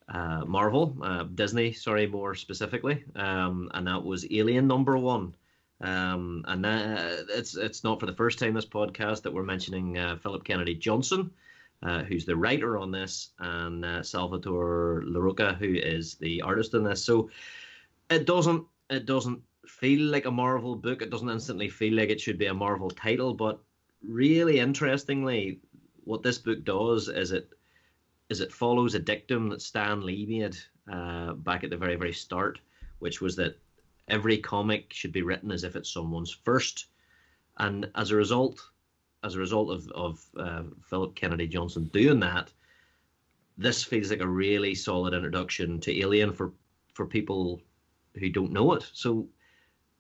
uh, 0.09 0.45
Marvel, 0.47 0.97
uh, 1.03 1.24
Disney, 1.35 1.73
sorry, 1.73 2.07
more 2.07 2.35
specifically, 2.35 3.05
um, 3.16 3.70
and 3.74 3.87
that 3.87 4.03
was 4.03 4.27
Alien 4.31 4.66
Number 4.66 4.99
One. 4.99 5.35
Um, 5.81 6.45
and 6.47 6.65
that, 6.65 7.27
it's 7.31 7.57
it's 7.57 7.83
not 7.83 7.99
for 7.99 8.07
the 8.07 8.15
first 8.15 8.39
time 8.39 8.55
this 8.55 8.66
podcast 8.66 9.23
that 9.23 9.33
we're 9.33 9.43
mentioning 9.43 9.99
uh, 9.99 10.16
Phillip 10.16 10.45
Kennedy 10.45 10.74
Johnson, 10.74 11.31
uh, 11.83 12.05
who's 12.05 12.24
the 12.24 12.37
writer 12.37 12.79
on 12.79 12.93
this, 12.93 13.31
and 13.41 13.85
uh, 13.85 14.03
Salvatore 14.03 15.03
Larroca, 15.07 15.57
who 15.57 15.74
is 15.74 16.15
the 16.15 16.41
artist 16.43 16.74
in 16.74 16.85
this. 16.85 17.05
So 17.05 17.31
it 18.11 18.27
doesn't 18.27 18.65
it 18.91 19.07
doesn't 19.07 19.41
feel 19.66 20.11
like 20.11 20.27
a 20.27 20.31
Marvel 20.31 20.77
book. 20.77 21.03
It 21.03 21.11
doesn't 21.11 21.31
instantly 21.31 21.69
feel 21.69 21.95
like 21.95 22.11
it 22.11 22.20
should 22.20 22.39
be 22.39 22.47
a 22.47 22.55
Marvel 22.55 22.91
title, 22.91 23.35
but 23.35 23.59
really 24.07 24.59
interestingly, 24.61 25.61
what 26.05 26.23
this 26.23 26.39
book 26.39 26.65
does 26.65 27.09
is 27.09 27.33
it 27.33 27.49
is 28.33 28.41
it 28.41 28.53
follows 28.53 28.95
a 28.95 28.99
dictum 28.99 29.51
that 29.51 29.63
Stan 29.63 30.05
Lee 30.05 30.27
made 30.27 30.57
uh, 30.91 31.35
back 31.35 31.63
at 31.63 31.71
the 31.71 31.77
very 31.77 31.97
very 31.97 32.13
start, 32.13 32.59
which 32.99 33.21
was 33.21 33.37
that 33.37 33.59
every 34.09 34.39
comic 34.39 34.93
should 34.93 35.13
be 35.13 35.23
written 35.23 35.53
as 35.53 35.65
if 35.65 35.77
it's 35.77 35.93
someone's 35.93 36.33
first, 36.33 36.87
and 37.59 37.89
as 37.95 38.11
a 38.11 38.17
result, 38.17 38.61
as 39.23 39.35
a 39.35 39.39
result 39.39 39.71
of 39.71 39.89
of 39.93 40.25
uh, 40.37 40.63
Phillip 40.89 41.15
Kennedy 41.15 41.47
Johnson 41.47 41.85
doing 41.93 42.21
that, 42.21 42.51
this 43.59 43.85
feels 43.85 44.11
like 44.11 44.21
a 44.23 44.37
really 44.45 44.75
solid 44.75 45.15
introduction 45.15 45.79
to 45.81 46.01
Alien 46.01 46.33
for 46.33 46.53
for 46.95 47.07
people 47.07 47.61
who 48.15 48.29
don't 48.31 48.53
know 48.53 48.73
it. 48.73 48.91
So 48.93 49.29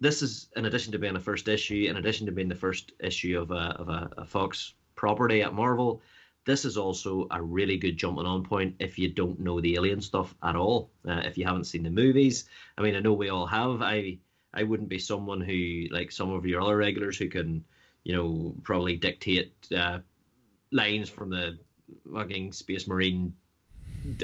this 0.00 0.22
is 0.22 0.48
in 0.56 0.64
addition 0.64 0.92
to 0.92 0.98
being 0.98 1.16
a 1.16 1.20
first 1.20 1.48
issue, 1.48 1.86
in 1.88 1.96
addition 1.96 2.26
to 2.26 2.32
being 2.32 2.48
the 2.48 2.54
first 2.66 2.92
issue 2.98 3.38
of 3.38 3.50
a 3.50 3.76
of 3.80 3.88
a, 3.88 4.10
a 4.18 4.24
Fox 4.24 4.74
property 4.94 5.42
at 5.42 5.54
Marvel, 5.54 6.02
this 6.44 6.64
is 6.64 6.76
also 6.76 7.28
a 7.30 7.40
really 7.40 7.76
good 7.76 7.96
jumping 7.96 8.26
on 8.26 8.42
point 8.42 8.74
if 8.78 8.98
you 8.98 9.08
don't 9.08 9.38
know 9.38 9.60
the 9.60 9.74
alien 9.74 10.00
stuff 10.00 10.34
at 10.42 10.56
all. 10.56 10.90
Uh, 11.08 11.22
if 11.24 11.38
you 11.38 11.44
haven't 11.44 11.64
seen 11.64 11.82
the 11.82 11.90
movies, 11.90 12.48
I 12.76 12.82
mean, 12.82 12.96
I 12.96 13.00
know 13.00 13.12
we 13.12 13.28
all 13.28 13.46
have. 13.46 13.82
I 13.82 14.18
I 14.54 14.64
wouldn't 14.64 14.88
be 14.88 14.98
someone 14.98 15.40
who 15.40 15.86
like 15.90 16.10
some 16.12 16.30
of 16.30 16.44
your 16.44 16.60
other 16.60 16.76
regulars 16.76 17.16
who 17.16 17.28
can, 17.28 17.64
you 18.04 18.14
know, 18.14 18.54
probably 18.62 18.96
dictate 18.96 19.52
uh, 19.74 20.00
lines 20.72 21.08
from 21.08 21.30
the 21.30 21.58
fucking 22.12 22.52
Space 22.52 22.86
Marine 22.86 23.34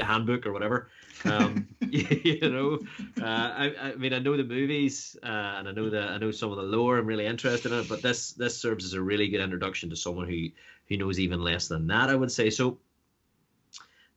handbook 0.01 0.47
or 0.47 0.53
whatever. 0.53 0.91
Um, 1.25 1.69
you 1.91 2.51
know, 2.51 2.79
uh, 3.21 3.25
I, 3.25 3.75
I 3.81 3.95
mean, 3.95 4.13
I 4.13 4.19
know 4.19 4.37
the 4.37 4.45
movies 4.45 5.17
uh, 5.23 5.27
and 5.59 5.69
I 5.69 5.73
know 5.73 5.89
the 5.89 6.03
I 6.03 6.19
know 6.19 6.31
some 6.31 6.51
of 6.51 6.57
the 6.57 6.65
lore. 6.65 6.99
I'm 6.99 7.07
really 7.07 7.27
interested 7.27 7.73
in 7.73 7.79
it, 7.79 7.89
but 7.89 8.03
this 8.03 8.33
this 8.33 8.59
serves 8.59 8.85
as 8.85 8.95
a 8.95 9.01
really 9.01 9.29
good 9.29 9.41
introduction 9.41 9.89
to 9.91 9.97
someone 9.97 10.29
who 10.29 10.49
who 10.89 10.97
knows 10.97 11.21
even 11.21 11.43
less 11.43 11.69
than 11.69 11.87
that. 11.89 12.11
I 12.11 12.15
would 12.15 12.33
say 12.33 12.51
so. 12.51 12.79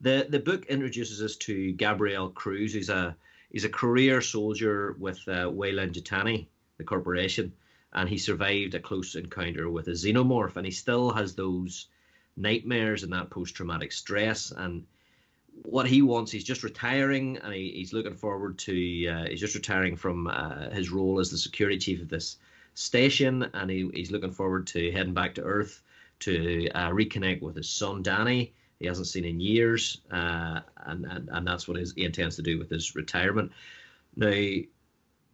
The 0.00 0.26
the 0.28 0.40
book 0.40 0.66
introduces 0.66 1.22
us 1.22 1.36
to 1.36 1.72
Gabriel 1.72 2.30
Cruz, 2.30 2.74
who's 2.74 2.88
a 2.88 3.16
he's 3.50 3.64
a 3.64 3.68
career 3.68 4.20
soldier 4.20 4.96
with 4.98 5.26
uh, 5.28 5.50
Weyland 5.52 5.94
the 5.94 6.84
corporation, 6.84 7.52
and 7.92 8.08
he 8.08 8.18
survived 8.18 8.74
a 8.74 8.80
close 8.80 9.14
encounter 9.14 9.70
with 9.70 9.88
a 9.88 9.92
xenomorph, 9.92 10.56
and 10.56 10.66
he 10.66 10.72
still 10.72 11.12
has 11.12 11.34
those 11.34 11.86
nightmares 12.36 13.02
and 13.02 13.12
that 13.12 13.30
post 13.30 13.54
traumatic 13.54 13.92
stress 13.92 14.52
and 14.56 14.84
what 15.64 15.86
he 15.86 16.00
wants 16.00 16.32
he's 16.32 16.44
just 16.44 16.62
retiring 16.62 17.36
and 17.38 17.52
he, 17.52 17.70
he's 17.72 17.92
looking 17.92 18.14
forward 18.14 18.58
to 18.58 19.06
uh, 19.06 19.24
he's 19.28 19.40
just 19.40 19.54
retiring 19.54 19.96
from 19.96 20.26
uh, 20.26 20.70
his 20.70 20.90
role 20.90 21.20
as 21.20 21.30
the 21.30 21.36
security 21.36 21.78
chief 21.78 22.00
of 22.00 22.08
this 22.08 22.38
station 22.74 23.46
and 23.52 23.70
he, 23.70 23.88
he's 23.92 24.10
looking 24.10 24.30
forward 24.30 24.66
to 24.66 24.90
heading 24.92 25.12
back 25.12 25.34
to 25.34 25.42
earth 25.42 25.82
to 26.22 26.68
uh, 26.70 26.90
reconnect 26.90 27.42
with 27.42 27.56
his 27.56 27.68
son 27.68 28.02
danny 28.02 28.52
he 28.78 28.86
hasn't 28.86 29.06
seen 29.06 29.24
in 29.24 29.40
years 29.40 30.00
uh, 30.10 30.60
and, 30.86 31.04
and 31.06 31.28
and 31.32 31.46
that's 31.46 31.68
what 31.68 31.76
his, 31.76 31.92
he 31.94 32.04
intends 32.04 32.36
to 32.36 32.42
do 32.42 32.58
with 32.58 32.70
his 32.70 32.94
retirement 32.94 33.50
now 34.16 34.50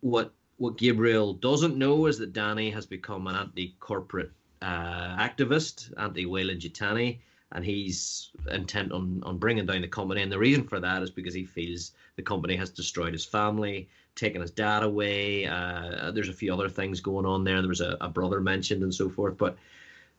what 0.01 0.33
what 0.57 0.77
gabriel 0.77 1.33
doesn't 1.35 1.77
know 1.77 2.07
is 2.07 2.19
that 2.19 2.33
danny 2.33 2.71
has 2.71 2.87
become 2.87 3.27
an 3.27 3.37
anti-corporate 3.37 4.33
uh, 4.63 5.17
activist 5.17 5.93
anti-Weyland-Yutani, 5.99 7.19
and 7.53 7.65
he's 7.65 8.31
intent 8.51 8.93
on 8.93 9.23
on 9.25 9.39
bringing 9.39 9.67
down 9.67 9.83
the 9.83 9.89
company. 9.89 10.23
And 10.23 10.33
the 10.33 10.39
reason 10.39 10.67
for 10.67 10.81
that 10.81 11.03
is 11.03 11.11
because 11.11 11.35
he 11.35 11.45
feels 11.45 11.93
the 12.17 12.23
company 12.23 12.57
has 12.57 12.71
destroyed 12.71 13.13
his 13.13 13.25
family, 13.25 13.89
taken 14.17 14.41
his 14.43 14.51
dad 14.51 14.83
away. 14.83 15.47
Uh, 15.47 16.11
there's 16.11 16.29
a 16.29 16.35
few 16.35 16.53
other 16.53 16.69
things 16.69 17.01
going 17.01 17.27
on 17.27 17.45
there. 17.45 17.61
There 17.61 17.69
was 17.69 17.81
a, 17.81 17.97
a 18.01 18.09
brother 18.09 18.41
mentioned 18.41 18.83
and 18.83 18.95
so 18.95 19.09
forth. 19.09 19.39
But 19.39 19.57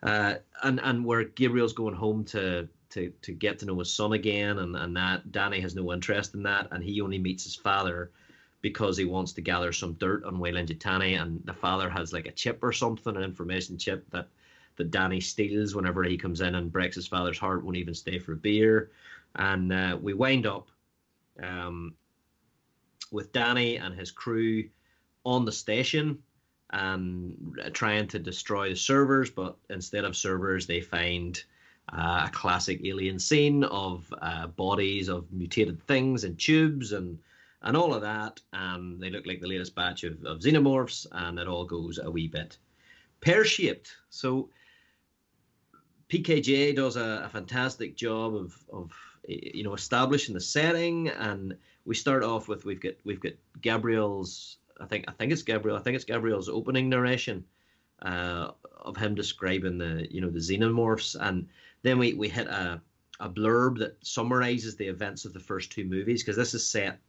uh, 0.03 0.35
and 0.63 0.79
and 0.81 1.05
where 1.05 1.23
Gabriel's 1.23 1.73
going 1.73 1.95
home 1.95 2.23
to 2.25 2.67
to 2.91 3.11
to 3.21 3.31
get 3.31 3.59
to 3.59 3.65
know 3.65 3.79
his 3.79 3.93
son 3.93 4.13
again, 4.13 4.59
and 4.59 4.75
and 4.75 4.95
that 4.95 5.31
Danny 5.31 5.59
has 5.61 5.75
no 5.75 5.91
interest 5.93 6.33
in 6.33 6.43
that, 6.43 6.67
and 6.71 6.83
he 6.83 7.01
only 7.01 7.19
meets 7.19 7.43
his 7.43 7.55
father 7.55 8.11
because 8.61 8.97
he 8.97 9.05
wants 9.05 9.31
to 9.33 9.41
gather 9.41 9.71
some 9.71 9.93
dirt 9.93 10.25
on 10.25 10.39
Weyland-Yutani, 10.39 11.21
and 11.21 11.41
the 11.45 11.53
father 11.53 11.89
has 11.89 12.11
like 12.11 12.27
a 12.27 12.31
chip 12.31 12.59
or 12.61 12.73
something, 12.73 13.15
an 13.15 13.23
information 13.23 13.77
chip 13.77 14.09
that 14.11 14.27
that 14.75 14.91
Danny 14.91 15.19
steals 15.19 15.75
whenever 15.75 16.03
he 16.03 16.17
comes 16.17 16.39
in 16.39 16.55
and 16.55 16.71
breaks 16.71 16.95
his 16.95 17.07
father's 17.07 17.37
heart, 17.37 17.63
won't 17.63 17.75
even 17.75 17.93
stay 17.93 18.17
for 18.17 18.33
a 18.33 18.37
beer. 18.37 18.91
And 19.35 19.73
uh, 19.73 19.97
we 20.01 20.13
wind 20.13 20.47
up 20.47 20.69
um, 21.43 21.95
with 23.11 23.33
Danny 23.33 23.75
and 23.75 23.93
his 23.93 24.09
crew 24.09 24.69
on 25.25 25.43
the 25.43 25.51
station 25.51 26.19
uh, 26.71 27.69
trying 27.73 28.07
to 28.07 28.19
destroy 28.19 28.69
the 28.69 28.75
servers, 28.75 29.29
but 29.29 29.57
instead 29.69 30.05
of 30.05 30.15
servers, 30.15 30.67
they 30.67 30.81
find 30.81 31.43
uh, 31.91 32.25
a 32.27 32.31
classic 32.31 32.81
alien 32.85 33.19
scene 33.19 33.63
of 33.63 34.13
uh, 34.21 34.47
bodies 34.47 35.07
of 35.07 35.31
mutated 35.31 35.81
things 35.87 36.23
and 36.23 36.37
tubes 36.37 36.91
and 36.91 37.17
and 37.61 37.75
all 37.75 37.93
of 37.93 38.01
that. 38.01 38.39
And 38.53 39.01
they 39.01 39.09
look 39.09 39.25
like 39.25 39.41
the 39.41 39.47
latest 39.47 39.75
batch 39.75 40.03
of, 40.03 40.23
of 40.23 40.39
xenomorphs, 40.39 41.05
and 41.11 41.39
it 41.39 41.47
all 41.47 41.65
goes 41.65 41.99
a 42.01 42.09
wee 42.09 42.27
bit 42.27 42.57
pear 43.21 43.43
shaped. 43.43 43.95
So 44.09 44.49
PKJ 46.09 46.75
does 46.75 46.95
a, 46.95 47.23
a, 47.25 47.29
fantastic 47.29 47.95
job 47.95 48.35
of 48.35 48.57
of 48.71 48.91
you 49.27 49.63
know 49.63 49.73
establishing 49.73 50.33
the 50.33 50.41
setting, 50.41 51.09
and 51.09 51.57
we 51.85 51.95
start 51.95 52.23
off 52.23 52.47
with 52.47 52.65
we've 52.65 52.81
got 52.81 52.93
we've 53.03 53.19
got 53.19 53.33
Gabriel's 53.61 54.57
I 54.79 54.85
think 54.85 55.05
I 55.07 55.11
think 55.11 55.31
it's 55.31 55.43
Gabriel 55.43 55.77
I 55.77 55.81
think 55.81 55.95
it's 55.95 56.05
Gabriel's 56.05 56.49
opening 56.49 56.89
narration 56.89 57.45
uh, 58.01 58.51
of 58.79 58.97
him 58.97 59.15
describing 59.15 59.77
the 59.77 60.07
you 60.09 60.21
know 60.21 60.29
the 60.29 60.39
xenomorphs, 60.39 61.15
and 61.19 61.47
then 61.83 61.99
we 61.99 62.13
we 62.13 62.29
hit 62.29 62.47
a 62.47 62.81
a 63.19 63.29
blurb 63.29 63.79
that 63.79 63.97
summarizes 64.01 64.77
the 64.77 64.87
events 64.87 65.25
of 65.25 65.33
the 65.33 65.39
first 65.39 65.71
two 65.71 65.83
movies 65.83 66.23
because 66.23 66.37
this 66.37 66.53
is 66.53 66.65
set 66.65 66.99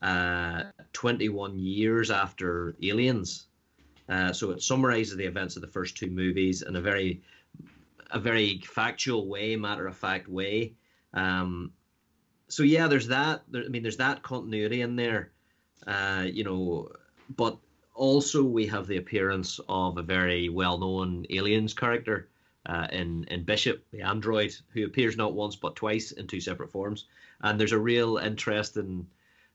uh, 0.00 0.64
21 0.92 1.58
years 1.58 2.10
after 2.10 2.76
Aliens. 2.82 3.46
Uh, 4.08 4.32
so 4.32 4.50
it 4.50 4.62
summarizes 4.62 5.16
the 5.16 5.24
events 5.24 5.56
of 5.56 5.62
the 5.62 5.68
first 5.68 5.96
two 5.96 6.10
movies 6.10 6.62
in 6.62 6.76
a 6.76 6.80
very 6.80 7.22
a 8.10 8.18
very 8.18 8.60
factual 8.60 9.28
way, 9.28 9.56
matter 9.56 9.86
of 9.86 9.96
fact 9.96 10.28
way. 10.28 10.74
Um, 11.14 11.72
so 12.48 12.62
yeah, 12.62 12.86
there's 12.86 13.08
that. 13.08 13.42
There, 13.48 13.64
I 13.64 13.68
mean, 13.68 13.82
there's 13.82 13.96
that 13.96 14.22
continuity 14.22 14.82
in 14.82 14.96
there, 14.96 15.32
uh, 15.86 16.26
you 16.30 16.44
know. 16.44 16.90
But 17.36 17.56
also 17.94 18.42
we 18.42 18.66
have 18.66 18.86
the 18.86 18.98
appearance 18.98 19.60
of 19.68 19.96
a 19.96 20.02
very 20.02 20.48
well-known 20.48 21.26
aliens 21.30 21.74
character 21.74 22.28
uh, 22.66 22.86
in 22.92 23.24
in 23.24 23.44
Bishop, 23.44 23.84
the 23.90 24.02
android, 24.02 24.54
who 24.72 24.84
appears 24.84 25.16
not 25.16 25.34
once 25.34 25.56
but 25.56 25.76
twice 25.76 26.12
in 26.12 26.26
two 26.26 26.40
separate 26.40 26.70
forms. 26.70 27.06
And 27.40 27.58
there's 27.58 27.72
a 27.72 27.78
real 27.78 28.18
interesting 28.18 29.06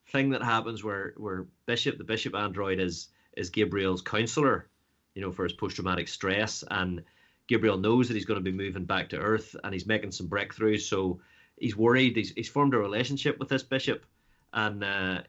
thing 0.07 0.29
that 0.31 0.43
happens 0.43 0.83
where 0.83 1.13
where 1.17 1.45
Bishop, 1.65 1.97
the 1.97 2.03
Bishop 2.03 2.35
android, 2.35 2.79
is 2.79 3.09
is 3.37 3.49
Gabriel's 3.49 4.01
counselor, 4.01 4.67
you 5.15 5.21
know, 5.21 5.31
for 5.31 5.43
his 5.43 5.53
post-traumatic 5.53 6.07
stress 6.07 6.63
and 6.71 7.03
Gabriel 7.49 7.77
knows 7.77 8.07
that 8.07 8.13
he's 8.13 8.25
going 8.25 8.39
to 8.39 8.51
be 8.51 8.55
moving 8.55 8.85
back 8.85 9.09
to 9.09 9.17
Earth 9.17 9.55
and 9.63 9.73
he's 9.73 9.87
making 9.87 10.11
some 10.11 10.29
breakthroughs. 10.29 10.81
So 10.81 11.19
he's 11.57 11.75
worried. 11.75 12.15
He's, 12.15 12.31
he's 12.31 12.47
formed 12.47 12.75
a 12.75 12.77
relationship 12.77 13.39
with 13.39 13.49
this 13.49 13.63
bishop, 13.63 14.05
and 14.53 14.83
uh, 14.83 15.21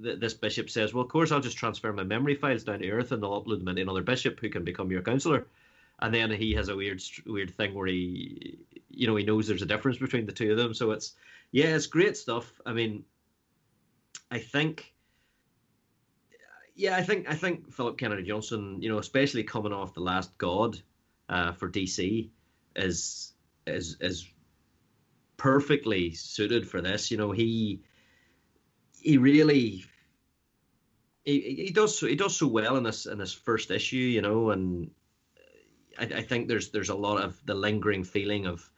th- 0.00 0.20
this 0.20 0.34
bishop 0.34 0.70
says, 0.70 0.94
"Well, 0.94 1.04
of 1.04 1.10
course, 1.10 1.32
I'll 1.32 1.40
just 1.40 1.56
transfer 1.56 1.92
my 1.92 2.04
memory 2.04 2.34
files 2.34 2.64
down 2.64 2.80
to 2.80 2.90
Earth 2.90 3.12
and 3.12 3.22
they'll 3.22 3.42
upload 3.42 3.58
them 3.58 3.68
into 3.68 3.82
another 3.82 4.02
bishop 4.02 4.38
who 4.40 4.48
can 4.48 4.64
become 4.64 4.90
your 4.90 5.02
counselor." 5.02 5.46
And 6.00 6.14
then 6.14 6.30
he 6.30 6.52
has 6.54 6.68
a 6.68 6.76
weird, 6.76 7.02
weird 7.26 7.54
thing 7.54 7.74
where 7.74 7.86
he, 7.86 8.58
you 8.90 9.06
know, 9.06 9.16
he 9.16 9.24
knows 9.24 9.46
there's 9.46 9.62
a 9.62 9.66
difference 9.66 9.98
between 9.98 10.26
the 10.26 10.32
two 10.32 10.50
of 10.50 10.56
them. 10.56 10.74
So 10.74 10.90
it's, 10.90 11.14
yeah, 11.52 11.76
it's 11.76 11.86
great 11.86 12.16
stuff. 12.16 12.60
I 12.66 12.72
mean, 12.72 13.04
I 14.30 14.38
think 14.38 14.92
yeah, 16.74 16.96
I 16.96 17.02
think 17.02 17.28
I 17.28 17.34
think 17.34 17.72
Phillip 17.72 17.98
Kennedy 17.98 18.22
Johnson, 18.22 18.80
you 18.80 18.88
know, 18.88 18.98
especially 18.98 19.44
coming 19.44 19.72
off 19.72 19.94
the 19.94 20.00
Last 20.00 20.36
God, 20.38 20.80
uh, 21.28 21.52
for 21.52 21.70
DC 21.70 22.30
is 22.76 23.32
is 23.66 23.96
is 24.00 24.28
perfectly 25.36 26.12
suited 26.14 26.68
for 26.68 26.80
this. 26.80 27.10
You 27.10 27.18
know, 27.18 27.30
he 27.30 27.82
he 29.02 29.18
really 29.18 29.84
he, 31.24 31.40
he 31.40 31.70
does 31.70 31.98
so, 31.98 32.06
he 32.06 32.16
does 32.16 32.36
so 32.36 32.46
well 32.46 32.76
in 32.76 32.84
this 32.84 33.06
in 33.06 33.18
this 33.18 33.32
first 33.32 33.70
issue. 33.70 33.96
You 33.96 34.22
know, 34.22 34.50
and 34.50 34.90
I, 35.98 36.04
I 36.04 36.22
think 36.22 36.48
there's 36.48 36.70
there's 36.70 36.88
a 36.88 36.94
lot 36.94 37.22
of 37.22 37.38
the 37.44 37.54
lingering 37.54 38.04
feeling 38.04 38.46
of 38.46 38.68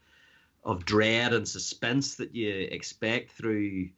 of 0.64 0.84
dread 0.84 1.34
and 1.34 1.46
suspense 1.46 2.16
that 2.16 2.34
you 2.34 2.50
expect 2.70 3.32
through 3.32 3.88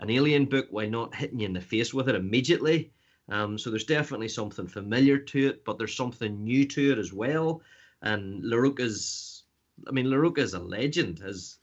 an 0.00 0.10
alien 0.10 0.44
book 0.44 0.66
while 0.70 0.90
not 0.90 1.14
hitting 1.14 1.40
you 1.40 1.46
in 1.46 1.52
the 1.52 1.60
face 1.60 1.94
with 1.94 2.08
it 2.08 2.16
immediately. 2.16 2.92
Um, 3.28 3.58
so 3.58 3.70
there's 3.70 3.84
definitely 3.84 4.28
something 4.28 4.66
familiar 4.66 5.18
to 5.18 5.48
it, 5.48 5.64
but 5.64 5.78
there's 5.78 5.96
something 5.96 6.44
new 6.44 6.66
to 6.66 6.92
it 6.92 6.98
as 6.98 7.12
well. 7.12 7.62
And 8.02 8.42
Larroca's, 8.44 9.44
I 9.88 9.92
mean, 9.92 10.06
Larroca 10.06 10.38
is 10.38 10.54
a 10.54 10.60
legend. 10.60 11.20
His 11.20 11.58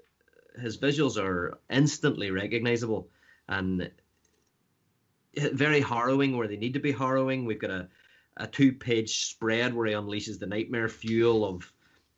his 0.61 0.77
visuals 0.77 1.17
are 1.17 1.57
instantly 1.69 2.29
recognizable 2.29 3.09
and 3.47 3.89
very 5.35 5.81
harrowing 5.81 6.37
where 6.37 6.47
they 6.47 6.57
need 6.57 6.73
to 6.73 6.79
be 6.79 6.91
harrowing. 6.91 7.45
We've 7.45 7.59
got 7.59 7.71
a, 7.71 7.87
a 8.37 8.47
two 8.47 8.71
page 8.71 9.25
spread 9.25 9.73
where 9.73 9.87
he 9.87 9.93
unleashes 9.93 10.39
the 10.39 10.47
nightmare 10.47 10.89
fuel 10.89 11.45
of, 11.45 11.71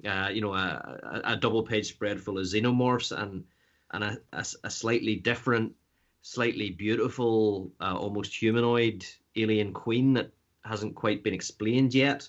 uh, 0.05 0.29
you 0.31 0.41
know, 0.41 0.53
a, 0.53 1.21
a, 1.23 1.35
double 1.35 1.63
page 1.63 1.87
spread 1.87 2.19
full 2.19 2.37
of 2.37 2.45
xenomorphs 2.45 3.11
and 3.17 3.43
and 3.91 4.03
a, 4.03 4.17
a, 4.33 4.45
a 4.63 4.69
slightly 4.69 5.15
different, 5.15 5.73
slightly 6.21 6.71
beautiful, 6.71 7.71
uh, 7.79 7.95
almost 7.95 8.35
humanoid 8.35 9.05
alien 9.35 9.73
queen 9.73 10.13
that 10.13 10.31
hasn't 10.63 10.95
quite 10.95 11.23
been 11.23 11.33
explained 11.33 11.93
yet. 11.93 12.27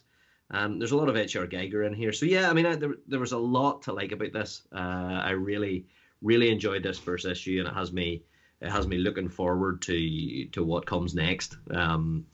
Um, 0.51 0.79
there's 0.79 0.93
a 0.93 0.97
lot 0.97 1.09
of 1.09 1.17
H.R. 1.17 1.47
Giger 1.47 1.87
in 1.87 1.95
here, 1.95 2.13
so 2.13 2.25
yeah, 2.25 2.49
I 2.49 2.53
mean, 2.53 2.67
I, 2.67 2.77
there 2.77 2.95
there 3.09 3.21
was 3.21 3.33
a 3.33 3.39
lot 3.39 3.83
to 3.83 3.93
like 3.93 4.13
about 4.13 4.33
this. 4.33 4.63
Uh, 4.73 5.21
I 5.25 5.31
really 5.31 5.87
really 6.23 6.51
enjoyed 6.51 6.83
this 6.83 6.99
first 6.99 7.27
issue, 7.27 7.59
and 7.59 7.69
it 7.69 7.75
has 7.75 7.93
me 7.93 8.23
it 8.61 8.71
has 8.71 8.87
me 8.87 8.99
looking 8.99 9.29
forward 9.29 9.83
to 9.83 10.47
to 10.47 10.65
what 10.65 10.87
comes 10.87 11.15
next. 11.15 11.57
Um, 11.71 12.27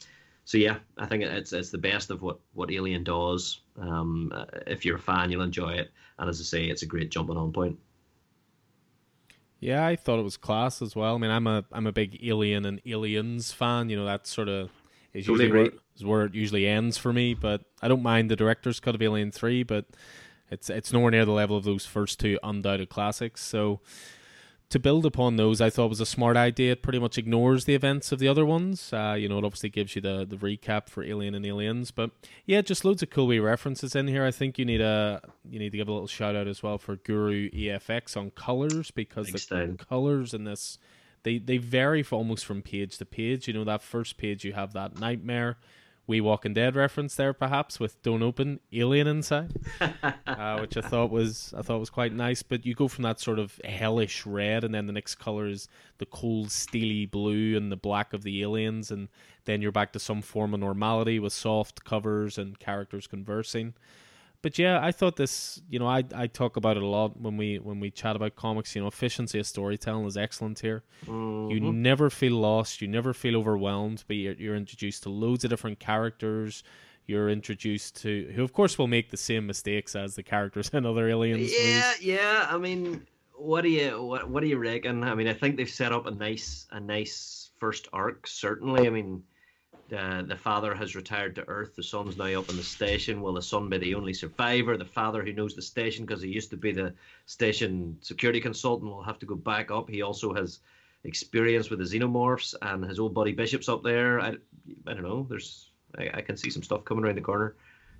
so 0.44 0.58
yeah, 0.58 0.78
I 0.98 1.06
think 1.06 1.22
it's 1.22 1.52
it's 1.52 1.70
the 1.70 1.78
best 1.78 2.10
of 2.10 2.22
what 2.22 2.38
what 2.52 2.70
Alien 2.70 3.04
does. 3.04 3.60
Um, 3.78 4.32
uh, 4.34 4.44
if 4.66 4.84
you're 4.84 4.96
a 4.96 5.00
fan, 5.00 5.30
you'll 5.30 5.42
enjoy 5.42 5.74
it, 5.74 5.90
and 6.18 6.28
as 6.28 6.40
I 6.40 6.44
say, 6.44 6.64
it's 6.66 6.82
a 6.82 6.86
great 6.86 7.10
jumping 7.10 7.36
on 7.36 7.52
point. 7.52 7.78
Yeah, 9.60 9.86
I 9.86 9.94
thought 9.94 10.18
it 10.18 10.24
was 10.24 10.36
class 10.36 10.82
as 10.82 10.96
well. 10.96 11.14
I 11.14 11.18
mean, 11.18 11.30
I'm 11.30 11.46
a 11.46 11.64
I'm 11.70 11.86
a 11.86 11.92
big 11.92 12.18
Alien 12.24 12.64
and 12.64 12.80
Aliens 12.84 13.52
fan. 13.52 13.90
You 13.90 13.96
know, 13.96 14.04
that 14.04 14.26
sort 14.26 14.48
of 14.48 14.70
is 15.12 15.28
usually 15.28 15.52
where, 15.52 15.70
is 15.96 16.04
where 16.04 16.24
it 16.24 16.34
usually 16.34 16.66
ends 16.66 16.98
for 16.98 17.12
me. 17.12 17.34
But 17.34 17.62
I 17.80 17.86
don't 17.86 18.02
mind 18.02 18.30
the 18.30 18.36
director's 18.36 18.80
cut 18.80 18.96
of 18.96 19.02
Alien 19.02 19.30
Three, 19.30 19.62
but 19.62 19.86
it's 20.50 20.68
it's 20.68 20.92
nowhere 20.92 21.12
near 21.12 21.24
the 21.24 21.32
level 21.32 21.56
of 21.56 21.62
those 21.62 21.86
first 21.86 22.18
two 22.18 22.40
undoubted 22.42 22.88
classics. 22.88 23.42
So 23.44 23.80
to 24.72 24.78
build 24.78 25.04
upon 25.04 25.36
those, 25.36 25.60
I 25.60 25.68
thought 25.68 25.90
was 25.90 26.00
a 26.00 26.06
smart 26.06 26.34
idea. 26.34 26.72
It 26.72 26.82
pretty 26.82 26.98
much 26.98 27.18
ignores 27.18 27.66
the 27.66 27.74
events 27.74 28.10
of 28.10 28.18
the 28.18 28.26
other 28.26 28.46
ones. 28.46 28.90
Uh, 28.90 29.14
you 29.18 29.28
know, 29.28 29.36
it 29.36 29.44
obviously 29.44 29.68
gives 29.68 29.94
you 29.94 30.00
the, 30.00 30.24
the 30.26 30.36
recap 30.36 30.88
for 30.88 31.04
Alien 31.04 31.34
and 31.34 31.44
Aliens, 31.44 31.90
but 31.90 32.10
yeah, 32.46 32.62
just 32.62 32.82
loads 32.82 33.02
of 33.02 33.10
cool 33.10 33.26
wee 33.26 33.38
references 33.38 33.94
in 33.94 34.08
here. 34.08 34.24
I 34.24 34.30
think 34.30 34.58
you 34.58 34.64
need 34.64 34.80
a 34.80 35.20
you 35.48 35.58
need 35.58 35.72
to 35.72 35.76
give 35.76 35.88
a 35.88 35.92
little 35.92 36.06
shout 36.08 36.34
out 36.34 36.48
as 36.48 36.62
well 36.62 36.78
for 36.78 36.96
Guru 36.96 37.50
EFX 37.50 38.16
on 38.16 38.30
colors 38.30 38.90
because 38.90 39.26
Thanks, 39.26 39.46
the 39.46 39.56
Dan. 39.56 39.76
colors 39.76 40.32
in 40.32 40.44
this 40.44 40.78
they 41.22 41.36
they 41.36 41.58
vary 41.58 42.02
almost 42.10 42.46
from 42.46 42.62
page 42.62 42.96
to 42.96 43.04
page. 43.04 43.46
You 43.46 43.52
know, 43.52 43.64
that 43.64 43.82
first 43.82 44.16
page 44.16 44.42
you 44.42 44.54
have 44.54 44.72
that 44.72 44.98
nightmare 44.98 45.58
wee 46.06 46.20
Walking 46.20 46.54
Dead 46.54 46.74
reference 46.74 47.14
there, 47.14 47.32
perhaps 47.32 47.78
with 47.78 48.00
"Don't 48.02 48.22
Open" 48.22 48.60
alien 48.72 49.06
inside, 49.06 49.52
uh, 50.26 50.58
which 50.58 50.76
I 50.76 50.80
thought 50.80 51.10
was 51.10 51.54
I 51.56 51.62
thought 51.62 51.80
was 51.80 51.90
quite 51.90 52.12
nice. 52.12 52.42
But 52.42 52.66
you 52.66 52.74
go 52.74 52.88
from 52.88 53.02
that 53.04 53.20
sort 53.20 53.38
of 53.38 53.60
hellish 53.64 54.26
red, 54.26 54.64
and 54.64 54.74
then 54.74 54.86
the 54.86 54.92
next 54.92 55.16
color 55.16 55.46
is 55.46 55.68
the 55.98 56.06
cold 56.06 56.50
steely 56.50 57.06
blue 57.06 57.56
and 57.56 57.70
the 57.70 57.76
black 57.76 58.12
of 58.12 58.22
the 58.22 58.42
aliens, 58.42 58.90
and 58.90 59.08
then 59.44 59.62
you're 59.62 59.72
back 59.72 59.92
to 59.92 59.98
some 59.98 60.22
form 60.22 60.54
of 60.54 60.60
normality 60.60 61.18
with 61.18 61.32
soft 61.32 61.84
covers 61.84 62.38
and 62.38 62.58
characters 62.58 63.06
conversing 63.06 63.74
but 64.42 64.58
yeah, 64.58 64.80
I 64.82 64.90
thought 64.90 65.16
this. 65.16 65.62
You 65.70 65.78
know, 65.78 65.86
I 65.86 66.04
I 66.14 66.26
talk 66.26 66.56
about 66.56 66.76
it 66.76 66.82
a 66.82 66.86
lot 66.86 67.18
when 67.18 67.36
we 67.36 67.58
when 67.58 67.78
we 67.78 67.90
chat 67.90 68.16
about 68.16 68.34
comics. 68.34 68.74
You 68.74 68.82
know, 68.82 68.88
efficiency 68.88 69.38
of 69.38 69.46
storytelling 69.46 70.04
is 70.06 70.16
excellent 70.16 70.58
here. 70.58 70.82
Mm-hmm. 71.06 71.50
You 71.50 71.72
never 71.72 72.10
feel 72.10 72.34
lost. 72.34 72.82
You 72.82 72.88
never 72.88 73.14
feel 73.14 73.36
overwhelmed. 73.36 74.02
But 74.06 74.16
you're, 74.16 74.34
you're 74.34 74.56
introduced 74.56 75.04
to 75.04 75.10
loads 75.10 75.44
of 75.44 75.50
different 75.50 75.78
characters. 75.78 76.64
You're 77.06 77.30
introduced 77.30 78.02
to 78.02 78.32
who, 78.34 78.42
of 78.42 78.52
course, 78.52 78.78
will 78.78 78.88
make 78.88 79.10
the 79.10 79.16
same 79.16 79.46
mistakes 79.46 79.94
as 79.94 80.16
the 80.16 80.22
characters 80.24 80.68
in 80.72 80.84
other 80.84 81.08
aliens. 81.08 81.52
Yeah, 81.52 81.92
movies. 81.92 82.02
yeah. 82.02 82.46
I 82.50 82.58
mean, 82.58 83.06
what 83.34 83.62
do 83.62 83.68
you 83.68 84.02
what 84.02 84.28
what 84.28 84.42
do 84.42 84.48
you 84.48 84.58
reckon? 84.58 85.04
I 85.04 85.14
mean, 85.14 85.28
I 85.28 85.34
think 85.34 85.56
they've 85.56 85.70
set 85.70 85.92
up 85.92 86.06
a 86.06 86.10
nice 86.10 86.66
a 86.72 86.80
nice 86.80 87.50
first 87.60 87.88
arc. 87.92 88.26
Certainly, 88.26 88.88
I 88.88 88.90
mean 88.90 89.22
uh, 89.96 90.22
the 90.22 90.36
father 90.36 90.74
has 90.74 90.96
retired 90.96 91.34
to 91.34 91.48
Earth. 91.48 91.76
The 91.76 91.82
son's 91.82 92.16
now 92.16 92.38
up 92.38 92.48
in 92.48 92.56
the 92.56 92.62
station. 92.62 93.20
Will 93.20 93.34
the 93.34 93.42
son 93.42 93.68
be 93.68 93.78
the 93.78 93.94
only 93.94 94.14
survivor? 94.14 94.76
The 94.76 94.84
father, 94.84 95.22
who 95.22 95.32
knows 95.32 95.54
the 95.54 95.62
station 95.62 96.06
because 96.06 96.22
he 96.22 96.28
used 96.30 96.50
to 96.50 96.56
be 96.56 96.72
the 96.72 96.94
station 97.26 97.98
security 98.00 98.40
consultant, 98.40 98.90
will 98.90 99.02
have 99.02 99.18
to 99.18 99.26
go 99.26 99.34
back 99.34 99.70
up. 99.70 99.90
He 99.90 100.02
also 100.02 100.32
has 100.32 100.60
experience 101.04 101.68
with 101.68 101.80
the 101.80 101.84
xenomorphs, 101.84 102.54
and 102.62 102.84
his 102.84 102.98
old 102.98 103.14
buddy 103.14 103.32
Bishop's 103.32 103.68
up 103.68 103.82
there. 103.82 104.20
I, 104.20 104.34
I 104.86 104.94
don't 104.94 105.02
know. 105.02 105.26
There's 105.28 105.70
I, 105.98 106.10
I 106.14 106.20
can 106.22 106.36
see 106.36 106.50
some 106.50 106.62
stuff 106.62 106.84
coming 106.84 107.04
around 107.04 107.16
the 107.16 107.22
corner. 107.22 107.56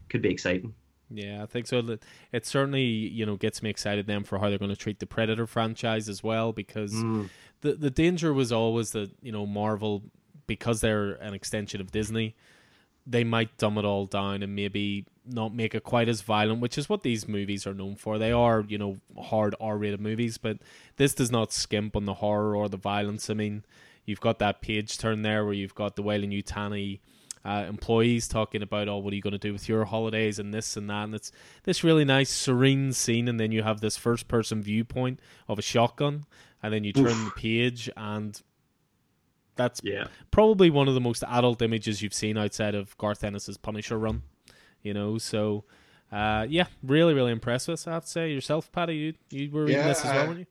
Could 0.09 0.23
be 0.23 0.31
exciting. 0.31 0.75
Yeah, 1.11 1.43
I 1.43 1.47
think 1.47 1.67
so. 1.67 1.99
It 2.33 2.47
certainly, 2.47 2.85
you 2.85 3.27
know, 3.27 3.37
gets 3.37 3.63
me 3.63 3.69
excited 3.69 4.07
then 4.07 4.25
for 4.25 4.39
how 4.39 4.49
they're 4.49 4.59
going 4.59 4.71
to 4.71 4.77
treat 4.77 4.99
the 4.99 5.07
Predator 5.07 5.47
franchise 5.47 6.09
as 6.09 6.23
well 6.23 6.53
because 6.53 6.95
mm. 6.95 7.29
the 7.61 7.75
the 7.75 7.91
danger 7.91 8.33
was 8.33 8.51
always 8.51 8.93
that, 8.93 9.11
you 9.21 9.33
know, 9.33 9.45
Marvel 9.45 10.05
because 10.47 10.81
they're 10.81 11.13
an 11.15 11.35
extension 11.35 11.81
of 11.81 11.91
Disney, 11.91 12.35
they 13.07 13.25
might 13.25 13.57
dumb 13.59 13.79
it 13.79 13.85
all 13.85 14.07
down 14.07 14.43
and 14.43 14.55
maybe 14.55 15.07
not 15.27 15.55
make 15.55 15.75
it 15.75 15.83
quite 15.83 16.09
as 16.09 16.21
violent, 16.21 16.61
which 16.61 16.79
is 16.79 16.89
what 16.89 17.03
these 17.03 17.27
movies 17.27 17.67
are 17.67 17.75
known 17.75 17.97
for. 17.97 18.19
They 18.19 18.33
are, 18.33 18.65
you 18.67 18.79
know, 18.79 18.99
hard 19.21 19.55
R-rated 19.61 20.01
movies, 20.01 20.39
but 20.39 20.59
this 20.97 21.15
does 21.15 21.31
not 21.31 21.53
skimp 21.53 21.97
on 21.97 22.05
the 22.05 22.15
horror 22.15 22.57
or 22.57 22.69
the 22.69 22.77
violence. 22.77 23.29
I 23.29 23.35
mean, 23.35 23.65
you've 24.05 24.21
got 24.21 24.39
that 24.39 24.61
page 24.61 24.99
turn 24.99 25.23
there 25.23 25.45
where 25.45 25.55
you've 25.55 25.75
got 25.75 25.97
the 25.97 26.03
Weyland-Yutani 26.03 27.01
uh, 27.45 27.65
employees 27.69 28.29
talking 28.29 28.63
about, 28.63 28.89
oh, 28.89 28.99
what 28.99 29.13
are 29.13 29.17
you 29.17 29.23
going 29.23 29.33
to 29.33 29.39
do 29.39 29.53
with 29.53 29.69
your 29.69 29.85
holidays 29.85 30.39
and 30.39 30.55
this 30.55 30.77
and 30.77 30.89
that. 30.89 31.05
And 31.05 31.15
it's 31.15 31.33
this 31.65 31.83
really 31.83 32.05
nice, 32.05 32.31
serene 32.31 32.93
scene. 32.93 33.27
And 33.27 33.41
then 33.41 33.51
you 33.51 33.65
have 33.65 33.81
this 33.81 33.97
first 33.97 34.29
person 34.29 34.63
viewpoint 34.63 35.19
of 35.49 35.59
a 35.59 35.63
shotgun. 35.63 36.25
And 36.63 36.73
then 36.73 36.85
you 36.85 36.93
turn 36.93 37.07
Oof. 37.07 37.35
the 37.35 37.41
page, 37.41 37.91
and 37.97 38.41
that's 39.57 39.81
yeah. 39.85 40.07
probably 40.31 40.71
one 40.71 40.89
of 40.89 40.95
the 40.95 41.01
most 41.01 41.25
adult 41.29 41.63
images 41.63 42.03
you've 42.03 42.15
seen 42.15 42.39
outside 42.39 42.75
of 42.75 42.97
Garth 42.99 43.25
Ennis's 43.25 43.57
Punisher 43.57 43.99
run. 43.99 44.23
You 44.83 44.95
know, 44.95 45.19
so 45.19 45.65
uh, 46.11 46.47
yeah, 46.49 46.67
really, 46.83 47.15
really 47.15 47.33
impressive. 47.33 47.83
I 47.87 47.93
have 47.93 48.05
to 48.05 48.11
say, 48.11 48.33
yourself, 48.33 48.71
Paddy, 48.73 48.97
you 48.97 49.15
you 49.31 49.51
were 49.51 49.63
reading 49.63 49.79
yeah, 49.79 49.89
this 49.89 50.05
as 50.05 50.13
well, 50.13 50.27
weren't 50.27 50.39
you? 50.41 50.47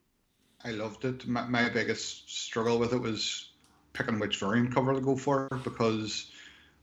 I 0.64 0.70
loved 0.70 1.04
it. 1.04 1.26
My, 1.26 1.46
my 1.46 1.68
biggest 1.68 2.30
struggle 2.30 2.78
with 2.78 2.92
it 2.92 3.00
was 3.00 3.50
picking 3.92 4.18
which 4.18 4.38
variant 4.38 4.74
cover 4.74 4.94
to 4.94 5.00
go 5.00 5.16
for 5.16 5.48
because 5.64 6.30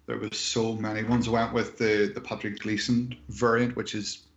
there 0.05 0.17
was 0.17 0.37
so 0.37 0.73
many 0.73 1.03
ones. 1.03 1.27
I 1.27 1.31
went 1.31 1.53
with 1.53 1.77
the 1.77 2.11
the 2.13 2.21
Patrick 2.21 2.59
Gleason 2.59 3.15
variant, 3.29 3.75
which 3.75 3.95
is 3.95 4.27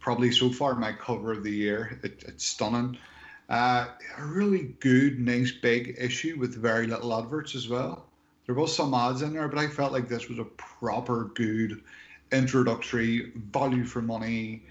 probably 0.00 0.30
so 0.30 0.50
far 0.50 0.74
my 0.74 0.92
cover 0.92 1.32
of 1.32 1.42
the 1.42 1.50
year. 1.50 1.98
It, 2.02 2.24
it's 2.26 2.44
stunning. 2.44 2.98
Uh, 3.48 3.86
a 4.18 4.24
really 4.24 4.74
good, 4.80 5.18
nice 5.18 5.52
big 5.52 5.96
issue 5.98 6.36
with 6.38 6.54
very 6.54 6.86
little 6.86 7.16
adverts 7.18 7.54
as 7.54 7.68
well. 7.68 8.06
There 8.46 8.54
was 8.54 8.74
some 8.74 8.92
ads 8.94 9.22
in 9.22 9.32
there, 9.32 9.48
but 9.48 9.58
I 9.58 9.68
felt 9.68 9.92
like 9.92 10.08
this 10.08 10.28
was 10.28 10.38
a 10.38 10.44
proper 10.44 11.30
good 11.34 11.82
introductory 12.30 13.32
value 13.34 13.84
for 13.84 14.02
money 14.02 14.64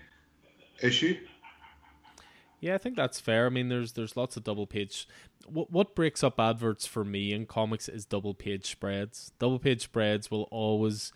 issue. 0.82 1.18
Yeah, 2.60 2.76
I 2.76 2.78
think 2.78 2.95
that's 2.95 3.20
fair. 3.20 3.45
I 3.45 3.49
mean, 3.49 3.70
there's 3.70 3.94
there's 3.94 4.18
lots 4.18 4.36
of 4.36 4.44
double 4.44 4.66
page. 4.66 5.08
What 5.48 5.72
what 5.72 5.95
breaks 5.95 6.24
up 6.24 6.40
adverts 6.40 6.88
for 6.88 7.04
me 7.04 7.34
in 7.34 7.45
comics 7.45 7.88
is 7.88 8.06
double 8.06 8.34
page 8.34 8.66
spreads. 8.66 9.32
Double 9.40 9.60
page 9.60 9.84
spreads 9.84 10.32
will 10.32 10.48
always 10.49 11.14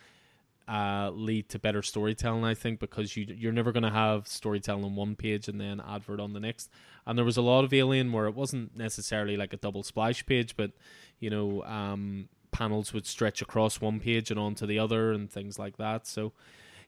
uh, 0.67 1.11
lead 1.13 1.49
to 1.49 1.59
better 1.59 1.81
storytelling. 1.81 2.43
I 2.43 2.53
think 2.53 2.79
because 2.79 3.15
you 3.15 3.25
you're 3.37 3.51
never 3.51 3.71
going 3.71 3.83
to 3.83 3.89
have 3.89 4.27
storytelling 4.27 4.83
on 4.83 4.95
one 4.95 5.15
page 5.15 5.47
and 5.47 5.59
then 5.59 5.81
advert 5.81 6.19
on 6.19 6.33
the 6.33 6.39
next. 6.39 6.69
And 7.05 7.17
there 7.17 7.25
was 7.25 7.37
a 7.37 7.41
lot 7.41 7.63
of 7.63 7.73
Alien 7.73 8.11
where 8.11 8.27
it 8.27 8.35
wasn't 8.35 8.75
necessarily 8.75 9.37
like 9.37 9.53
a 9.53 9.57
double 9.57 9.83
splash 9.83 10.25
page, 10.25 10.55
but 10.55 10.71
you 11.19 11.29
know, 11.29 11.63
um, 11.63 12.29
panels 12.51 12.93
would 12.93 13.05
stretch 13.05 13.41
across 13.41 13.81
one 13.81 13.99
page 13.99 14.31
and 14.31 14.39
onto 14.39 14.65
the 14.65 14.79
other 14.79 15.11
and 15.11 15.31
things 15.31 15.57
like 15.57 15.77
that. 15.77 16.07
So 16.07 16.33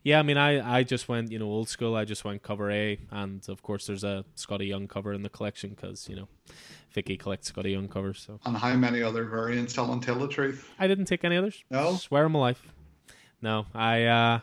yeah, 0.04 0.20
I 0.20 0.24
mean, 0.24 0.38
I, 0.38 0.80
I 0.80 0.84
just 0.84 1.08
went, 1.08 1.32
you 1.32 1.40
know, 1.40 1.45
old 1.45 1.70
school. 1.70 1.95
I 1.95 2.04
just 2.04 2.26
went 2.26 2.44
cover 2.44 2.70
A, 2.70 3.00
and 3.10 3.41
of 3.48 3.64
course, 3.64 3.88
there's 3.88 4.04
a 4.04 4.26
Skottie 4.36 4.68
Young 4.68 4.88
cover 4.88 5.14
in 5.14 5.24
the 5.24 5.30
collection 5.30 5.70
because 5.72 6.10
you 6.10 6.16
know, 6.18 6.28
Vicky 6.94 7.18
collects 7.18 7.50
Skottie 7.50 7.72
Young 7.72 7.88
covers. 7.88 8.24
So. 8.28 8.40
And 8.45 8.58
how 8.58 8.76
many 8.76 9.02
other 9.02 9.24
variants? 9.24 9.74
Tell 9.74 9.91
and 9.91 10.04
tell 10.04 10.20
the 10.20 10.28
truth. 10.28 10.70
I 10.78 10.88
didn't 10.88 11.06
take 11.06 11.24
any 11.24 11.38
others. 11.38 11.64
No. 11.72 11.95
Swear 11.95 12.26
on 12.26 12.34
my 12.34 12.40
life. 12.40 12.68
No, 13.44 13.65
I 13.76 14.06
uh, 14.06 14.40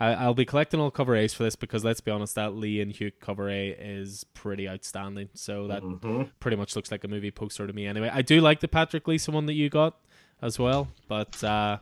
I, 0.00 0.26
will 0.26 0.32
be 0.32 0.46
collecting 0.46 0.80
all 0.80 0.90
cover 0.90 1.14
A's 1.14 1.34
for 1.34 1.42
this 1.42 1.54
because 1.54 1.84
let's 1.84 2.00
be 2.00 2.10
honest, 2.10 2.34
that 2.36 2.54
Lee 2.54 2.80
and 2.80 2.90
Hugh 2.90 3.12
cover 3.20 3.50
A 3.50 3.68
is 3.68 4.24
pretty 4.32 4.66
outstanding. 4.66 5.28
So 5.34 5.68
that 5.68 5.82
mm-hmm. 5.82 6.22
pretty 6.40 6.56
much 6.56 6.74
looks 6.74 6.90
like 6.90 7.04
a 7.04 7.08
movie 7.08 7.30
poster 7.30 7.66
to 7.66 7.72
me. 7.74 7.86
Anyway, 7.86 8.10
I 8.10 8.22
do 8.22 8.40
like 8.40 8.60
the 8.60 8.68
Patrick 8.68 9.04
Gleason 9.04 9.34
one 9.34 9.44
that 9.46 9.52
you 9.52 9.68
got 9.68 9.98
as 10.40 10.58
well, 10.58 10.88
but 11.08 11.44
uh, 11.44 11.76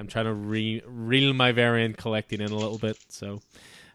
I'm 0.00 0.08
trying 0.08 0.24
to 0.24 0.34
re- 0.34 0.82
reel 0.86 1.32
my 1.34 1.52
variant 1.52 1.98
collecting 1.98 2.40
in 2.40 2.50
a 2.50 2.56
little 2.56 2.78
bit. 2.78 2.98
So, 3.08 3.40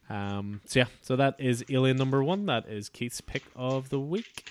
um, 0.10 0.62
so 0.66 0.80
yeah, 0.80 0.88
so 1.02 1.18
that 1.18 1.36
is 1.40 1.66
Alien 1.70 1.98
number 1.98 2.24
one. 2.24 2.46
That 2.46 2.70
is 2.70 2.88
Keith's 2.88 3.20
pick 3.20 3.44
of 3.54 3.90
the 3.90 4.00
week. 4.00 4.50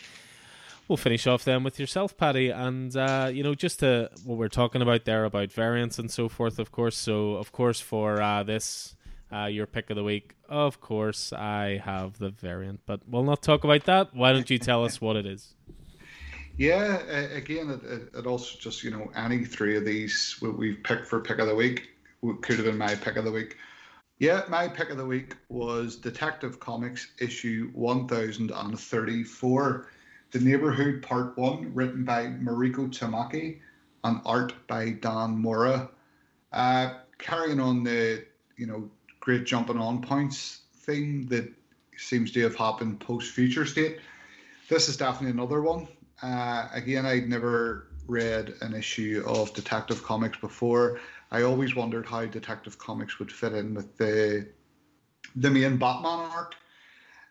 We'll 0.89 0.97
finish 0.97 1.27
off 1.27 1.45
then 1.45 1.65
with 1.65 1.79
yourself, 1.79 2.17
Paddy, 2.17 2.51
and 2.51 2.95
uh, 2.97 3.31
you 3.33 3.43
know 3.43 3.55
just 3.55 3.81
to, 3.81 4.11
what 4.25 4.37
we're 4.37 4.49
talking 4.49 4.83
about 4.83 5.05
there 5.05 5.25
about 5.25 5.53
variants 5.53 5.99
and 5.99 6.11
so 6.11 6.29
forth. 6.29 6.59
Of 6.59 6.73
course, 6.73 6.97
so 6.97 7.35
of 7.35 7.53
course 7.53 7.81
for 7.81 8.21
uh, 8.21 8.43
this. 8.43 8.97
Uh, 9.35 9.47
your 9.47 9.67
pick 9.67 9.89
of 9.89 9.97
the 9.97 10.05
week. 10.05 10.35
Of 10.47 10.83
course, 10.83 11.33
I 11.33 11.81
have 11.83 12.19
the 12.19 12.29
variant, 12.29 12.81
but 12.85 13.01
we'll 13.09 13.23
not 13.23 13.43
talk 13.43 13.65
about 13.65 13.85
that. 13.85 14.15
Why 14.15 14.31
don't 14.31 14.51
you 14.51 14.59
tell 14.59 14.85
us 14.85 15.01
what 15.01 15.17
it 15.17 15.25
is? 15.25 15.55
Yeah, 16.59 16.99
again, 16.99 17.71
it, 17.71 18.11
it, 18.15 18.27
also 18.27 18.59
just 18.59 18.85
you 18.85 18.91
know 18.91 19.11
any 19.17 19.47
three 19.47 19.79
of 19.79 19.87
these 19.87 20.37
we've 20.43 20.83
picked 20.85 21.07
for 21.07 21.21
pick 21.21 21.39
of 21.39 21.47
the 21.47 21.55
week 21.55 21.89
could 22.43 22.57
have 22.57 22.67
been 22.67 22.79
my 22.79 22.95
pick 22.95 23.17
of 23.17 23.25
the 23.25 23.33
week. 23.33 23.57
Yeah, 24.19 24.43
my 24.49 24.69
pick 24.69 24.91
of 24.91 24.99
the 24.99 25.07
week 25.07 25.35
was 25.49 25.97
Detective 25.97 26.61
Comics 26.61 27.09
issue 27.19 27.71
1034, 27.73 29.89
The 30.33 30.41
Neighborhood 30.41 31.03
Part 31.03 31.37
1, 31.37 31.75
written 31.75 32.05
by 32.05 32.25
Mariko 32.25 32.89
Tamaki 32.89 33.61
and 34.03 34.21
art 34.25 34.55
by 34.67 34.91
Dan 34.91 35.37
Mora. 35.37 35.91
Uh, 36.53 36.95
carrying 37.19 37.61
on 37.61 37.85
the, 37.85 38.25
you 38.57 38.67
know, 38.67 38.91
great 39.21 39.45
jumping 39.45 39.77
on 39.77 40.01
points 40.01 40.63
thing 40.75 41.27
that 41.27 41.53
seems 41.99 42.33
to 42.33 42.41
have 42.41 42.57
happened 42.57 42.99
post 42.99 43.33
Future 43.33 43.67
State. 43.67 43.99
This 44.71 44.89
is 44.89 44.97
definitely 44.97 45.31
another 45.33 45.61
one. 45.61 45.87
Uh, 46.23 46.67
again, 46.73 47.05
I'd 47.05 47.29
never 47.29 47.89
read 48.07 48.55
an 48.63 48.75
issue 48.75 49.23
of 49.27 49.53
Detective 49.53 50.03
Comics 50.03 50.39
before. 50.39 50.99
I 51.31 51.43
always 51.43 51.77
wondered 51.77 52.07
how 52.07 52.25
Detective 52.25 52.79
Comics 52.79 53.19
would 53.19 53.31
fit 53.31 53.53
in 53.53 53.75
with 53.75 53.97
the 53.99 54.49
the 55.37 55.51
main 55.51 55.77
Batman 55.77 56.31
arc. 56.31 56.55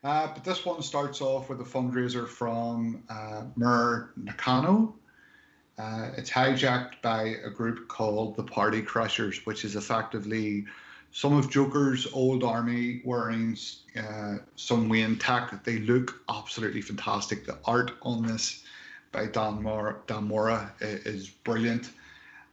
Uh, 0.04 0.28
but 0.34 0.44
this 0.44 0.66
one 0.66 0.82
starts 0.82 1.22
off 1.22 1.50
with 1.50 1.62
a 1.62 1.64
fundraiser 1.64 2.28
from 2.28 3.04
uh, 3.10 3.44
Mayor 3.56 4.12
Nakano. 4.18 4.96
Uh, 5.78 6.10
it's 6.18 6.30
hijacked 6.30 7.02
by 7.02 7.36
a 7.46 7.50
group 7.50 7.88
called 7.88 8.36
the 8.36 8.44
Party 8.44 8.82
Crushers, 8.82 9.46
which 9.46 9.64
is 9.64 9.76
effectively 9.76 10.66
some 11.12 11.38
of 11.38 11.50
Joker's 11.50 12.08
old 12.14 12.44
army 12.44 13.02
wearing 13.04 13.58
uh, 13.98 14.38
some 14.56 14.90
Wayne 14.90 15.18
tech. 15.18 15.64
They 15.64 15.80
look 15.80 16.22
absolutely 16.30 16.82
fantastic. 16.82 17.46
The 17.46 17.58
art 17.66 17.92
on 18.02 18.24
this 18.24 18.64
by 19.12 19.28
Dan 19.28 19.62
Mora, 19.62 19.98
Dan 20.08 20.26
Mora 20.26 20.74
is 20.80 21.30
brilliant. 21.30 21.90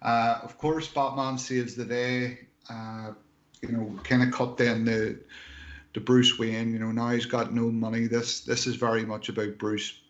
Uh, 0.03 0.41
of 0.43 0.59
course, 0.59 0.89
Batman 0.89 1.39
saves 1.39 1.75
the 1.75 1.85
day. 1.85 2.41
Uh, 2.69 3.12
you 3.62 3.73
know, 3.73 3.99
kind 4.05 4.23
of 4.23 4.33
cut 4.33 4.57
down 4.57 4.85
the 4.85 5.19
the 5.94 6.01
Bruce 6.01 6.39
Wayne. 6.39 6.73
You 6.73 6.78
know, 6.78 6.93
now 6.93 7.10
he's 7.10 7.27
got 7.27 7.55
no 7.55 7.70
money. 7.70 8.06
This 8.06 8.40
this 8.40 8.66
is 8.66 8.77
very 8.77 9.05
much 9.05 9.28
about 9.28 9.59
Bruce 9.59 10.01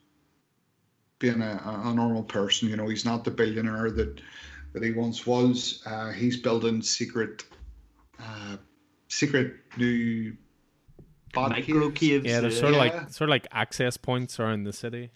being 1.19 1.43
a, 1.43 1.61
a 1.85 1.95
normal 1.95 2.23
person. 2.23 2.69
You 2.69 2.77
know, 2.77 2.89
he's 2.89 3.05
not 3.05 3.25
the 3.25 3.31
billionaire 3.31 3.91
that 3.91 4.21
that 4.73 4.83
he 4.83 4.93
once 4.93 5.27
was. 5.27 5.83
Uh, 5.87 6.13
he's 6.13 6.37
building 6.37 6.83
secret 6.83 7.45
uh, 8.21 8.57
secret 9.09 9.55
new 9.77 10.37
micro 11.35 11.91
caves. 11.91 12.27
Yeah, 12.27 12.41
they're 12.41 12.51
sort 12.51 12.75
of 12.75 12.79
like 12.79 13.11
sort 13.11 13.29
of 13.29 13.31
like 13.31 13.47
access 13.53 13.97
points 13.97 14.41
around 14.41 14.65
the 14.65 14.73
city 14.73 15.11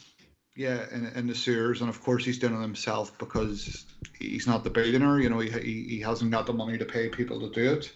yeah, 0.55 0.85
in, 0.93 1.07
in 1.07 1.27
the 1.27 1.35
sewers, 1.35 1.81
and 1.81 1.89
of 1.89 2.03
course 2.03 2.25
he's 2.25 2.39
doing 2.39 2.55
it 2.55 2.61
himself 2.61 3.17
because 3.19 3.87
he's 4.19 4.47
not 4.47 4.65
the 4.65 4.71
billionaire. 4.71 5.19
You 5.19 5.31
know, 5.31 5.39
he 5.39 5.51
he, 5.51 5.85
he 5.89 6.01
hasn't 6.01 6.31
got 6.31 6.47
the 6.47 6.53
money 6.53 6.77
to 6.79 6.85
pay 6.85 7.09
people 7.09 7.41
to 7.41 7.51
do 7.51 7.75
it. 7.75 7.93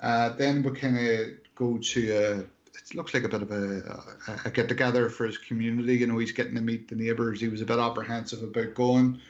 Uh, 0.00 0.30
then 0.30 0.62
we 0.62 0.70
kind 0.72 0.96
of 0.98 1.28
go 1.54 1.78
to 1.78 2.10
a, 2.10 2.38
it 2.40 2.94
looks 2.94 3.14
like 3.14 3.24
a 3.24 3.28
bit 3.28 3.42
of 3.42 3.50
a, 3.50 4.02
a, 4.44 4.50
get 4.50 4.68
together 4.68 5.08
for 5.08 5.26
his 5.26 5.38
community. 5.38 5.96
You 5.96 6.06
know, 6.06 6.18
he's 6.18 6.32
getting 6.32 6.54
to 6.54 6.60
meet 6.60 6.88
the 6.88 6.96
neighbours. 6.96 7.40
He 7.40 7.48
was 7.48 7.60
a 7.60 7.66
bit 7.66 7.78
apprehensive 7.78 8.42
about 8.42 8.74
going. 8.74 9.20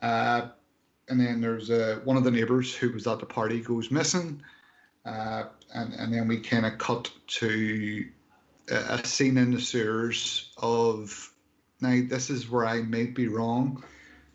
Uh, 0.00 0.48
and 1.08 1.20
then 1.20 1.40
there's 1.40 1.70
uh, 1.70 2.00
one 2.04 2.16
of 2.16 2.24
the 2.24 2.30
neighbours 2.30 2.74
who 2.74 2.92
was 2.92 3.06
at 3.06 3.18
the 3.18 3.26
party 3.26 3.60
goes 3.60 3.90
missing. 3.90 4.42
Uh, 5.04 5.44
and, 5.74 5.94
and 5.94 6.12
then 6.12 6.28
we 6.28 6.40
kind 6.40 6.66
of 6.66 6.78
cut 6.78 7.10
to 7.26 8.06
a, 8.70 8.74
a 8.74 9.04
scene 9.04 9.36
in 9.36 9.50
the 9.50 9.60
sewers 9.60 10.52
of 10.58 11.32
now, 11.80 12.00
this 12.06 12.30
is 12.30 12.50
where 12.50 12.66
I 12.66 12.82
may 12.82 13.06
be 13.06 13.28
wrong, 13.28 13.82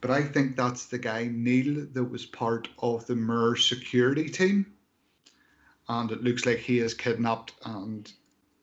but 0.02 0.10
I 0.10 0.24
think 0.24 0.56
that's 0.56 0.88
the 0.88 0.98
guy, 0.98 1.30
Neil, 1.32 1.86
that 1.94 2.04
was 2.04 2.26
part 2.26 2.68
of 2.80 3.06
the 3.06 3.16
Mur 3.16 3.56
security 3.56 4.30
team. 4.30 4.66
And 5.88 6.12
it 6.12 6.24
looks 6.24 6.45
like 6.45 6.57
he 6.57 6.80
is 6.80 6.94
kidnapped 6.94 7.53
and 7.64 8.12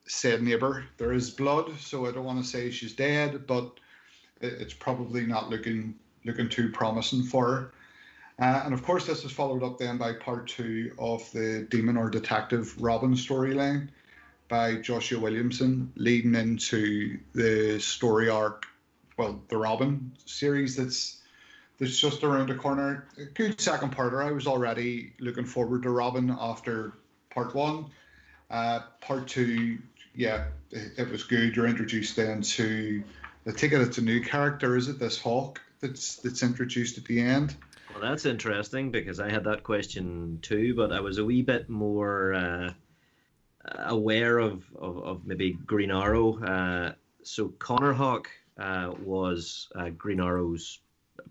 said 0.06 0.42
neighbor. 0.42 0.84
There 0.98 1.12
is 1.12 1.30
blood, 1.30 1.72
so 1.78 2.06
I 2.06 2.12
don't 2.12 2.24
want 2.24 2.42
to 2.42 2.48
say 2.48 2.70
she's 2.70 2.94
dead, 2.94 3.46
but 3.46 3.78
it's 4.40 4.74
probably 4.74 5.26
not 5.26 5.50
looking 5.50 5.94
looking 6.24 6.48
too 6.48 6.70
promising 6.70 7.22
for 7.22 7.46
her. 7.46 7.72
Uh, 8.38 8.62
and 8.64 8.74
of 8.74 8.82
course, 8.82 9.06
this 9.06 9.24
is 9.24 9.32
followed 9.32 9.62
up 9.62 9.78
then 9.78 9.98
by 9.98 10.12
part 10.12 10.46
two 10.48 10.92
of 10.98 11.30
the 11.32 11.66
Demon 11.70 11.96
or 11.96 12.08
Detective 12.08 12.80
Robin 12.80 13.14
storyline 13.14 13.88
by 14.48 14.76
Joshua 14.76 15.18
Williamson, 15.18 15.92
leading 15.96 16.34
into 16.34 17.18
the 17.34 17.78
story 17.80 18.28
arc, 18.28 18.66
well, 19.16 19.40
the 19.48 19.56
Robin 19.56 20.12
series 20.24 20.76
that's 20.76 21.22
that's 21.78 21.98
just 21.98 22.22
around 22.22 22.48
the 22.48 22.54
corner. 22.54 23.06
Good 23.34 23.60
second 23.60 23.96
parter. 23.96 24.24
I 24.24 24.30
was 24.30 24.46
already 24.46 25.12
looking 25.20 25.44
forward 25.44 25.82
to 25.84 25.90
Robin 25.90 26.34
after 26.38 26.94
part 27.32 27.54
one. 27.54 27.86
Uh, 28.50 28.80
part 29.00 29.26
two, 29.26 29.78
yeah, 30.14 30.44
it, 30.70 30.92
it 30.98 31.10
was 31.10 31.24
good. 31.24 31.56
You're 31.56 31.66
introduced 31.66 32.16
then 32.16 32.42
to, 32.42 33.02
take 33.56 33.72
it 33.72 33.80
it's 33.80 33.98
a 33.98 34.02
new 34.02 34.20
character. 34.20 34.76
Is 34.76 34.88
it 34.88 34.98
this 34.98 35.18
Hawke 35.18 35.60
that's 35.80 36.16
that's 36.16 36.42
introduced 36.42 36.98
at 36.98 37.04
the 37.04 37.20
end? 37.20 37.56
Well, 37.92 38.02
that's 38.02 38.26
interesting 38.26 38.90
because 38.90 39.20
I 39.20 39.30
had 39.30 39.44
that 39.44 39.62
question 39.62 40.38
too, 40.42 40.74
but 40.74 40.92
I 40.92 41.00
was 41.00 41.18
a 41.18 41.24
wee 41.24 41.42
bit 41.42 41.68
more 41.68 42.34
uh, 42.34 42.72
aware 43.84 44.38
of, 44.38 44.64
of, 44.78 44.98
of, 44.98 45.26
maybe 45.26 45.52
Green 45.66 45.90
Arrow. 45.90 46.42
Uh, 46.42 46.92
so 47.22 47.48
Connor 47.58 47.92
Hawke 47.92 48.30
uh, 48.58 48.92
was 49.02 49.68
uh, 49.74 49.90
Green 49.90 50.20
Arrow's 50.20 50.80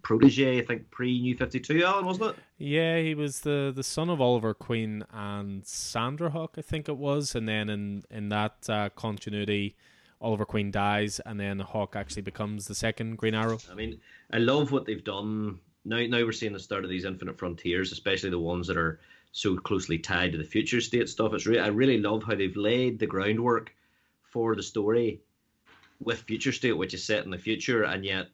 protege, 0.04 0.60
I 0.60 0.66
think, 0.66 0.90
pre 0.92 1.20
New 1.20 1.36
Fifty 1.36 1.60
Two. 1.60 1.84
Alan, 1.84 2.06
wasn't 2.06 2.32
it? 2.32 2.36
Yeah, 2.62 3.00
he 3.00 3.16
was 3.16 3.40
the 3.40 3.72
the 3.76 3.84
son 3.84 4.10
of 4.10 4.22
Oliver 4.22 4.54
Queen 4.54 5.04
and 5.12 5.66
Sandra 5.66 6.30
Hawke, 6.30 6.56
I 6.58 6.62
think 6.62 6.88
it 6.88 6.98
was, 6.98 7.34
and 7.34 7.50
then 7.50 7.70
in 7.70 8.04
in 8.12 8.30
that 8.30 8.70
uh, 8.70 8.90
continuity. 8.90 9.76
Oliver 10.22 10.46
Queen 10.46 10.70
dies, 10.70 11.20
and 11.26 11.40
then 11.40 11.58
Hawke 11.60 11.96
actually 11.96 12.22
becomes 12.22 12.68
the 12.68 12.76
second 12.76 13.18
Green 13.18 13.34
Arrow. 13.34 13.58
I 13.72 13.74
mean, 13.74 14.00
I 14.32 14.38
love 14.38 14.72
what 14.72 14.86
they've 14.86 15.04
done 15.04 15.60
now 15.86 16.06
now 16.06 16.24
we're 16.24 16.32
seeing 16.32 16.54
the 16.54 16.60
start 16.60 16.84
of 16.84 16.92
these 16.92 17.06
infinite 17.06 17.40
frontiers, 17.40 17.92
especially 17.92 18.30
the 18.30 18.38
ones 18.38 18.68
that 18.68 18.78
are 18.78 19.00
so 19.32 19.58
closely 19.58 19.98
tied 19.98 20.32
to 20.34 20.38
the 20.38 20.44
future 20.44 20.82
state 20.82 21.10
stuff. 21.10 21.34
It's 21.34 21.48
re- 21.48 21.58
I 21.58 21.68
really 21.68 21.98
love 21.98 22.24
how 22.24 22.36
they've 22.36 22.56
laid 22.56 23.00
the 23.00 23.08
groundwork 23.08 23.74
for 24.22 24.56
the 24.56 24.62
story 24.62 25.22
with 26.00 26.20
future 26.20 26.52
state, 26.52 26.74
which 26.74 26.94
is 26.94 27.04
set 27.04 27.26
in 27.26 27.32
the 27.32 27.38
future, 27.38 27.84
and 27.84 28.06
yet 28.06 28.28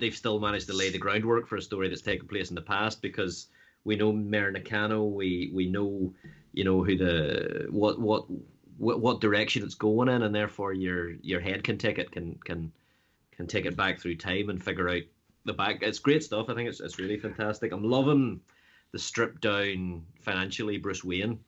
they've 0.00 0.16
still 0.16 0.40
managed 0.40 0.66
to 0.68 0.72
lay 0.72 0.90
the 0.90 0.98
groundwork 0.98 1.46
for 1.46 1.56
a 1.56 1.62
story 1.62 1.88
that's 1.88 2.02
taken 2.02 2.26
place 2.26 2.48
in 2.48 2.54
the 2.54 2.62
past 2.62 3.02
because 3.02 3.48
we 3.84 3.96
know 3.96 4.12
Mayor 4.12 4.50
Nakano, 4.50 5.04
we 5.04 5.50
we 5.54 5.68
know 5.70 6.12
you 6.52 6.64
know 6.64 6.82
who 6.82 6.96
the 6.96 7.66
what 7.70 8.00
what 8.00 8.24
what, 8.78 9.00
what 9.00 9.20
direction 9.20 9.62
it's 9.62 9.74
going 9.74 10.08
in, 10.08 10.22
and 10.22 10.34
therefore 10.34 10.72
your 10.72 11.12
your 11.22 11.40
head 11.40 11.64
can 11.64 11.78
take 11.78 11.98
it 11.98 12.10
can 12.10 12.38
can 12.44 12.72
can 13.36 13.46
take 13.46 13.66
it 13.66 13.76
back 13.76 13.98
through 13.98 14.16
time 14.16 14.50
and 14.50 14.62
figure 14.62 14.88
out 14.88 15.02
the 15.44 15.52
back. 15.52 15.78
It's 15.82 15.98
great 15.98 16.22
stuff. 16.22 16.48
I 16.48 16.54
think 16.54 16.68
it's 16.68 16.80
it's 16.80 16.98
really 16.98 17.18
fantastic. 17.18 17.72
I'm 17.72 17.84
loving 17.84 18.40
the 18.92 18.98
stripped 18.98 19.42
down 19.42 20.04
financially 20.20 20.78
Bruce 20.78 21.04
Wayne. 21.04 21.38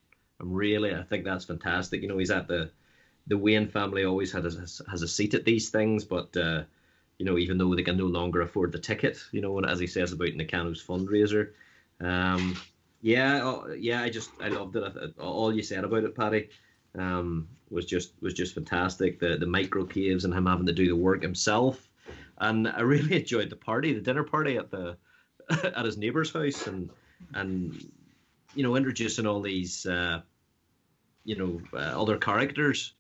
I'm 0.41 0.53
really 0.53 0.95
I 0.95 1.03
think 1.03 1.25
that's 1.25 1.45
fantastic. 1.45 2.03
You 2.03 2.09
know, 2.09 2.19
he's 2.19 2.31
at 2.31 2.49
the 2.49 2.71
the 3.27 3.39
Wayne 3.39 3.69
family 3.69 4.05
always 4.05 4.33
had 4.33 4.47
a, 4.47 4.51
has 4.91 5.03
a 5.03 5.09
seat 5.09 5.35
at 5.35 5.45
these 5.45 5.69
things, 5.71 6.05
but 6.05 6.37
uh, 6.37 6.63
you 7.19 7.27
know, 7.27 7.39
even 7.39 7.59
though 7.59 7.75
they 7.75 7.83
can 7.83 7.97
no 7.97 8.07
longer 8.07 8.41
afford 8.41 8.73
the 8.73 8.79
ticket, 8.79 9.23
you 9.33 9.41
know, 9.41 9.57
and 9.59 9.67
as 9.67 9.79
he 9.79 9.87
says 9.87 10.13
about 10.13 10.29
Nakano's 10.31 10.85
fundraiser. 10.85 11.51
Um, 12.01 12.57
yeah, 13.01 13.41
oh, 13.43 13.73
yeah, 13.73 14.03
I 14.03 14.11
just 14.11 14.31
I 14.41 14.49
loved 14.49 14.77
it. 14.77 15.19
All 15.19 15.55
you 15.55 15.63
said 15.63 15.85
about 15.85 16.05
it, 16.05 16.17
Paddy, 16.17 16.49
um, 16.97 17.49
was 17.71 17.85
just 17.85 18.13
was 18.21 18.35
just 18.35 18.55
fantastic. 18.55 19.19
The 19.19 19.37
the 19.37 19.47
micro 19.47 19.85
caves 19.85 20.25
and 20.25 20.33
him 20.33 20.47
having 20.47 20.67
to 20.67 20.73
do 20.73 20.87
the 20.87 20.97
work 20.97 21.23
himself 21.23 21.89
and 22.43 22.69
I 22.69 22.81
really 22.81 23.17
enjoyed 23.21 23.51
the 23.51 23.57
party, 23.57 23.95
the 23.95 24.01
dinner 24.01 24.25
party 24.25 24.59
at 24.59 24.71
the 24.71 24.97
at 25.51 25.85
his 25.85 25.97
neighbor's 25.97 26.33
house, 26.33 26.67
and 26.67 26.91
and 27.35 27.91
you 28.55 28.63
know 28.63 28.77
introducing 28.77 29.27
all 29.27 29.41
these 29.41 29.87
uh, 29.87 30.21
you 31.25 31.37
know 31.37 31.61
uh, 31.73 32.01
other 32.01 32.19
characters, 32.19 32.95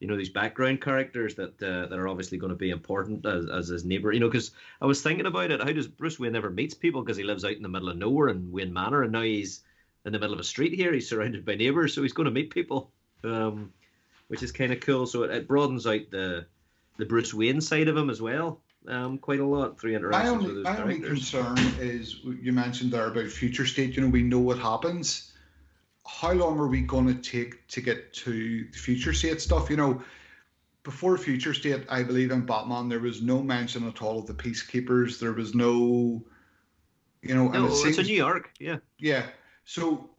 you 0.00 0.06
know 0.06 0.16
these 0.16 0.30
background 0.30 0.80
characters 0.80 1.34
that 1.36 1.62
uh, 1.62 1.86
that 1.86 1.98
are 1.98 2.08
obviously 2.08 2.38
going 2.38 2.50
to 2.50 2.56
be 2.56 2.70
important 2.70 3.24
as, 3.24 3.48
as 3.48 3.68
his 3.68 3.84
neighbor. 3.84 4.12
You 4.12 4.20
know, 4.20 4.28
because 4.28 4.50
I 4.80 4.86
was 4.86 5.02
thinking 5.02 5.26
about 5.26 5.50
it, 5.50 5.62
how 5.62 5.72
does 5.72 5.88
Bruce 5.88 6.18
Wayne 6.18 6.32
never 6.32 6.50
meets 6.50 6.74
people 6.74 7.02
because 7.02 7.16
he 7.16 7.24
lives 7.24 7.44
out 7.44 7.52
in 7.52 7.62
the 7.62 7.68
middle 7.68 7.88
of 7.88 7.96
nowhere 7.96 8.28
in 8.28 8.52
Wayne 8.52 8.72
Manor, 8.72 9.02
and 9.02 9.12
now 9.12 9.22
he's 9.22 9.62
in 10.04 10.12
the 10.12 10.18
middle 10.18 10.34
of 10.34 10.40
a 10.40 10.44
street 10.44 10.74
here. 10.74 10.92
He's 10.92 11.08
surrounded 11.08 11.44
by 11.44 11.54
neighbors, 11.54 11.94
so 11.94 12.02
he's 12.02 12.12
going 12.12 12.26
to 12.26 12.30
meet 12.30 12.50
people, 12.50 12.90
um, 13.24 13.72
which 14.28 14.42
is 14.42 14.52
kind 14.52 14.72
of 14.72 14.80
cool. 14.80 15.06
So 15.06 15.22
it, 15.24 15.30
it 15.30 15.48
broadens 15.48 15.86
out 15.86 16.10
the 16.10 16.46
the 16.98 17.06
Bruce 17.06 17.34
Wayne 17.34 17.60
side 17.60 17.88
of 17.88 17.96
him 17.96 18.10
as 18.10 18.22
well 18.22 18.60
um, 18.88 19.18
quite 19.18 19.40
a 19.40 19.46
lot 19.46 19.78
through 19.78 19.96
interactions 19.96 20.32
my 20.32 20.38
only, 20.38 20.46
with 20.46 20.56
those 20.56 20.64
my 20.64 20.76
characters. 20.76 20.94
only 20.94 21.08
concern 21.08 21.58
is 21.80 22.20
you 22.24 22.52
mentioned 22.52 22.92
there 22.92 23.08
about 23.08 23.28
future 23.28 23.66
state. 23.66 23.96
You 23.96 24.02
know, 24.02 24.08
we 24.08 24.22
know 24.22 24.38
what 24.38 24.58
happens. 24.58 25.32
How 26.06 26.32
long 26.32 26.58
are 26.58 26.68
we 26.68 26.80
going 26.80 27.06
to 27.06 27.14
take 27.14 27.66
to 27.68 27.80
get 27.80 28.12
to 28.14 28.64
the 28.70 28.78
future 28.78 29.12
state 29.12 29.40
stuff? 29.40 29.68
You 29.68 29.76
know, 29.76 30.02
before 30.82 31.18
future 31.18 31.52
state, 31.52 31.84
I 31.88 32.02
believe 32.02 32.30
in 32.30 32.46
Batman 32.46 32.88
there 32.88 33.00
was 33.00 33.22
no 33.22 33.42
mention 33.42 33.86
at 33.88 34.00
all 34.00 34.20
of 34.20 34.26
the 34.26 34.34
peacekeepers. 34.34 35.18
There 35.18 35.32
was 35.32 35.54
no, 35.54 36.24
you 37.22 37.34
know, 37.34 37.48
no, 37.48 37.66
it 37.66 37.72
seems, 37.72 37.98
it's 37.98 38.08
a 38.08 38.10
New 38.10 38.16
York, 38.16 38.50
yeah, 38.60 38.76
yeah. 38.98 39.26
So, 39.64 40.10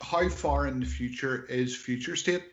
how 0.00 0.28
far 0.28 0.68
in 0.68 0.78
the 0.78 0.86
future 0.86 1.46
is 1.46 1.76
future 1.76 2.14
state? 2.14 2.44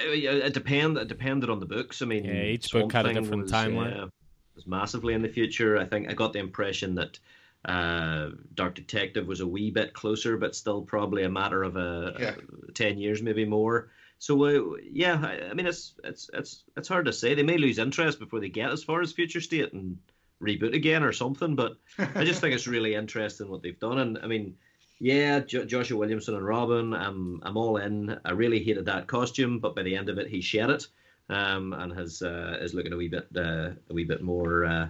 it 0.00 0.54
depend 0.54 0.96
it 0.96 1.08
depended 1.08 1.50
on 1.50 1.60
the 1.60 1.66
books. 1.66 2.02
I 2.02 2.06
mean, 2.06 2.24
yeah, 2.24 2.42
each 2.42 2.70
book 2.72 2.92
had 2.92 3.06
a 3.06 3.12
different 3.12 3.42
was, 3.42 3.52
timeline. 3.52 4.04
Uh, 4.04 4.08
was 4.54 4.66
massively 4.66 5.14
in 5.14 5.22
the 5.22 5.28
future. 5.28 5.78
I 5.78 5.84
think 5.84 6.08
I 6.08 6.14
got 6.14 6.32
the 6.32 6.40
impression 6.40 6.94
that 6.96 7.18
uh, 7.64 8.30
Dark 8.54 8.74
Detective 8.74 9.26
was 9.26 9.40
a 9.40 9.46
wee 9.46 9.70
bit 9.70 9.92
closer, 9.92 10.36
but 10.36 10.54
still 10.54 10.82
probably 10.82 11.24
a 11.24 11.28
matter 11.28 11.62
of 11.62 11.76
a, 11.76 12.14
yeah. 12.18 12.34
a 12.68 12.72
ten 12.72 12.98
years, 12.98 13.22
maybe 13.22 13.44
more. 13.44 13.90
So 14.18 14.44
uh, 14.44 14.76
yeah, 14.90 15.20
I, 15.22 15.50
I, 15.50 15.54
mean 15.54 15.66
it's 15.66 15.94
it's 16.04 16.30
it's 16.32 16.64
it's 16.76 16.88
hard 16.88 17.06
to 17.06 17.12
say. 17.12 17.34
They 17.34 17.42
may 17.42 17.58
lose 17.58 17.78
interest 17.78 18.18
before 18.18 18.40
they 18.40 18.48
get 18.48 18.70
as 18.70 18.82
far 18.82 19.00
as 19.00 19.12
Future 19.12 19.40
State 19.40 19.72
and 19.72 19.98
reboot 20.42 20.74
again 20.74 21.02
or 21.02 21.12
something. 21.12 21.54
But 21.54 21.76
I 21.98 22.24
just 22.24 22.40
think 22.40 22.54
it's 22.54 22.66
really 22.66 22.94
interesting 22.94 23.48
what 23.48 23.62
they've 23.62 23.78
done. 23.78 23.98
And 23.98 24.18
I 24.18 24.26
mean, 24.26 24.56
yeah, 25.00 25.40
jo- 25.40 25.64
Joshua 25.64 25.98
Williamson 25.98 26.34
and 26.34 26.46
Robin, 26.46 26.94
I'm 26.94 27.40
I'm 27.44 27.56
all 27.56 27.76
in. 27.76 28.18
I 28.24 28.32
really 28.32 28.62
hated 28.62 28.86
that 28.86 29.06
costume, 29.06 29.58
but 29.60 29.76
by 29.76 29.82
the 29.82 29.96
end 29.96 30.08
of 30.08 30.18
it, 30.18 30.28
he 30.28 30.40
shed 30.40 30.70
it, 30.70 30.86
um, 31.28 31.72
and 31.72 31.92
has 31.92 32.22
uh, 32.22 32.58
is 32.60 32.74
looking 32.74 32.92
a 32.92 32.96
wee 32.96 33.08
bit 33.08 33.28
uh, 33.36 33.70
a 33.88 33.92
wee 33.94 34.04
bit 34.04 34.22
more 34.22 34.64
uh, 34.64 34.88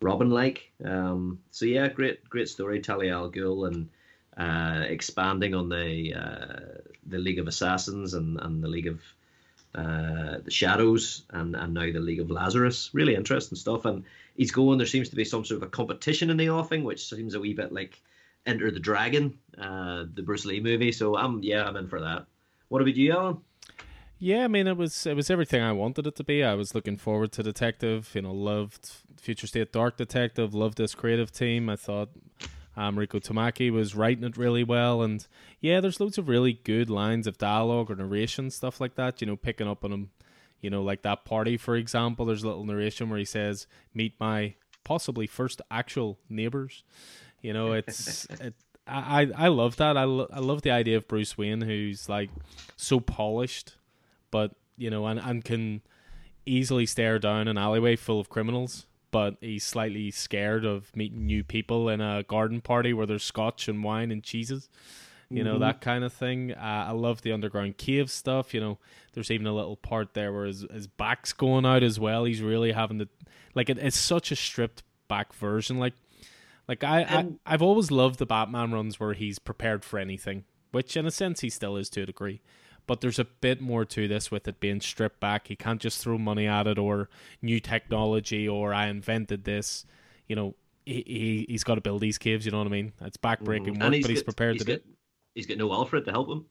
Robin 0.00 0.30
like. 0.30 0.70
Um, 0.84 1.40
so 1.50 1.64
yeah, 1.64 1.88
great 1.88 2.28
great 2.28 2.48
story, 2.48 2.80
Talia 2.80 3.14
al 3.14 3.30
Ghul, 3.30 3.68
and 3.68 3.88
uh, 4.36 4.84
expanding 4.86 5.54
on 5.54 5.68
the 5.68 6.14
uh, 6.14 6.82
the 7.06 7.18
League 7.18 7.38
of 7.38 7.48
Assassins 7.48 8.14
and, 8.14 8.38
and 8.40 8.62
the 8.62 8.68
League 8.68 8.86
of 8.86 9.00
uh, 9.74 10.38
the 10.44 10.50
Shadows, 10.50 11.24
and 11.30 11.54
and 11.54 11.74
now 11.74 11.90
the 11.92 12.00
League 12.00 12.20
of 12.20 12.30
Lazarus. 12.30 12.90
Really 12.92 13.14
interesting 13.14 13.56
stuff, 13.56 13.84
and 13.84 14.04
he's 14.36 14.50
going. 14.50 14.78
There 14.78 14.86
seems 14.86 15.08
to 15.10 15.16
be 15.16 15.24
some 15.24 15.44
sort 15.44 15.62
of 15.62 15.68
a 15.68 15.70
competition 15.70 16.30
in 16.30 16.36
the 16.36 16.50
offing, 16.50 16.84
which 16.84 17.08
seems 17.08 17.34
a 17.34 17.40
wee 17.40 17.54
bit 17.54 17.72
like 17.72 18.00
Enter 18.46 18.70
the 18.70 18.80
Dragon, 18.80 19.38
uh, 19.58 20.04
the 20.14 20.22
Bruce 20.22 20.44
Lee 20.44 20.60
movie. 20.60 20.92
So 20.92 21.16
I'm 21.16 21.42
yeah, 21.42 21.64
I'm 21.64 21.76
in 21.76 21.88
for 21.88 22.00
that. 22.00 22.26
What 22.68 22.82
about 22.82 22.96
you, 22.96 23.12
Alan? 23.12 23.38
Yeah, 24.18 24.44
I 24.44 24.48
mean 24.48 24.66
it 24.66 24.76
was 24.76 25.06
it 25.06 25.14
was 25.14 25.30
everything 25.30 25.62
I 25.62 25.72
wanted 25.72 26.06
it 26.06 26.16
to 26.16 26.24
be. 26.24 26.42
I 26.42 26.54
was 26.54 26.74
looking 26.74 26.96
forward 26.96 27.32
to 27.32 27.42
Detective. 27.42 28.10
You 28.14 28.22
know, 28.22 28.32
loved 28.32 28.90
Future 29.20 29.46
State 29.46 29.72
Dark 29.72 29.96
Detective. 29.98 30.54
Loved 30.54 30.78
this 30.78 30.94
creative 30.94 31.30
team. 31.30 31.68
I 31.68 31.76
thought 31.76 32.08
um, 32.76 32.96
Mariko 32.96 33.20
Tamaki 33.20 33.70
was 33.70 33.94
writing 33.94 34.24
it 34.24 34.36
really 34.38 34.64
well, 34.64 35.02
and 35.02 35.26
yeah, 35.60 35.80
there's 35.80 36.00
loads 36.00 36.16
of 36.16 36.28
really 36.28 36.54
good 36.64 36.88
lines 36.88 37.26
of 37.26 37.36
dialogue 37.36 37.90
or 37.90 37.96
narration 37.96 38.50
stuff 38.50 38.80
like 38.80 38.94
that. 38.94 39.20
You 39.20 39.26
know, 39.26 39.36
picking 39.36 39.68
up 39.68 39.84
on 39.84 39.90
them. 39.90 40.10
You 40.62 40.70
know, 40.70 40.82
like 40.82 41.02
that 41.02 41.26
party, 41.26 41.58
for 41.58 41.76
example. 41.76 42.24
There's 42.24 42.42
a 42.42 42.46
little 42.48 42.64
narration 42.64 43.10
where 43.10 43.18
he 43.18 43.26
says, 43.26 43.66
"Meet 43.92 44.14
my 44.18 44.54
possibly 44.84 45.26
first 45.26 45.60
actual 45.70 46.18
neighbors." 46.30 46.82
You 47.42 47.52
know, 47.52 47.72
it's 47.72 48.24
it, 48.40 48.54
I 48.86 49.30
I 49.36 49.48
love 49.48 49.76
that. 49.76 49.98
I, 49.98 50.04
lo- 50.04 50.28
I 50.32 50.40
love 50.40 50.62
the 50.62 50.70
idea 50.70 50.96
of 50.96 51.06
Bruce 51.06 51.36
Wayne, 51.36 51.60
who's 51.60 52.08
like 52.08 52.30
so 52.76 52.98
polished, 53.00 53.74
but 54.30 54.52
you 54.76 54.90
know, 54.90 55.06
and 55.06 55.18
and 55.18 55.44
can 55.44 55.82
easily 56.44 56.86
stare 56.86 57.18
down 57.18 57.48
an 57.48 57.58
alleyway 57.58 57.96
full 57.96 58.20
of 58.20 58.28
criminals. 58.28 58.86
But 59.12 59.36
he's 59.40 59.64
slightly 59.64 60.10
scared 60.10 60.64
of 60.64 60.94
meeting 60.94 61.26
new 61.26 61.42
people 61.42 61.88
in 61.88 62.00
a 62.00 62.22
garden 62.24 62.60
party 62.60 62.92
where 62.92 63.06
there's 63.06 63.22
scotch 63.22 63.68
and 63.68 63.82
wine 63.82 64.10
and 64.10 64.22
cheeses 64.22 64.68
you 65.30 65.42
know 65.42 65.52
mm-hmm. 65.52 65.62
that 65.62 65.80
kind 65.80 66.04
of 66.04 66.12
thing. 66.12 66.52
Uh, 66.52 66.86
I 66.88 66.92
love 66.92 67.22
the 67.22 67.32
underground 67.32 67.78
cave 67.78 68.10
stuff. 68.10 68.54
You 68.54 68.60
know, 68.60 68.78
there's 69.12 69.30
even 69.30 69.46
a 69.46 69.54
little 69.54 69.76
part 69.76 70.14
there 70.14 70.32
where 70.32 70.46
his, 70.46 70.64
his 70.72 70.86
back's 70.86 71.32
going 71.32 71.66
out 71.66 71.82
as 71.82 71.98
well. 71.98 72.24
He's 72.24 72.42
really 72.42 72.72
having 72.72 72.98
to, 73.00 73.08
like, 73.54 73.68
it, 73.68 73.78
it's 73.78 73.96
such 73.96 74.30
a 74.30 74.36
stripped 74.36 74.82
back 75.08 75.32
version. 75.32 75.78
Like 75.78 75.94
like 76.68 76.84
I, 76.84 77.02
I 77.02 77.26
I've 77.44 77.62
always 77.62 77.90
loved 77.90 78.18
the 78.18 78.26
Batman 78.26 78.72
runs 78.72 79.00
where 79.00 79.14
he's 79.14 79.38
prepared 79.38 79.84
for 79.84 79.98
anything, 79.98 80.44
which 80.70 80.96
in 80.96 81.06
a 81.06 81.10
sense 81.10 81.40
he 81.40 81.50
still 81.50 81.76
is 81.76 81.88
to 81.90 82.02
a 82.02 82.06
degree. 82.06 82.40
But 82.86 83.00
there's 83.00 83.18
a 83.18 83.24
bit 83.24 83.60
more 83.60 83.84
to 83.84 84.06
this 84.06 84.30
with 84.30 84.46
it 84.46 84.60
being 84.60 84.80
stripped 84.80 85.18
back. 85.18 85.48
He 85.48 85.56
can't 85.56 85.80
just 85.80 86.00
throw 86.00 86.18
money 86.18 86.46
at 86.46 86.66
it 86.68 86.78
or 86.78 87.08
new 87.42 87.58
technology 87.58 88.48
or 88.48 88.72
I 88.72 88.86
invented 88.86 89.42
this. 89.44 89.84
You 90.28 90.36
know, 90.36 90.54
he, 90.84 91.02
he 91.06 91.46
he's 91.48 91.64
got 91.64 91.74
to 91.76 91.80
build 91.80 92.00
these 92.00 92.16
caves. 92.18 92.46
You 92.46 92.52
know 92.52 92.58
what 92.58 92.68
I 92.68 92.70
mean? 92.70 92.92
It's 93.00 93.16
backbreaking 93.16 93.74
Mm. 93.76 93.80
work, 93.80 93.92
And 93.94 94.02
but 94.02 94.10
he's 94.10 94.18
got- 94.20 94.24
prepared 94.24 94.52
he's 94.54 94.62
to 94.62 94.66
do. 94.66 94.72
got, 94.72 94.80
it. 94.80 94.86
He's 95.34 95.46
got 95.46 95.58
no 95.58 95.72
Alfred 95.72 96.04
to 96.04 96.10
help 96.12 96.28
him. 96.30 96.46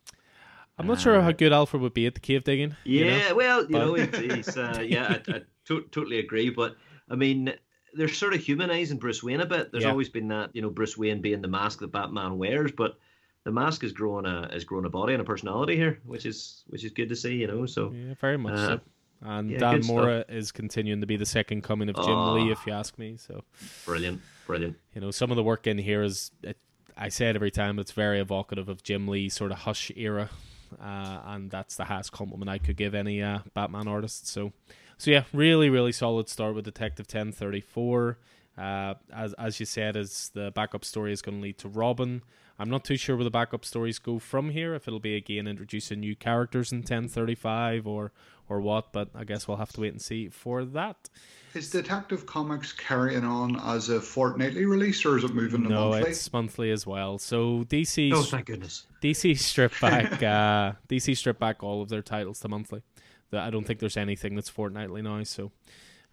I'm 0.77 0.87
not 0.87 0.99
sure 0.99 1.21
how 1.21 1.29
Uh, 1.29 1.31
good 1.31 1.53
Alfred 1.53 1.81
would 1.81 1.93
be 1.93 2.05
at 2.05 2.15
the 2.15 2.19
cave 2.19 2.43
digging. 2.43 2.75
you 2.83 3.05
know? 3.05 3.15
Yeah, 3.15 3.31
well, 3.31 3.61
you 3.61 3.69
But- 3.69 3.79
know, 3.85 3.93
he's, 3.93 4.17
he's 4.47 4.57
uh, 4.57 4.83
yeah, 4.85 5.19
I, 5.27 5.31
I 5.35 5.41
to- 5.67 5.87
totally 5.91 6.19
agree. 6.19 6.49
But 6.49 6.75
I 7.09 7.15
mean, 7.15 7.53
they're 7.93 8.09
sort 8.09 8.33
of 8.33 8.41
humanizing 8.41 8.97
Bruce 8.97 9.23
Wayne 9.23 9.39
a 9.39 9.45
bit. 9.45 9.71
There's 9.71 9.85
Yeah. 9.85 9.91
always 9.91 10.09
been 10.09 10.27
that, 10.27 10.53
you 10.53 10.61
know, 10.61 10.69
Bruce 10.69 10.97
Wayne 10.97 11.21
being 11.21 11.41
the 11.41 11.47
mask 11.47 11.79
that 11.79 11.93
Batman 11.93 12.37
wears, 12.37 12.73
but 12.73 12.99
the 13.45 13.51
mask 13.51 13.81
has 13.83 13.93
grown 13.93 14.25
a 14.25 14.49
is 14.53 14.65
growing 14.65 14.85
a 14.85 14.89
body 14.89 15.13
and 15.13 15.21
a 15.21 15.25
personality 15.25 15.75
here, 15.77 15.99
which 16.05 16.25
is 16.25 16.63
which 16.67 16.83
is 16.83 16.91
good 16.91 17.07
to 17.09 17.15
see. 17.15 17.35
You 17.35 17.47
know, 17.47 17.65
so 17.65 17.91
Yeah, 17.91 18.15
very 18.19 18.37
much 18.37 18.53
Uh, 18.53 18.67
so. 18.67 18.81
And 19.21 19.49
yeah, 19.49 19.59
Dan 19.59 19.75
good 19.75 19.85
stuff. 19.85 19.95
Mora 19.95 20.25
is 20.27 20.51
continuing 20.51 20.99
to 21.01 21.07
be 21.07 21.15
the 21.15 21.25
second 21.25 21.63
coming 21.63 21.87
of 21.89 21.95
Jim 21.95 22.09
Oh. 22.09 22.33
Lee, 22.33 22.51
if 22.51 22.59
you 22.67 22.73
ask 22.73 22.97
me. 22.99 23.15
So 23.17 23.43
brilliant, 23.85 24.21
brilliant. 24.45 24.75
you 24.93 24.99
know, 25.01 25.09
some 25.09 25.31
of 25.31 25.37
the 25.37 25.43
work 25.43 25.65
in 25.67 25.77
here 25.77 26.03
is, 26.03 26.31
it, 26.43 26.57
I 26.97 27.09
say 27.09 27.29
it 27.29 27.35
every 27.35 27.49
time, 27.49 27.79
it's 27.79 27.93
very 27.93 28.19
evocative 28.19 28.67
of 28.69 28.83
Jim 28.83 29.07
Lee's 29.07 29.33
sort 29.33 29.51
of 29.51 29.59
Hush 29.59 29.89
era, 29.95 30.29
uh, 30.79 31.19
and 31.25 31.49
that's 31.49 31.75
the 31.77 31.85
highest 31.85 32.11
compliment 32.11 32.49
I 32.49 32.57
could 32.57 32.75
give 32.75 32.93
any 32.93 33.21
uh, 33.23 33.39
Batman 33.53 33.87
artist. 33.87 34.27
So, 34.27 34.51
so 34.97 35.11
yeah, 35.11 35.23
really, 35.33 35.69
really 35.69 35.93
solid 35.93 36.27
start 36.29 36.53
with 36.53 36.65
Detective 36.65 37.07
Ten 37.07 37.31
Thirty 37.31 37.61
Four. 37.61 38.19
Uh, 38.57 38.93
as 39.13 39.33
as 39.33 39.59
you 39.59 39.65
said, 39.65 39.95
as 39.97 40.29
the 40.33 40.51
backup 40.51 40.85
story 40.85 41.11
is 41.13 41.21
going 41.21 41.37
to 41.37 41.41
lead 41.43 41.57
to 41.59 41.69
Robin. 41.69 42.21
I'm 42.57 42.69
not 42.69 42.85
too 42.85 42.95
sure 42.97 43.15
where 43.15 43.23
the 43.25 43.29
backup 43.31 43.65
stories 43.65 43.99
go 43.99 44.17
from 44.19 44.49
here. 44.51 44.73
If 44.75 44.87
it'll 44.87 44.99
be 44.99 45.15
again 45.15 45.47
introducing 45.47 45.99
new 45.99 46.15
characters 46.15 46.71
in 46.71 46.79
1035 46.79 47.85
or 47.87 48.11
or 48.47 48.61
what, 48.61 48.93
but 48.93 49.09
I 49.15 49.23
guess 49.23 49.47
we'll 49.47 49.57
have 49.57 49.73
to 49.73 49.81
wait 49.81 49.91
and 49.91 50.01
see 50.01 50.29
for 50.29 50.63
that. 50.65 51.09
Is 51.55 51.71
Detective 51.71 52.25
Comics 52.25 52.71
carrying 52.73 53.23
on 53.23 53.59
as 53.59 53.89
a 53.89 53.99
fortnightly 53.99 54.65
release, 54.65 55.03
or 55.05 55.17
is 55.17 55.23
it 55.23 55.33
moving 55.33 55.63
to 55.63 55.69
No, 55.69 55.89
monthly? 55.89 56.11
it's 56.11 56.31
monthly 56.31 56.69
as 56.71 56.85
well. 56.85 57.17
So 57.17 57.63
DC 57.67 58.11
Oh, 58.13 58.21
thank 58.21 58.45
goodness. 58.45 58.85
DC 59.01 59.37
strip 59.39 59.71
back 59.81 60.21
uh, 60.21 60.73
DC 60.87 61.17
strip 61.17 61.39
back 61.39 61.63
all 61.63 61.81
of 61.81 61.89
their 61.89 62.01
titles 62.03 62.39
to 62.41 62.49
monthly. 62.49 62.81
I 63.33 63.49
don't 63.49 63.65
think 63.65 63.79
there's 63.79 63.97
anything 63.97 64.35
that's 64.35 64.49
fortnightly 64.49 65.01
now. 65.01 65.21
So, 65.23 65.51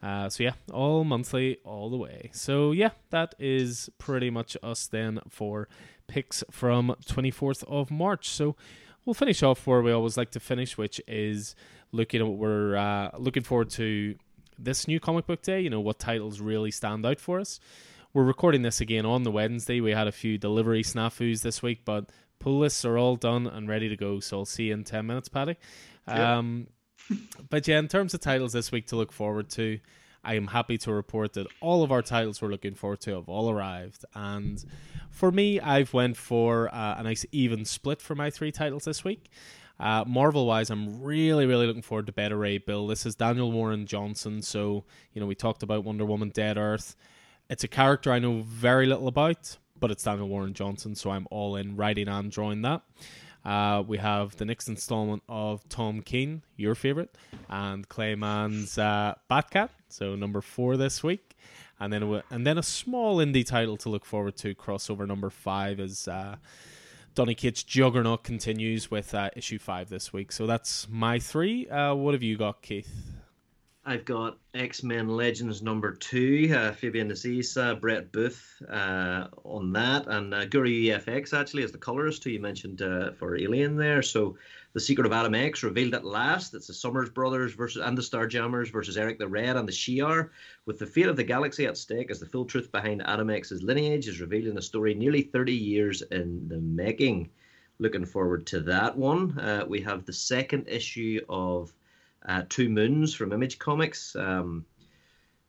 uh, 0.02 0.28
so 0.28 0.43
yeah, 0.43 0.52
all 0.73 1.05
monthly 1.05 1.59
all 1.64 1.90
the 1.90 1.97
way. 1.97 2.31
So 2.32 2.73
yeah, 2.73 2.90
that 3.10 3.35
is 3.39 3.90
pretty 3.98 4.31
much 4.31 4.56
us 4.62 4.86
then 4.86 5.20
for 5.28 5.69
picks 6.06 6.44
from 6.50 6.94
24th 7.06 7.64
of 7.64 7.90
March. 7.90 8.28
So 8.28 8.56
we'll 9.04 9.14
finish 9.14 9.42
off 9.42 9.66
where 9.66 9.82
we 9.82 9.92
always 9.92 10.16
like 10.16 10.30
to 10.32 10.40
finish, 10.40 10.76
which 10.76 11.00
is 11.06 11.54
looking 11.92 12.20
at 12.20 12.26
what 12.26 12.38
we're 12.38 12.76
uh, 12.76 13.10
looking 13.18 13.42
forward 13.42 13.70
to 13.70 14.16
this 14.58 14.86
new 14.86 15.00
comic 15.00 15.26
book 15.26 15.42
day. 15.42 15.60
You 15.60 15.70
know 15.70 15.80
what 15.80 15.98
titles 15.98 16.40
really 16.40 16.70
stand 16.70 17.04
out 17.04 17.20
for 17.20 17.40
us. 17.40 17.60
We're 18.14 18.24
recording 18.24 18.62
this 18.62 18.80
again 18.80 19.06
on 19.06 19.22
the 19.22 19.30
Wednesday. 19.30 19.80
We 19.80 19.92
had 19.92 20.06
a 20.06 20.12
few 20.12 20.36
delivery 20.36 20.82
snafus 20.82 21.40
this 21.40 21.62
week, 21.62 21.84
but 21.84 22.10
pull 22.38 22.58
lists 22.58 22.84
are 22.84 22.98
all 22.98 23.16
done 23.16 23.46
and 23.46 23.68
ready 23.68 23.88
to 23.88 23.96
go. 23.96 24.20
So 24.20 24.40
I'll 24.40 24.44
see 24.44 24.64
you 24.64 24.74
in 24.74 24.84
10 24.84 25.06
minutes, 25.06 25.28
Paddy. 25.28 25.56
Yeah. 26.06 26.38
Um, 26.38 26.66
but 27.50 27.66
yeah, 27.66 27.78
in 27.78 27.88
terms 27.88 28.12
of 28.12 28.20
titles 28.20 28.52
this 28.52 28.70
week 28.70 28.86
to 28.88 28.96
look 28.96 29.12
forward 29.12 29.48
to, 29.50 29.78
I 30.24 30.35
am 30.35 30.49
happy 30.49 30.78
to 30.78 30.93
report 30.93 31.32
that 31.35 31.47
all 31.61 31.82
of 31.82 31.90
our 31.90 32.03
titles 32.03 32.40
we're 32.40 32.49
looking 32.49 32.74
forward 32.74 33.01
to 33.03 33.15
have 33.15 33.28
all 33.28 33.51
arrived. 33.51 34.05
And 34.15 34.65
for 35.11 35.32
me, 35.32 35.61
I've 35.61 35.93
went 35.93 36.16
for 36.16 36.73
uh, 36.73 36.97
a 36.99 37.03
nice 37.03 37.27
even 37.32 37.65
split 37.65 38.01
for 38.01 38.15
my 38.15 38.31
three 38.31 38.53
titles 38.53 38.85
this 38.85 39.05
week. 39.05 39.31
Uh, 39.81 40.05
Marvel 40.07 40.47
wise, 40.47 40.70
I'm 40.70 41.03
really, 41.03 41.44
really 41.44 41.66
looking 41.66 41.82
forward 41.82 42.07
to 42.07 42.12
Beta 42.12 42.36
Ray 42.36 42.59
Bill. 42.59 42.86
This 42.86 43.05
is 43.05 43.16
Daniel 43.16 43.51
Warren 43.51 43.85
Johnson. 43.85 44.40
So, 44.43 44.85
you 45.12 45.20
know, 45.20 45.27
we 45.27 45.35
talked 45.35 45.65
about 45.65 45.82
Wonder 45.85 46.05
Woman 46.05 46.28
Dead 46.28 46.57
Earth. 46.57 46.94
It's 47.51 47.65
a 47.65 47.69
character 47.69 48.12
I 48.12 48.20
know 48.20 48.43
very 48.43 48.86
little 48.86 49.09
about, 49.09 49.59
but 49.81 49.90
it's 49.90 50.05
Daniel 50.05 50.28
Warren 50.28 50.55
Johnson, 50.55 50.94
so 50.94 51.11
I'm 51.11 51.27
all 51.32 51.57
in 51.57 51.74
writing 51.74 52.07
and 52.07 52.31
drawing 52.31 52.62
that. 52.62 52.82
Uh, 53.44 53.82
we 53.86 53.98
have 53.98 54.36
the 54.36 54.44
next 54.44 54.69
installment 54.69 55.23
of 55.28 55.69
Tom 55.69 56.01
King, 56.01 56.43
your 56.56 56.74
favorite, 56.74 57.16
and 57.48 57.89
Clay 57.89 58.14
Mann's 58.14 58.78
uh, 58.78 59.14
Batcat, 59.31 59.70
so 59.89 60.14
number 60.14 60.40
four 60.40 60.77
this 60.77 61.02
week, 61.02 61.36
and 61.81 61.93
then 61.93 62.23
and 62.31 62.47
then 62.47 62.59
a 62.59 62.62
small 62.62 63.16
indie 63.16 63.44
title 63.44 63.77
to 63.78 63.89
look 63.89 64.05
forward 64.05 64.36
to. 64.36 64.55
Crossover 64.55 65.06
number 65.06 65.28
five 65.28 65.81
is 65.81 66.06
uh, 66.06 66.36
Donny 67.14 67.35
Cates' 67.35 67.62
Juggernaut 67.62 68.23
continues 68.23 68.90
with 68.90 69.14
uh, 69.14 69.31
issue 69.36 69.59
five 69.59 69.89
this 69.89 70.12
week. 70.12 70.32
So 70.32 70.47
that's 70.47 70.89
my 70.89 71.19
three. 71.19 71.69
Uh, 71.69 71.94
what 71.94 72.14
have 72.14 72.23
you 72.23 72.36
got, 72.36 72.62
Keith? 72.62 72.90
I've 73.84 74.04
got 74.04 74.38
X 74.54 74.84
Men 74.84 75.09
Legends 75.09 75.60
number 75.60 75.92
two, 75.92 76.54
uh, 76.54 76.70
Fabian 76.70 77.09
Nicieza, 77.09 77.72
uh, 77.72 77.74
Brett 77.74 78.12
Booth 78.12 78.62
uh, 78.70 79.26
on 79.42 79.72
that, 79.72 80.06
and 80.06 80.32
uh, 80.32 80.44
Guru-eFX 80.44 81.36
actually 81.36 81.64
is 81.64 81.72
the 81.72 81.78
colorist 81.78 82.22
who 82.22 82.30
you 82.30 82.38
mentioned 82.38 82.80
uh, 82.80 83.10
for 83.10 83.36
Alien 83.36 83.74
there. 83.74 84.00
So, 84.00 84.36
The 84.72 84.78
Secret 84.78 85.04
of 85.04 85.12
Adam 85.12 85.34
X 85.34 85.64
revealed 85.64 85.94
at 85.94 86.04
last. 86.04 86.54
It's 86.54 86.68
the 86.68 86.74
Summers 86.74 87.10
Brothers 87.10 87.54
versus 87.54 87.82
and 87.82 87.98
the 87.98 88.02
Starjammers 88.02 88.70
versus 88.70 88.96
Eric 88.96 89.18
the 89.18 89.26
Red 89.26 89.56
and 89.56 89.66
the 89.66 89.72
Shi'ar, 89.72 90.30
with 90.64 90.78
the 90.78 90.86
fate 90.86 91.09
of 91.09 91.16
the 91.16 91.24
galaxy 91.24 91.66
at 91.66 91.76
stake 91.76 92.12
as 92.12 92.20
the 92.20 92.26
full 92.26 92.44
truth 92.44 92.70
behind 92.70 93.02
Adam 93.04 93.30
X's 93.30 93.64
lineage 93.64 94.06
is 94.06 94.20
revealed 94.20 94.46
in 94.46 94.59
a 94.59 94.62
story 94.62 94.94
nearly 94.94 95.22
30 95.22 95.52
years 95.52 96.02
in 96.02 96.46
the 96.46 96.59
making. 96.59 97.30
Looking 97.80 98.04
forward 98.04 98.46
to 98.46 98.60
that 98.60 98.96
one. 98.96 99.36
Uh, 99.40 99.64
we 99.66 99.80
have 99.80 100.06
the 100.06 100.12
second 100.12 100.68
issue 100.68 101.20
of 101.28 101.72
uh, 102.27 102.43
Two 102.49 102.69
Moons 102.69 103.15
from 103.15 103.32
Image 103.32 103.59
Comics. 103.59 104.15
Um, 104.16 104.65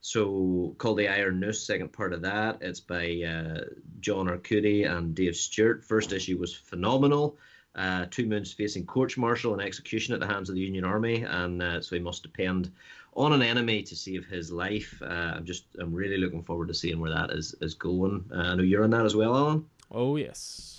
so 0.01 0.75
called 0.77 0.97
the 0.97 1.07
Iron 1.07 1.39
Noose, 1.39 1.65
second 1.65 1.93
part 1.93 2.13
of 2.13 2.23
that. 2.23 2.57
It's 2.61 2.81
by 2.81 3.23
uh, 3.23 3.61
John 4.01 4.27
Arcudi 4.27 4.85
and 4.85 5.15
Dave 5.15 5.35
Stewart. 5.35 5.85
First 5.85 6.11
issue 6.11 6.37
was 6.37 6.53
phenomenal. 6.53 7.37
Uh, 7.75 8.05
Two 8.11 8.25
Moons 8.25 8.53
facing 8.53 8.85
court 8.85 9.17
martial 9.17 9.53
and 9.53 9.61
execution 9.61 10.13
at 10.13 10.19
the 10.19 10.27
hands 10.27 10.49
of 10.49 10.55
the 10.55 10.61
Union 10.61 10.83
Army, 10.83 11.23
and 11.23 11.61
uh, 11.61 11.81
so 11.81 11.95
he 11.95 12.01
must 12.01 12.21
depend 12.21 12.71
on 13.15 13.31
an 13.33 13.41
enemy 13.41 13.81
to 13.83 13.95
save 13.95 14.25
his 14.25 14.51
life. 14.51 15.01
Uh, 15.01 15.33
I'm 15.35 15.45
just, 15.45 15.65
I'm 15.79 15.93
really 15.93 16.17
looking 16.17 16.43
forward 16.43 16.67
to 16.67 16.73
seeing 16.73 16.99
where 16.99 17.11
that 17.11 17.31
is 17.31 17.55
is 17.61 17.73
going. 17.73 18.25
Uh, 18.31 18.39
I 18.39 18.55
know 18.55 18.63
you're 18.63 18.83
on 18.83 18.89
that 18.91 19.05
as 19.05 19.15
well, 19.15 19.35
Alan. 19.35 19.65
Oh 19.89 20.17
yes, 20.17 20.72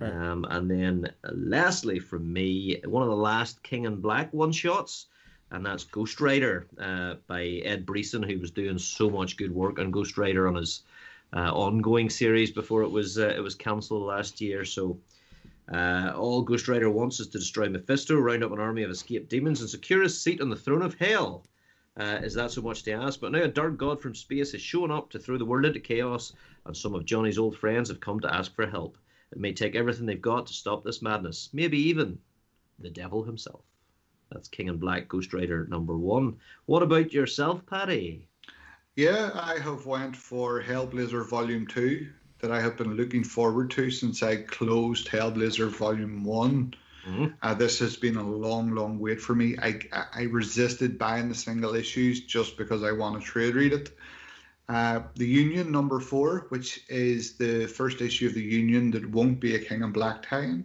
Right. 0.00 0.12
Um, 0.12 0.46
and 0.48 0.70
then 0.70 1.12
uh, 1.24 1.30
lastly, 1.32 1.98
from 1.98 2.32
me, 2.32 2.80
one 2.84 3.02
of 3.02 3.08
the 3.10 3.16
last 3.16 3.62
King 3.62 3.84
in 3.84 4.00
Black 4.00 4.32
one 4.32 4.52
shots, 4.52 5.06
and 5.50 5.64
that's 5.64 5.84
Ghost 5.84 6.20
Rider 6.20 6.66
uh, 6.80 7.14
by 7.26 7.44
Ed 7.64 7.84
Brisson, 7.84 8.22
who 8.22 8.38
was 8.38 8.50
doing 8.50 8.78
so 8.78 9.10
much 9.10 9.36
good 9.36 9.54
work 9.54 9.78
on 9.78 9.90
Ghost 9.90 10.16
Rider 10.16 10.48
on 10.48 10.54
his 10.54 10.82
uh, 11.34 11.52
ongoing 11.52 12.08
series 12.08 12.50
before 12.50 12.82
it 12.82 12.90
was 12.90 13.18
uh, 13.18 13.34
it 13.36 13.40
was 13.40 13.54
cancelled 13.54 14.02
last 14.02 14.40
year. 14.40 14.64
So. 14.64 14.98
Uh, 15.72 16.12
all 16.16 16.42
Ghost 16.42 16.66
Rider 16.66 16.90
wants 16.90 17.20
is 17.20 17.28
to 17.28 17.38
destroy 17.38 17.68
Mephisto, 17.68 18.16
round 18.16 18.42
up 18.42 18.50
an 18.50 18.58
army 18.58 18.82
of 18.82 18.90
escaped 18.90 19.28
demons, 19.28 19.60
and 19.60 19.70
secure 19.70 20.02
his 20.02 20.20
seat 20.20 20.40
on 20.40 20.50
the 20.50 20.56
throne 20.56 20.82
of 20.82 20.94
hell. 20.94 21.44
Uh, 21.96 22.18
is 22.22 22.34
that 22.34 22.50
so 22.50 22.60
much 22.60 22.82
to 22.82 22.90
ask? 22.90 23.20
But 23.20 23.30
now 23.30 23.42
a 23.42 23.48
dark 23.48 23.76
god 23.76 24.00
from 24.00 24.16
space 24.16 24.50
has 24.50 24.60
shown 24.60 24.90
up 24.90 25.10
to 25.10 25.18
throw 25.20 25.38
the 25.38 25.44
world 25.44 25.66
into 25.66 25.78
chaos, 25.78 26.32
and 26.66 26.76
some 26.76 26.94
of 26.94 27.04
Johnny's 27.04 27.38
old 27.38 27.56
friends 27.56 27.88
have 27.88 28.00
come 28.00 28.18
to 28.18 28.34
ask 28.34 28.52
for 28.54 28.66
help. 28.66 28.96
It 29.32 29.38
may 29.38 29.52
take 29.52 29.76
everything 29.76 30.06
they've 30.06 30.20
got 30.20 30.46
to 30.46 30.52
stop 30.52 30.84
this 30.84 31.02
madness, 31.02 31.50
maybe 31.52 31.78
even 31.78 32.18
the 32.78 32.90
devil 32.90 33.22
himself. 33.22 33.62
That's 34.30 34.48
King 34.48 34.68
in 34.68 34.76
Black 34.76 35.08
Ghost 35.08 35.32
Rider 35.32 35.66
number 35.66 35.96
one. 35.96 36.36
What 36.66 36.82
about 36.82 37.12
yourself, 37.12 37.64
Paddy? 37.66 38.28
Yeah, 38.96 39.30
I 39.34 39.58
have 39.58 39.86
went 39.86 40.16
for 40.16 40.62
Hellblazer 40.62 41.28
Volume 41.28 41.66
Two 41.66 42.08
that 42.40 42.50
I 42.50 42.60
have 42.60 42.76
been 42.76 42.94
looking 42.94 43.24
forward 43.24 43.70
to 43.72 43.90
since 43.90 44.22
I 44.22 44.36
closed 44.36 45.08
Hellblazer 45.08 45.68
Volume 45.68 46.24
One. 46.24 46.74
Mhm. 47.06 47.34
Uh, 47.42 47.54
this 47.54 47.78
has 47.78 47.96
been 47.96 48.16
a 48.16 48.28
long, 48.28 48.74
long 48.74 48.98
wait 48.98 49.20
for 49.20 49.34
me. 49.34 49.56
I 49.58 49.80
I 50.12 50.22
resisted 50.24 50.98
buying 50.98 51.28
the 51.28 51.34
single 51.34 51.74
issues 51.74 52.20
just 52.20 52.56
because 52.56 52.82
I 52.82 52.92
want 52.92 53.20
to 53.20 53.26
trade 53.26 53.54
read 53.54 53.72
it. 53.72 53.96
Uh, 54.70 55.02
the 55.16 55.26
Union 55.26 55.72
number 55.72 55.98
four, 55.98 56.46
which 56.50 56.84
is 56.88 57.36
the 57.36 57.66
first 57.66 58.00
issue 58.00 58.28
of 58.28 58.34
the 58.34 58.40
Union 58.40 58.92
that 58.92 59.04
won't 59.10 59.40
be 59.40 59.56
a 59.56 59.58
King 59.58 59.82
in 59.82 59.90
Black 59.90 60.22
tie-in. 60.22 60.64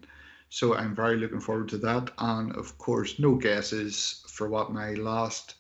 So 0.50 0.76
I'm 0.76 0.94
very 0.94 1.18
looking 1.18 1.40
forward 1.40 1.70
to 1.70 1.80
that. 1.80 2.12
And 2.20 2.56
of 2.56 2.78
course, 2.78 3.18
no 3.18 3.34
guesses 3.34 4.24
for 4.28 4.48
what 4.48 4.72
my 4.72 4.94
last 4.94 5.56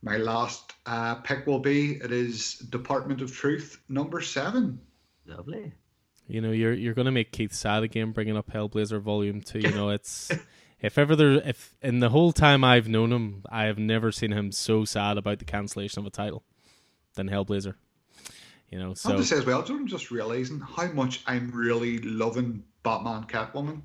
my 0.00 0.16
last 0.16 0.74
uh, 0.86 1.16
pick 1.16 1.44
will 1.48 1.58
be. 1.58 1.94
It 1.94 2.12
is 2.12 2.54
Department 2.54 3.20
of 3.20 3.32
Truth 3.32 3.80
number 3.88 4.20
seven. 4.20 4.78
Lovely. 5.26 5.72
You 6.28 6.42
know, 6.42 6.52
you're 6.52 6.72
you're 6.72 6.94
gonna 6.94 7.10
make 7.10 7.32
Keith 7.32 7.52
sad 7.52 7.82
again, 7.82 8.12
bringing 8.12 8.36
up 8.36 8.52
Hellblazer 8.52 9.00
Volume 9.00 9.40
Two. 9.40 9.58
You 9.58 9.72
know, 9.72 9.90
it's 9.90 10.30
if 10.80 10.98
ever 10.98 11.16
there, 11.16 11.32
if 11.32 11.74
in 11.82 11.98
the 11.98 12.10
whole 12.10 12.30
time 12.30 12.62
I've 12.62 12.86
known 12.86 13.12
him, 13.12 13.42
I 13.50 13.64
have 13.64 13.78
never 13.78 14.12
seen 14.12 14.30
him 14.30 14.52
so 14.52 14.84
sad 14.84 15.18
about 15.18 15.40
the 15.40 15.44
cancellation 15.44 15.98
of 15.98 16.06
a 16.06 16.10
title 16.10 16.44
than 17.16 17.28
Hellblazer. 17.28 17.74
You 18.70 18.78
know, 18.78 18.90
I 18.90 18.94
so 18.94 19.08
have 19.10 19.18
to 19.18 19.24
say 19.24 19.38
as 19.38 19.44
well, 19.46 19.64
I'm 19.68 19.86
just 19.86 20.10
realizing 20.10 20.60
how 20.60 20.86
much 20.92 21.22
I'm 21.26 21.50
really 21.52 21.98
loving 21.98 22.62
Batman 22.82 23.24
Catwoman. 23.24 23.82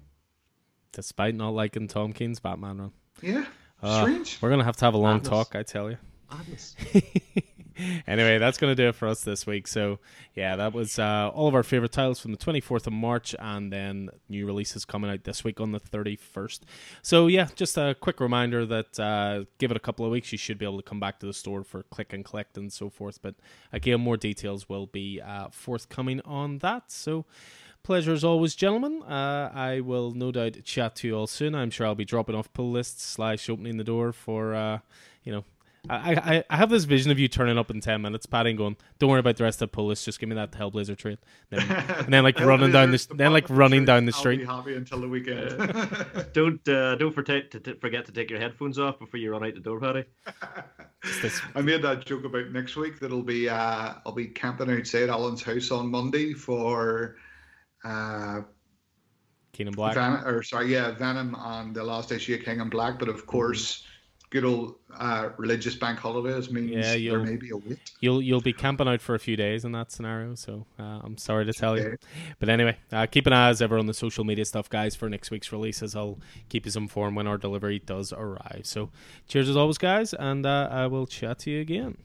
despite 0.91 1.35
not 1.35 1.49
liking 1.53 1.87
Tom 1.87 2.13
King's 2.13 2.39
Batman 2.39 2.77
run, 2.77 2.91
Yeah, 3.21 3.45
Ah, 3.81 4.01
strange. 4.01 4.37
we're 4.41 4.49
gonna 4.49 4.63
have 4.63 4.77
to 4.77 4.85
have 4.85 4.93
a 4.93 4.97
long 4.97 5.15
Madness. 5.17 5.29
talk. 5.29 5.55
I 5.55 5.63
tell 5.63 5.89
you. 5.89 5.97
Madness. 6.31 6.75
anyway, 8.07 8.37
that's 8.37 8.57
going 8.57 8.71
to 8.71 8.81
do 8.81 8.89
it 8.89 8.95
for 8.95 9.07
us 9.07 9.23
this 9.23 9.45
week. 9.45 9.67
So, 9.67 9.99
yeah, 10.35 10.55
that 10.55 10.73
was 10.73 10.99
uh, 10.99 11.29
all 11.33 11.47
of 11.47 11.55
our 11.55 11.63
favorite 11.63 11.91
titles 11.91 12.19
from 12.19 12.31
the 12.31 12.37
24th 12.37 12.87
of 12.87 12.93
March, 12.93 13.35
and 13.39 13.71
then 13.71 14.09
new 14.29 14.45
releases 14.45 14.85
coming 14.85 15.09
out 15.09 15.23
this 15.23 15.43
week 15.43 15.59
on 15.59 15.71
the 15.71 15.79
31st. 15.79 16.61
So, 17.01 17.27
yeah, 17.27 17.47
just 17.55 17.77
a 17.77 17.95
quick 17.99 18.19
reminder 18.19 18.65
that 18.65 18.99
uh, 18.99 19.45
give 19.57 19.71
it 19.71 19.77
a 19.77 19.81
couple 19.81 20.05
of 20.05 20.11
weeks, 20.11 20.31
you 20.31 20.37
should 20.37 20.57
be 20.57 20.65
able 20.65 20.77
to 20.77 20.83
come 20.83 20.99
back 20.99 21.19
to 21.19 21.25
the 21.25 21.33
store 21.33 21.63
for 21.63 21.83
click 21.83 22.13
and 22.13 22.25
collect 22.25 22.57
and 22.57 22.71
so 22.71 22.89
forth. 22.89 23.21
But 23.21 23.35
again, 23.71 24.01
more 24.01 24.17
details 24.17 24.67
will 24.67 24.87
be 24.87 25.21
uh, 25.21 25.49
forthcoming 25.51 26.21
on 26.21 26.59
that. 26.59 26.91
So, 26.91 27.25
pleasure 27.83 28.13
as 28.13 28.23
always, 28.23 28.55
gentlemen. 28.55 29.03
Uh, 29.03 29.51
I 29.53 29.79
will 29.79 30.11
no 30.11 30.31
doubt 30.31 30.63
chat 30.63 30.95
to 30.97 31.07
you 31.07 31.15
all 31.15 31.27
soon. 31.27 31.55
I'm 31.55 31.69
sure 31.69 31.87
I'll 31.87 31.95
be 31.95 32.05
dropping 32.05 32.35
off 32.35 32.51
pull 32.53 32.71
lists 32.71 33.03
slash 33.03 33.49
opening 33.49 33.77
the 33.77 33.83
door 33.83 34.11
for, 34.11 34.53
uh, 34.53 34.79
you 35.23 35.31
know, 35.31 35.45
I, 35.89 36.13
I, 36.13 36.43
I 36.47 36.57
have 36.57 36.69
this 36.69 36.83
vision 36.83 37.11
of 37.11 37.17
you 37.17 37.27
turning 37.27 37.57
up 37.57 37.71
in 37.71 37.81
10 37.81 38.03
minutes, 38.03 38.27
Paddy, 38.27 38.51
and 38.51 38.57
going, 38.57 38.77
don't 38.99 39.09
worry 39.09 39.19
about 39.19 39.37
the 39.37 39.43
rest 39.43 39.61
of 39.61 39.71
the 39.71 39.75
pull 39.75 39.87
list, 39.87 40.05
just 40.05 40.19
give 40.19 40.29
me 40.29 40.35
that 40.35 40.51
Hellblazer 40.51 40.95
trade. 40.95 41.17
Then, 41.49 41.61
and 41.69 42.13
then 42.13 42.23
like 42.23 42.39
running 42.39 42.71
down 42.71 42.91
the, 42.91 43.07
then 43.15 43.33
like 43.33 43.49
running 43.49 43.85
down 43.85 44.05
the 44.05 44.11
street. 44.11 44.47
I'll 44.47 44.61
be 44.61 44.73
happy 44.73 44.75
until 44.75 45.01
the 45.01 45.07
weekend. 45.07 46.29
don't 46.33 46.67
uh, 46.69 46.95
don't 46.95 47.13
forget 47.13 47.49
to, 47.51 47.59
to 47.61 47.75
forget 47.75 48.05
to 48.05 48.11
take 48.11 48.29
your 48.29 48.39
headphones 48.39 48.77
off 48.77 48.99
before 48.99 49.19
you 49.19 49.31
run 49.31 49.43
out 49.43 49.55
the 49.55 49.59
door, 49.59 49.79
Paddy. 49.79 50.05
I 51.55 51.61
made 51.61 51.81
that 51.81 52.05
joke 52.05 52.25
about 52.25 52.51
next 52.51 52.75
week 52.75 52.99
that 52.99 53.09
will 53.09 53.23
be 53.23 53.49
uh, 53.49 53.93
I'll 54.05 54.13
be 54.13 54.27
camping 54.27 54.69
outside 54.69 55.09
Alan's 55.09 55.41
house 55.41 55.71
on 55.71 55.89
Monday 55.89 56.33
for 56.33 57.15
uh, 57.83 58.41
King 59.51 59.67
in 59.67 59.73
Black. 59.73 59.95
Venom, 59.95 60.27
or 60.27 60.43
sorry, 60.43 60.71
yeah, 60.71 60.91
Venom 60.91 61.35
and 61.39 61.75
the 61.75 61.83
last 61.83 62.11
issue 62.11 62.35
of 62.35 62.41
King 62.41 62.59
in 62.59 62.69
Black. 62.69 62.99
But 62.99 63.09
of 63.09 63.25
course, 63.25 63.83
good 64.31 64.45
old 64.45 64.75
uh, 64.97 65.29
religious 65.37 65.75
bank 65.75 65.99
holidays 65.99 66.49
means 66.49 66.71
yeah, 66.71 67.11
there 67.11 67.19
may 67.19 67.35
be 67.35 67.51
a 67.51 67.57
wait. 67.57 67.79
You'll 67.99 68.21
you'll 68.21 68.41
be 68.41 68.53
camping 68.53 68.87
out 68.87 69.01
for 69.01 69.13
a 69.13 69.19
few 69.19 69.35
days 69.35 69.63
in 69.63 69.73
that 69.73 69.91
scenario. 69.91 70.33
So 70.35 70.65
uh, 70.79 71.01
I'm 71.03 71.17
sorry 71.17 71.45
to 71.45 71.53
tell 71.53 71.73
okay. 71.73 71.91
you, 71.91 71.97
but 72.39 72.49
anyway, 72.49 72.77
uh, 72.91 73.05
keep 73.05 73.27
an 73.27 73.33
eye 73.33 73.49
as 73.49 73.61
ever 73.61 73.77
on 73.77 73.85
the 73.85 73.93
social 73.93 74.23
media 74.23 74.45
stuff, 74.45 74.69
guys, 74.69 74.95
for 74.95 75.09
next 75.09 75.29
week's 75.29 75.51
releases. 75.51 75.95
I'll 75.95 76.17
keep 76.49 76.65
you 76.65 76.71
informed 76.75 77.15
when 77.17 77.27
our 77.27 77.37
delivery 77.37 77.79
does 77.79 78.11
arrive. 78.13 78.61
So 78.63 78.89
cheers 79.27 79.49
as 79.49 79.57
always, 79.57 79.77
guys, 79.77 80.13
and 80.13 80.45
uh, 80.45 80.69
I 80.71 80.87
will 80.87 81.05
chat 81.05 81.39
to 81.39 81.51
you 81.51 81.61
again. 81.61 81.97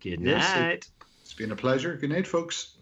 Good 0.00 0.20
night. 0.20 0.32
Yes, 0.32 0.90
it's 1.22 1.34
been 1.34 1.50
a 1.50 1.56
pleasure. 1.56 1.96
Good 1.96 2.10
night, 2.10 2.26
folks. 2.26 2.76